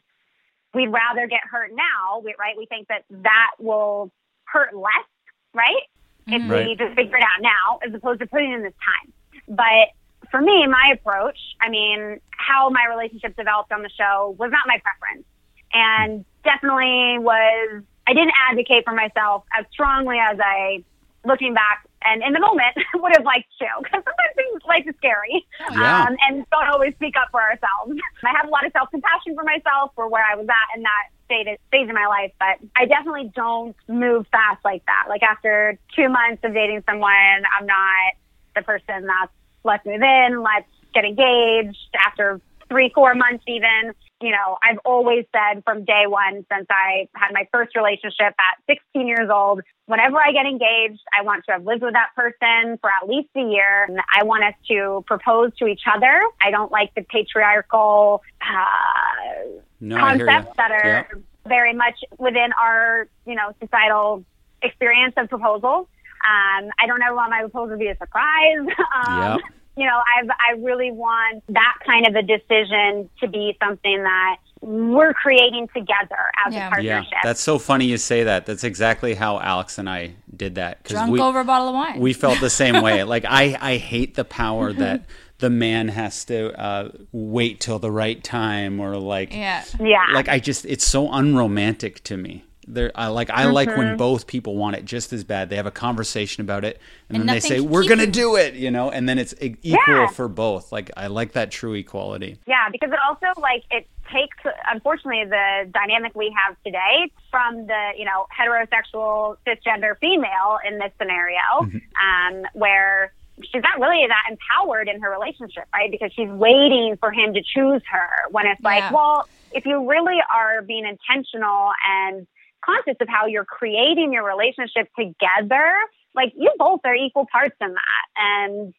we'd 0.73 0.89
rather 0.89 1.27
get 1.27 1.41
hurt 1.49 1.71
now, 1.73 2.21
right? 2.39 2.55
We 2.57 2.65
think 2.65 2.87
that 2.87 3.03
that 3.09 3.51
will 3.59 4.11
hurt 4.45 4.75
less, 4.75 5.07
right? 5.53 5.83
If 6.27 6.41
mm-hmm. 6.41 6.49
we 6.49 6.55
Right. 6.55 6.77
just 6.77 6.95
figure 6.95 7.17
it 7.17 7.23
out 7.23 7.41
now, 7.41 7.79
as 7.85 7.93
opposed 7.93 8.19
to 8.19 8.27
putting 8.27 8.51
in 8.51 8.61
this 8.63 8.73
time. 8.83 9.11
But 9.47 9.89
for 10.29 10.39
me, 10.39 10.65
my 10.67 10.93
approach, 10.93 11.37
I 11.59 11.69
mean, 11.69 12.19
how 12.31 12.69
my 12.69 12.85
relationship 12.89 13.35
developed 13.35 13.71
on 13.71 13.81
the 13.81 13.89
show 13.89 14.35
was 14.37 14.51
not 14.51 14.61
my 14.67 14.79
preference, 14.79 15.25
and 15.73 16.25
definitely 16.43 17.19
was. 17.19 17.83
I 18.07 18.13
didn't 18.13 18.33
advocate 18.49 18.83
for 18.83 18.93
myself 18.93 19.43
as 19.57 19.65
strongly 19.71 20.17
as 20.17 20.37
I, 20.43 20.83
looking 21.23 21.53
back 21.53 21.85
and 22.03 22.23
in 22.23 22.33
the 22.33 22.39
moment, 22.39 22.75
would 22.95 23.13
have 23.15 23.25
liked 23.25 23.47
to. 23.59 23.67
Because 23.77 24.03
sometimes 24.03 24.33
things 24.35 24.61
life 24.67 24.83
is 24.87 24.95
scary, 24.97 25.45
Yeah. 25.71 26.05
um, 26.07 26.17
and 26.27 26.45
don't 26.51 26.67
always 26.67 26.93
speak 26.95 27.15
up 27.15 27.29
for 27.31 27.41
ourselves. 27.41 27.99
I 28.25 28.33
have 28.35 28.47
a 28.47 28.49
lot 28.49 28.65
of 28.65 28.71
self 28.73 28.89
compassion 28.89 29.35
for 29.35 29.43
myself 29.43 29.91
for 29.95 30.07
where 30.09 30.23
I 30.25 30.35
was 30.35 30.47
at 30.49 30.77
in 30.77 30.83
that 30.83 31.05
stage, 31.25 31.47
in 31.71 31.93
my 31.95 32.07
life, 32.07 32.31
but 32.39 32.57
I 32.75 32.85
definitely 32.85 33.31
don't 33.35 33.75
move 33.87 34.25
fast 34.31 34.63
like 34.65 34.83
that. 34.85 35.05
Like 35.09 35.23
after 35.23 35.77
two 35.95 36.09
months 36.09 36.43
of 36.43 36.53
dating 36.53 36.83
someone, 36.89 37.43
I'm 37.57 37.65
not 37.65 38.17
the 38.55 38.61
person 38.63 39.05
that's 39.07 39.31
let's 39.63 39.85
move 39.85 40.01
in, 40.01 40.41
let's 40.41 40.67
get 40.93 41.05
engaged 41.05 41.77
after 42.05 42.41
three, 42.67 42.91
four 42.93 43.13
months 43.15 43.43
even. 43.47 43.93
You 44.21 44.31
know, 44.31 44.57
I've 44.63 44.77
always 44.85 45.25
said 45.35 45.63
from 45.65 45.83
day 45.83 46.03
one 46.07 46.45
since 46.53 46.67
I 46.69 47.07
had 47.15 47.33
my 47.33 47.47
first 47.51 47.75
relationship 47.75 48.33
at 48.37 48.57
16 48.67 49.07
years 49.07 49.29
old, 49.33 49.61
whenever 49.87 50.17
I 50.17 50.31
get 50.31 50.45
engaged, 50.45 51.01
I 51.17 51.23
want 51.23 51.43
to 51.45 51.53
have 51.53 51.65
lived 51.65 51.81
with 51.81 51.93
that 51.93 52.09
person 52.15 52.77
for 52.79 52.89
at 52.89 53.07
least 53.09 53.29
a 53.35 53.41
year. 53.41 53.85
And 53.87 53.99
I 54.17 54.23
want 54.23 54.43
us 54.43 54.53
to 54.69 55.03
propose 55.07 55.51
to 55.57 55.65
each 55.67 55.81
other. 55.91 56.21
I 56.41 56.51
don't 56.51 56.71
like 56.71 56.91
the 56.95 57.03
patriarchal 57.03 58.21
uh, 58.41 59.61
No, 59.79 59.97
concepts 59.97 60.53
that 60.57 60.71
are 60.71 60.87
Yeah. 60.87 61.03
very 61.47 61.73
much 61.73 61.99
within 62.19 62.53
our, 62.61 63.07
you 63.25 63.35
know, 63.35 63.53
societal 63.61 64.23
experience 64.61 65.13
of 65.17 65.29
proposals. 65.29 65.87
Um, 66.23 66.69
I 66.79 66.85
don't 66.85 67.01
ever 67.01 67.15
want 67.15 67.31
my 67.31 67.39
proposal 67.41 67.69
to 67.75 67.77
be 67.77 67.87
a 67.87 67.97
surprise. 67.97 68.67
Um, 68.95 69.17
Yep. 69.17 69.39
You 69.81 69.87
know, 69.87 69.99
I've, 70.15 70.29
I 70.29 70.59
really 70.59 70.91
want 70.91 71.43
that 71.49 71.77
kind 71.83 72.05
of 72.05 72.13
a 72.13 72.21
decision 72.21 73.09
to 73.19 73.27
be 73.27 73.57
something 73.59 74.03
that 74.03 74.35
we're 74.61 75.11
creating 75.13 75.69
together 75.75 76.31
as 76.45 76.53
Yeah. 76.53 76.67
a 76.67 76.69
partnership. 76.69 77.11
Yeah, 77.11 77.19
that's 77.23 77.41
so 77.41 77.57
funny 77.57 77.85
you 77.85 77.97
say 77.97 78.25
that. 78.25 78.45
That's 78.45 78.63
exactly 78.63 79.15
how 79.15 79.39
Alex 79.39 79.79
and 79.79 79.89
I 79.89 80.13
did 80.35 80.53
that. 80.55 80.83
Drunk 80.83 81.11
we, 81.11 81.19
over 81.19 81.39
a 81.39 81.45
bottle 81.45 81.69
of 81.69 81.73
wine. 81.73 81.99
we 81.99 82.13
felt 82.13 82.39
the 82.39 82.49
same 82.51 82.83
way. 82.83 83.03
Like 83.11 83.25
I, 83.27 83.57
I 83.59 83.77
hate 83.77 84.13
the 84.13 84.23
power 84.23 84.71
that 84.85 85.05
the 85.39 85.49
man 85.49 85.87
has 85.87 86.23
to 86.25 86.53
uh, 86.61 86.91
wait 87.11 87.59
till 87.59 87.79
the 87.79 87.89
right 87.89 88.23
time, 88.23 88.79
or 88.79 88.97
like, 88.97 89.33
yeah. 89.33 89.63
yeah. 89.79 90.05
like 90.13 90.29
I 90.29 90.37
just, 90.37 90.65
it's 90.67 90.85
so 90.85 91.11
unromantic 91.11 92.03
to 92.03 92.17
me. 92.17 92.45
There, 92.67 92.91
I 92.93 93.07
like, 93.07 93.29
I 93.31 93.45
like 93.45 93.75
when 93.75 93.97
both 93.97 94.27
people 94.27 94.55
want 94.55 94.75
it 94.75 94.85
just 94.85 95.11
as 95.13 95.23
bad. 95.23 95.49
They 95.49 95.55
have 95.55 95.65
a 95.65 95.71
conversation 95.71 96.41
about 96.41 96.63
it, 96.63 96.79
and, 97.09 97.17
And 97.17 97.27
then 97.29 97.35
they 97.35 97.39
say, 97.39 97.59
"We're 97.59 97.87
gonna 97.87 98.03
you- 98.03 98.11
do 98.11 98.35
it," 98.35 98.53
you 98.53 98.69
know, 98.69 98.91
and 98.91 99.09
then 99.09 99.17
it's 99.17 99.33
e- 99.41 99.55
equal 99.63 99.95
Yeah. 99.95 100.07
for 100.07 100.27
both. 100.27 100.71
Like 100.71 100.91
I 100.95 101.07
like 101.07 101.31
that 101.33 101.49
true 101.51 101.73
equality. 101.73 102.37
Yeah, 102.45 102.69
because 102.71 102.91
it 102.91 102.99
also 103.07 103.27
like 103.41 103.63
it 103.71 103.87
takes 104.13 104.37
unfortunately 104.71 105.25
the 105.25 105.69
dynamic 105.73 106.13
we 106.15 106.35
have 106.37 106.55
today 106.63 107.11
from 107.31 107.65
the 107.65 107.91
you 107.97 108.05
know 108.05 108.27
heterosexual 108.37 109.37
cisgender 109.47 109.97
female 109.99 110.59
in 110.67 110.77
this 110.77 110.91
scenario, 110.99 111.39
um, 111.61 112.43
where 112.53 113.11
she's 113.41 113.63
not 113.63 113.79
really 113.79 114.05
that 114.07 114.23
empowered 114.29 114.87
in 114.87 115.01
her 115.01 115.09
relationship, 115.09 115.63
right? 115.73 115.89
Because 115.89 116.11
she's 116.13 116.29
waiting 116.29 116.95
for 116.99 117.11
him 117.11 117.33
to 117.33 117.41
choose 117.41 117.81
her. 117.89 118.09
When 118.29 118.45
it's 118.45 118.61
like, 118.61 118.81
Yeah. 118.83 118.91
well, 118.91 119.27
if 119.51 119.65
you 119.65 119.89
really 119.89 120.19
are 120.29 120.61
being 120.61 120.85
intentional 120.85 121.71
and 122.05 122.27
conscious 122.63 122.95
of 123.01 123.07
how 123.07 123.25
you're 123.27 123.45
creating 123.45 124.13
your 124.13 124.25
relationship 124.25 124.87
together, 124.97 125.71
like 126.15 126.33
you 126.35 126.51
both 126.57 126.81
are 126.85 126.95
equal 126.95 127.27
parts 127.31 127.55
in 127.61 127.73
that, 127.73 128.05
and 128.17 128.73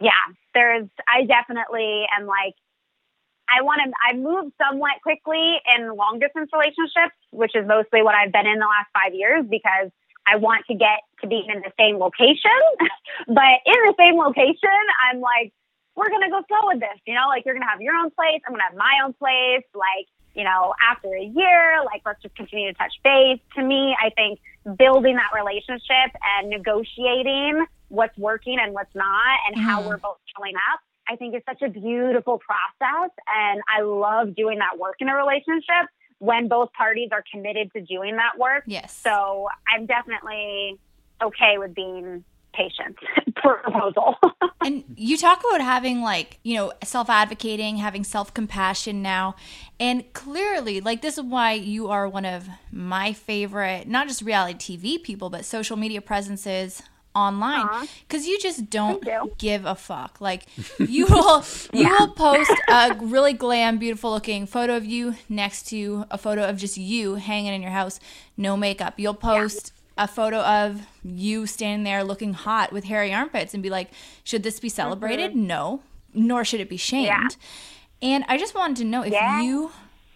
yeah, 0.00 0.24
there's 0.54 0.88
I 1.08 1.24
definitely 1.24 2.06
am 2.18 2.26
like 2.26 2.54
I 3.48 3.62
want 3.62 3.80
to 3.84 3.92
I 4.02 4.16
move 4.16 4.52
somewhat 4.60 5.02
quickly 5.02 5.60
in 5.76 5.94
long 5.94 6.18
distance 6.20 6.50
relationships, 6.52 7.16
which 7.30 7.52
is 7.54 7.66
mostly 7.66 8.02
what 8.02 8.14
I've 8.14 8.32
been 8.32 8.46
in 8.46 8.58
the 8.58 8.66
last 8.66 8.88
5 9.04 9.14
years 9.14 9.44
because 9.48 9.90
I 10.26 10.36
want 10.36 10.64
to 10.70 10.74
get 10.74 11.04
to 11.20 11.26
be 11.26 11.44
in 11.46 11.60
the 11.60 11.72
same 11.78 11.98
location. 11.98 12.60
but 13.28 13.60
in 13.66 13.78
the 13.84 13.94
same 13.98 14.16
location, 14.16 14.80
I'm 15.08 15.20
like 15.20 15.52
we're 15.96 16.10
going 16.10 16.26
to 16.26 16.30
go 16.30 16.42
slow 16.48 16.74
with 16.74 16.80
this, 16.80 16.98
you 17.06 17.14
know, 17.14 17.28
like 17.28 17.44
you're 17.46 17.54
going 17.54 17.62
to 17.62 17.70
have 17.70 17.80
your 17.80 17.94
own 17.94 18.10
place, 18.10 18.42
I'm 18.46 18.52
going 18.52 18.62
to 18.66 18.70
have 18.70 18.78
my 18.78 18.98
own 19.04 19.14
place, 19.14 19.62
like 19.74 20.10
you 20.34 20.44
know, 20.44 20.74
after 20.90 21.14
a 21.14 21.22
year, 21.24 21.82
like 21.84 22.02
let's 22.04 22.20
just 22.22 22.34
continue 22.34 22.72
to 22.72 22.78
touch 22.78 22.92
base. 23.02 23.40
To 23.56 23.62
me, 23.62 23.96
I 24.02 24.10
think 24.10 24.40
building 24.76 25.16
that 25.16 25.30
relationship 25.34 26.10
and 26.38 26.50
negotiating 26.50 27.64
what's 27.88 28.16
working 28.18 28.58
and 28.60 28.74
what's 28.74 28.94
not 28.94 29.38
and 29.46 29.56
how 29.56 29.80
Mhm. 29.82 29.86
we're 29.86 29.96
both 29.98 30.18
showing 30.36 30.54
up, 30.72 30.80
I 31.08 31.16
think 31.16 31.34
is 31.36 31.42
such 31.48 31.62
a 31.62 31.68
beautiful 31.68 32.38
process. 32.38 33.10
And 33.28 33.62
I 33.68 33.82
love 33.82 34.34
doing 34.34 34.58
that 34.58 34.78
work 34.78 34.96
in 35.00 35.08
a 35.08 35.14
relationship 35.14 35.88
when 36.18 36.48
both 36.48 36.72
parties 36.72 37.10
are 37.12 37.22
committed 37.30 37.72
to 37.72 37.80
doing 37.82 38.16
that 38.16 38.36
work. 38.38 38.64
Yes. 38.66 38.92
So 38.92 39.48
I'm 39.72 39.86
definitely 39.86 40.78
okay 41.22 41.58
with 41.58 41.74
being 41.74 42.24
patient 42.56 42.96
for 43.42 43.56
proposal. 43.58 44.16
and 44.64 44.84
you 44.96 45.16
talk 45.16 45.42
about 45.48 45.60
having 45.60 46.00
like 46.02 46.38
you 46.42 46.56
know 46.56 46.72
self-advocating 46.82 47.76
having 47.76 48.04
self-compassion 48.04 49.02
now. 49.02 49.36
And 49.80 50.10
clearly 50.12 50.80
like 50.80 51.02
this 51.02 51.18
is 51.18 51.24
why 51.24 51.52
you 51.52 51.88
are 51.88 52.08
one 52.08 52.24
of 52.24 52.48
my 52.70 53.12
favorite 53.12 53.88
not 53.88 54.08
just 54.08 54.22
reality 54.22 54.78
tv 54.78 55.02
people 55.02 55.30
but 55.30 55.44
social 55.44 55.76
media 55.76 56.00
presences 56.00 56.82
online. 57.14 57.86
Because 58.06 58.26
you 58.26 58.38
just 58.38 58.70
don't 58.70 59.04
you. 59.04 59.32
give 59.38 59.64
a 59.64 59.74
fuck. 59.74 60.20
Like 60.20 60.46
you 60.78 61.06
will 61.06 61.44
you 61.72 61.88
will 61.88 62.08
post 62.08 62.52
a 62.68 62.96
really 63.00 63.32
glam 63.32 63.78
beautiful 63.78 64.10
looking 64.10 64.46
photo 64.46 64.76
of 64.76 64.84
you 64.84 65.14
next 65.28 65.68
to 65.68 66.06
a 66.10 66.18
photo 66.18 66.48
of 66.48 66.56
just 66.56 66.76
you 66.76 67.14
hanging 67.16 67.54
in 67.54 67.62
your 67.62 67.70
house 67.70 68.00
no 68.36 68.56
makeup. 68.56 68.94
You'll 68.98 69.14
post 69.14 69.72
a 69.96 70.08
photo 70.08 70.40
of 70.40 70.82
you 71.04 71.46
standing 71.46 71.84
there 71.84 72.02
looking 72.04 72.32
hot 72.34 72.72
with 72.72 72.84
hairy 72.84 73.12
armpits 73.12 73.54
and 73.54 73.62
be 73.62 73.70
like, 73.70 73.90
should 74.24 74.42
this 74.42 74.58
be 74.60 74.68
celebrated? 74.68 75.36
No, 75.36 75.82
nor 76.12 76.44
should 76.44 76.60
it 76.60 76.68
be 76.68 76.76
shamed. 76.76 77.06
Yeah. 77.06 77.28
And 78.02 78.24
I 78.28 78.36
just 78.36 78.54
wanted 78.54 78.76
to 78.78 78.84
know 78.84 79.02
if 79.02 79.12
Yeah. 79.12 79.40
you 79.42 79.70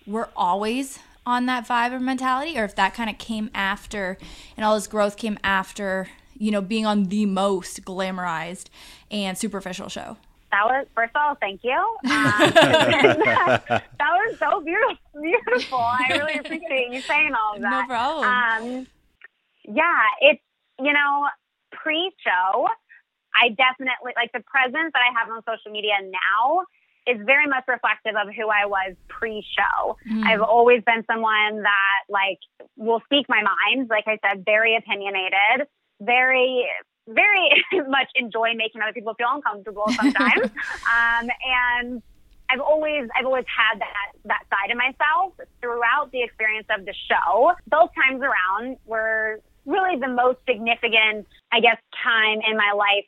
were 0.06 0.28
always 0.36 0.98
on 1.24 1.46
that 1.46 1.66
vibe 1.68 1.92
or 1.92 2.00
mentality, 2.00 2.58
or 2.58 2.64
if 2.64 2.74
that 2.74 2.94
kind 2.94 3.08
of 3.10 3.18
came 3.18 3.50
after 3.54 4.16
and 4.56 4.64
all 4.64 4.74
this 4.74 4.86
growth 4.86 5.16
came 5.16 5.38
after, 5.44 6.08
you 6.36 6.50
know, 6.50 6.60
being 6.62 6.86
on 6.86 7.04
the 7.04 7.26
most 7.26 7.84
glamorized 7.84 8.66
and 9.10 9.36
superficial 9.36 9.88
show. 9.88 10.16
That 10.50 10.64
was 10.64 10.86
first 10.94 11.12
of 11.14 11.20
all, 11.22 11.34
thank 11.34 11.62
you. 11.62 11.76
Um, 12.04 12.50
that 12.54 13.82
was 14.00 14.38
so 14.38 14.60
beautiful. 14.62 14.96
Beautiful. 15.20 15.78
I 15.78 16.06
really 16.12 16.38
appreciate 16.38 16.90
you 16.92 17.00
saying 17.02 17.32
all 17.34 17.56
of 17.56 17.62
that. 17.62 17.70
No 17.70 17.86
problem. 17.86 18.24
Um, 18.24 18.86
yeah, 19.72 20.02
it's 20.20 20.42
you 20.78 20.92
know 20.92 21.28
pre-show. 21.72 22.68
I 23.34 23.50
definitely 23.50 24.12
like 24.16 24.32
the 24.32 24.42
presence 24.46 24.90
that 24.94 25.02
I 25.02 25.12
have 25.18 25.30
on 25.30 25.42
social 25.46 25.70
media 25.70 25.94
now 26.02 26.64
is 27.06 27.20
very 27.24 27.46
much 27.46 27.64
reflective 27.68 28.14
of 28.16 28.34
who 28.34 28.48
I 28.48 28.66
was 28.66 28.94
pre-show. 29.08 29.96
I've 30.24 30.42
always 30.42 30.82
been 30.84 31.04
someone 31.06 31.62
that 31.62 32.00
like 32.08 32.38
will 32.76 33.00
speak 33.04 33.26
my 33.28 33.42
mind. 33.42 33.88
Like 33.88 34.04
I 34.06 34.18
said, 34.26 34.44
very 34.44 34.76
opinionated, 34.76 35.68
very 36.00 36.66
very 37.08 37.64
much 37.88 38.08
enjoy 38.14 38.54
making 38.54 38.82
other 38.82 38.92
people 38.92 39.14
feel 39.14 39.28
uncomfortable 39.30 39.84
sometimes. 39.88 40.44
um, 40.88 41.28
and 41.44 42.02
I've 42.50 42.60
always 42.60 43.08
I've 43.16 43.26
always 43.26 43.44
had 43.46 43.80
that 43.80 44.12
that 44.24 44.42
side 44.50 44.70
of 44.70 44.76
myself 44.78 45.34
throughout 45.60 46.10
the 46.12 46.22
experience 46.22 46.66
of 46.70 46.84
the 46.86 46.94
show. 47.08 47.52
Both 47.66 47.90
times 47.94 48.22
around 48.22 48.78
were 48.86 49.40
really 49.68 50.00
the 50.00 50.08
most 50.08 50.38
significant, 50.48 51.28
I 51.52 51.60
guess, 51.60 51.76
time 52.02 52.40
in 52.48 52.56
my 52.56 52.72
life 52.72 53.04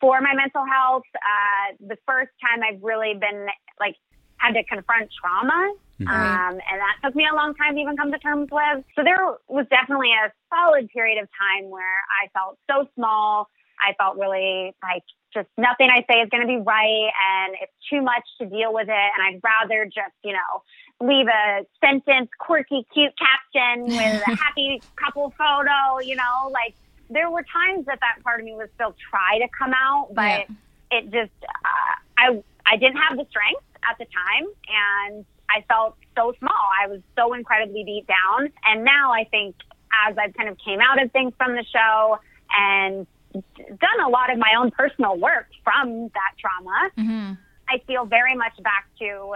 for 0.00 0.20
my 0.20 0.32
mental 0.34 0.64
health. 0.64 1.02
Uh, 1.14 1.74
the 1.80 1.98
first 2.06 2.30
time 2.40 2.62
I've 2.62 2.82
really 2.82 3.14
been 3.14 3.46
like 3.80 3.96
had 4.38 4.54
to 4.54 4.62
confront 4.64 5.10
trauma. 5.10 5.74
Um, 6.06 6.62
and 6.62 6.78
that 6.78 6.96
took 7.02 7.16
me 7.16 7.26
a 7.26 7.34
long 7.34 7.54
time 7.58 7.74
to 7.74 7.80
even 7.80 7.96
come 7.96 8.12
to 8.12 8.18
terms 8.18 8.48
with. 8.52 8.84
So 8.94 9.02
there 9.02 9.18
was 9.48 9.66
definitely 9.68 10.14
a 10.14 10.30
solid 10.46 10.88
period 10.94 11.20
of 11.20 11.28
time 11.34 11.70
where 11.70 11.98
I 12.22 12.30
felt 12.30 12.56
so 12.70 12.86
small. 12.94 13.48
I 13.82 13.94
felt 13.98 14.16
really 14.16 14.74
like 14.82 15.02
just 15.34 15.48
nothing 15.58 15.90
I 15.90 16.06
say 16.10 16.20
is 16.22 16.30
going 16.30 16.42
to 16.42 16.46
be 16.46 16.62
right 16.62 17.10
and 17.10 17.54
it's 17.60 17.74
too 17.90 18.00
much 18.00 18.22
to 18.40 18.46
deal 18.46 18.72
with 18.72 18.88
it. 18.88 19.10
And 19.10 19.20
I'd 19.26 19.40
rather 19.42 19.84
just, 19.86 20.14
you 20.22 20.32
know, 20.32 20.62
leave 21.00 21.26
a 21.28 21.64
sentence, 21.80 22.28
quirky, 22.38 22.86
cute 22.92 23.12
caption 23.18 23.94
with 23.94 24.20
a 24.22 24.36
happy 24.44 24.82
couple 25.02 25.32
photo, 25.38 26.00
you 26.04 26.16
know, 26.16 26.50
like 26.50 26.74
there 27.10 27.30
were 27.30 27.44
times 27.52 27.86
that 27.86 27.98
that 28.00 28.22
part 28.24 28.40
of 28.40 28.44
me 28.46 28.54
would 28.54 28.70
still 28.74 28.94
try 29.10 29.38
to 29.38 29.48
come 29.56 29.72
out, 29.72 30.08
but 30.14 30.24
Yeah. 30.24 30.44
it 30.90 31.04
just, 31.04 31.32
uh, 31.42 31.94
I, 32.18 32.42
I 32.66 32.76
didn't 32.76 32.96
have 32.98 33.16
the 33.16 33.26
strength 33.30 33.64
at 33.88 33.96
the 33.98 34.06
time 34.06 34.46
and 34.68 35.24
I 35.48 35.64
felt 35.68 35.96
so 36.16 36.34
small. 36.38 36.64
I 36.82 36.88
was 36.88 37.00
so 37.16 37.32
incredibly 37.32 37.84
beat 37.84 38.06
down. 38.06 38.52
And 38.64 38.84
now 38.84 39.12
I 39.12 39.24
think 39.24 39.56
as 40.08 40.16
I've 40.18 40.34
kind 40.34 40.48
of 40.48 40.58
came 40.64 40.80
out 40.80 41.02
of 41.02 41.10
things 41.12 41.32
from 41.38 41.52
the 41.54 41.64
show 41.72 42.18
and 42.50 43.06
done 43.32 44.00
a 44.04 44.08
lot 44.08 44.30
of 44.30 44.38
my 44.38 44.52
own 44.58 44.70
personal 44.70 45.16
work 45.18 45.46
from 45.64 46.08
that 46.14 46.32
trauma, 46.38 46.90
hmm 46.96 47.32
I 47.70 47.82
feel 47.86 48.06
very 48.06 48.34
much 48.34 48.54
back 48.62 48.86
to 48.98 49.34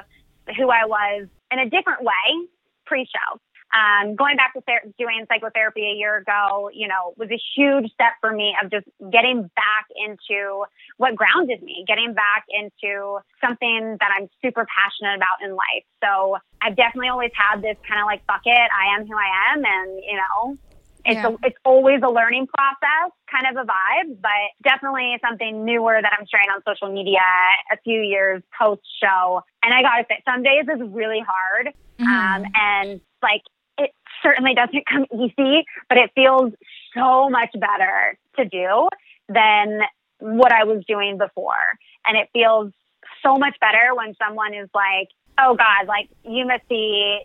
who 0.56 0.70
I 0.70 0.86
was 0.86 1.28
in 1.52 1.58
a 1.58 1.68
different 1.68 2.02
way 2.02 2.48
pre-show. 2.86 3.40
Um, 3.72 4.16
going 4.16 4.36
back 4.36 4.52
to 4.52 4.60
ther- 4.60 4.92
doing 4.98 5.24
psychotherapy 5.32 5.80
a 5.80 5.96
year 5.96 6.18
ago, 6.18 6.68
you 6.74 6.88
know, 6.88 7.14
was 7.16 7.30
a 7.30 7.40
huge 7.56 7.90
step 7.92 8.12
for 8.20 8.30
me 8.30 8.54
of 8.62 8.70
just 8.70 8.84
getting 9.10 9.48
back 9.56 9.86
into 9.96 10.64
what 10.98 11.16
grounded 11.16 11.62
me, 11.62 11.84
getting 11.88 12.12
back 12.12 12.44
into 12.52 13.18
something 13.40 13.96
that 13.98 14.10
I'm 14.12 14.28
super 14.44 14.66
passionate 14.68 15.16
about 15.16 15.40
in 15.42 15.56
life. 15.56 15.88
So 16.04 16.36
I've 16.60 16.76
definitely 16.76 17.08
always 17.08 17.32
had 17.32 17.62
this 17.62 17.78
kind 17.88 18.00
of 18.00 18.04
like, 18.04 18.20
fuck 18.26 18.42
it, 18.44 18.68
I 18.76 18.94
am 18.94 19.06
who 19.06 19.16
I 19.16 19.54
am. 19.54 19.64
And, 19.64 20.04
you 20.04 20.20
know, 20.20 20.58
It's 21.04 21.16
Yeah. 21.16 21.28
a, 21.28 21.36
it's 21.42 21.56
always 21.64 22.00
a 22.02 22.08
learning 22.10 22.46
process, 22.46 23.12
kind 23.30 23.46
of 23.56 23.62
a 23.62 23.66
vibe, 23.66 24.20
but 24.20 24.30
definitely 24.62 25.18
something 25.26 25.64
newer 25.64 25.98
that 26.00 26.12
I'm 26.18 26.26
sharing 26.26 26.48
on 26.50 26.62
social 26.66 26.92
media 26.92 27.20
a 27.72 27.76
few 27.82 28.00
years 28.00 28.42
post 28.58 28.82
show. 29.02 29.42
And 29.62 29.74
I 29.74 29.82
gotta 29.82 30.04
say, 30.08 30.22
some 30.24 30.42
days 30.42 30.64
is 30.72 30.80
really 30.92 31.20
hard, 31.26 31.74
um, 32.00 32.44
and 32.54 33.00
like 33.22 33.42
it 33.78 33.90
certainly 34.22 34.54
doesn't 34.54 34.86
come 34.90 35.06
easy, 35.12 35.64
but 35.88 35.98
it 35.98 36.10
feels 36.14 36.52
so 36.94 37.28
much 37.30 37.50
better 37.54 38.18
to 38.36 38.44
do 38.44 38.88
than 39.28 39.80
what 40.18 40.52
I 40.52 40.64
was 40.64 40.84
doing 40.86 41.18
before, 41.18 41.78
and 42.06 42.16
it 42.16 42.28
feels 42.32 42.72
so 43.24 43.36
much 43.36 43.58
better 43.60 43.94
when 43.94 44.14
someone 44.24 44.54
is 44.54 44.68
like, 44.74 45.08
"Oh 45.38 45.54
God, 45.56 45.86
like 45.88 46.08
you 46.24 46.46
must 46.46 46.68
be." 46.68 47.22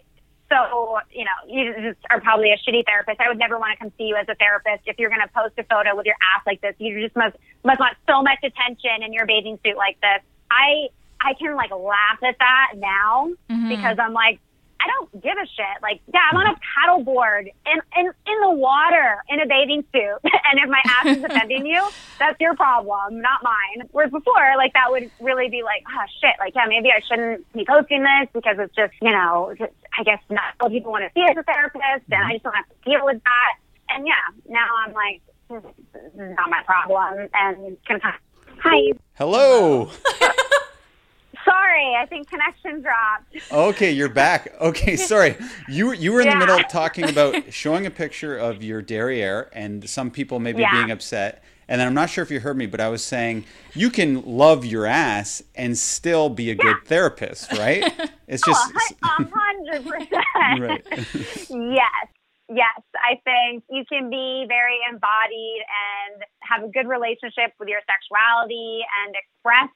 So, 0.50 1.00
you 1.12 1.26
know, 1.26 1.38
you 1.48 1.74
just 1.74 2.00
are 2.10 2.22
probably 2.22 2.52
a 2.52 2.58
shitty 2.58 2.86
therapist. 2.86 3.20
I 3.20 3.28
would 3.28 3.38
never 3.38 3.60
want 3.60 3.74
to 3.74 3.84
come 3.84 3.92
see 3.98 4.06
you 4.06 4.16
as 4.16 4.28
a 4.30 4.36
therapist. 4.36 4.84
If 4.86 4.98
you're 4.98 5.10
going 5.10 5.22
to 5.22 5.28
post 5.28 5.54
a 5.58 5.64
photo 5.64 5.96
with 5.96 6.06
your 6.06 6.16
ass 6.36 6.44
like 6.46 6.62
this, 6.62 6.74
you 6.78 7.02
just 7.02 7.16
must, 7.16 7.36
must 7.66 7.80
want 7.80 7.98
so 8.08 8.22
much 8.22 8.40
attention 8.44 9.04
in 9.04 9.12
your 9.12 9.26
bathing 9.26 9.60
suit 9.66 9.76
like 9.76 10.00
this. 10.00 10.22
I, 10.50 10.88
I 11.20 11.34
can 11.34 11.56
like 11.56 11.72
laugh 11.72 12.24
at 12.24 12.38
that 12.40 12.74
now 12.78 13.32
mm-hmm. 13.50 13.70
because 13.70 13.98
I'm 14.00 14.14
like, 14.14 14.40
I 14.80 14.88
don't 14.88 15.24
give 15.24 15.38
a 15.38 15.46
shit. 15.48 15.82
Like, 15.82 16.02
yeah, 16.14 16.22
I'm 16.32 16.38
on 16.38 16.48
a 16.48 16.56
paddleboard 16.62 17.48
in, 17.66 17.80
in, 17.98 18.06
in 18.06 18.42
the 18.42 18.52
water 18.52 19.18
in 19.30 19.40
a 19.40 19.48
bathing 19.48 19.84
suit. 19.92 20.20
and 20.24 20.60
if 20.60 20.70
my 20.70 20.82
ass 20.86 21.18
is 21.18 21.24
offending 21.24 21.66
you, 21.66 21.88
that's 22.20 22.40
your 22.40 22.56
problem, 22.56 23.22
not 23.22 23.42
mine. 23.44 23.88
Whereas 23.92 24.12
before, 24.12 24.54
like, 24.58 24.74
that 24.74 24.90
would 24.90 25.10
really 25.20 25.50
be 25.50 25.64
like, 25.64 25.84
oh, 25.88 26.06
shit. 26.22 26.36
Like, 26.40 26.54
yeah, 26.56 26.66
maybe 26.68 26.90
I 26.90 27.02
shouldn't 27.08 27.52
be 27.54 27.66
posting 27.66 28.04
this 28.04 28.30
because 28.34 28.58
it's 28.60 28.76
just, 28.76 28.94
you 29.02 29.12
know, 29.12 29.54
just, 29.58 29.74
I 29.98 30.04
guess 30.04 30.20
not 30.30 30.54
all 30.60 30.70
people 30.70 30.92
want 30.92 31.06
to 31.06 31.12
see 31.14 31.26
as 31.30 31.38
a 31.38 31.44
therapist. 31.44 32.06
And 32.12 32.24
I 32.24 32.34
just 32.34 32.44
don't 32.44 32.56
have 32.56 32.70
to 32.70 32.90
deal 32.90 33.06
with 33.06 33.22
that. 33.24 33.54
And 33.90 34.06
yeah, 34.06 34.14
now 34.48 34.68
I'm 34.86 34.94
like, 34.94 35.22
this 35.50 35.64
is 35.96 36.36
not 36.36 36.50
my 36.50 36.62
problem. 36.66 37.30
And 37.34 37.78
can 37.86 38.00
kind 38.00 38.16
of, 38.16 38.60
hi. 38.60 38.94
Hello. 39.16 39.90
Sorry, 41.48 41.96
I 41.96 42.06
think 42.08 42.30
connection 42.30 42.82
dropped. 42.82 43.52
Okay, 43.52 43.92
you're 43.92 44.10
back. 44.10 44.54
Okay, 44.60 44.96
sorry. 45.14 45.36
You 45.70 45.88
were 45.88 45.94
you 45.94 46.12
were 46.14 46.22
in 46.22 46.30
the 46.30 46.36
middle 46.36 46.58
of 46.60 46.68
talking 46.68 47.10
about 47.10 47.54
showing 47.54 47.86
a 47.86 47.92
picture 47.92 48.38
of 48.38 48.64
your 48.64 48.82
derriere 48.82 49.50
and 49.54 49.88
some 49.90 50.12
people 50.12 50.40
maybe 50.40 50.62
Yeah. 50.62 50.72
being 50.74 50.92
upset. 50.92 51.44
And 51.70 51.82
then 51.82 51.88
I'm 51.88 51.94
not 51.94 52.10
sure 52.10 52.22
if 52.24 52.32
you 52.32 52.40
heard 52.40 52.56
me, 52.58 52.66
but 52.66 52.80
I 52.80 52.88
was 52.90 53.04
saying 53.04 53.44
you 53.74 53.90
can 53.90 54.22
love 54.26 54.64
your 54.66 54.86
ass 54.86 55.44
and 55.54 55.78
still 55.78 56.30
be 56.30 56.50
a 56.50 56.56
good 56.56 56.78
therapist, 56.86 57.52
right? 57.54 57.84
It's 58.28 58.44
Oh, 58.46 58.52
just 58.52 58.94
a 59.04 59.08
hundred 59.34 59.86
percent. 59.86 60.60
right. 60.60 60.86
Yes. 61.50 62.08
Yes. 62.50 62.80
I 62.96 63.20
think 63.24 63.64
you 63.70 63.84
can 63.88 64.10
be 64.10 64.46
very 64.50 64.80
embodied 64.90 65.62
and 65.64 66.24
have 66.44 66.64
a 66.64 66.68
good 66.72 66.88
relationship 66.90 67.54
with 67.60 67.70
your 67.70 67.80
sexuality 67.88 68.82
and 69.06 69.16
express 69.16 69.70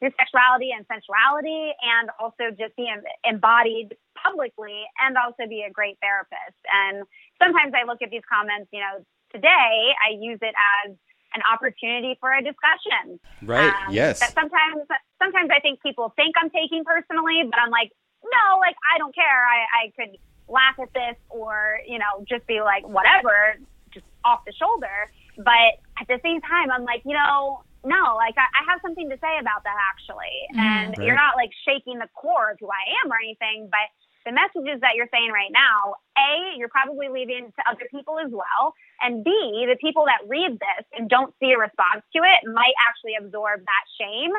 your 0.00 0.12
sexuality 0.18 0.70
and 0.70 0.86
sensuality 0.86 1.74
and 1.82 2.10
also 2.18 2.54
just 2.54 2.74
be 2.76 2.86
embodied 3.24 3.96
publicly 4.14 4.84
and 5.02 5.16
also 5.16 5.46
be 5.48 5.66
a 5.66 5.70
great 5.70 5.98
therapist. 6.00 6.58
And 6.70 7.02
sometimes 7.42 7.74
I 7.74 7.86
look 7.86 8.02
at 8.02 8.10
these 8.10 8.26
comments, 8.30 8.70
you 8.72 8.80
know, 8.80 9.02
today 9.32 9.94
I 9.98 10.14
use 10.18 10.38
it 10.42 10.54
as 10.86 10.94
an 11.34 11.42
opportunity 11.44 12.16
for 12.20 12.32
a 12.32 12.42
discussion. 12.42 13.20
Right. 13.42 13.68
Um, 13.68 13.92
yes. 13.92 14.18
Sometimes, 14.18 14.86
sometimes 15.20 15.50
I 15.52 15.60
think 15.60 15.82
people 15.82 16.12
think 16.16 16.34
I'm 16.40 16.50
taking 16.50 16.84
personally, 16.84 17.44
but 17.44 17.58
I'm 17.60 17.70
like, 17.70 17.92
no, 18.24 18.58
like 18.58 18.76
I 18.94 18.98
don't 18.98 19.14
care. 19.14 19.46
I, 19.46 19.86
I 19.86 19.92
could 19.94 20.16
laugh 20.48 20.80
at 20.80 20.92
this 20.94 21.16
or 21.28 21.78
you 21.86 21.98
know 21.98 22.24
just 22.28 22.46
be 22.46 22.60
like 22.60 22.86
whatever, 22.88 23.58
just 23.92 24.06
off 24.24 24.44
the 24.46 24.52
shoulder. 24.52 25.10
But 25.36 25.78
at 26.00 26.08
the 26.08 26.18
same 26.22 26.40
time, 26.40 26.70
I'm 26.70 26.84
like, 26.84 27.02
you 27.04 27.14
know, 27.14 27.62
no, 27.88 28.14
like 28.20 28.36
I, 28.36 28.44
I 28.44 28.62
have 28.68 28.80
something 28.84 29.08
to 29.08 29.16
say 29.18 29.34
about 29.40 29.64
that 29.64 29.76
actually, 29.90 30.36
and 30.54 30.92
Right. 30.96 31.06
you're 31.06 31.16
not 31.16 31.34
like 31.36 31.50
shaking 31.64 31.98
the 31.98 32.08
core 32.14 32.52
of 32.52 32.58
who 32.60 32.68
I 32.68 32.84
am 33.02 33.10
or 33.10 33.16
anything, 33.16 33.68
but 33.72 33.88
the 34.26 34.32
messages 34.32 34.80
that 34.84 34.92
you're 34.94 35.08
saying 35.08 35.32
right 35.32 35.48
now, 35.50 35.96
A, 36.18 36.52
you're 36.60 36.68
probably 36.68 37.08
leaving 37.08 37.48
to 37.48 37.62
other 37.64 37.88
people 37.90 38.18
as 38.20 38.28
well. 38.30 38.74
And 39.00 39.24
B, 39.24 39.30
the 39.64 39.78
people 39.80 40.04
that 40.04 40.20
read 40.28 40.52
this 40.52 40.84
and 40.92 41.08
don't 41.08 41.32
see 41.40 41.52
a 41.52 41.58
response 41.58 42.04
to 42.12 42.20
it 42.20 42.44
might 42.52 42.76
actually 42.86 43.16
absorb 43.16 43.64
that 43.64 43.84
shame 43.96 44.32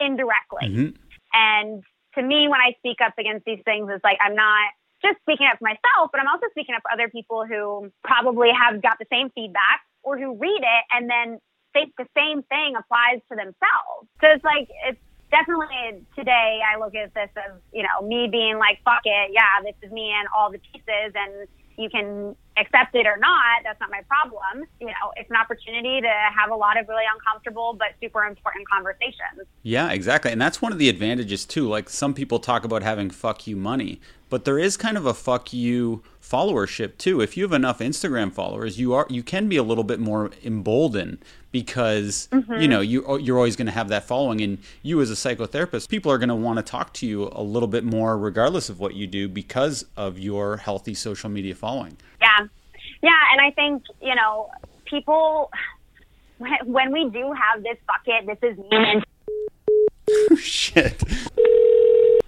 indirectly. 0.00 0.68
Mhm. 0.72 0.96
And 1.34 1.84
to 2.14 2.22
me, 2.22 2.48
when 2.48 2.60
I 2.60 2.72
speak 2.78 3.00
up 3.04 3.14
against 3.18 3.44
these 3.44 3.60
things, 3.64 3.90
it's 3.90 4.04
like 4.04 4.18
I'm 4.20 4.34
not 4.34 4.70
just 5.02 5.20
speaking 5.20 5.46
up 5.46 5.58
for 5.58 5.64
myself, 5.64 6.10
but 6.12 6.20
I'm 6.20 6.28
also 6.28 6.46
speaking 6.50 6.74
up 6.74 6.82
for 6.82 6.92
other 6.92 7.08
people 7.10 7.44
who 7.44 7.92
probably 8.02 8.50
have 8.50 8.80
got 8.80 8.98
the 8.98 9.06
same 9.12 9.28
feedback 9.34 9.82
or 10.02 10.16
who 10.16 10.36
read 10.38 10.62
it 10.62 10.84
and 10.90 11.10
then 11.10 11.38
think 11.74 11.92
the 11.98 12.08
same 12.16 12.42
thing 12.44 12.72
applies 12.78 13.20
to 13.28 13.36
themselves. 13.36 14.08
So 14.22 14.32
it's 14.32 14.44
like, 14.44 14.70
it's 14.88 14.98
definitely 15.30 16.06
today 16.16 16.60
I 16.64 16.78
look 16.78 16.94
at 16.94 17.12
this 17.12 17.28
as, 17.36 17.60
you 17.72 17.82
know, 17.82 18.06
me 18.06 18.28
being 18.30 18.56
like, 18.56 18.80
fuck 18.84 19.02
it. 19.04 19.32
Yeah, 19.34 19.60
this 19.62 19.74
is 19.82 19.92
me 19.92 20.14
and 20.16 20.28
all 20.34 20.50
the 20.50 20.60
pieces 20.72 21.12
and 21.14 21.46
you 21.76 21.90
can 21.90 22.36
accept 22.56 22.94
it 22.94 23.06
or 23.06 23.16
not. 23.16 23.64
That's 23.64 23.80
not 23.80 23.90
my 23.90 24.02
problem. 24.02 24.64
You 24.80 24.86
know, 24.86 25.10
it's 25.16 25.28
an 25.28 25.36
opportunity 25.36 26.00
to 26.00 26.08
have 26.08 26.50
a 26.50 26.54
lot 26.54 26.78
of 26.78 26.88
really 26.88 27.02
uncomfortable 27.12 27.74
but 27.76 27.88
super 28.00 28.24
important 28.24 28.68
conversations. 28.68 29.48
Yeah, 29.62 29.90
exactly. 29.90 30.30
And 30.30 30.40
that's 30.40 30.62
one 30.62 30.72
of 30.72 30.78
the 30.78 30.88
advantages 30.88 31.44
too. 31.44 31.68
Like 31.68 31.88
some 31.88 32.14
people 32.14 32.38
talk 32.38 32.64
about 32.64 32.82
having 32.82 33.10
fuck 33.10 33.46
you 33.48 33.56
money, 33.56 34.00
but 34.30 34.44
there 34.44 34.58
is 34.58 34.76
kind 34.76 34.96
of 34.96 35.04
a 35.04 35.14
fuck 35.14 35.52
you 35.52 36.02
followership 36.22 36.96
too. 36.96 37.20
If 37.20 37.36
you 37.36 37.42
have 37.42 37.52
enough 37.52 37.80
Instagram 37.80 38.32
followers, 38.32 38.78
you 38.78 38.94
are 38.94 39.06
you 39.10 39.24
can 39.24 39.48
be 39.48 39.56
a 39.56 39.62
little 39.64 39.84
bit 39.84 39.98
more 39.98 40.30
emboldened 40.44 41.18
because 41.54 42.28
you 42.32 42.40
mm-hmm. 42.40 42.68
know 42.68 42.80
you 42.80 43.04
oh, 43.06 43.16
you're 43.16 43.36
always 43.36 43.54
going 43.54 43.66
to 43.66 43.72
have 43.72 43.88
that 43.88 44.02
following 44.02 44.40
and 44.40 44.58
you 44.82 45.00
as 45.00 45.08
a 45.08 45.14
psychotherapist, 45.14 45.88
people 45.88 46.10
are 46.10 46.18
going 46.18 46.28
to 46.28 46.34
want 46.34 46.56
to 46.58 46.64
talk 46.64 46.92
to 46.92 47.06
you 47.06 47.28
a 47.30 47.42
little 47.44 47.68
bit 47.68 47.84
more 47.84 48.18
regardless 48.18 48.68
of 48.68 48.80
what 48.80 48.94
you 48.94 49.06
do 49.06 49.28
because 49.28 49.86
of 49.96 50.18
your 50.18 50.56
healthy 50.56 50.94
social 50.94 51.30
media 51.30 51.54
following. 51.54 51.96
Yeah. 52.20 52.48
Yeah. 53.02 53.20
And 53.30 53.40
I 53.40 53.52
think, 53.52 53.84
you 54.02 54.16
know, 54.16 54.50
people, 54.84 55.48
when, 56.38 56.52
when 56.64 56.92
we 56.92 57.08
do 57.10 57.32
have 57.32 57.62
this 57.62 57.78
bucket, 57.86 58.26
this 58.26 58.38
is 58.42 58.58
me. 58.58 60.36
Shit. 60.36 61.04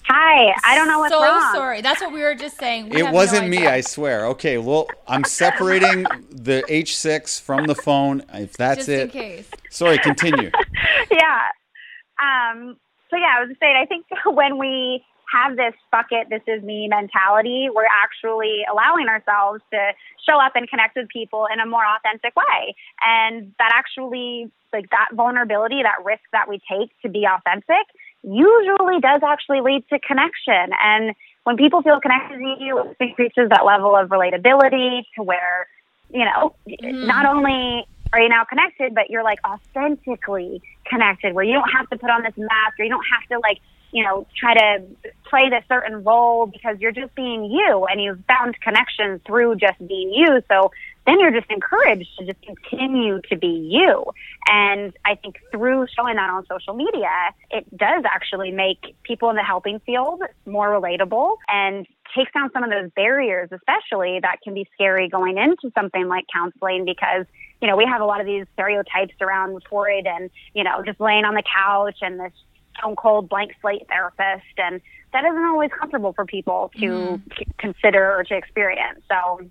Hi. 0.09 0.55
I 0.65 0.77
don't 0.77 0.87
know 0.87 1.01
what's 1.01 1.13
so 1.13 1.21
wrong. 1.21 1.53
sorry. 1.53 1.81
That's 1.81 2.01
what 2.01 2.13
we 2.13 2.23
were 2.23 2.35
just 2.35 2.59
saying. 2.59 2.91
We 2.91 3.01
It 3.03 3.11
wasn't 3.11 3.49
me. 3.49 3.67
I 3.67 3.81
swear. 3.81 4.27
Okay, 4.27 4.57
well, 4.57 4.87
I'm 5.09 5.25
separating 5.25 6.05
the 6.31 6.63
H6 6.69 7.41
from 7.41 7.67
the 7.67 7.75
phone. 7.75 8.23
If 8.33 8.57
that's 8.57 8.87
Just 8.87 8.89
it. 8.89 9.01
in 9.03 9.09
case. 9.11 9.51
Sorry, 9.71 9.99
continue. 9.99 10.51
yeah. 11.11 11.49
Um, 12.23 12.77
so 13.11 13.17
yeah, 13.17 13.35
I 13.37 13.41
was 13.41 13.49
just 13.49 13.61
saying, 13.61 13.77
I 13.77 13.87
think 13.87 14.07
when 14.27 14.59
we 14.59 15.05
have 15.33 15.57
this 15.57 15.75
bucket, 15.91 16.29
this 16.31 16.43
is 16.47 16.63
me 16.63 16.87
mentality, 16.89 17.69
we're 17.75 17.91
actually 17.91 18.63
allowing 18.71 19.09
ourselves 19.09 19.61
to 19.73 19.91
show 20.25 20.39
up 20.39 20.53
and 20.55 20.69
connect 20.69 20.97
with 20.97 21.09
people 21.09 21.49
in 21.53 21.59
a 21.59 21.67
more 21.67 21.83
authentic 21.85 22.35
way. 22.37 22.77
And 23.05 23.53
that 23.59 23.73
actually, 23.75 24.53
like 24.73 24.89
that 24.91 25.09
vulnerability, 25.15 25.83
that 25.83 26.05
risk 26.05 26.23
that 26.33 26.49
we 26.49 26.61
take 26.71 26.91
to 27.03 27.09
be 27.09 27.27
authentic 27.27 27.87
usually 28.27 29.01
does 29.01 29.23
actually 29.23 29.61
lead 29.61 29.85
to 29.89 29.99
connection. 30.01 30.71
And 30.83 31.15
when 31.45 31.57
people 31.57 31.81
feel 31.83 32.01
connected 32.01 32.39
to 32.39 32.57
you, 32.59 32.79
it 32.79 32.97
increases 32.99 33.49
that 33.51 33.65
level 33.65 33.95
of 33.97 34.09
relatability 34.09 35.05
to 35.15 35.23
where, 35.23 35.69
you 36.11 36.25
know, 36.25 36.55
mm-hmm. 36.69 37.07
not 37.07 37.25
only 37.25 37.87
are 38.13 38.21
you 38.21 38.29
now 38.29 38.45
connected, 38.45 38.95
but 38.95 39.11
you're 39.11 39.23
like 39.23 39.39
authentically 39.47 40.61
connected 40.87 41.35
where 41.35 41.45
you 41.45 41.53
don't 41.53 41.71
have 41.71 41.89
to 41.91 41.99
put 41.99 42.11
on 42.11 42.23
this 42.23 42.37
mask 42.37 42.79
or 42.79 42.85
you 42.85 42.91
don't 42.91 43.07
have 43.13 43.29
to 43.29 43.39
like, 43.39 43.61
you 43.93 44.03
know, 44.03 44.27
try 44.39 44.55
to 44.55 44.85
play 45.29 45.49
this 45.51 45.65
certain 45.69 46.05
role 46.05 46.47
because 46.47 46.79
you're 46.81 46.93
just 46.93 47.15
being 47.15 47.45
you 47.45 47.87
and 47.91 48.01
you've 48.03 48.23
found 48.27 48.59
connection 48.61 49.21
through 49.27 49.57
just 49.57 49.79
being 49.87 50.13
you. 50.13 50.43
So 50.49 50.71
then 51.07 51.21
you're 51.21 51.31
just 51.31 51.51
encouraged 51.51 52.09
to 52.19 52.27
just 52.27 52.43
continue 52.43 53.21
to 53.31 53.37
be 53.37 53.69
you. 53.71 54.05
And 54.49 54.93
I 55.05 55.15
think 55.15 55.37
through 55.51 55.87
showing 55.97 56.17
that 56.17 56.31
on 56.31 56.45
social 56.47 56.75
media, 56.75 57.11
it 57.51 57.65
does 57.77 58.05
actually 58.05 58.51
make 58.51 58.97
people 59.05 59.31
in 59.31 59.37
the 59.37 59.43
helping 59.43 59.79
field 59.81 60.23
more 60.45 60.69
relatable 60.69 61.37
and 61.49 61.87
takes 62.15 62.33
down 62.33 62.51
some 62.53 62.65
of 62.65 62.71
those 62.71 62.91
barriers, 62.97 63.49
especially 63.53 64.19
that 64.23 64.39
can 64.43 64.55
be 64.55 64.69
scary 64.75 65.09
going 65.09 65.39
into 65.39 65.71
something 65.75 66.09
like 66.09 66.25
counseling 66.33 66.85
because, 66.85 67.27
you 67.61 67.69
know, 67.69 67.77
we 67.77 67.85
have 67.85 68.01
a 68.01 68.05
lot 68.05 68.21
of 68.21 68.27
these 68.27 68.47
stereotypes 68.55 69.15
around 69.21 69.63
Freud 69.69 70.07
and, 70.07 70.31
you 70.55 70.65
know, 70.65 70.83
just 70.85 71.01
laying 71.01 71.25
on 71.25 71.35
the 71.35 71.43
couch 71.43 71.99
and 72.03 72.19
this 72.19 72.33
stone 72.79 72.97
cold 72.97 73.29
blank 73.29 73.53
slate 73.61 73.87
therapist. 73.89 74.45
And 74.59 74.81
that 75.13 75.25
isn't 75.25 75.45
always 75.45 75.71
comfortable 75.79 76.13
for 76.13 76.25
people 76.25 76.71
to 76.79 77.21
c- 77.37 77.47
consider 77.59 78.15
or 78.17 78.25
to 78.25 78.37
experience. 78.37 79.01
So, 79.09 79.49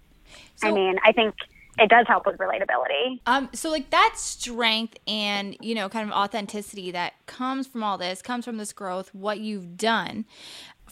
I 0.64 0.72
mean, 0.72 0.98
I 1.04 1.12
think 1.12 1.36
it 1.78 1.90
does 1.90 2.06
help 2.08 2.26
with 2.26 2.38
relatability. 2.38 3.20
Um, 3.26 3.50
so 3.54 3.70
like 3.70 3.90
that 3.90 4.14
strength 4.16 4.98
and 5.08 5.58
you 5.60 5.76
know 5.76 5.90
kind 5.90 6.10
of 6.10 6.16
authenticity 6.16 6.92
that 6.92 7.14
comes 7.26 7.68
from 7.68 7.84
all 7.84 7.98
this 7.98 8.22
comes 8.22 8.46
from 8.46 8.58
this 8.58 8.74
growth, 8.74 9.14
what 9.14 9.40
you've 9.40 9.78
done. 9.78 10.26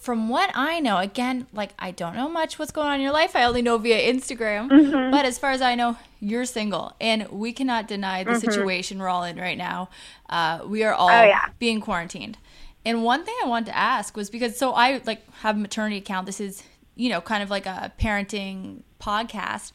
From 0.03 0.27
what 0.27 0.51
I 0.53 0.79
know, 0.81 0.97
again, 0.97 1.47
like 1.53 1.71
I 1.79 1.91
don't 1.91 2.15
know 2.15 2.27
much 2.29 2.59
what's 2.59 2.71
going 2.71 2.87
on 2.87 2.95
in 2.95 3.01
your 3.01 3.13
life. 3.13 3.35
I 3.35 3.43
only 3.45 3.61
know 3.61 3.77
via 3.77 3.99
Instagram. 4.13 4.69
Mm-hmm. 4.69 5.11
But 5.11 5.25
as 5.25 5.39
far 5.39 5.51
as 5.51 5.61
I 5.61 5.75
know, 5.75 5.95
you're 6.19 6.45
single, 6.45 6.93
and 6.99 7.27
we 7.29 7.53
cannot 7.53 7.87
deny 7.87 8.23
the 8.23 8.39
situation 8.39 8.99
we're 8.99 9.07
all 9.09 9.23
in 9.23 9.37
right 9.37 9.57
now. 9.57 9.89
Uh, 10.29 10.59
we 10.65 10.83
are 10.83 10.93
all 10.93 11.07
Mm-hmm. 11.09 11.23
Oh, 11.25 11.27
yeah. 11.29 11.45
being 11.57 11.79
quarantined. 11.79 12.37
And 12.85 13.03
one 13.03 13.23
thing 13.23 13.35
I 13.43 13.47
wanted 13.47 13.67
to 13.67 13.77
ask 13.77 14.17
was 14.17 14.29
because 14.29 14.57
so 14.57 14.73
I 14.73 15.01
like 15.05 15.21
have 15.37 15.55
a 15.55 15.59
maternity 15.59 15.97
account. 15.97 16.25
This 16.25 16.41
is 16.41 16.63
you 16.95 17.09
know 17.09 17.21
kind 17.21 17.41
of 17.41 17.49
like 17.49 17.65
a 17.65 17.91
parenting 17.99 18.81
podcast, 19.01 19.71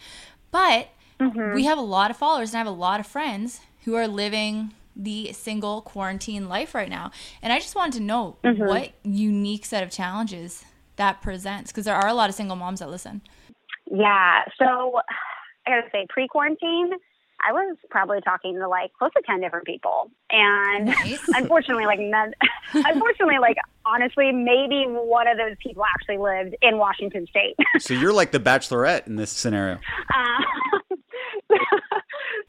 but 0.51 0.89
Mm-hmm. 1.21 1.53
we 1.53 1.65
have 1.65 1.79
a 1.79 1.83
lot 1.83 2.13
of 2.13 2.17
followers 2.17 2.51
and 2.51 2.59
I 2.59 2.59
have 2.59 2.69
a 2.69 2.71
lot 2.71 3.01
of 3.01 3.07
friends 3.07 3.61
who 3.85 3.97
are 3.97 4.07
living 4.07 4.73
the 4.99 5.33
single 5.33 5.81
quarantine 5.81 6.49
life 6.49 6.75
right 6.75 6.89
now. 6.91 7.13
And 7.41 7.53
I 7.53 7.59
just 7.61 7.75
wanted 7.77 7.95
to 7.99 8.03
know 8.03 8.37
Mm-hmm. 8.45 8.67
what 8.67 8.91
unique 9.05 9.65
set 9.65 9.83
of 9.85 9.91
challenges 9.91 10.65
that 10.97 11.23
presents 11.23 11.71
because 11.71 11.85
there 11.85 11.95
are 11.95 12.09
a 12.09 12.15
lot 12.15 12.29
of 12.29 12.35
single 12.35 12.57
moms 12.57 12.81
that 12.81 12.91
listen. 12.91 13.23
Yeah. 13.91 14.43
So 14.59 14.99
I 15.67 15.71
gotta 15.71 15.89
say, 15.93 16.07
pre 16.09 16.27
quarantine, 16.29 16.91
I 17.47 17.53
was 17.53 17.77
probably 17.91 18.21
talking 18.23 18.55
to 18.59 18.67
like 18.69 18.91
close 18.99 19.13
to 19.17 19.23
ten 19.25 19.41
different 19.41 19.65
people, 19.67 20.11
and 20.31 20.87
Nice. 20.87 21.21
unfortunately, 21.35 21.87
like 21.87 22.01
none. 22.01 22.33
unfortunately, 22.75 23.39
like 23.39 23.57
honestly, 23.87 24.33
maybe 24.33 24.85
one 24.89 25.29
of 25.29 25.37
those 25.39 25.55
people 25.63 25.85
actually 25.85 26.19
lived 26.19 26.57
in 26.63 26.79
Washington 26.79 27.27
State. 27.29 27.55
So 27.79 27.95
you're 27.95 28.13
like 28.13 28.33
the 28.33 28.41
bachelorette 28.41 29.07
in 29.07 29.15
this 29.17 29.31
scenario. 29.31 29.79
Um, 31.51 31.59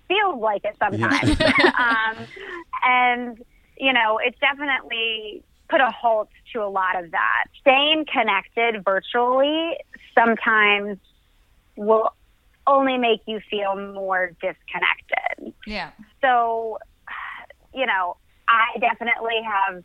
feels 0.07 0.41
like 0.41 0.63
it 0.63 0.75
sometimes. 0.79 1.39
um, 1.77 2.27
and, 2.83 3.43
you 3.77 3.93
know, 3.93 4.19
it's 4.23 4.37
definitely 4.39 5.43
put 5.69 5.81
a 5.81 5.91
halt 5.91 6.29
to 6.53 6.63
a 6.63 6.69
lot 6.69 7.01
of 7.01 7.11
that. 7.11 7.45
Staying 7.61 8.05
connected 8.11 8.83
virtually 8.83 9.77
sometimes 10.15 10.97
will 11.75 12.13
only 12.67 12.97
make 12.97 13.21
you 13.25 13.39
feel 13.49 13.75
more 13.75 14.31
disconnected. 14.41 15.53
Yeah. 15.65 15.91
So, 16.21 16.77
you 17.73 17.85
know, 17.85 18.17
I 18.47 18.77
definitely 18.79 19.41
have 19.43 19.83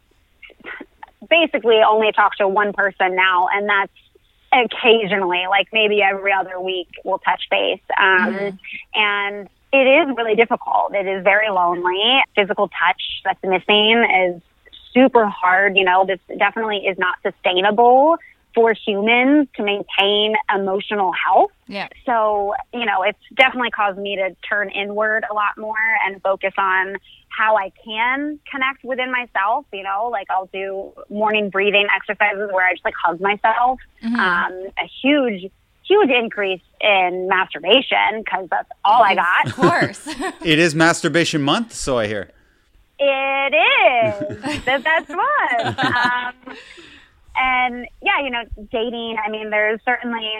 basically 1.28 1.80
only 1.88 2.12
talked 2.12 2.38
to 2.38 2.48
one 2.48 2.72
person 2.72 3.14
now, 3.14 3.48
and 3.52 3.68
that's 3.68 3.92
occasionally, 4.52 5.44
like 5.48 5.68
maybe 5.72 6.00
every 6.02 6.32
other 6.32 6.60
week, 6.60 6.88
we'll 7.04 7.18
touch 7.18 7.42
base. 7.50 7.80
Um, 8.00 8.58
And 8.94 9.48
it 9.74 10.08
is 10.08 10.16
really 10.16 10.36
difficult. 10.36 10.94
It 10.94 11.06
is 11.06 11.24
very 11.24 11.50
lonely. 11.50 12.22
Physical 12.36 12.68
touch 12.68 13.02
that's 13.24 13.42
missing 13.42 14.06
is 14.26 14.40
super 14.92 15.26
hard. 15.26 15.76
You 15.76 15.84
know, 15.84 16.06
this 16.06 16.20
definitely 16.38 16.86
is 16.86 16.96
not 16.98 17.16
sustainable 17.22 18.16
for 18.54 18.72
humans 18.72 19.48
to 19.56 19.64
maintain 19.64 20.36
emotional 20.54 21.12
health. 21.12 21.50
Yeah. 21.66 21.88
So, 22.06 22.54
you 22.72 22.84
know, 22.84 23.02
it's 23.02 23.18
definitely 23.34 23.72
caused 23.72 23.98
me 23.98 24.14
to 24.14 24.36
turn 24.48 24.70
inward 24.70 25.24
a 25.28 25.34
lot 25.34 25.58
more 25.58 25.74
and 26.06 26.22
focus 26.22 26.52
on 26.56 26.96
how 27.28 27.56
I 27.56 27.72
can 27.84 28.38
connect 28.48 28.84
within 28.84 29.10
myself. 29.10 29.66
You 29.72 29.82
know, 29.82 30.08
like 30.12 30.28
I'll 30.30 30.48
do 30.52 30.92
morning 31.10 31.50
breathing 31.50 31.88
exercises 31.94 32.48
where 32.52 32.64
I 32.64 32.74
just 32.74 32.84
like 32.84 32.94
hug 33.02 33.20
myself. 33.20 33.80
Um, 34.04 34.68
a 34.78 34.88
huge, 35.02 35.50
huge 35.86 36.10
increase 36.10 36.62
in 36.80 37.28
masturbation 37.28 38.22
because 38.24 38.48
that's 38.50 38.68
all 38.84 39.02
I 39.02 39.14
got. 39.14 39.46
Of 39.46 39.54
course. 39.54 40.08
It 40.44 40.58
is 40.58 40.74
masturbation 40.74 41.42
month, 41.42 41.72
so 41.72 41.98
I 41.98 42.06
hear. 42.06 42.30
It 42.98 43.54
is 43.54 44.42
the 44.64 44.80
best 44.82 45.08
one. 45.08 45.76
Um, 45.78 46.56
and 47.36 47.86
yeah, 48.02 48.20
you 48.22 48.30
know, 48.30 48.44
dating. 48.70 49.16
I 49.24 49.30
mean, 49.30 49.50
there's 49.50 49.80
certainly 49.84 50.30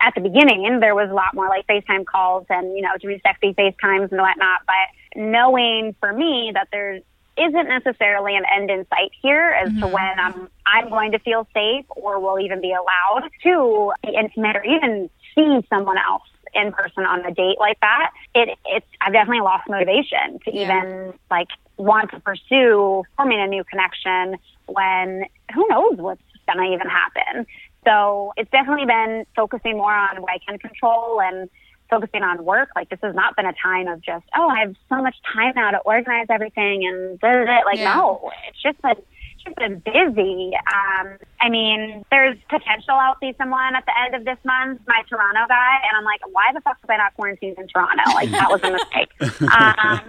at 0.00 0.14
the 0.14 0.20
beginning 0.20 0.80
there 0.80 0.94
was 0.94 1.10
a 1.10 1.14
lot 1.14 1.34
more 1.34 1.48
like 1.48 1.66
FaceTime 1.66 2.04
calls 2.06 2.46
and 2.48 2.74
you 2.74 2.82
know 2.82 2.90
doing 3.00 3.20
sexy 3.22 3.54
FaceTimes 3.54 4.10
and 4.10 4.20
whatnot. 4.20 4.60
But 4.66 5.20
knowing 5.20 5.94
for 6.00 6.12
me 6.12 6.50
that 6.54 6.68
there 6.72 7.00
isn't 7.40 7.68
necessarily 7.68 8.36
an 8.36 8.44
end 8.54 8.70
in 8.70 8.86
sight 8.88 9.12
here 9.22 9.56
as 9.62 9.68
to 9.68 9.80
mm-hmm. 9.80 9.92
when 9.92 10.18
I'm 10.18 10.48
I'm 10.66 10.88
going 10.88 11.12
to 11.12 11.18
feel 11.18 11.46
safe 11.54 11.84
or 11.90 12.20
will 12.20 12.38
even 12.38 12.60
be 12.60 12.72
allowed 12.72 13.28
to 13.42 13.92
be 14.02 14.14
intimate 14.14 14.56
or 14.56 14.64
even 14.64 15.10
see 15.34 15.66
someone 15.68 15.96
else 15.98 16.22
in 16.54 16.72
person 16.72 17.04
on 17.04 17.24
a 17.24 17.32
date 17.32 17.56
like 17.58 17.78
that. 17.80 18.12
It 18.34 18.58
it's 18.66 18.86
I've 19.00 19.12
definitely 19.12 19.42
lost 19.42 19.68
motivation 19.68 20.38
to 20.44 20.54
Yeah. 20.54 20.62
even 20.64 21.14
like 21.30 21.48
want 21.76 22.10
to 22.10 22.20
pursue 22.20 23.04
forming 23.16 23.40
a 23.40 23.46
new 23.46 23.64
connection 23.64 24.36
when 24.66 25.24
who 25.54 25.66
knows 25.68 25.96
what's 25.96 26.22
gonna 26.46 26.70
even 26.72 26.88
happen. 26.88 27.46
So 27.84 28.32
it's 28.36 28.50
definitely 28.50 28.86
been 28.86 29.24
focusing 29.34 29.76
more 29.76 29.94
on 29.94 30.20
what 30.20 30.30
I 30.30 30.38
can 30.46 30.58
control 30.58 31.20
and 31.22 31.48
focusing 31.90 32.22
on 32.22 32.44
work. 32.44 32.70
Like 32.74 32.88
this 32.88 33.00
has 33.02 33.14
not 33.14 33.36
been 33.36 33.46
a 33.46 33.52
time 33.62 33.88
of 33.88 34.00
just, 34.00 34.24
oh, 34.36 34.48
I 34.48 34.60
have 34.60 34.74
so 34.88 35.02
much 35.02 35.16
time 35.34 35.52
now 35.56 35.72
to 35.72 35.78
organize 35.78 36.26
everything 36.30 36.86
and 36.86 37.18
da, 37.20 37.28
da, 37.28 37.44
da. 37.44 37.60
like 37.66 37.78
Yeah. 37.78 37.94
no, 37.94 38.30
it's 38.48 38.62
just 38.62 38.80
been 38.80 38.96
it's 39.40 39.44
just 39.44 39.56
been 39.56 39.78
busy. 39.80 40.52
Um, 40.54 41.16
I 41.40 41.48
mean, 41.48 42.04
there's 42.10 42.36
potential 42.48 42.94
I'll 42.94 43.16
see 43.20 43.34
someone 43.38 43.74
at 43.74 43.84
the 43.86 43.98
end 43.98 44.14
of 44.14 44.24
this 44.24 44.36
month, 44.44 44.82
my 44.86 45.02
Toronto 45.08 45.46
guy, 45.48 45.76
and 45.82 45.96
I'm 45.96 46.04
like, 46.04 46.20
why 46.30 46.50
the 46.52 46.60
fuck 46.60 46.76
was 46.82 46.90
I 46.90 46.96
not 46.98 47.14
quarantined 47.14 47.58
in 47.58 47.66
Toronto? 47.68 48.02
Like 48.14 48.30
that 48.30 48.50
was 48.50 48.60
a 48.62 48.70
mistake. 48.70 49.10
um, 49.40 50.00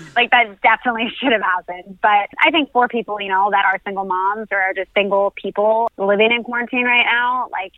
like 0.16 0.30
that 0.30 0.60
definitely 0.62 1.08
should 1.20 1.32
have 1.32 1.42
happened. 1.42 1.98
But 2.02 2.30
I 2.42 2.50
think 2.50 2.72
for 2.72 2.88
people, 2.88 3.20
you 3.20 3.28
know, 3.28 3.50
that 3.50 3.64
are 3.64 3.80
single 3.84 4.04
moms 4.04 4.48
or 4.50 4.58
are 4.58 4.74
just 4.74 4.90
single 4.94 5.32
people 5.36 5.90
living 5.96 6.32
in 6.32 6.42
quarantine 6.42 6.84
right 6.84 7.06
now, 7.06 7.48
like 7.52 7.72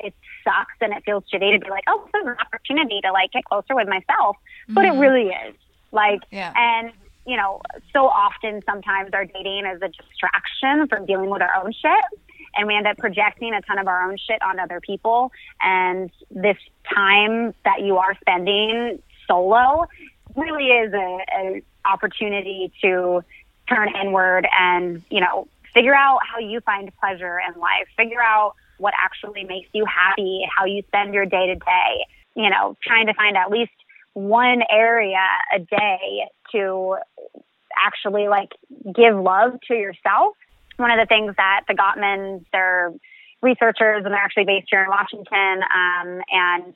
it 0.00 0.14
sucks 0.48 0.74
and 0.80 0.92
it 0.92 1.02
feels 1.04 1.24
shitty 1.32 1.58
to 1.58 1.64
be 1.64 1.70
like, 1.70 1.84
oh, 1.88 2.08
this 2.12 2.22
is 2.22 2.28
an 2.28 2.36
opportunity 2.40 3.00
to 3.02 3.12
like 3.12 3.32
get 3.32 3.44
closer 3.44 3.74
with 3.74 3.88
myself. 3.88 4.36
But 4.68 4.84
it 4.84 4.92
mm-hmm. 4.92 5.00
really 5.00 5.26
is. 5.28 5.54
Like, 5.92 6.20
Yeah. 6.30 6.52
and 6.56 6.92
you 7.26 7.36
know, 7.36 7.60
so 7.92 8.06
often 8.06 8.62
sometimes 8.64 9.10
our 9.12 9.26
dating 9.26 9.66
is 9.66 9.82
a 9.82 9.88
distraction 9.88 10.88
from 10.88 11.04
dealing 11.04 11.28
with 11.28 11.42
our 11.42 11.54
own 11.62 11.72
shit. 11.72 12.04
And 12.56 12.66
we 12.66 12.74
end 12.74 12.86
up 12.86 12.96
projecting 12.96 13.52
a 13.52 13.60
ton 13.60 13.78
of 13.78 13.86
our 13.86 14.10
own 14.10 14.16
shit 14.16 14.40
on 14.40 14.58
other 14.58 14.80
people. 14.80 15.30
And 15.60 16.10
this 16.30 16.56
time 16.92 17.54
that 17.66 17.82
you 17.82 17.98
are 17.98 18.16
spending 18.22 19.02
solo 19.26 19.84
really 20.34 20.68
is 20.68 20.92
a, 20.94 21.18
a 21.36 21.62
opportunity 21.84 22.72
to 22.82 23.22
turn 23.68 23.94
inward 23.94 24.48
and, 24.58 25.02
you 25.10 25.20
know, 25.20 25.46
figure 25.74 25.94
out 25.94 26.20
how 26.26 26.38
you 26.38 26.60
find 26.60 26.90
pleasure 26.98 27.38
in 27.46 27.60
life, 27.60 27.88
figure 27.96 28.22
out 28.22 28.54
what 28.78 28.94
actually 28.98 29.44
makes 29.44 29.68
you 29.72 29.84
happy, 29.84 30.46
how 30.56 30.64
you 30.64 30.82
spend 30.88 31.14
your 31.14 31.26
day 31.26 31.46
to 31.46 31.54
day, 31.54 32.06
you 32.34 32.50
know, 32.50 32.76
trying 32.82 33.06
to 33.06 33.14
find 33.14 33.36
at 33.36 33.50
least 33.50 33.72
one 34.14 34.62
area 34.70 35.24
a 35.54 35.58
day 35.58 36.24
to 36.52 36.96
actually 37.76 38.28
like 38.28 38.50
give 38.94 39.16
love 39.16 39.52
to 39.68 39.74
yourself. 39.74 40.34
One 40.76 40.90
of 40.90 40.98
the 40.98 41.06
things 41.06 41.34
that 41.36 41.62
the 41.68 41.74
Gottmans, 41.74 42.44
they're 42.52 42.92
researchers 43.42 44.02
and 44.04 44.12
they're 44.12 44.20
actually 44.20 44.44
based 44.44 44.68
here 44.70 44.82
in 44.82 44.88
Washington, 44.88 45.62
um, 45.62 46.22
and 46.30 46.74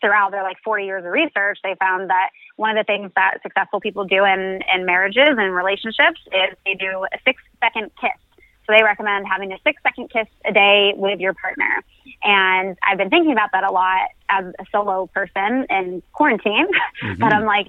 throughout 0.00 0.32
their 0.32 0.42
like 0.42 0.56
40 0.64 0.84
years 0.84 1.04
of 1.04 1.12
research, 1.12 1.58
they 1.62 1.74
found 1.78 2.10
that 2.10 2.30
one 2.56 2.76
of 2.76 2.84
the 2.84 2.92
things 2.92 3.10
that 3.14 3.38
successful 3.42 3.80
people 3.80 4.04
do 4.04 4.24
in, 4.24 4.60
in 4.74 4.84
marriages 4.84 5.38
and 5.38 5.54
relationships 5.54 6.20
is 6.26 6.56
they 6.66 6.74
do 6.74 7.06
a 7.12 7.18
six 7.24 7.40
second 7.62 7.90
kiss. 8.00 8.18
So 8.66 8.74
they 8.76 8.82
recommend 8.82 9.26
having 9.30 9.52
a 9.52 9.58
six 9.66 9.82
second 9.82 10.10
kiss 10.10 10.26
a 10.46 10.52
day 10.52 10.92
with 10.96 11.20
your 11.20 11.34
partner. 11.34 11.82
And 12.22 12.76
I've 12.82 12.98
been 12.98 13.10
thinking 13.10 13.32
about 13.32 13.50
that 13.52 13.64
a 13.64 13.72
lot 13.72 14.08
as 14.28 14.44
a 14.58 14.64
solo 14.70 15.08
person 15.12 15.66
in 15.70 16.02
quarantine. 16.12 16.66
but 17.18 17.32
I'm 17.32 17.44
like, 17.44 17.66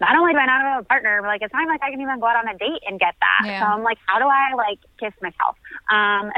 not 0.00 0.14
only 0.16 0.32
do 0.32 0.38
I 0.38 0.46
not 0.46 0.60
have 0.62 0.82
a 0.82 0.84
partner, 0.84 1.20
but 1.22 1.28
like 1.28 1.42
it's 1.42 1.54
not 1.54 1.66
like 1.68 1.80
I 1.82 1.90
can 1.90 2.00
even 2.00 2.20
go 2.20 2.26
out 2.26 2.36
on 2.36 2.48
a 2.54 2.58
date 2.58 2.82
and 2.86 3.00
get 3.00 3.14
that. 3.20 3.42
Yeah. 3.48 3.60
So 3.60 3.66
I'm 3.66 3.82
like, 3.82 3.98
how 4.06 4.18
do 4.18 4.26
I 4.26 4.54
like 4.54 4.78
kiss 5.00 5.12
myself? 5.22 5.56
Um, 5.90 6.30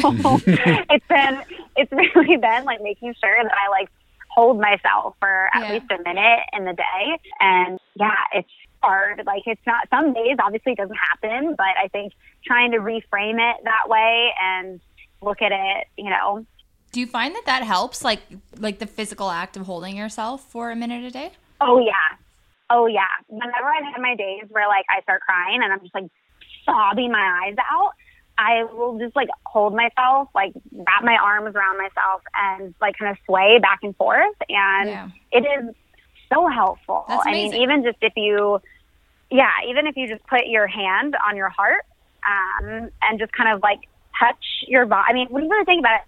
so 0.22 0.40
it's 0.90 1.06
been, 1.08 1.42
it's 1.76 1.92
really 1.92 2.36
been 2.38 2.64
like 2.64 2.80
making 2.82 3.14
sure 3.22 3.36
that 3.42 3.52
I 3.52 3.68
like 3.70 3.88
hold 4.30 4.58
myself 4.60 5.14
for 5.20 5.48
at 5.54 5.62
Yeah. 5.62 5.72
least 5.74 5.86
a 5.90 5.98
minute 6.02 6.40
in 6.56 6.64
the 6.64 6.72
day. 6.72 7.18
And 7.40 7.78
yeah, 7.94 8.16
it's 8.32 8.48
hard. 8.84 9.22
Like 9.26 9.44
it's 9.46 9.66
not, 9.66 9.88
some 9.90 10.12
days 10.12 10.36
obviously 10.44 10.72
it 10.72 10.78
doesn't 10.78 11.02
happen, 11.10 11.54
but 11.56 11.74
I 11.82 11.88
think 11.88 12.12
trying 12.44 12.70
to 12.72 12.78
reframe 12.78 13.38
it 13.50 13.56
that 13.64 13.84
way 13.94 14.30
and 14.40 14.80
look 15.20 15.40
at 15.40 15.52
it, 15.52 15.86
you 15.96 16.10
know, 16.10 16.44
Do 16.92 17.00
you 17.00 17.06
find 17.18 17.34
that 17.34 17.46
that 17.46 17.62
helps, 17.64 18.04
like 18.04 18.20
like 18.66 18.78
the 18.78 18.86
physical 18.86 19.28
act 19.30 19.56
of 19.56 19.62
holding 19.66 19.96
yourself 19.96 20.38
for 20.52 20.70
a 20.70 20.76
minute 20.76 21.02
a 21.04 21.10
day? 21.10 21.30
Oh 21.60 21.78
yeah. 21.78 22.08
Oh 22.70 22.86
yeah. 22.86 23.14
Whenever 23.26 23.68
I've 23.74 23.84
had 23.92 24.00
my 24.00 24.14
days 24.14 24.44
where 24.54 24.68
like 24.68 24.86
I 24.94 25.02
start 25.02 25.20
crying 25.28 25.60
and 25.62 25.72
I'm 25.72 25.80
just 25.80 25.94
like 25.94 26.08
sobbing 26.66 27.10
my 27.10 27.26
eyes 27.42 27.56
out, 27.70 27.92
I 28.38 28.64
will 28.64 28.98
just 28.98 29.14
like 29.16 29.28
hold 29.46 29.74
myself, 29.74 30.28
like 30.34 30.52
wrap 30.72 31.02
my 31.04 31.16
arms 31.16 31.54
around 31.56 31.78
myself 31.78 32.22
and 32.34 32.74
like 32.80 32.94
kind 32.98 33.10
of 33.12 33.18
sway 33.26 33.58
back 33.66 33.80
and 33.82 33.94
forth. 33.96 34.36
And 34.48 34.88
Yeah. 34.88 35.08
it 35.32 35.44
is 35.54 35.74
so 36.32 36.46
helpful. 36.48 37.04
I 37.08 37.32
mean, 37.32 37.54
even 37.54 37.82
just 37.84 37.98
if 38.02 38.12
you, 38.16 38.60
yeah, 39.34 39.50
even 39.68 39.86
if 39.90 39.96
you 39.98 40.06
just 40.06 40.24
put 40.30 40.46
your 40.46 40.66
hand 40.70 41.16
on 41.26 41.34
your 41.36 41.50
heart 41.50 41.82
um, 42.22 42.88
and 43.02 43.18
just 43.18 43.32
kind 43.34 43.50
of 43.50 43.62
like 43.62 43.80
touch 44.14 44.38
your 44.70 44.86
body. 44.86 45.10
I 45.10 45.12
mean, 45.12 45.26
when 45.28 45.42
you 45.44 45.50
really 45.50 45.66
think 45.66 45.82
about 45.82 46.00
it, 46.00 46.06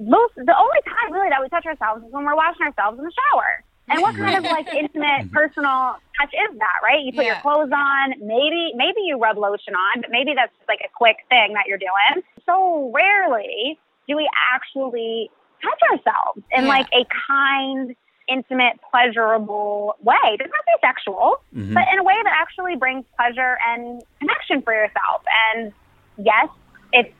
most 0.00 0.32
the 0.34 0.56
only 0.56 0.80
time 0.88 1.12
really 1.12 1.28
that 1.28 1.40
we 1.44 1.48
touch 1.52 1.66
ourselves 1.68 2.02
is 2.02 2.10
when 2.10 2.24
we're 2.24 2.34
washing 2.34 2.64
ourselves 2.66 2.98
in 2.98 3.04
the 3.04 3.12
shower. 3.12 3.62
And 3.86 4.00
what 4.00 4.16
kind 4.16 4.32
of 4.34 4.48
like 4.48 4.64
intimate, 4.80 5.28
personal 5.30 6.00
touch 6.16 6.32
is 6.32 6.56
that, 6.56 6.78
right? 6.82 7.04
You 7.04 7.12
put 7.12 7.28
your 7.28 7.38
clothes 7.44 7.70
on, 7.70 8.16
maybe 8.18 8.72
maybe 8.74 9.04
you 9.04 9.20
rub 9.20 9.36
lotion 9.36 9.76
on, 9.76 10.00
but 10.00 10.10
maybe 10.10 10.32
that's 10.34 10.56
just 10.56 10.66
like 10.66 10.80
a 10.80 10.90
quick 10.96 11.20
thing 11.28 11.52
that 11.52 11.68
you're 11.68 11.78
doing. 11.78 12.24
So 12.48 12.90
rarely 12.96 13.78
do 14.08 14.16
we 14.16 14.24
actually 14.52 15.30
touch 15.62 15.80
ourselves 15.92 16.40
in 16.50 16.64
Yeah. 16.64 16.74
like 16.80 16.88
a 16.96 17.04
kind, 17.28 17.94
intimate, 18.28 18.78
pleasurable 18.90 19.96
way. 20.02 20.14
It 20.24 20.38
doesn't 20.38 20.52
have 20.52 20.64
to 20.64 20.78
be 20.80 20.86
sexual, 20.86 21.40
Mm-hmm. 21.54 21.74
but 21.74 21.84
in 21.92 21.98
a 21.98 22.02
way 22.04 22.14
that 22.24 22.32
actually 22.40 22.76
brings 22.76 23.04
pleasure 23.16 23.56
and 23.68 24.02
connection 24.18 24.62
for 24.62 24.72
yourself. 24.72 25.22
And 25.54 25.72
yes, 26.18 26.48
it 26.92 27.12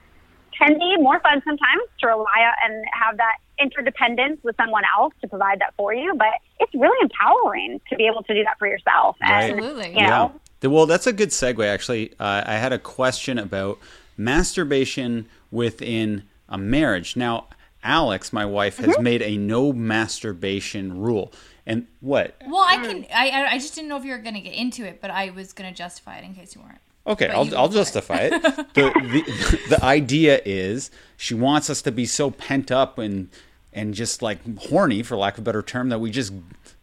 can 0.58 0.78
be 0.78 0.96
more 0.98 1.20
fun 1.20 1.42
sometimes 1.44 1.82
to 2.00 2.06
rely 2.08 2.24
on 2.38 2.52
and 2.64 2.84
have 2.92 3.16
that 3.16 3.36
interdependence 3.60 4.38
with 4.42 4.56
someone 4.56 4.82
else 4.98 5.12
to 5.20 5.28
provide 5.28 5.60
that 5.60 5.74
for 5.76 5.94
you, 5.94 6.14
but 6.16 6.34
it's 6.60 6.74
really 6.74 6.98
empowering 7.02 7.80
to 7.88 7.96
be 7.96 8.06
able 8.06 8.22
to 8.24 8.34
do 8.34 8.42
that 8.44 8.58
for 8.58 8.66
yourself. 8.66 9.16
Right. 9.22 9.50
And, 9.50 9.58
Absolutely. 9.60 9.88
You 9.94 10.06
know, 10.06 10.32
The- 10.60 10.70
Well, 10.70 10.86
that's 10.86 11.06
a 11.06 11.12
good 11.12 11.28
segue, 11.30 11.64
actually. 11.66 12.12
Uh, 12.18 12.42
I 12.46 12.54
had 12.54 12.72
a 12.72 12.78
question 12.78 13.38
about 13.38 13.78
masturbation 14.16 15.26
within 15.50 16.24
a 16.48 16.58
marriage. 16.58 17.16
Now, 17.16 17.46
Alex, 17.84 18.32
my 18.32 18.46
wife, 18.46 18.78
has 18.78 18.88
Mm-hmm. 18.94 19.02
made 19.02 19.22
a 19.22 19.36
no 19.36 19.72
masturbation 19.72 20.98
rule. 21.00 21.32
And 21.66 21.86
what? 22.00 22.36
Well, 22.46 22.64
I 22.68 22.76
can. 22.76 23.06
I 23.14 23.30
I- 23.30 23.50
I 23.52 23.58
just 23.58 23.74
didn't 23.74 23.88
know 23.88 23.96
if 23.96 24.04
you 24.04 24.10
were 24.12 24.18
going 24.18 24.34
to 24.34 24.40
get 24.40 24.54
into 24.54 24.84
it, 24.86 25.00
but 25.00 25.10
I 25.10 25.30
was 25.30 25.52
going 25.52 25.70
to 25.70 25.76
justify 25.76 26.16
it 26.18 26.24
in 26.24 26.34
case 26.34 26.54
you 26.54 26.60
weren't. 26.62 26.78
Okay, 27.06 27.26
But 27.26 27.34
I'll, 27.36 27.56
I'll 27.58 27.68
for 27.68 27.74
it. 27.74 27.78
justify 27.78 28.16
it. 28.22 28.30
the, 28.74 28.90
the 28.94 29.60
the 29.76 29.84
idea 29.84 30.40
is 30.44 30.90
she 31.16 31.34
wants 31.34 31.68
us 31.70 31.82
to 31.82 31.92
be 31.92 32.06
so 32.06 32.30
pent 32.30 32.70
up 32.70 32.98
and 32.98 33.28
and 33.72 33.92
just 33.94 34.22
like 34.22 34.38
horny, 34.68 35.02
for 35.02 35.16
lack 35.16 35.34
of 35.34 35.40
a 35.40 35.42
better 35.42 35.62
term, 35.62 35.88
that 35.90 35.98
we 36.00 36.10
just 36.10 36.32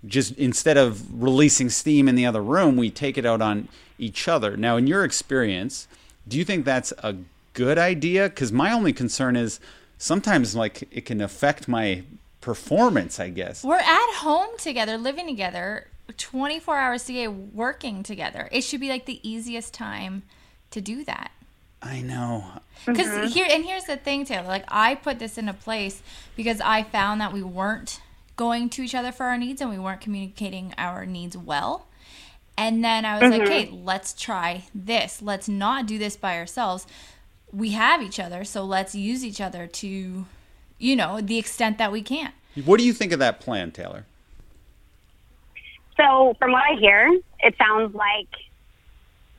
just 0.06 0.36
instead 0.38 0.78
of 0.78 1.22
releasing 1.24 1.70
steam 1.70 2.08
in 2.08 2.16
the 2.16 2.26
other 2.26 2.42
room, 2.44 2.76
we 2.78 2.90
take 2.92 3.18
it 3.18 3.26
out 3.26 3.42
on 3.42 3.68
each 4.00 4.28
other. 4.28 4.58
Now, 4.58 4.78
in 4.78 4.88
your 4.88 5.04
experience, 5.04 5.88
do 6.28 6.38
you 6.38 6.44
think 6.46 6.66
that's 6.66 6.92
a 7.00 7.16
good 7.54 7.78
idea? 7.78 8.30
Because 8.30 8.52
my 8.52 8.72
only 8.72 8.94
concern 8.94 9.36
is 9.36 9.60
sometimes 10.02 10.56
like 10.56 10.88
it 10.92 11.06
can 11.06 11.22
affect 11.22 11.68
my 11.68 12.04
performance. 12.42 13.20
I 13.20 13.30
guess. 13.30 13.64
We're 13.64 13.78
at 13.78 14.14
home 14.16 14.58
together, 14.58 14.98
living 14.98 15.28
together, 15.28 15.88
24 16.18 16.78
hours 16.78 17.10
a 17.10 17.14
day, 17.14 17.28
working 17.28 18.04
together. 18.04 18.50
It 18.52 18.62
should 18.62 18.82
be 18.82 18.90
like 18.90 19.06
the 19.06 19.20
easiest 19.28 19.74
time 19.74 20.24
to 20.72 20.82
do 20.82 21.04
that. 21.06 21.32
I 21.82 22.02
know. 22.02 22.46
Because 22.86 23.08
mm-hmm. 23.08 23.28
here, 23.28 23.48
and 23.50 23.66
here's 23.66 23.86
the 23.86 23.98
thing, 23.98 24.26
Taylor. 24.26 24.48
Like, 24.48 24.66
I 24.68 24.96
put 24.96 25.20
this 25.20 25.38
into 25.38 25.54
place 25.54 26.02
because 26.36 26.62
I 26.62 26.84
found 26.84 27.22
that 27.22 27.34
we 27.34 27.42
weren't 27.42 28.02
going 28.36 28.70
to 28.70 28.84
each 28.84 28.96
other 28.96 29.12
for 29.12 29.26
our 29.26 29.38
needs 29.38 29.62
and 29.62 29.70
we 29.70 29.80
weren't 29.80 30.02
communicating 30.02 30.74
our 30.78 31.06
needs 31.06 31.36
well. 31.38 31.88
And 32.58 32.84
then 32.84 33.06
I 33.06 33.20
was 33.20 33.32
like, 33.32 33.42
mm-hmm. 33.42 33.52
hey, 33.52 33.70
let's 33.72 34.14
try 34.14 34.66
this. 34.76 35.22
Let's 35.22 35.48
not 35.48 35.88
do 35.88 35.98
this 35.98 36.16
by 36.16 36.38
ourselves. 36.38 36.86
We 37.54 37.72
have 37.72 38.02
each 38.02 38.20
other, 38.20 38.44
so 38.44 38.64
let's 38.64 38.96
use 38.96 39.26
each 39.26 39.42
other 39.42 39.68
to, 39.68 40.26
you 40.78 40.96
know, 40.96 41.20
the 41.22 41.38
extent 41.38 41.78
that 41.78 41.92
we 41.92 42.02
can. 42.02 42.32
What 42.66 42.80
do 42.80 42.86
you 42.86 42.94
think 42.94 43.12
of 43.12 43.20
that 43.20 43.40
plan, 43.40 43.72
Taylor? 43.72 44.06
So, 45.98 46.36
from 46.40 46.52
what 46.52 46.64
I 46.64 46.76
hear, 46.80 47.20
it 47.42 47.56
sounds 47.58 47.94
like 47.94 48.30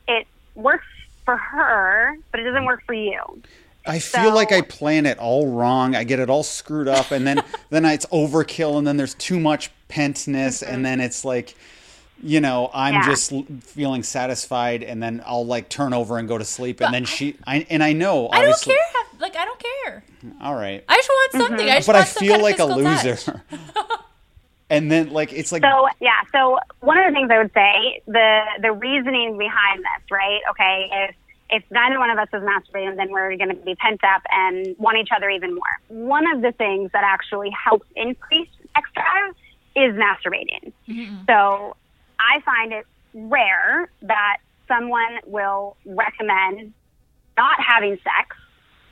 it 0.08 0.26
works 0.54 0.86
for 1.24 1.36
her, 1.36 2.16
but 2.30 2.40
it 2.40 2.44
doesn't 2.44 2.64
work 2.64 2.82
for 2.86 2.94
you. 2.94 3.42
I 3.86 3.98
feel 3.98 4.32
like 4.32 4.52
I 4.52 4.60
plan 4.60 5.06
it 5.06 5.18
all 5.18 5.48
wrong. 5.48 5.96
I 5.96 6.04
get 6.04 6.20
it 6.20 6.30
all 6.30 6.42
screwed 6.42 6.88
up, 6.88 7.10
and 7.10 7.26
then 7.26 7.42
then 7.70 7.84
it's 7.84 8.06
overkill, 8.06 8.78
and 8.78 8.86
then 8.86 8.96
there's 8.96 9.14
too 9.14 9.40
much 9.40 9.70
pentness, 9.88 10.62
and 10.62 10.84
then 10.84 11.00
it's 11.00 11.24
like, 11.24 11.54
you 12.22 12.40
know, 12.40 12.70
I'm 12.72 12.94
Yeah. 12.94 13.06
just 13.06 13.32
feeling 13.62 14.02
satisfied, 14.02 14.82
and 14.82 15.02
then 15.02 15.22
I'll 15.26 15.46
like 15.46 15.68
turn 15.68 15.92
over 15.92 16.18
and 16.18 16.28
go 16.28 16.38
to 16.38 16.44
sleep, 16.44 16.80
and 16.80 16.94
then 16.94 17.04
she, 17.04 17.36
I, 17.46 17.66
and 17.68 17.82
I 17.82 17.92
know, 17.92 18.28
I 18.30 18.42
don't 18.42 18.62
care. 18.62 18.76
How, 18.92 19.04
like, 19.18 19.36
I 19.36 19.44
don't 19.44 19.62
care. 19.62 20.04
All 20.40 20.54
right, 20.54 20.84
I 20.88 20.96
just 20.96 21.08
want 21.08 21.32
something. 21.32 21.66
I 21.66 21.68
mm-hmm. 21.68 21.76
just 21.78 21.86
but 21.86 21.96
I 21.96 22.00
want 22.00 22.08
some 22.08 22.20
feel 22.20 22.32
kind 22.32 22.42
like 22.42 22.58
a 22.58 22.64
loser. 22.64 23.42
and 24.70 24.90
then 24.90 25.10
like 25.10 25.32
it's 25.32 25.52
like 25.52 25.62
So 25.62 25.88
yeah, 26.00 26.22
so 26.32 26.58
one 26.80 26.98
of 26.98 27.06
the 27.06 27.12
things 27.12 27.30
I 27.30 27.38
would 27.38 27.52
say 27.52 28.02
the 28.06 28.40
the 28.62 28.72
reasoning 28.72 29.36
behind 29.36 29.80
this, 29.80 30.10
right? 30.10 30.40
Okay, 30.50 30.88
if 30.92 31.16
if 31.50 31.62
neither 31.70 31.98
one 31.98 32.08
of 32.08 32.18
us 32.18 32.28
is 32.32 32.42
masturbating, 32.42 32.96
then 32.96 33.10
we're 33.10 33.36
going 33.36 33.50
to 33.50 33.54
be 33.54 33.74
pent 33.74 34.02
up 34.02 34.22
and 34.30 34.74
want 34.78 34.96
each 34.96 35.10
other 35.14 35.28
even 35.28 35.54
more. 35.54 35.78
One 35.88 36.26
of 36.34 36.40
the 36.40 36.52
things 36.52 36.90
that 36.92 37.04
actually 37.04 37.50
helps 37.50 37.86
increase 37.94 38.48
sex 38.74 38.88
drive 38.94 39.34
is 39.76 39.94
masturbating. 39.94 40.72
Mm-hmm. 40.88 41.24
So 41.26 41.76
I 42.22 42.40
find 42.40 42.72
it 42.72 42.86
rare 43.14 43.90
that 44.02 44.38
someone 44.68 45.18
will 45.26 45.76
recommend 45.84 46.72
not 47.36 47.60
having 47.60 47.96
sex 47.96 48.36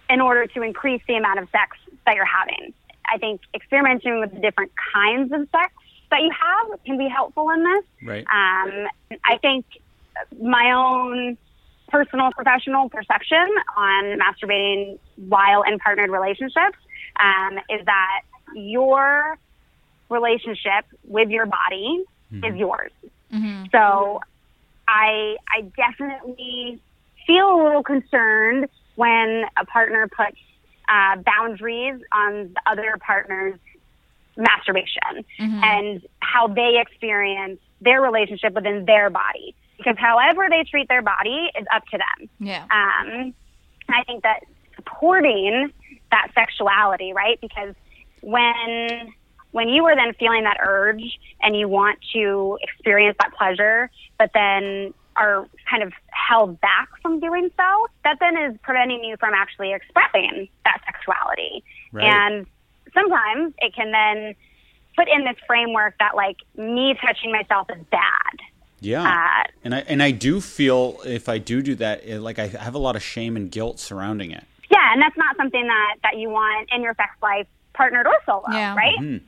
in 0.09 0.21
order 0.21 0.47
to 0.47 0.63
increase 0.63 1.03
the 1.07 1.15
amount 1.15 1.39
of 1.39 1.49
sex 1.51 1.77
that 2.07 2.17
you're 2.17 2.25
having. 2.25 2.75
I 3.07 3.19
think 3.19 3.41
experimenting 3.55 4.21
with 4.21 4.33
the 4.33 4.41
different 4.41 4.73
kinds 4.95 5.33
of 5.33 5.49
sex 5.51 5.73
that 6.11 6.21
you 6.23 6.31
have 6.31 6.85
can 6.85 6.99
be 6.99 7.09
helpful 7.09 7.51
in 7.51 7.63
this. 7.63 7.85
right. 8.05 8.23
Um, 8.23 8.89
I 9.25 9.39
think 9.41 9.65
my 10.41 10.73
own 10.73 11.39
personal 11.89 12.31
professional 12.33 12.89
perception 12.89 13.47
on 13.77 14.19
masturbating 14.19 14.99
while 15.17 15.63
in 15.63 15.79
partnered 15.79 16.11
relationships 16.11 16.79
um, 17.19 17.59
is 17.69 17.85
that 17.87 18.23
your 18.55 19.39
relationship 20.09 20.85
with 21.05 21.31
your 21.31 21.47
body 21.47 22.05
is 22.33 22.57
yours. 22.57 22.93
So 23.73 24.21
I 24.89 25.37
I 25.49 25.63
definitely 25.77 26.81
feel 27.27 27.55
a 27.55 27.59
little 27.65 27.83
concerned 27.83 28.69
when 28.97 29.45
a 29.57 29.65
partner 29.67 30.09
puts 30.09 30.37
uh, 30.89 31.17
boundaries 31.25 32.03
on 32.13 32.53
the 32.55 32.61
other 32.67 32.97
partner's 33.01 33.59
masturbation 34.37 35.25
and 35.39 36.03
how 36.21 36.49
they 36.49 36.81
experience 36.81 37.61
their 37.81 38.01
relationship 38.03 38.53
within 38.55 38.85
their 38.85 39.11
body. 39.11 39.55
Because 39.77 39.97
however 39.99 40.49
they 40.51 40.65
treat 40.65 40.89
their 40.89 41.03
body 41.03 41.51
is 41.59 41.67
up 41.75 41.85
to 41.87 41.99
them. 41.99 42.29
Yeah. 42.39 42.65
Um, 42.65 43.35
I 43.89 44.05
think 44.05 44.23
that 44.25 44.41
supporting 44.77 45.73
that 46.11 46.29
sexuality, 46.35 47.13
right? 47.13 47.41
Because 47.41 47.75
when 48.21 49.13
when 49.53 49.69
you 49.69 49.85
are 49.87 49.97
then 49.97 50.13
feeling 50.15 50.45
that 50.45 50.59
urge 50.61 51.19
and 51.43 51.57
you 51.57 51.69
want 51.69 51.99
to 52.13 52.59
experience 52.63 53.17
that 53.21 53.33
pleasure, 53.35 53.91
but 54.19 54.31
then 54.35 54.95
are 55.17 55.47
kind 55.69 55.83
of 55.83 55.93
held 56.09 56.61
back 56.61 56.89
from 57.03 57.21
doing 57.21 57.51
so, 57.57 57.87
that 58.05 58.19
then 58.21 58.37
is 58.37 58.57
preventing 58.63 59.03
you 59.05 59.17
from 59.19 59.35
actually 59.35 59.73
expressing 59.73 60.49
that 60.65 60.81
sexuality. 60.87 61.65
Right. 61.93 62.05
And 62.05 62.47
sometimes 62.95 63.53
it 63.59 63.75
can 63.75 63.91
then 63.91 64.35
put 64.97 65.09
in 65.09 65.25
this 65.25 65.37
framework 65.47 65.95
that 65.99 66.15
like 66.15 66.37
me 66.57 66.95
touching 67.05 67.33
myself 67.33 67.69
is 67.71 67.85
bad. 67.91 68.01
Yeah, 68.83 69.03
Uh, 69.03 69.45
and 69.63 69.75
I 69.75 69.79
and 69.81 70.03
I 70.03 70.11
do 70.11 70.41
feel 70.41 71.01
if 71.05 71.29
I 71.29 71.37
do 71.37 71.61
do 71.61 71.75
that, 71.75 72.03
it, 72.03 72.21
like 72.21 72.39
I 72.39 72.47
have 72.47 72.75
a 72.75 72.79
lot 72.79 72.97
of 72.97 73.03
shame 73.03 73.37
and 73.37 73.51
guilt 73.51 73.79
surrounding 73.79 74.31
it. 74.31 74.43
Yeah, 74.71 74.93
and 74.95 75.03
that's 75.03 75.19
not 75.19 75.37
something 75.37 75.67
that 75.67 75.97
that 76.03 76.17
you 76.17 76.31
want 76.31 76.71
in 76.73 76.81
your 76.83 76.95
sex 76.95 77.11
life, 77.21 77.47
partnered 77.75 78.07
or 78.07 78.15
solo, 78.25 78.45
Yeah. 78.51 78.75
right? 78.75 79.21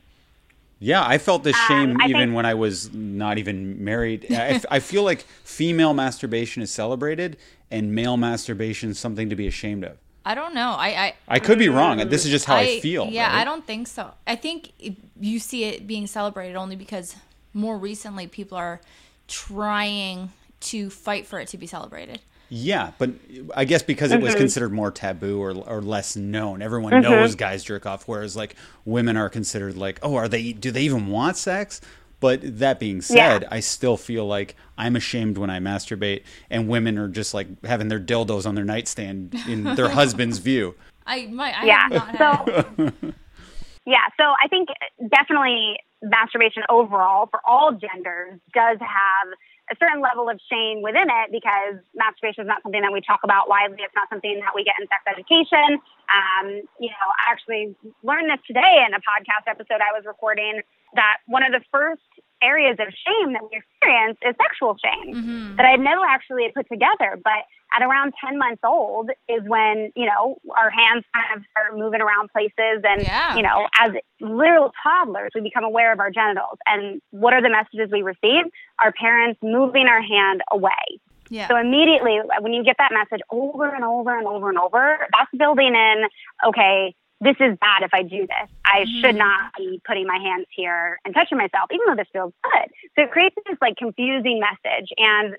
Yeah, 0.82 1.06
I 1.06 1.18
felt 1.18 1.44
this 1.44 1.56
shame 1.68 1.92
Um, 1.92 1.96
even 2.08 2.20
think- 2.20 2.34
when 2.34 2.44
I 2.44 2.54
was 2.54 2.92
not 2.92 3.38
even 3.38 3.84
married. 3.84 4.26
I, 4.32 4.60
I 4.68 4.80
feel 4.80 5.04
like 5.04 5.22
female 5.44 5.94
masturbation 5.94 6.60
is 6.60 6.72
celebrated 6.72 7.36
and 7.70 7.94
male 7.94 8.16
masturbation 8.16 8.90
is 8.90 8.98
something 8.98 9.30
to 9.30 9.36
be 9.36 9.46
ashamed 9.46 9.84
of. 9.84 9.96
I 10.24 10.34
don't 10.34 10.54
know. 10.54 10.74
I 10.78 10.88
I, 10.88 11.14
I 11.28 11.38
could 11.38 11.58
be 11.58 11.68
wrong. 11.68 11.98
This 12.08 12.24
is 12.24 12.30
just 12.32 12.46
how 12.46 12.56
I, 12.56 12.80
feel. 12.80 13.06
Yeah, 13.06 13.28
right? 13.28 13.40
I 13.40 13.44
don't 13.44 13.64
think 13.64 13.86
so. 13.86 14.12
I 14.26 14.34
think 14.34 14.72
you 15.20 15.38
see 15.38 15.64
it 15.64 15.86
being 15.86 16.06
celebrated 16.08 16.56
only 16.56 16.76
because 16.76 17.14
more 17.54 17.78
recently 17.78 18.26
people 18.26 18.58
are 18.58 18.80
trying 19.28 20.30
to 20.60 20.90
fight 20.90 21.26
for 21.26 21.38
it 21.40 21.48
to 21.48 21.58
be 21.58 21.66
celebrated. 21.66 22.20
Yeah, 22.54 22.90
but 22.98 23.08
I 23.56 23.64
guess 23.64 23.82
because 23.82 24.12
it 24.12 24.16
Mm-hmm. 24.16 24.24
was 24.24 24.34
considered 24.34 24.72
more 24.72 24.90
taboo 24.90 25.40
or, 25.40 25.52
or 25.52 25.80
less 25.80 26.16
known, 26.16 26.60
everyone 26.60 27.00
knows 27.00 27.34
guys 27.34 27.64
jerk 27.64 27.86
off, 27.86 28.06
whereas 28.06 28.36
like 28.36 28.56
women 28.84 29.16
are 29.16 29.30
considered 29.30 29.74
like, 29.74 29.98
oh, 30.02 30.16
are 30.16 30.28
they? 30.28 30.52
Do 30.52 30.70
they 30.70 30.82
even 30.82 31.06
want 31.06 31.38
sex? 31.38 31.80
But 32.20 32.40
that 32.58 32.78
being 32.78 33.00
said, 33.00 33.42
Yeah. 33.42 33.48
I 33.50 33.60
still 33.60 33.96
feel 33.96 34.26
like 34.26 34.54
I'm 34.76 34.96
ashamed 34.96 35.38
when 35.38 35.48
I 35.48 35.60
masturbate, 35.60 36.24
and 36.50 36.68
women 36.68 36.98
are 36.98 37.08
just 37.08 37.32
like 37.32 37.46
having 37.64 37.88
their 37.88 37.98
dildos 37.98 38.46
on 38.46 38.54
their 38.54 38.66
nightstand 38.66 39.34
in 39.48 39.64
their 39.74 39.88
husband's 40.00 40.36
view. 40.36 40.74
I 41.06 41.26
might. 41.28 41.54
I 41.58 41.64
Yeah. 41.64 41.88
not. 41.90 42.18
So, 42.18 42.92
yeah. 43.86 44.06
So 44.20 44.24
I 44.24 44.46
think 44.48 44.68
definitely 45.10 45.78
masturbation 46.02 46.64
overall 46.68 47.28
for 47.30 47.40
all 47.46 47.72
genders 47.72 48.38
does 48.52 48.78
have 48.80 49.28
a 49.70 49.76
certain 49.78 50.02
level 50.02 50.28
of 50.28 50.40
shame 50.50 50.82
within 50.82 51.06
it 51.06 51.30
because 51.30 51.78
masturbation 51.94 52.44
is 52.44 52.50
not 52.50 52.62
something 52.62 52.82
that 52.82 52.92
we 52.92 53.00
talk 53.00 53.20
about 53.22 53.46
widely. 53.46 53.78
It's 53.80 53.94
not 53.94 54.10
something 54.10 54.42
that 54.42 54.52
we 54.54 54.64
get 54.66 54.74
in 54.80 54.90
sex 54.90 55.06
education. 55.06 55.78
Um, 56.10 56.66
you 56.82 56.90
know, 56.90 57.06
I 57.22 57.30
actually 57.30 57.76
learned 58.02 58.26
this 58.26 58.42
today 58.46 58.82
in 58.82 58.90
a 58.92 59.00
podcast 59.00 59.46
episode 59.46 59.78
I 59.78 59.94
was 59.94 60.02
recording 60.04 60.60
that 60.94 61.22
one 61.26 61.46
of 61.46 61.52
the 61.54 61.62
first 61.70 62.02
areas 62.42 62.76
of 62.80 62.88
shame 62.92 63.32
that 63.34 63.42
we 63.42 63.56
experience 63.56 64.18
is 64.22 64.34
sexual 64.40 64.76
shame 64.82 65.14
mm-hmm. 65.14 65.56
that 65.56 65.66
I 65.66 65.76
never 65.76 66.04
actually 66.04 66.50
put 66.54 66.68
together. 66.68 67.18
But 67.22 67.46
at 67.74 67.82
around 67.82 68.12
10 68.24 68.38
months 68.38 68.60
old 68.64 69.10
is 69.28 69.42
when, 69.46 69.92
you 69.96 70.06
know, 70.06 70.36
our 70.56 70.70
hands 70.70 71.04
kind 71.14 71.38
of 71.38 71.44
start 71.50 71.78
moving 71.78 72.00
around 72.00 72.30
places. 72.32 72.82
And, 72.84 73.02
yeah. 73.02 73.36
you 73.36 73.42
know, 73.42 73.68
as 73.80 73.92
little 74.20 74.72
toddlers, 74.82 75.30
we 75.34 75.40
become 75.40 75.64
aware 75.64 75.92
of 75.92 76.00
our 76.00 76.10
genitals. 76.10 76.58
And 76.66 77.00
what 77.10 77.32
are 77.32 77.42
the 77.42 77.50
messages 77.50 77.90
we 77.90 78.02
receive? 78.02 78.44
Our 78.82 78.92
parents 78.92 79.40
moving 79.42 79.86
our 79.86 80.02
hand 80.02 80.42
away. 80.50 81.00
Yeah. 81.32 81.48
So 81.48 81.56
immediately, 81.56 82.18
when 82.40 82.52
you 82.52 82.62
get 82.62 82.76
that 82.78 82.90
message 82.92 83.22
over 83.30 83.74
and 83.74 83.84
over 83.84 84.18
and 84.18 84.26
over 84.26 84.50
and 84.50 84.58
over, 84.58 84.98
that's 85.16 85.30
building 85.34 85.74
in, 85.74 86.04
okay, 86.46 86.94
this 87.22 87.36
is 87.38 87.56
bad 87.62 87.86
if 87.86 87.94
I 87.94 88.02
do 88.02 88.26
this. 88.26 88.50
I 88.66 88.82
mm-hmm. 88.82 89.00
should 89.00 89.14
not 89.14 89.54
be 89.56 89.80
putting 89.86 90.06
my 90.06 90.18
hands 90.18 90.46
here 90.50 90.98
and 91.04 91.14
touching 91.14 91.38
myself, 91.38 91.70
even 91.70 91.86
though 91.86 91.94
this 91.94 92.10
feels 92.12 92.34
good. 92.42 92.68
So 92.96 93.04
it 93.06 93.12
creates 93.12 93.36
this 93.46 93.56
like 93.62 93.76
confusing 93.76 94.42
message. 94.42 94.90
And 94.98 95.36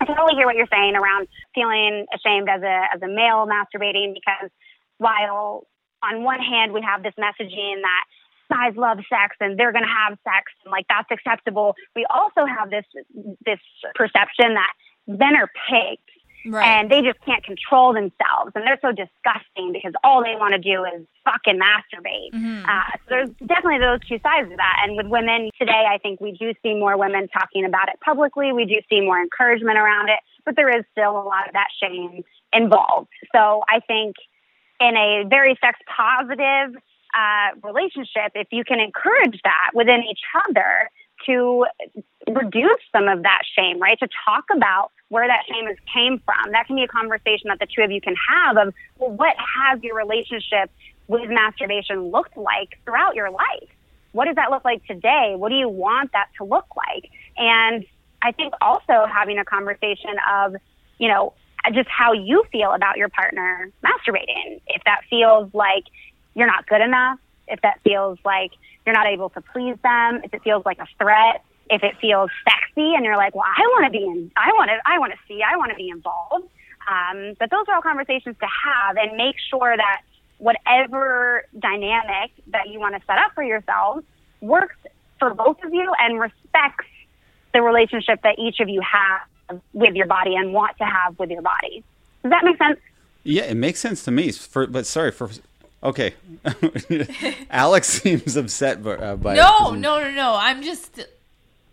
I 0.00 0.06
totally 0.06 0.34
hear 0.34 0.46
what 0.46 0.56
you're 0.56 0.70
saying 0.72 0.96
around 0.96 1.28
feeling 1.54 2.06
ashamed 2.14 2.48
as 2.48 2.62
a 2.62 2.88
as 2.94 3.02
a 3.02 3.08
male 3.08 3.44
masturbating 3.44 4.14
because 4.14 4.50
while 4.96 5.68
on 6.02 6.24
one 6.24 6.40
hand 6.40 6.72
we 6.72 6.80
have 6.80 7.02
this 7.02 7.14
messaging 7.20 7.84
that 7.84 8.04
guys 8.48 8.72
love 8.76 8.98
sex 9.12 9.36
and 9.40 9.60
they're 9.60 9.72
going 9.72 9.84
to 9.84 9.96
have 10.08 10.16
sex 10.24 10.50
and 10.64 10.72
like 10.72 10.86
that's 10.88 11.10
acceptable, 11.12 11.76
we 11.94 12.06
also 12.08 12.48
have 12.48 12.70
this 12.70 12.86
this 13.44 13.60
perception 13.94 14.56
that 14.56 14.72
men 15.06 15.36
are 15.36 15.50
pigs 15.68 16.00
Right. 16.46 16.66
And 16.66 16.90
they 16.90 17.02
just 17.02 17.20
can't 17.24 17.44
control 17.44 17.92
themselves. 17.92 18.52
And 18.54 18.64
they're 18.66 18.78
so 18.80 18.92
disgusting 18.92 19.72
because 19.72 19.92
all 20.02 20.22
they 20.24 20.36
want 20.36 20.54
to 20.54 20.58
do 20.58 20.84
is 20.84 21.06
fucking 21.24 21.60
masturbate. 21.60 22.32
Mm-hmm. 22.32 22.64
Uh, 22.64 22.96
so 22.96 23.08
there's 23.08 23.30
definitely 23.46 23.78
those 23.78 24.00
two 24.08 24.18
sides 24.22 24.50
of 24.50 24.56
that. 24.56 24.76
And 24.84 24.96
with 24.96 25.06
women 25.06 25.50
today, 25.58 25.84
I 25.88 25.98
think 25.98 26.20
we 26.20 26.32
do 26.32 26.52
see 26.62 26.74
more 26.74 26.96
women 26.96 27.28
talking 27.28 27.64
about 27.64 27.88
it 27.88 28.00
publicly. 28.00 28.52
We 28.52 28.64
do 28.64 28.80
see 28.88 29.00
more 29.00 29.20
encouragement 29.20 29.78
around 29.78 30.08
it, 30.08 30.20
but 30.44 30.56
there 30.56 30.70
is 30.70 30.84
still 30.92 31.12
a 31.12 31.24
lot 31.24 31.46
of 31.46 31.52
that 31.52 31.68
shame 31.82 32.22
involved. 32.52 33.08
So 33.34 33.62
I 33.68 33.80
think 33.80 34.16
in 34.80 34.96
a 34.96 35.24
very 35.28 35.58
sex 35.60 35.78
positive 35.86 36.80
uh, 37.12 37.58
relationship, 37.62 38.32
if 38.34 38.48
you 38.50 38.64
can 38.64 38.80
encourage 38.80 39.40
that 39.44 39.70
within 39.74 40.02
each 40.08 40.20
other, 40.48 40.88
to 41.26 41.66
reduce 42.28 42.80
some 42.92 43.08
of 43.08 43.22
that 43.22 43.42
shame, 43.56 43.80
right? 43.80 43.98
To 43.98 44.08
talk 44.24 44.44
about 44.54 44.90
where 45.08 45.26
that 45.26 45.42
shame 45.48 45.66
has 45.66 45.76
came 45.92 46.20
from. 46.24 46.52
That 46.52 46.66
can 46.66 46.76
be 46.76 46.84
a 46.84 46.88
conversation 46.88 47.48
that 47.48 47.58
the 47.58 47.66
two 47.66 47.82
of 47.82 47.90
you 47.90 48.00
can 48.00 48.14
have 48.28 48.56
of, 48.56 48.74
well, 48.98 49.10
what 49.10 49.34
has 49.38 49.82
your 49.82 49.96
relationship 49.96 50.70
with 51.08 51.28
masturbation 51.28 52.10
looked 52.10 52.36
like 52.36 52.78
throughout 52.84 53.14
your 53.14 53.30
life? 53.30 53.68
What 54.12 54.26
does 54.26 54.36
that 54.36 54.50
look 54.50 54.64
like 54.64 54.84
today? 54.86 55.34
What 55.36 55.50
do 55.50 55.56
you 55.56 55.68
want 55.68 56.12
that 56.12 56.28
to 56.38 56.44
look 56.44 56.66
like? 56.76 57.10
And 57.36 57.84
I 58.22 58.32
think 58.32 58.54
also 58.60 59.06
having 59.12 59.38
a 59.38 59.44
conversation 59.44 60.14
of, 60.30 60.56
you 60.98 61.08
know, 61.08 61.32
just 61.72 61.88
how 61.88 62.12
you 62.12 62.44
feel 62.50 62.72
about 62.72 62.96
your 62.96 63.08
partner 63.08 63.70
masturbating. 63.84 64.60
If 64.66 64.82
that 64.84 65.02
feels 65.08 65.52
like 65.52 65.84
you're 66.34 66.46
not 66.46 66.66
good 66.66 66.80
enough, 66.80 67.18
if 67.50 67.60
that 67.62 67.80
feels 67.82 68.18
like 68.24 68.52
you're 68.84 68.94
not 68.94 69.06
able 69.06 69.30
to 69.30 69.40
please 69.40 69.76
them, 69.82 70.20
if 70.24 70.32
it 70.32 70.42
feels 70.42 70.64
like 70.64 70.78
a 70.78 70.86
threat, 70.98 71.44
if 71.68 71.82
it 71.82 71.96
feels 72.00 72.30
sexy 72.44 72.94
and 72.94 73.04
you're 73.04 73.16
like, 73.16 73.34
well, 73.34 73.46
I 73.46 73.60
want 73.60 73.92
to 73.92 73.98
be 73.98 74.04
in, 74.04 74.30
I 74.36 74.50
want 74.56 74.70
to, 74.70 74.76
I 74.84 74.98
want 74.98 75.12
to 75.12 75.18
see, 75.28 75.40
I 75.42 75.56
want 75.56 75.70
to 75.70 75.76
be 75.76 75.88
involved. 75.88 76.48
Um, 76.90 77.34
but 77.38 77.50
those 77.50 77.66
are 77.68 77.76
all 77.76 77.82
conversations 77.82 78.36
to 78.40 78.46
have 78.46 78.96
and 78.96 79.16
make 79.16 79.36
sure 79.50 79.76
that 79.76 80.02
whatever 80.38 81.44
dynamic 81.58 82.32
that 82.48 82.68
you 82.68 82.80
want 82.80 82.94
to 82.94 83.02
set 83.06 83.18
up 83.18 83.32
for 83.34 83.44
yourselves 83.44 84.04
works 84.40 84.76
for 85.18 85.34
both 85.34 85.62
of 85.62 85.72
you 85.72 85.92
and 86.00 86.18
respects 86.18 86.86
the 87.52 87.62
relationship 87.62 88.22
that 88.22 88.38
each 88.38 88.60
of 88.60 88.68
you 88.68 88.80
have 88.80 89.60
with 89.72 89.94
your 89.94 90.06
body 90.06 90.34
and 90.34 90.52
want 90.52 90.76
to 90.78 90.84
have 90.84 91.18
with 91.18 91.30
your 91.30 91.42
body. 91.42 91.84
Does 92.22 92.30
that 92.30 92.44
make 92.44 92.56
sense? 92.58 92.78
Yeah, 93.22 93.42
it 93.42 93.56
makes 93.56 93.80
sense 93.80 94.02
to 94.04 94.10
me. 94.10 94.32
For, 94.32 94.66
but 94.66 94.86
sorry 94.86 95.12
for 95.12 95.28
Okay. 95.82 96.14
Alex 97.50 97.88
seems 97.88 98.36
upset 98.36 98.82
by, 98.82 98.92
uh, 98.96 99.16
by 99.16 99.34
No, 99.34 99.70
no, 99.70 100.00
no, 100.00 100.10
no. 100.10 100.36
I'm 100.38 100.62
just 100.62 101.00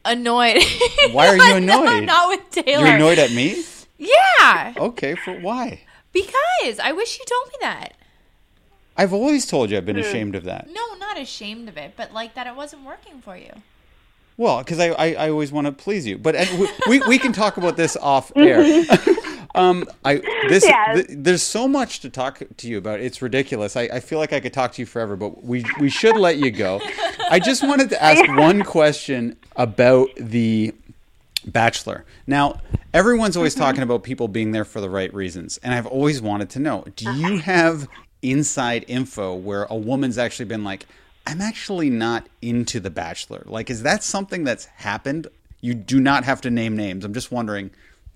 annoyed. 0.06 0.64
Why 1.12 1.28
are 1.28 1.36
you 1.38 1.56
annoyed? 1.58 2.06
not 2.06 2.30
with 2.30 2.50
Taylor. 2.52 2.86
You're 2.86 2.96
annoyed 2.96 3.20
at 3.20 3.32
me? 3.32 3.64
Yeah. 3.98 4.74
Okay, 4.78 5.16
for 5.16 5.34
why? 5.40 5.82
Because 6.14 6.80
I 6.80 6.92
wish 6.92 7.20
you 7.20 7.26
told 7.26 7.48
me 7.48 7.56
that. 7.62 7.94
I've 8.96 9.14
always 9.14 9.46
told 9.46 9.70
you 9.70 9.78
I've 9.78 9.86
been 9.86 9.98
ashamed 9.98 10.36
of 10.36 10.44
that. 10.46 10.68
No, 10.72 10.96
not 10.96 11.20
ashamed 11.20 11.68
of 11.68 11.78
it, 11.78 11.94
but 11.96 12.14
like 12.14 12.34
that 12.36 12.48
it 12.48 12.56
wasn't 12.56 12.84
working 12.84 13.22
for 13.22 13.36
you. 13.38 13.52
Well, 14.38 14.60
because 14.60 14.80
I, 14.80 14.90
I, 14.90 15.14
I, 15.14 15.30
always 15.30 15.52
want 15.52 15.66
to 15.66 15.74
please 15.74 16.06
you, 16.06 16.20
but 16.20 16.36
we, 16.88 17.00
we 17.08 17.18
can 17.18 17.34
talk 17.34 17.58
about 17.58 17.76
this 17.76 17.98
off 17.98 18.32
air. 18.36 18.86
um, 19.56 19.84
I 20.06 20.18
this 20.48 20.64
th- 20.64 21.08
there's 21.10 21.42
so 21.42 21.68
much 21.68 22.02
to 22.02 22.10
talk 22.12 22.44
to 22.58 22.68
you 22.68 22.78
about. 22.78 23.00
It's 23.00 23.20
ridiculous. 23.24 23.76
I, 23.76 23.84
I 23.84 24.00
feel 24.00 24.20
like 24.20 24.34
I 24.34 24.40
could 24.40 24.54
talk 24.54 24.74
to 24.74 24.82
you 24.82 24.86
forever, 24.86 25.16
but 25.16 25.44
we 25.44 25.66
we 25.80 25.90
should 25.90 26.16
let 26.16 26.38
you 26.38 26.52
go. 26.52 26.80
I 27.32 27.40
just 27.40 27.64
wanted 27.64 27.90
to 27.90 28.02
ask 28.02 28.30
one 28.38 28.62
question 28.64 29.36
about 29.56 30.10
the 30.18 30.74
Bachelor. 31.46 32.06
Now, 32.28 32.62
everyone's 32.94 33.38
always 33.38 33.56
mm-hmm. 33.56 33.64
talking 33.64 33.82
about 33.82 34.04
people 34.04 34.28
being 34.28 34.52
there 34.52 34.66
for 34.66 34.82
the 34.82 34.90
right 34.90 35.12
reasons, 35.14 35.58
and 35.64 35.74
I've 35.74 35.88
always 35.88 36.22
wanted 36.22 36.52
to 36.52 36.60
know: 36.60 36.86
Do 36.96 37.12
you 37.14 37.40
have 37.40 37.88
inside 38.22 38.86
info 38.88 39.34
where 39.34 39.64
a 39.64 39.76
woman's 39.76 40.20
actually 40.20 40.46
been 40.46 40.64
like? 40.64 40.86
I'm 41.28 41.42
actually 41.42 41.90
not 41.90 42.26
into 42.42 42.80
The 42.80 42.90
Bachelor. 42.90 43.44
Like, 43.48 43.70
is 43.70 43.84
that 43.84 44.02
something 44.02 44.46
that's 44.46 44.64
happened? 44.64 45.28
You 45.60 45.74
do 45.74 46.00
not 46.00 46.24
have 46.24 46.40
to 46.42 46.50
name 46.50 46.78
names. 46.78 47.04
I'm 47.04 47.14
just 47.14 47.34
wondering, 47.34 47.70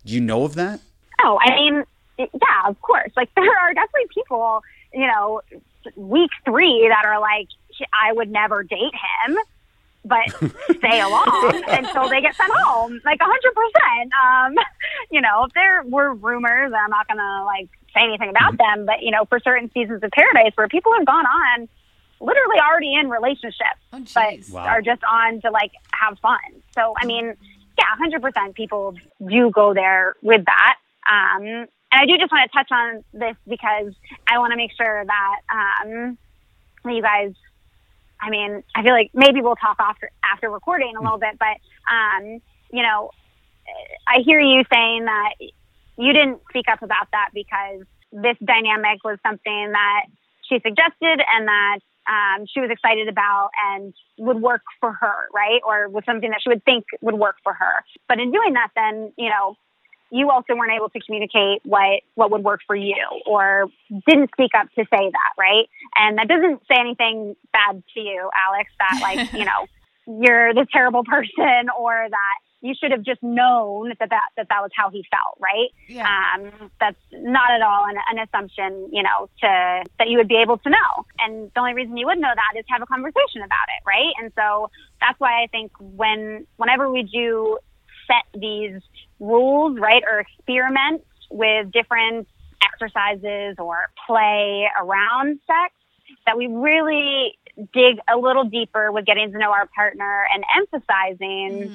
do 0.06 0.14
you 0.14 0.22
know 0.22 0.46
of 0.46 0.56
that? 0.56 0.80
No, 1.22 1.38
I 1.42 1.54
mean, 1.54 1.84
yeah, 2.18 2.62
of 2.68 2.82
course. 2.82 3.12
Like, 3.18 3.30
there 3.36 3.44
are 3.44 3.74
definitely 3.74 4.08
people, 4.14 4.64
you 4.94 5.08
know, 5.08 5.42
week 5.98 6.32
three 6.46 6.88
that 6.88 7.04
are 7.04 7.20
like, 7.20 7.50
I 7.94 8.14
would 8.14 8.32
never 8.32 8.64
date 8.64 8.94
him, 9.28 9.38
but 10.06 10.54
stay 10.78 11.02
along 11.02 11.64
until 11.68 12.08
they 12.08 12.22
get 12.22 12.34
sent 12.36 12.54
home. 12.54 13.02
Like, 13.04 13.20
100%. 13.20 13.28
Um, 14.24 14.56
you 15.12 15.20
know, 15.20 15.44
if 15.44 15.54
there 15.54 15.84
were 15.84 16.14
rumors, 16.14 16.72
I'm 16.74 16.90
not 16.90 17.10
going 17.10 17.18
to, 17.18 17.44
like, 17.44 17.68
say 17.94 18.06
anything 18.06 18.30
about 18.30 18.54
mm-hmm. 18.54 18.80
them, 18.80 18.86
but, 18.86 19.02
you 19.02 19.12
know, 19.12 19.26
for 19.26 19.42
certain 19.42 19.70
seasons 19.74 20.02
of 20.02 20.12
Paradise 20.12 20.54
where 20.56 20.70
people 20.70 20.94
have 20.94 21.06
gone 21.06 21.26
on 21.26 21.68
literally 22.22 22.60
already 22.60 22.93
in 22.93 23.10
relationships, 23.10 23.81
oh, 23.93 24.03
but 24.14 24.39
wow. 24.52 24.65
are 24.65 24.81
just 24.81 25.03
on 25.03 25.41
to 25.41 25.52
like 25.52 25.72
have 25.93 26.18
fun. 26.19 26.38
So, 26.73 26.93
I 27.02 27.06
mean, 27.06 27.35
yeah, 27.77 28.19
100% 28.19 28.53
people 28.53 28.95
do 29.27 29.49
go 29.52 29.73
there 29.73 30.15
with 30.22 30.45
that. 30.45 30.76
Um, 31.10 31.43
and 31.43 31.68
I 31.91 32.06
do 32.06 32.18
just 32.18 32.31
want 32.31 32.49
to 32.49 32.57
touch 32.57 32.69
on 32.72 33.03
this 33.14 33.35
because 33.48 33.93
I 34.27 34.38
want 34.38 34.52
to 34.52 34.57
make 34.57 34.72
sure 34.77 35.03
that, 35.06 35.39
um, 35.49 36.18
you 36.85 37.02
guys, 37.02 37.34
I 38.19 38.30
mean, 38.30 38.64
I 38.76 38.84
feel 38.84 38.93
like 38.93 39.11
maybe 39.14 39.41
we'll 39.41 39.56
talk 39.56 39.77
after, 39.80 40.11
after 40.23 40.49
recording 40.49 40.95
a 40.95 41.02
little 41.02 41.18
bit, 41.18 41.38
but, 41.39 41.57
um, 41.91 42.41
you 42.72 42.84
know, 42.84 43.10
I 44.07 44.19
hear 44.23 44.39
you 44.39 44.64
saying 44.72 45.06
that 45.06 45.34
you 45.98 46.14
didn't 46.14 46.41
speak 46.49 46.68
up 46.69 46.81
about 46.81 47.07
that 47.11 47.30
because 47.34 47.81
this 48.11 48.38
dynamic 48.43 49.03
was 49.03 49.18
something 49.26 49.72
that 49.72 50.06
she 50.48 50.60
suggested 50.60 51.22
and 51.34 51.48
that 51.48 51.80
um, 52.07 52.45
she 52.48 52.60
was 52.60 52.69
excited 52.72 53.07
about 53.07 53.49
and 53.72 53.94
would 54.18 54.41
work 54.41 54.61
for 54.80 54.94
her, 54.94 55.30
right? 55.34 55.61
Or 55.65 55.90
was 55.90 56.03
something 56.06 56.30
that 56.30 56.40
she 56.41 56.49
would 56.49 56.64
think 56.64 56.86
would 57.02 57.15
work 57.15 57.36
for 57.44 57.53
her. 57.53 57.84
But 58.07 58.19
in 58.19 58.32
doing 58.32 58.53
that, 58.53 58.69
then, 58.76 59.14
you 59.18 59.30
know, 59.30 59.56
you 60.11 60.30
also 60.30 60.56
weren't 60.56 60.73
able 60.73 60.90
to 60.90 60.99
communicate 60.99 61.61
what, 61.64 62.02
what 62.15 62.32
would 62.32 62.44
work 62.44 62.61
for 62.68 62.76
you 62.76 63.06
or 63.26 63.68
didn't 64.07 64.30
speak 64.34 64.52
up 64.57 64.68
to 64.73 64.82
say 64.82 65.10
that, 65.10 65.32
right? 65.38 65.69
And 65.95 66.18
that 66.18 66.28
doesn't 66.28 66.61
say 66.68 66.80
anything 66.80 67.36
bad 67.53 67.82
to 67.94 67.99
you, 67.99 68.30
Alex, 68.48 68.72
that 68.80 68.99
like, 69.02 69.34
you 69.40 69.45
know, 69.45 69.68
you're 70.07 70.53
the 70.53 70.68
terrible 70.72 71.03
person 71.03 71.69
or 71.80 72.07
that 72.10 72.38
you 72.62 72.76
should 72.80 72.92
have 72.92 73.02
just 73.02 73.22
known 73.24 73.90
that 74.00 74.10
that, 74.10 74.30
that, 74.38 74.48
that 74.50 74.62
was 74.62 74.70
how 74.76 74.90
he 74.90 75.04
felt, 75.10 75.38
right? 75.40 75.70
Yeah. 75.88 76.08
Um, 76.08 76.72
that's 76.80 77.00
not 77.12 77.52
at 77.52 77.62
all 77.62 77.86
an, 77.86 77.96
an 78.12 78.20
assumption, 78.20 78.90
you 78.92 79.02
know, 79.02 79.30
to 79.42 79.84
that 79.98 80.08
you 80.08 80.18
would 80.18 80.28
be 80.28 80.38
able 80.38 80.58
to 80.60 80.70
know. 80.70 81.06
And 81.20 81.52
the 81.54 81.60
only 81.60 81.74
reason 81.74 81.98
you 81.98 82.06
would 82.06 82.20
know 82.20 82.32
that 82.34 82.60
is 82.60 82.66
to 82.68 82.74
have 82.74 82.82
a 82.82 82.86
conversation 82.86 83.42
about 83.44 83.68
it, 83.68 83.84
right? 83.86 84.14
And 84.22 84.32
so 84.36 84.70
that's 85.00 85.20
why 85.20 85.44
I 85.44 85.48
think 85.48 85.72
when 85.80 86.46
whenever 86.58 86.90
we 86.90 87.04
do 87.04 87.58
set 88.08 88.40
these 88.40 88.82
rules, 89.20 89.80
right, 89.80 90.04
or 90.10 90.20
experiment 90.20 91.04
with 91.32 91.72
different 91.72 92.28
exercises 92.64 93.56
or 93.58 93.90
play 94.06 94.68
around 94.80 95.40
sex, 95.48 95.74
that 96.26 96.38
we 96.38 96.48
really 96.48 97.38
dig 97.74 97.98
a 98.12 98.18
little 98.18 98.44
deeper 98.44 98.92
with 98.92 99.06
getting 99.06 99.32
to 99.32 99.38
know 99.38 99.52
our 99.52 99.68
partner 99.76 100.26
and 100.34 100.44
emphasizing 100.58 101.72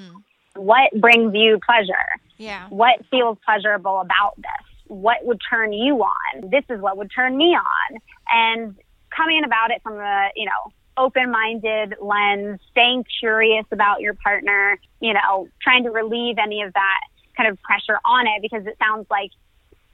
what 0.59 0.91
brings 1.01 1.35
you 1.35 1.59
pleasure? 1.65 2.07
Yeah. 2.39 2.69
what 2.69 3.01
feels 3.11 3.39
pleasurable 3.47 4.01
about 4.01 4.37
this? 4.37 4.67
What 4.89 5.25
would 5.25 5.41
turn 5.49 5.73
you 5.73 5.97
on? 6.03 6.51
This 6.51 6.65
is 6.69 6.81
what 6.81 6.99
would 6.99 7.11
turn 7.11 7.37
me 7.37 7.57
on. 7.57 7.99
And 8.29 8.77
coming 9.17 9.43
about 9.45 9.71
it 9.71 9.83
from 9.83 9.99
a 9.99 10.29
you 10.37 10.45
know 10.45 10.73
open-minded 10.99 11.95
lens 12.01 12.61
staying 12.71 13.05
curious 13.21 13.67
about 13.71 14.01
your 14.01 14.15
partner 14.15 14.79
you 15.01 15.13
know 15.13 15.49
trying 15.61 15.85
to 15.85 15.91
relieve 15.91 16.37
any 16.39 16.63
of 16.63 16.73
that 16.73 17.01
kind 17.37 17.49
of 17.51 17.61
pressure 17.63 17.99
on 18.05 18.27
it 18.27 18.41
because 18.41 18.67
it 18.67 18.77
sounds 18.79 19.07
like 19.11 19.31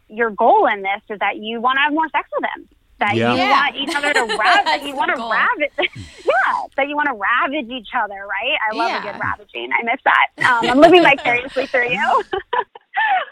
your 0.08 0.30
goal 0.30 0.66
in 0.66 0.82
this 0.82 1.02
is 1.10 1.18
that 1.18 1.36
you 1.36 1.60
want 1.60 1.76
to 1.76 1.80
have 1.80 1.92
more 1.92 2.08
sex 2.10 2.28
with 2.32 2.48
him 2.56 2.68
that 3.02 3.14
Yeah. 3.16 3.32
you 3.34 3.38
Yeah. 3.42 3.50
want 3.50 3.76
each 3.76 3.94
other 3.94 4.12
to 4.14 4.20
rav- 4.38 4.38
that 4.38 4.62
That's 4.64 4.86
you 4.86 4.94
want 4.94 5.10
to 5.10 5.16
goal. 5.18 5.30
ravage 5.30 5.72
yeah 6.24 6.54
that 6.76 6.86
you 6.88 6.94
want 6.96 7.08
to 7.10 7.14
ravage 7.18 7.68
each 7.70 7.90
other 7.98 8.24
right 8.26 8.56
i 8.62 8.74
love 8.74 8.88
Yeah. 8.90 8.98
a 9.00 9.12
good 9.12 9.20
ravaging 9.20 9.70
i 9.78 9.82
miss 9.82 10.00
that 10.04 10.26
um, 10.46 10.70
i'm 10.70 10.78
living 10.80 11.02
vicariously 11.02 11.66
through 11.66 11.90
you 11.90 12.06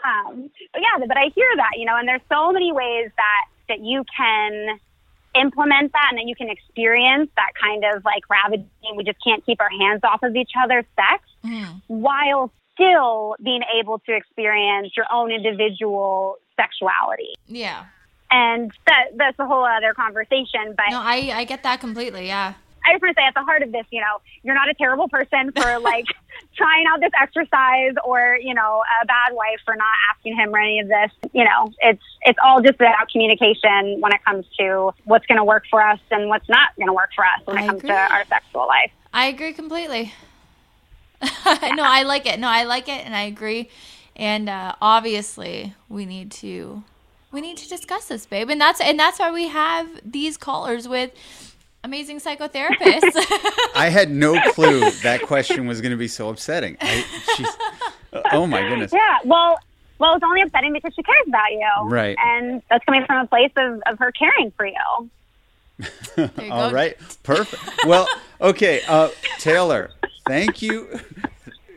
um, 0.05 0.49
but 0.73 0.81
yeah, 0.81 1.05
but 1.07 1.17
I 1.17 1.29
hear 1.35 1.47
that, 1.57 1.71
you 1.77 1.85
know, 1.85 1.95
and 1.97 2.07
there's 2.07 2.21
so 2.31 2.51
many 2.51 2.71
ways 2.71 3.11
that 3.15 3.43
that 3.69 3.79
you 3.79 4.03
can 4.17 4.79
implement 5.35 5.91
that 5.93 6.07
and 6.09 6.17
that 6.17 6.25
you 6.25 6.35
can 6.35 6.49
experience 6.49 7.29
that 7.35 7.51
kind 7.61 7.83
of 7.85 8.03
like 8.03 8.23
ravaging. 8.29 8.67
We 8.95 9.03
just 9.03 9.19
can't 9.23 9.45
keep 9.45 9.61
our 9.61 9.69
hands 9.69 10.01
off 10.03 10.23
of 10.23 10.35
each 10.35 10.51
other's 10.61 10.85
sex 10.95 11.23
while 11.87 12.51
still 12.73 13.35
being 13.43 13.61
able 13.79 13.99
to 13.99 14.15
experience 14.15 14.91
your 14.97 15.05
own 15.13 15.31
individual 15.31 16.37
sexuality. 16.59 17.33
Yeah. 17.47 17.85
And 18.31 18.71
that 18.87 19.17
that's 19.17 19.37
a 19.39 19.45
whole 19.45 19.65
other 19.65 19.93
conversation. 19.93 20.73
But 20.75 20.85
No, 20.89 20.99
I 20.99 21.31
I 21.33 21.43
get 21.43 21.63
that 21.63 21.81
completely. 21.81 22.27
Yeah. 22.27 22.53
I 22.87 22.93
just 22.93 23.03
want 23.03 23.15
to 23.15 23.21
say 23.21 23.27
at 23.27 23.33
the 23.33 23.43
heart 23.43 23.61
of 23.61 23.71
this, 23.71 23.85
you 23.91 24.01
know, 24.01 24.21
you're 24.43 24.55
not 24.55 24.69
a 24.69 24.73
terrible 24.73 25.07
person 25.07 25.51
for 25.51 25.79
like 25.81 26.05
trying 26.55 26.85
out 26.87 26.99
this 26.99 27.11
exercise 27.19 27.93
or, 28.03 28.37
you 28.41 28.53
know, 28.53 28.83
a 29.01 29.05
bad 29.05 29.33
wife 29.33 29.59
for 29.65 29.75
not 29.75 29.93
asking 30.11 30.35
him 30.35 30.53
or 30.53 30.59
any 30.59 30.79
of 30.79 30.87
this. 30.87 31.11
You 31.33 31.43
know, 31.43 31.71
it's 31.81 32.01
it's 32.21 32.39
all 32.43 32.61
just 32.61 32.75
about 32.75 33.09
communication 33.11 34.01
when 34.01 34.13
it 34.13 34.23
comes 34.25 34.45
to 34.59 34.91
what's 35.05 35.25
going 35.25 35.37
to 35.37 35.43
work 35.43 35.65
for 35.69 35.81
us 35.81 35.99
and 36.09 36.29
what's 36.29 36.49
not 36.49 36.75
going 36.75 36.87
to 36.87 36.93
work 36.93 37.11
for 37.15 37.25
us 37.25 37.45
when 37.45 37.57
it 37.57 37.67
comes 37.67 37.79
agree. 37.79 37.89
to 37.89 37.95
our 37.95 38.25
sexual 38.25 38.67
life. 38.67 38.91
I 39.13 39.27
agree 39.27 39.53
completely. 39.53 40.13
no, 41.21 41.83
I 41.83 42.03
like 42.03 42.25
it. 42.25 42.39
No, 42.39 42.47
I 42.47 42.63
like 42.63 42.87
it, 42.87 43.05
and 43.05 43.15
I 43.15 43.23
agree. 43.23 43.69
And 44.15 44.49
uh, 44.49 44.75
obviously, 44.81 45.75
we 45.87 46.05
need 46.05 46.31
to 46.31 46.83
we 47.31 47.41
need 47.41 47.57
to 47.57 47.69
discuss 47.69 48.05
this, 48.05 48.25
babe. 48.25 48.49
And 48.49 48.59
that's 48.59 48.81
and 48.81 48.99
that's 48.99 49.19
why 49.19 49.31
we 49.31 49.47
have 49.47 49.87
these 50.03 50.37
callers 50.37 50.87
with 50.87 51.11
amazing 51.83 52.19
psychotherapists. 52.19 53.15
I 53.75 53.89
had 53.89 54.11
no 54.11 54.39
clue 54.51 54.91
that 55.03 55.21
question 55.23 55.67
was 55.67 55.81
going 55.81 55.91
to 55.91 55.97
be 55.97 56.07
so 56.07 56.29
upsetting. 56.29 56.77
I, 56.79 57.03
she's, 57.35 57.47
oh 58.31 58.45
my 58.45 58.61
goodness. 58.61 58.91
Yeah, 58.93 59.17
well, 59.25 59.57
well, 59.99 60.15
it's 60.15 60.23
only 60.23 60.41
upsetting 60.41 60.73
because 60.73 60.93
she 60.93 61.03
cares 61.03 61.27
about 61.27 61.51
you, 61.51 61.69
Right. 61.85 62.15
And 62.19 62.61
that's 62.69 62.83
coming 62.85 63.05
from 63.05 63.23
a 63.23 63.27
place 63.27 63.51
of, 63.55 63.81
of 63.85 63.99
her 63.99 64.11
caring 64.11 64.51
for 64.51 64.65
you. 64.65 65.09
There 66.15 66.29
you 66.39 66.51
All 66.51 66.69
go. 66.69 66.75
right. 66.75 66.97
Perfect. 67.23 67.63
Well, 67.87 68.07
okay. 68.39 68.81
Uh, 68.87 69.09
Taylor, 69.39 69.91
thank 70.27 70.61
you. 70.61 70.99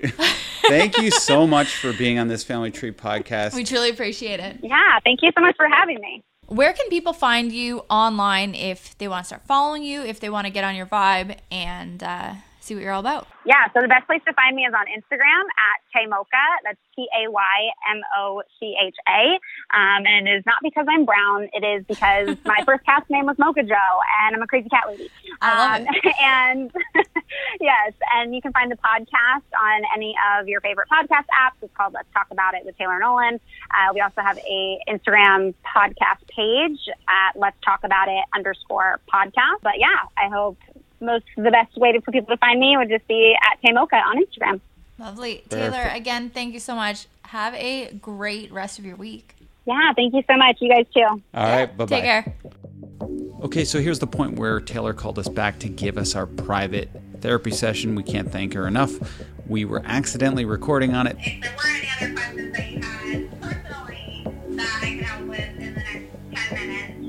thank 0.68 0.98
you 0.98 1.10
so 1.10 1.46
much 1.46 1.76
for 1.76 1.92
being 1.92 2.18
on 2.18 2.28
this 2.28 2.44
Family 2.44 2.70
Tree 2.70 2.92
podcast. 2.92 3.54
We 3.54 3.64
truly 3.64 3.90
appreciate 3.90 4.40
it. 4.40 4.58
Yeah, 4.62 4.98
thank 5.04 5.20
you 5.22 5.30
so 5.34 5.40
much 5.40 5.56
for 5.56 5.68
having 5.68 6.00
me. 6.00 6.22
Where 6.46 6.72
can 6.72 6.88
people 6.88 7.12
find 7.12 7.52
you 7.52 7.80
online 7.88 8.54
if 8.54 8.96
they 8.98 9.08
want 9.08 9.24
to 9.24 9.26
start 9.26 9.46
following 9.46 9.82
you, 9.82 10.02
if 10.02 10.20
they 10.20 10.28
want 10.28 10.46
to 10.46 10.52
get 10.52 10.64
on 10.64 10.74
your 10.74 10.86
vibe 10.86 11.38
and 11.50 12.02
uh, 12.02 12.34
see 12.64 12.74
what 12.74 12.82
you're 12.82 12.92
all 12.92 13.00
about? 13.00 13.28
Yeah, 13.46 13.68
so 13.74 13.82
the 13.82 13.88
best 13.88 14.06
place 14.06 14.22
to 14.26 14.32
find 14.32 14.56
me 14.56 14.62
is 14.62 14.72
on 14.72 14.86
Instagram 14.86 15.44
at 15.60 15.76
Taymocha. 15.92 16.44
That's 16.64 16.78
T 16.96 17.06
A 17.12 17.30
Y 17.30 17.56
M 17.90 18.00
O 18.16 18.42
C 18.58 18.74
H 18.82 18.96
A. 19.06 19.38
Um, 19.76 20.06
and 20.06 20.26
it 20.26 20.38
is 20.38 20.46
not 20.46 20.56
because 20.62 20.86
I'm 20.88 21.04
brown. 21.04 21.48
It 21.52 21.64
is 21.64 21.84
because 21.86 22.36
my 22.44 22.62
first 22.64 22.84
cat's 22.84 23.08
name 23.10 23.26
was 23.26 23.38
Mocha 23.38 23.62
Joe, 23.62 23.98
and 24.24 24.36
I'm 24.36 24.42
a 24.42 24.46
crazy 24.46 24.68
cat 24.68 24.84
lady. 24.88 25.10
I 25.40 25.78
love 25.78 25.86
it. 25.88 26.14
And 26.24 26.70
yes, 27.60 27.92
and 28.14 28.34
you 28.34 28.40
can 28.40 28.52
find 28.52 28.70
the 28.70 28.76
podcast 28.76 29.44
on 29.60 29.82
any 29.94 30.14
of 30.38 30.48
your 30.48 30.60
favorite 30.60 30.88
podcast 30.88 31.26
apps. 31.28 31.60
It's 31.60 31.74
called 31.76 31.92
Let's 31.92 32.08
Talk 32.14 32.28
About 32.30 32.54
It 32.54 32.64
with 32.64 32.78
Taylor 32.78 32.98
Nolan. 32.98 33.40
Uh, 33.70 33.92
we 33.92 34.00
also 34.00 34.22
have 34.22 34.38
a 34.38 34.78
Instagram 34.88 35.54
podcast 35.64 36.26
page 36.28 36.78
at 37.08 37.38
Let's 37.38 37.56
Talk 37.64 37.80
About 37.84 38.08
It 38.08 38.24
underscore 38.34 39.00
podcast. 39.12 39.60
But 39.62 39.74
yeah, 39.78 40.08
I 40.16 40.28
hope 40.28 40.56
most 41.00 41.24
the 41.36 41.50
best 41.50 41.76
way 41.76 41.92
to, 41.92 42.00
for 42.00 42.12
people 42.12 42.34
to 42.34 42.38
find 42.38 42.60
me 42.60 42.76
would 42.76 42.88
just 42.88 43.06
be 43.08 43.36
at 43.42 43.60
Taymocha 43.62 43.94
on 43.94 44.22
Instagram. 44.22 44.60
Lovely. 44.98 45.42
Taylor, 45.48 45.70
Perfect. 45.70 45.96
again, 45.96 46.30
thank 46.30 46.54
you 46.54 46.60
so 46.60 46.74
much. 46.74 47.06
Have 47.22 47.54
a 47.54 47.92
great 47.94 48.52
rest 48.52 48.78
of 48.78 48.84
your 48.84 48.96
week. 48.96 49.34
Yeah, 49.66 49.92
thank 49.94 50.14
you 50.14 50.22
so 50.30 50.36
much. 50.36 50.58
You 50.60 50.70
guys 50.70 50.86
too. 50.94 51.00
All 51.02 51.22
right. 51.34 51.76
Bye 51.76 51.84
bye. 51.84 52.00
Take 52.00 52.04
care. 52.04 52.34
Okay, 53.42 53.64
so 53.64 53.80
here's 53.80 53.98
the 53.98 54.06
point 54.06 54.38
where 54.38 54.60
Taylor 54.60 54.92
called 54.94 55.18
us 55.18 55.28
back 55.28 55.58
to 55.60 55.68
give 55.68 55.98
us 55.98 56.14
our 56.14 56.26
private 56.26 56.88
therapy 57.20 57.50
session. 57.50 57.94
We 57.94 58.02
can't 58.02 58.30
thank 58.30 58.54
her 58.54 58.66
enough. 58.66 58.92
We 59.46 59.64
were 59.64 59.82
accidentally 59.84 60.44
recording 60.44 60.94
on 60.94 61.06
it. 61.06 61.16
If 61.20 61.42
there 61.42 61.54
were 61.56 61.66
any 61.66 61.88
other 62.00 62.14
questions 62.14 62.52
that 62.56 62.70
you 62.70 62.80
had 62.80 63.33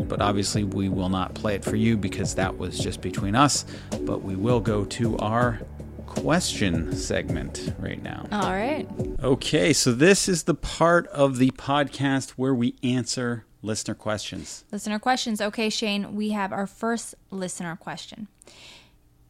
but 0.07 0.21
obviously 0.21 0.63
we 0.63 0.89
will 0.89 1.09
not 1.09 1.33
play 1.33 1.55
it 1.55 1.63
for 1.63 1.75
you 1.75 1.97
because 1.97 2.35
that 2.35 2.57
was 2.57 2.79
just 2.79 3.01
between 3.01 3.35
us. 3.35 3.65
But 4.01 4.23
we 4.23 4.35
will 4.35 4.59
go 4.59 4.85
to 4.85 5.17
our 5.17 5.61
question 6.05 6.95
segment 6.95 7.73
right 7.79 8.01
now. 8.01 8.25
All 8.31 8.51
right. 8.51 8.87
Okay, 9.21 9.73
so 9.73 9.91
this 9.91 10.29
is 10.29 10.43
the 10.43 10.53
part 10.53 11.07
of 11.07 11.37
the 11.37 11.51
podcast 11.51 12.31
where 12.31 12.53
we 12.53 12.75
answer 12.83 13.45
listener 13.61 13.95
questions. 13.95 14.63
Listener 14.71 14.99
questions. 14.99 15.41
Okay, 15.41 15.69
Shane, 15.69 16.15
we 16.15 16.29
have 16.29 16.53
our 16.53 16.67
first 16.67 17.15
listener 17.31 17.75
question. 17.75 18.27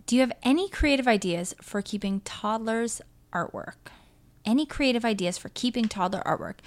Do 0.06 0.16
you 0.16 0.22
have 0.22 0.34
any 0.44 0.70
creative 0.70 1.08
ideas 1.08 1.56
for 1.62 1.82
keeping 1.82 2.20
toddlers' 2.22 3.02
artwork? 3.34 3.92
Any 4.44 4.66
creative 4.66 5.04
ideas 5.04 5.38
for 5.38 5.50
keeping 5.50 5.86
toddler 5.86 6.22
artwork? 6.26 6.58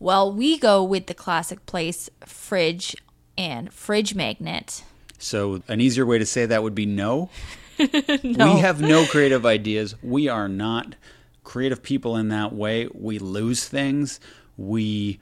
Well, 0.00 0.32
we 0.32 0.58
go 0.58 0.82
with 0.82 1.06
the 1.06 1.14
classic 1.14 1.66
place 1.66 2.10
fridge 2.24 2.96
and 3.36 3.72
fridge 3.72 4.14
magnet. 4.14 4.82
So, 5.18 5.62
an 5.68 5.80
easier 5.80 6.06
way 6.06 6.18
to 6.18 6.26
say 6.26 6.46
that 6.46 6.62
would 6.62 6.74
be 6.74 6.86
no. 6.86 7.30
We 7.78 8.58
have 8.58 8.80
no 8.80 9.06
creative 9.06 9.46
ideas. 9.46 9.94
We 10.02 10.28
are 10.28 10.48
not 10.48 10.96
creative 11.44 11.82
people 11.82 12.14
in 12.16 12.28
that 12.28 12.52
way. 12.52 12.88
We 12.92 13.18
lose 13.18 13.66
things. 13.66 14.20
We 14.58 15.18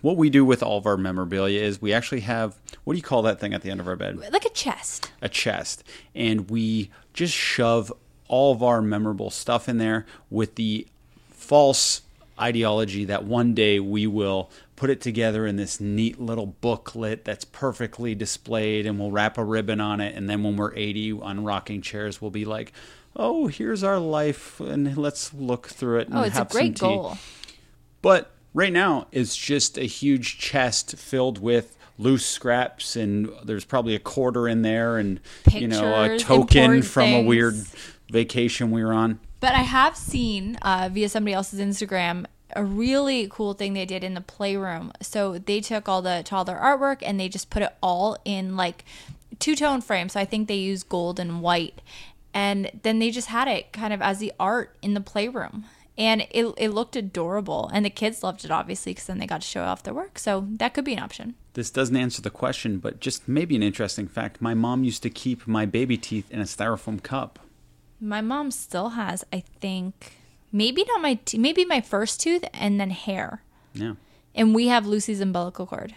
what 0.00 0.16
we 0.16 0.30
do 0.30 0.44
with 0.44 0.62
all 0.62 0.78
of 0.78 0.86
our 0.86 0.96
memorabilia 0.96 1.60
is 1.60 1.82
we 1.82 1.92
actually 1.92 2.20
have 2.20 2.58
what 2.84 2.94
do 2.94 2.96
you 2.96 3.02
call 3.02 3.22
that 3.22 3.38
thing 3.40 3.52
at 3.52 3.62
the 3.62 3.70
end 3.70 3.80
of 3.80 3.88
our 3.88 3.96
bed? 3.96 4.16
Like 4.16 4.46
a 4.46 4.50
chest. 4.50 5.10
a 5.20 5.28
chest 5.28 5.84
and 6.14 6.48
we 6.50 6.90
just 7.12 7.34
shove 7.34 7.92
all 8.28 8.52
of 8.52 8.62
our 8.62 8.80
memorable 8.80 9.30
stuff 9.30 9.68
in 9.68 9.78
there 9.78 10.06
with 10.30 10.54
the 10.54 10.86
false 11.30 12.02
ideology 12.40 13.04
that 13.04 13.24
one 13.24 13.54
day 13.54 13.80
we 13.80 14.06
will 14.06 14.50
put 14.78 14.90
it 14.90 15.00
together 15.00 15.44
in 15.44 15.56
this 15.56 15.80
neat 15.80 16.20
little 16.20 16.46
booklet 16.46 17.24
that's 17.24 17.44
perfectly 17.44 18.14
displayed 18.14 18.86
and 18.86 18.96
we'll 18.96 19.10
wrap 19.10 19.36
a 19.36 19.42
ribbon 19.44 19.80
on 19.80 20.00
it 20.00 20.14
and 20.14 20.30
then 20.30 20.44
when 20.44 20.54
we're 20.56 20.72
80 20.72 21.12
on 21.20 21.42
rocking 21.42 21.82
chairs 21.82 22.22
we'll 22.22 22.30
be 22.30 22.44
like 22.44 22.72
oh 23.16 23.48
here's 23.48 23.82
our 23.82 23.98
life 23.98 24.60
and 24.60 24.96
let's 24.96 25.34
look 25.34 25.66
through 25.66 25.98
it 25.98 26.06
and 26.08 26.16
Oh, 26.16 26.22
it's 26.22 26.36
a 26.36 26.38
have 26.38 26.52
some 26.52 26.60
great 26.60 26.76
tea." 26.76 26.80
goal. 26.80 27.18
But 28.02 28.30
right 28.54 28.72
now, 28.72 29.08
it's 29.10 29.34
just 29.36 29.76
a 29.78 29.82
huge 29.82 30.38
chest 30.38 30.96
filled 30.96 31.38
with 31.40 31.76
loose 31.98 32.24
scraps, 32.24 32.94
and 32.94 33.28
there's 33.44 33.64
probably 33.64 33.96
a 33.96 33.98
quarter 33.98 34.46
in 34.46 34.62
there, 34.62 34.98
and 34.98 35.18
you 35.50 35.66
know 35.66 36.04
a 36.04 36.16
token 36.18 36.82
from 36.82 37.08
a 37.12 37.22
weird 37.22 37.56
vacation 38.12 38.70
we 38.70 38.84
were 38.84 38.92
on. 38.92 39.18
But 39.40 39.54
I 39.54 39.62
have 39.62 39.96
seen 39.96 40.54
uh, 40.62 40.88
via 40.92 41.08
somebody 41.08 41.34
else's 41.34 41.58
Instagram 41.60 42.26
a 42.56 42.64
really 42.64 43.28
cool 43.30 43.54
thing 43.54 43.74
they 43.74 43.86
did 43.86 44.04
in 44.04 44.14
the 44.14 44.20
playroom. 44.20 44.92
So 45.00 45.38
they 45.38 45.60
took 45.60 45.88
all 45.88 46.02
the 46.02 46.22
toddler 46.24 46.58
artwork 46.58 46.98
and 47.02 47.18
they 47.18 47.28
just 47.28 47.50
put 47.50 47.62
it 47.62 47.74
all 47.82 48.16
in 48.24 48.56
like 48.56 48.84
two 49.38 49.54
tone 49.54 49.80
frames. 49.80 50.12
So 50.12 50.20
I 50.20 50.24
think 50.24 50.48
they 50.48 50.56
used 50.56 50.88
gold 50.88 51.20
and 51.20 51.42
white. 51.42 51.80
And 52.34 52.70
then 52.82 52.98
they 52.98 53.10
just 53.10 53.28
had 53.28 53.48
it 53.48 53.72
kind 53.72 53.92
of 53.92 54.02
as 54.02 54.18
the 54.18 54.32
art 54.38 54.76
in 54.82 54.94
the 54.94 55.00
playroom. 55.00 55.64
And 55.96 56.26
it, 56.30 56.46
it 56.56 56.68
looked 56.68 56.94
adorable. 56.94 57.70
And 57.72 57.84
the 57.84 57.90
kids 57.90 58.22
loved 58.22 58.44
it, 58.44 58.52
obviously, 58.52 58.92
because 58.92 59.06
then 59.06 59.18
they 59.18 59.26
got 59.26 59.40
to 59.40 59.46
show 59.46 59.64
off 59.64 59.82
their 59.82 59.94
work. 59.94 60.18
So 60.18 60.46
that 60.52 60.72
could 60.72 60.84
be 60.84 60.92
an 60.92 61.00
option. 61.00 61.34
This 61.54 61.70
doesn't 61.70 61.96
answer 61.96 62.22
the 62.22 62.30
question, 62.30 62.78
but 62.78 63.00
just 63.00 63.26
maybe 63.26 63.56
an 63.56 63.64
interesting 63.64 64.06
fact. 64.06 64.40
My 64.40 64.54
mom 64.54 64.84
used 64.84 65.02
to 65.02 65.10
keep 65.10 65.48
my 65.48 65.66
baby 65.66 65.96
teeth 65.96 66.30
in 66.30 66.38
a 66.40 66.44
styrofoam 66.44 67.02
cup. 67.02 67.40
My 68.00 68.20
mom 68.20 68.52
still 68.52 68.90
has, 68.90 69.24
I 69.32 69.40
think, 69.40 70.12
maybe 70.52 70.84
not 70.88 71.00
my, 71.00 71.14
t- 71.14 71.38
maybe 71.38 71.64
my 71.64 71.80
first 71.80 72.20
tooth 72.20 72.44
and 72.54 72.80
then 72.80 72.90
hair. 72.90 73.42
Yeah. 73.74 73.94
And 74.34 74.54
we 74.54 74.68
have 74.68 74.86
Lucy's 74.86 75.20
umbilical 75.20 75.66
cord. 75.66 75.94